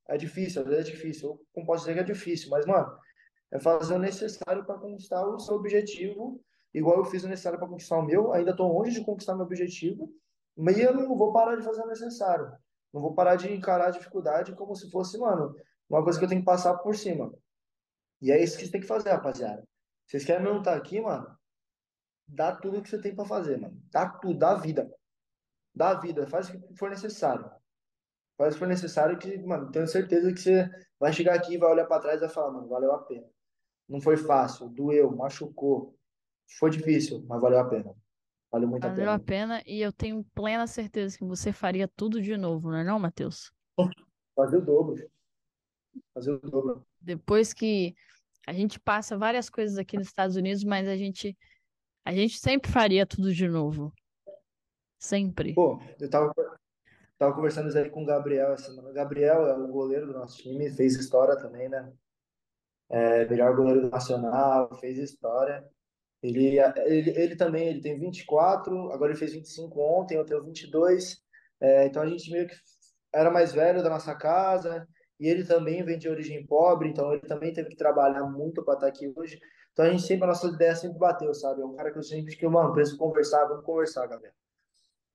É 0.09 0.17
difícil, 0.17 0.61
às 0.63 0.67
vezes 0.67 0.87
é 0.89 0.91
difícil. 0.91 1.29
Eu 1.31 1.61
não 1.61 1.65
posso 1.65 1.83
dizer 1.85 1.95
que 1.95 1.99
é 2.01 2.13
difícil, 2.13 2.49
mas, 2.51 2.65
mano, 2.65 2.97
é 3.51 3.59
fazer 3.59 3.95
o 3.95 3.99
necessário 3.99 4.65
para 4.65 4.79
conquistar 4.79 5.25
o 5.27 5.39
seu 5.39 5.55
objetivo, 5.55 6.41
igual 6.73 6.97
eu 6.99 7.05
fiz 7.05 7.23
o 7.23 7.29
necessário 7.29 7.59
para 7.59 7.67
conquistar 7.69 7.97
o 7.99 8.03
meu. 8.05 8.33
Ainda 8.33 8.51
estou 8.51 8.71
longe 8.73 8.91
de 8.99 9.05
conquistar 9.05 9.35
meu 9.35 9.45
objetivo, 9.45 10.11
mas 10.57 10.77
eu 10.79 10.93
não 10.93 11.15
vou 11.17 11.33
parar 11.33 11.55
de 11.57 11.63
fazer 11.65 11.83
o 11.83 11.87
necessário. 11.87 12.51
Não 12.95 13.01
vou 13.01 13.13
parar 13.13 13.35
de 13.35 13.51
encarar 13.51 13.87
a 13.87 13.91
dificuldade 13.91 14.55
como 14.55 14.73
se 14.73 14.89
fosse, 14.89 15.17
mano, 15.17 15.53
uma 15.89 16.01
coisa 16.01 16.17
que 16.17 16.23
eu 16.23 16.29
tenho 16.29 16.39
que 16.39 16.45
passar 16.45 16.77
por 16.77 16.95
cima. 16.95 17.29
E 18.21 18.31
é 18.31 18.41
isso 18.41 18.57
que 18.57 18.63
você 18.63 18.71
tem 18.71 18.79
que 18.79 18.87
fazer, 18.87 19.09
rapaziada. 19.09 19.67
Vocês 20.07 20.23
querem 20.23 20.45
mesmo 20.45 20.59
estar 20.59 20.77
aqui, 20.77 21.01
mano? 21.01 21.37
Dá 22.25 22.55
tudo 22.55 22.81
que 22.81 22.89
você 22.89 23.01
tem 23.01 23.13
para 23.13 23.25
fazer, 23.25 23.59
mano. 23.59 23.77
Dá 23.91 24.07
tudo, 24.07 24.39
dá 24.39 24.55
vida. 24.55 24.89
Dá 25.75 25.93
vida, 25.95 26.25
faz 26.27 26.47
o 26.47 26.53
que 26.57 26.77
for 26.77 26.89
necessário. 26.89 27.51
Faz 28.37 28.53
o 28.53 28.55
que 28.55 28.59
for 28.59 28.67
necessário 28.69 29.19
que, 29.19 29.39
mano, 29.39 29.69
tenho 29.71 29.87
certeza 29.87 30.31
que 30.31 30.39
você 30.39 30.69
vai 30.97 31.11
chegar 31.11 31.35
aqui, 31.35 31.57
vai 31.57 31.71
olhar 31.71 31.87
para 31.87 32.01
trás 32.01 32.15
e 32.15 32.21
vai 32.21 32.29
falar, 32.29 32.53
mano, 32.53 32.69
valeu 32.69 32.93
a 32.93 33.03
pena. 33.03 33.27
Não 33.89 33.99
foi 33.99 34.15
fácil, 34.15 34.69
doeu, 34.69 35.13
machucou, 35.13 35.99
foi 36.57 36.69
difícil, 36.69 37.25
mas 37.27 37.41
valeu 37.41 37.59
a 37.59 37.67
pena. 37.67 37.93
Valeu 38.51 38.67
muito 38.69 38.85
a 38.85 38.89
Valeu 38.89 39.09
a 39.11 39.19
pena. 39.19 39.59
pena 39.59 39.63
e 39.65 39.81
eu 39.81 39.91
tenho 39.91 40.23
plena 40.33 40.67
certeza 40.67 41.17
que 41.17 41.25
você 41.25 41.51
faria 41.51 41.87
tudo 41.87 42.21
de 42.21 42.37
novo, 42.37 42.71
não 42.71 42.77
é 42.77 42.83
não, 42.83 42.99
Matheus? 42.99 43.51
Fazer 44.35 44.57
o 44.57 44.61
dobro. 44.61 45.09
fazer 46.13 46.31
o 46.31 46.39
dobro. 46.39 46.85
Depois 46.99 47.53
que 47.53 47.95
a 48.47 48.53
gente 48.53 48.79
passa 48.79 49.17
várias 49.17 49.49
coisas 49.49 49.77
aqui 49.77 49.97
nos 49.97 50.07
Estados 50.07 50.35
Unidos, 50.35 50.63
mas 50.63 50.87
a 50.87 50.95
gente 50.95 51.37
a 52.05 52.13
gente 52.13 52.37
sempre 52.37 52.71
faria 52.71 53.05
tudo 53.05 53.33
de 53.33 53.47
novo. 53.47 53.91
Sempre. 54.99 55.53
Pô, 55.53 55.79
eu 55.99 56.09
tava, 56.09 56.33
tava 57.17 57.33
conversando 57.33 57.67
isso 57.69 57.77
aí 57.77 57.89
com 57.89 58.03
o 58.03 58.05
Gabriel 58.05 58.53
essa 58.53 58.69
semana. 58.69 58.89
O 58.89 58.93
Gabriel 58.93 59.47
é 59.47 59.57
o 59.57 59.67
goleiro 59.67 60.07
do 60.07 60.13
nosso 60.13 60.37
time, 60.37 60.69
fez 60.69 60.95
história 60.95 61.35
também, 61.35 61.67
né? 61.67 61.91
É, 62.89 63.25
melhor 63.25 63.55
goleiro 63.55 63.89
Nacional, 63.89 64.73
fez 64.75 64.97
história. 64.97 65.67
Ele, 66.27 66.57
ele, 66.85 67.09
ele 67.11 67.35
também, 67.35 67.67
ele 67.67 67.81
tem 67.81 67.99
24, 67.99 68.91
agora 68.91 69.11
ele 69.11 69.19
fez 69.19 69.33
25 69.33 69.79
ontem, 69.79 70.17
eu 70.17 70.25
tenho 70.25 70.43
22. 70.43 71.17
É, 71.61 71.85
então 71.85 72.01
a 72.01 72.07
gente 72.07 72.31
meio 72.31 72.47
que 72.47 72.55
era 73.13 73.31
mais 73.31 73.53
velho 73.53 73.83
da 73.83 73.89
nossa 73.89 74.13
casa, 74.15 74.87
e 75.19 75.27
ele 75.27 75.45
também 75.45 75.83
vem 75.83 75.97
de 75.97 76.09
origem 76.09 76.45
pobre, 76.45 76.89
então 76.89 77.13
ele 77.13 77.21
também 77.21 77.53
teve 77.53 77.69
que 77.69 77.75
trabalhar 77.75 78.23
muito 78.23 78.63
para 78.63 78.73
estar 78.75 78.87
aqui 78.87 79.13
hoje. 79.15 79.39
Então 79.71 79.85
a 79.85 79.89
gente 79.89 80.03
sempre, 80.03 80.23
a 80.25 80.27
nossa 80.27 80.47
ideia 80.47 80.75
sempre 80.75 80.97
bateu, 80.97 81.33
sabe? 81.33 81.61
É 81.61 81.65
um 81.65 81.75
cara 81.75 81.91
que 81.91 81.97
eu 81.97 82.03
sempre 82.03 82.35
que, 82.35 82.47
mano, 82.47 82.73
preciso 82.73 82.97
conversar, 82.97 83.45
vamos 83.45 83.65
conversar, 83.65 84.07
galera. 84.07 84.33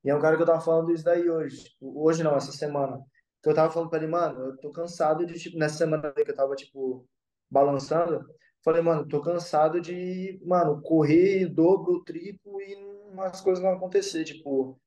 E 0.05 0.11
é 0.11 0.15
um 0.15 0.21
cara 0.21 0.37
que 0.37 0.43
eu 0.43 0.47
tava 0.47 0.61
falando 0.61 0.93
isso 0.93 1.05
daí 1.05 1.29
hoje. 1.29 1.65
Tipo, 1.65 2.03
hoje 2.03 2.23
não, 2.23 2.37
essa 2.37 2.53
semana. 2.53 3.01
Que 3.43 3.49
eu 3.49 3.55
tava 3.55 3.73
falando 3.73 3.91
pra 3.91 3.99
ele, 3.99 4.09
mano, 4.09 4.47
eu 4.47 4.57
tô 4.59 4.71
cansado 4.71 5.27
de, 5.27 5.39
tipo, 5.39 5.59
nessa 5.59 5.79
semana 5.79 6.13
que 6.13 6.31
eu 6.31 6.35
tava, 6.35 6.55
tipo, 6.55 7.07
balançando, 7.51 8.25
falei, 8.63 8.83
mano, 8.83 9.07
tô 9.07 9.21
cansado 9.21 9.81
de, 9.81 10.41
mano, 10.45 10.81
correr 10.83 11.47
dobro, 11.47 12.03
triplo 12.05 12.61
e 12.61 12.75
umas 13.13 13.41
coisas 13.41 13.63
não 13.63 13.73
acontecer, 13.73 14.25
tipo, 14.25 14.81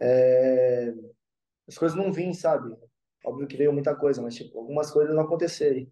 é... 0.00 0.92
as 1.68 1.78
coisas 1.78 1.96
não 1.96 2.12
vêm, 2.12 2.32
sabe? 2.34 2.76
Óbvio 3.24 3.46
que 3.48 3.56
veio 3.56 3.72
muita 3.72 3.94
coisa, 3.94 4.22
mas, 4.22 4.34
tipo, 4.34 4.58
algumas 4.58 4.90
coisas 4.90 5.14
não 5.14 5.22
acontecerem. 5.22 5.90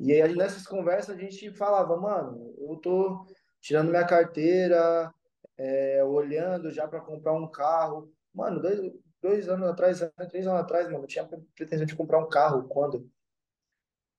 E 0.00 0.12
aí, 0.12 0.34
nessas 0.34 0.66
conversas, 0.66 1.16
a 1.16 1.20
gente 1.20 1.50
falava, 1.52 1.96
mano, 1.96 2.54
eu 2.58 2.76
tô 2.76 3.26
tirando 3.60 3.90
minha 3.90 4.06
carteira, 4.06 5.12
é, 5.56 6.02
olhando 6.04 6.70
já 6.70 6.88
para 6.88 7.00
comprar 7.00 7.32
um 7.34 7.48
carro. 7.48 8.10
Mano, 8.34 8.60
dois, 8.60 8.80
dois 9.20 9.48
anos 9.48 9.68
atrás, 9.68 10.00
três 10.30 10.46
anos 10.46 10.60
atrás, 10.60 10.88
mano, 10.88 11.04
eu 11.04 11.08
tinha 11.08 11.28
pretensão 11.54 11.86
de 11.86 11.94
comprar 11.96 12.18
um 12.18 12.28
carro. 12.28 12.66
Quando? 12.68 13.08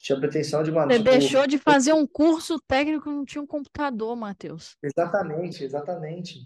Tinha 0.04 0.20
pretensão 0.20 0.62
de, 0.62 0.70
mano. 0.70 0.92
Você 0.92 1.00
deixou 1.00 1.48
de 1.48 1.58
fazer 1.58 1.94
um 1.94 2.06
curso 2.06 2.60
técnico 2.68 3.10
e 3.10 3.14
não 3.14 3.24
tinha 3.24 3.42
um 3.42 3.48
computador, 3.48 4.14
Matheus. 4.18 4.76
Exatamente, 4.84 5.64
exatamente. 5.64 6.42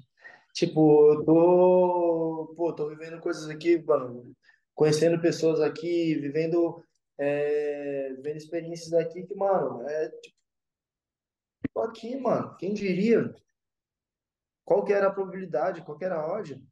Tipo, 0.53 1.13
eu 1.13 1.25
tô, 1.25 2.53
pô, 2.55 2.71
tô 2.71 2.87
vivendo 2.87 3.19
coisas 3.19 3.49
aqui, 3.49 3.81
mano, 3.81 4.31
conhecendo 4.75 5.19
pessoas 5.19 5.59
aqui, 5.59 6.13
vivendo, 6.19 6.83
é, 7.17 8.13
vivendo 8.15 8.37
experiências 8.37 8.93
aqui 8.93 9.23
que, 9.23 9.33
mano, 9.33 9.81
é 9.89 10.09
tipo, 10.09 10.35
tô 11.73 11.81
aqui, 11.81 12.15
mano, 12.15 12.55
quem 12.57 12.75
diria? 12.75 13.33
Qual 14.63 14.85
que 14.85 14.93
era 14.93 15.07
a 15.07 15.11
probabilidade, 15.11 15.81
qual 15.81 15.97
que 15.97 16.05
era 16.05 16.17
a 16.17 16.31
odd? 16.31 16.63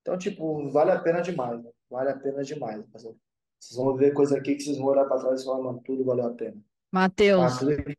Então, 0.00 0.16
tipo, 0.16 0.70
vale 0.70 0.90
a 0.90 0.98
pena 0.98 1.20
demais, 1.20 1.62
vale 1.90 2.10
a 2.10 2.18
pena 2.18 2.42
demais. 2.42 2.82
Vocês 3.58 3.76
vão 3.76 3.96
ver 3.96 4.12
coisa 4.14 4.38
aqui 4.38 4.54
que 4.54 4.62
vocês 4.62 4.78
vão 4.78 4.86
olhar 4.86 5.04
para 5.04 5.20
trás 5.20 5.42
e 5.42 5.44
falar, 5.44 5.62
mano, 5.62 5.82
tudo 5.84 6.04
valeu 6.04 6.26
a 6.26 6.34
pena. 6.34 6.60
Matheus, 6.92 7.54
Ah, 7.54 7.58
tudo 7.58 7.76
que 7.84 7.96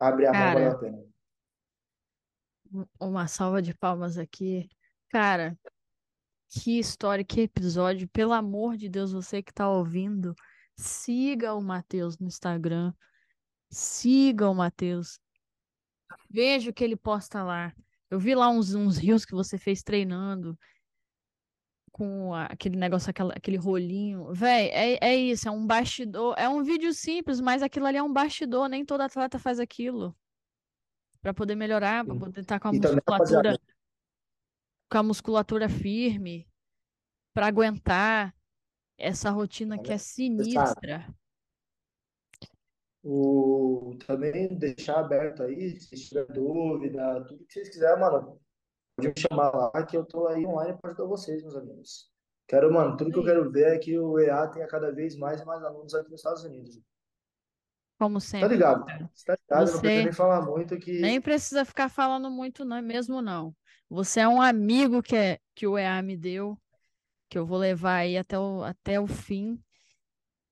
abre 0.00 0.26
a 0.26 0.32
mão 0.32 0.54
valeu 0.54 0.70
a 0.70 0.78
pena. 0.78 1.04
uma 2.98 3.26
salva 3.28 3.60
de 3.62 3.74
palmas 3.74 4.18
aqui. 4.18 4.68
Cara, 5.10 5.56
que 6.48 6.78
história, 6.78 7.24
que 7.24 7.42
episódio. 7.42 8.08
Pelo 8.08 8.32
amor 8.32 8.76
de 8.76 8.88
Deus, 8.88 9.12
você 9.12 9.42
que 9.42 9.52
tá 9.52 9.68
ouvindo, 9.68 10.34
siga 10.76 11.54
o 11.54 11.60
Matheus 11.62 12.18
no 12.18 12.26
Instagram. 12.26 12.92
Siga 13.70 14.48
o 14.48 14.54
Matheus. 14.54 15.18
Veja 16.30 16.70
o 16.70 16.74
que 16.74 16.82
ele 16.82 16.96
posta 16.96 17.42
lá. 17.42 17.72
Eu 18.10 18.18
vi 18.18 18.34
lá 18.34 18.48
uns, 18.48 18.74
uns 18.74 18.96
rios 18.96 19.24
que 19.24 19.34
você 19.34 19.58
fez 19.58 19.82
treinando 19.82 20.58
com 21.94 22.34
aquele 22.34 22.76
negócio, 22.76 23.08
aquela- 23.08 23.32
aquele 23.34 23.56
rolinho. 23.56 24.32
Véi, 24.34 24.66
é, 24.70 24.98
é 25.00 25.14
isso, 25.14 25.46
é 25.46 25.50
um 25.52 25.64
bastidor. 25.64 26.34
É 26.36 26.48
um 26.48 26.60
vídeo 26.64 26.92
simples, 26.92 27.40
mas 27.40 27.62
aquilo 27.62 27.86
ali 27.86 27.96
é 27.96 28.02
um 28.02 28.12
bastidor. 28.12 28.68
Nem 28.68 28.84
todo 28.84 29.00
atleta 29.02 29.38
faz 29.38 29.60
aquilo. 29.60 30.12
Pra 31.22 31.32
poder 31.32 31.54
melhorar, 31.54 32.04
pra 32.04 32.16
poder 32.16 32.40
estar 32.40 32.58
com 32.58 32.66
a 32.66 32.74
E 32.74 32.80
também, 32.80 32.96
musculatura, 32.96 33.58
com 34.90 34.98
a 34.98 35.02
musculatura 35.04 35.68
firme, 35.68 36.48
pra 37.32 37.46
aguentar 37.46 38.34
essa 38.98 39.30
rotina 39.30 39.78
que 39.80 39.92
é 39.92 39.98
sinistra. 39.98 41.06
O, 43.04 43.96
também 44.04 44.58
deixar 44.58 44.98
aberto 44.98 45.44
aí, 45.44 45.78
se 45.78 45.94
tiver 46.08 46.26
dúvida, 46.26 47.24
tudo 47.28 47.44
que 47.44 47.52
vocês 47.52 47.68
quiserem, 47.68 48.00
mano, 48.00 48.40
pode 48.96 49.08
me 49.08 49.14
chamar 49.16 49.50
lá 49.50 49.86
que 49.86 49.96
eu 49.96 50.04
tô 50.04 50.26
aí 50.28 50.46
online 50.46 50.78
para 50.80 50.90
ajudar 50.90 51.06
vocês, 51.06 51.42
meus 51.42 51.56
amigos. 51.56 52.10
Quero, 52.46 52.72
mano, 52.72 52.96
tudo 52.96 53.10
que 53.10 53.18
eu 53.18 53.24
quero 53.24 53.50
ver 53.50 53.76
é 53.76 53.78
que 53.78 53.98
o 53.98 54.18
EA 54.18 54.46
tenha 54.48 54.66
cada 54.66 54.92
vez 54.92 55.16
mais 55.16 55.40
e 55.40 55.44
mais 55.44 55.62
alunos 55.62 55.94
aqui 55.94 56.10
nos 56.10 56.20
Estados 56.20 56.44
Unidos. 56.44 56.78
Como 57.98 58.18
Tá 58.18 58.20
sempre, 58.20 58.48
ligado? 58.48 58.84
cara. 58.84 59.10
Você 59.14 59.24
tá 59.24 59.36
ligado? 59.40 59.68
Eu 59.68 59.72
não 59.72 59.80
Você 59.80 60.02
nem 60.02 60.12
falar 60.12 60.42
muito 60.42 60.78
que 60.78 61.00
nem 61.00 61.20
precisa 61.20 61.64
ficar 61.64 61.88
falando 61.88 62.30
muito, 62.30 62.64
não, 62.64 62.82
mesmo 62.82 63.22
não. 63.22 63.54
Você 63.88 64.20
é 64.20 64.28
um 64.28 64.42
amigo 64.42 65.02
que, 65.02 65.16
é, 65.16 65.38
que 65.54 65.66
o 65.66 65.78
EA 65.78 66.02
me 66.02 66.16
deu, 66.16 66.58
que 67.28 67.38
eu 67.38 67.46
vou 67.46 67.58
levar 67.58 67.96
aí 67.96 68.18
até 68.18 68.38
o, 68.38 68.62
até 68.62 69.00
o 69.00 69.06
fim. 69.06 69.62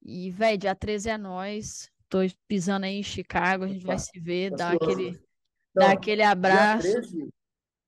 E, 0.01 0.31
velho, 0.31 0.59
dia 0.59 0.75
13 0.75 1.11
é 1.11 1.19
nós. 1.19 1.91
Tô 2.09 2.19
pisando 2.47 2.87
aí 2.87 2.95
em 2.95 3.03
Chicago, 3.03 3.65
a 3.65 3.69
gente 3.69 3.85
vai 3.85 3.99
se 3.99 4.19
ver, 4.21 4.51
tá 4.51 4.57
dar 4.57 4.75
aquele, 4.75 5.09
ansioso. 5.09 5.27
dar 5.75 5.93
aquele 5.93 6.23
dia 6.23 6.31
abraço. 6.31 6.93
13, 6.93 7.33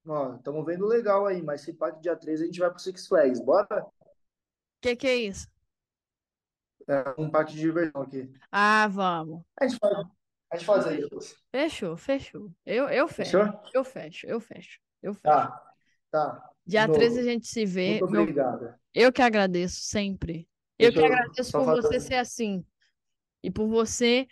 ó, 0.06 0.36
estamos 0.36 0.64
vendo 0.64 0.86
legal 0.86 1.26
aí, 1.26 1.42
mas 1.42 1.60
se 1.62 1.72
pá 1.72 1.92
que 1.92 2.00
dia 2.00 2.16
13 2.16 2.44
a 2.44 2.46
gente 2.46 2.58
vai 2.60 2.70
pro 2.70 2.78
Six 2.80 3.06
Flags, 3.06 3.40
bora? 3.40 3.84
Que 4.80 4.94
que 4.96 5.06
é 5.08 5.16
isso? 5.16 5.48
É 6.86 7.14
um 7.20 7.30
parque 7.30 7.52
de 7.54 7.60
diversão 7.60 8.02
aqui. 8.02 8.30
Ah, 8.50 8.86
vamos. 8.88 9.42
A 9.58 9.66
gente 9.66 9.78
faz, 9.78 9.94
a 10.50 10.56
gente 10.56 10.66
faz 10.66 10.86
aí 10.86 11.00
depois. 11.00 11.34
Fechou, 11.50 11.96
fechou. 11.96 12.50
Eu, 12.66 12.88
eu 12.88 13.08
fecho, 13.08 13.38
Fechou? 13.38 13.60
eu 13.72 13.84
fecho, 13.84 14.26
eu 14.26 14.40
fecho, 14.40 14.80
eu 15.02 15.14
fecho. 15.14 15.22
Tá, 15.22 15.62
tá. 16.10 16.50
Dia 16.66 16.88
13 16.88 17.20
a 17.20 17.22
gente 17.22 17.46
se 17.46 17.64
vê. 17.64 18.00
muito 18.00 18.10
Meu, 18.10 18.22
obrigado. 18.22 18.74
eu 18.94 19.12
que 19.12 19.22
agradeço 19.22 19.80
sempre. 19.82 20.48
Eu 20.78 20.92
Deixa 20.92 20.92
que 20.92 20.98
eu 21.00 21.06
agradeço 21.06 21.52
por 21.52 21.64
fazer 21.64 21.82
você 21.82 22.00
ser 22.00 22.14
assim. 22.16 22.64
E 23.42 23.50
por 23.50 23.68
você 23.68 24.26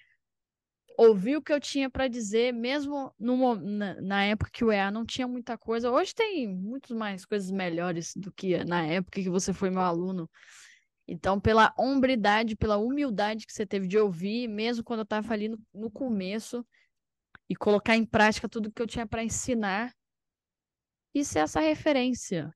ouvir 0.97 1.37
o 1.37 1.43
que 1.43 1.53
eu 1.53 1.61
tinha 1.61 1.91
para 1.91 2.09
dizer, 2.09 2.53
mesmo 2.53 3.13
na, 3.19 4.01
na 4.01 4.25
época 4.25 4.51
que 4.53 4.65
o 4.65 4.73
EA 4.73 4.91
não 4.91 5.05
tinha 5.05 5.27
muita 5.27 5.57
coisa. 5.57 5.91
Hoje 5.91 6.15
tem 6.15 6.47
muito 6.49 6.95
mais 6.95 7.25
coisas 7.25 7.51
melhores 7.51 8.13
do 8.17 8.33
que 8.33 8.63
na 8.65 8.87
época 8.87 9.21
que 9.21 9.31
você 9.31 9.53
foi 9.53 9.71
meu 9.71 9.83
aluno. 9.83 10.31
Então, 11.07 11.41
pela 11.41 11.75
hombridade, 11.77 12.57
pela 12.57 12.77
humildade 12.77 13.47
que 13.47 13.53
você 13.53 13.67
teve 13.67 13.87
de 13.87 13.99
ouvir, 13.99 14.49
mesmo 14.49 14.85
quando 14.85 15.01
eu 15.01 15.05
estava 15.05 15.33
ali 15.33 15.49
no, 15.49 15.59
no 15.75 15.91
começo, 15.91 16.65
e 17.49 17.57
colocar 17.57 17.97
em 17.97 18.05
prática 18.05 18.49
tudo 18.49 18.71
que 18.71 18.81
eu 18.81 18.87
tinha 18.87 19.07
para 19.07 19.25
ensinar, 19.25 19.93
e 21.15 21.25
ser 21.25 21.41
essa 21.41 21.61
referência. 21.61 22.53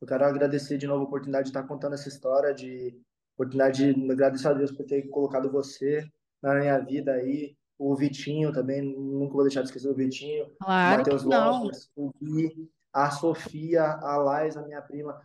Eu 0.00 0.06
quero 0.06 0.24
agradecer 0.24 0.78
de 0.78 0.86
novo 0.86 1.04
a 1.04 1.06
oportunidade 1.06 1.44
de 1.44 1.50
estar 1.50 1.64
contando 1.64 1.94
essa 1.94 2.08
história, 2.08 2.54
de 2.54 2.98
oportunidade 3.34 3.92
de 3.92 4.10
agradecer 4.10 4.48
a 4.48 4.52
Deus 4.52 4.72
por 4.72 4.86
ter 4.86 5.02
colocado 5.08 5.50
você 5.50 6.10
na 6.42 6.54
minha 6.56 6.78
vida 6.78 7.12
aí, 7.12 7.56
o 7.78 7.94
Vitinho 7.94 8.52
também, 8.52 8.82
nunca 8.82 9.32
vou 9.32 9.42
deixar 9.42 9.62
de 9.62 9.68
esquecer 9.68 9.88
do 9.88 9.94
Vitinho, 9.94 10.46
o 10.46 10.64
Claro 10.64 10.98
Matheus. 10.98 11.22
Lopes, 11.22 11.90
o 11.96 12.12
Gui, 12.20 12.70
a 12.92 13.10
Sofia, 13.10 13.84
a 13.84 14.16
Lais, 14.16 14.56
a 14.56 14.62
minha 14.62 14.82
prima, 14.82 15.20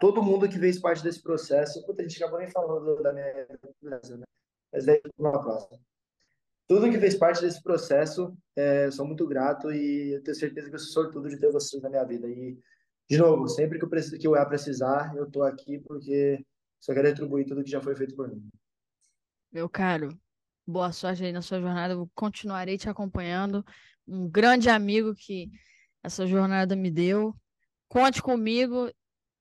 todo 0.00 0.22
mundo 0.22 0.48
que 0.48 0.58
fez 0.58 0.80
parte 0.80 1.02
desse 1.02 1.22
processo. 1.22 1.84
Puta, 1.86 2.02
a 2.02 2.08
gente 2.08 2.22
acabou 2.22 2.38
nem 2.38 2.50
falando 2.50 3.00
da 3.02 3.12
minha 3.12 3.46
né? 4.16 4.24
Mas 4.72 4.84
daí 4.84 5.00
na 5.18 5.38
próxima. 5.38 5.78
Tudo 6.66 6.90
que 6.90 6.98
fez 6.98 7.14
parte 7.14 7.40
desse 7.40 7.62
processo, 7.62 8.36
é, 8.54 8.90
sou 8.90 9.06
muito 9.06 9.26
grato 9.26 9.72
e 9.72 10.16
eu 10.16 10.22
tenho 10.22 10.36
certeza 10.36 10.68
que 10.68 10.74
eu 10.74 10.78
sou 10.78 11.04
sortudo 11.04 11.28
de 11.28 11.38
ter 11.38 11.50
vocês 11.50 11.82
na 11.82 11.88
minha 11.88 12.04
vida. 12.04 12.28
E, 12.28 12.58
de 13.08 13.16
novo, 13.16 13.48
sempre 13.48 13.78
que 13.78 13.84
eu 13.86 13.88
preciso, 13.88 14.18
que 14.18 14.26
eu 14.26 14.36
ia 14.36 14.44
precisar, 14.44 15.16
eu 15.16 15.30
tô 15.30 15.42
aqui 15.42 15.78
porque 15.78 16.44
só 16.78 16.92
quero 16.92 17.08
retribuir 17.08 17.46
tudo 17.46 17.64
que 17.64 17.70
já 17.70 17.80
foi 17.80 17.96
feito 17.96 18.14
por 18.14 18.28
mim. 18.28 18.46
Meu 19.50 19.66
caro, 19.66 20.10
boa 20.68 20.92
sorte 20.92 21.24
aí 21.24 21.32
na 21.32 21.42
sua 21.42 21.60
jornada. 21.60 21.94
Eu 21.94 22.10
continuarei 22.14 22.76
te 22.76 22.88
acompanhando. 22.88 23.64
Um 24.06 24.28
grande 24.28 24.68
amigo 24.68 25.14
que 25.14 25.50
essa 26.02 26.26
jornada 26.26 26.76
me 26.76 26.90
deu. 26.90 27.34
Conte 27.88 28.20
comigo. 28.20 28.90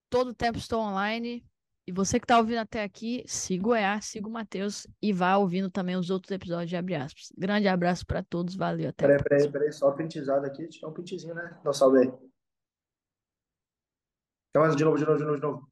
Todo 0.09 0.33
tempo 0.33 0.57
estou 0.57 0.81
online. 0.81 1.45
E 1.85 1.91
você 1.91 2.19
que 2.19 2.25
está 2.25 2.37
ouvindo 2.37 2.59
até 2.59 2.83
aqui, 2.83 3.23
siga 3.25 3.67
o 3.67 3.75
EA, 3.75 4.01
siga 4.01 4.27
o 4.27 4.31
Matheus 4.31 4.85
e 5.01 5.13
vá 5.13 5.37
ouvindo 5.37 5.69
também 5.71 5.95
os 5.95 6.09
outros 6.09 6.31
episódios 6.31 6.69
de 6.69 6.75
Abre 6.75 6.95
Aspas. 6.95 7.31
Grande 7.37 7.67
abraço 7.67 8.05
para 8.05 8.21
todos. 8.21 8.55
Valeu, 8.55 8.89
até 8.89 9.07
Peraí, 9.07 9.23
peraí, 9.23 9.51
peraí, 9.51 9.71
só 9.71 9.91
printizado 9.91 10.45
aqui, 10.45 10.67
tinha 10.67 10.89
um 10.89 10.93
printzinho, 10.93 11.33
né? 11.33 11.57
Não, 11.63 11.71
salve 11.71 11.99
aí. 11.99 12.11
Então, 14.49 14.75
de 14.75 14.83
novo, 14.83 14.97
de 14.97 15.05
novo, 15.05 15.17
de 15.17 15.23
novo, 15.23 15.35
de 15.37 15.41
novo. 15.41 15.71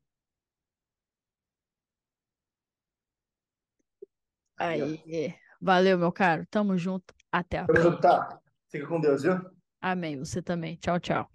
Aí. 4.58 5.36
Valeu, 5.66 5.98
meu 5.98 6.12
caro. 6.12 6.46
Tamo 6.50 6.78
junto. 6.78 7.14
Até 7.32 7.58
a 7.60 7.68
Tamo 7.68 7.80
próxima. 7.80 8.00
tá? 8.00 8.40
Fica 8.70 8.88
com 8.88 9.00
Deus, 9.02 9.24
viu? 9.24 9.34
Amém. 9.82 10.18
Você 10.20 10.42
também. 10.42 10.76
Tchau, 10.78 11.00
tchau. 11.00 11.35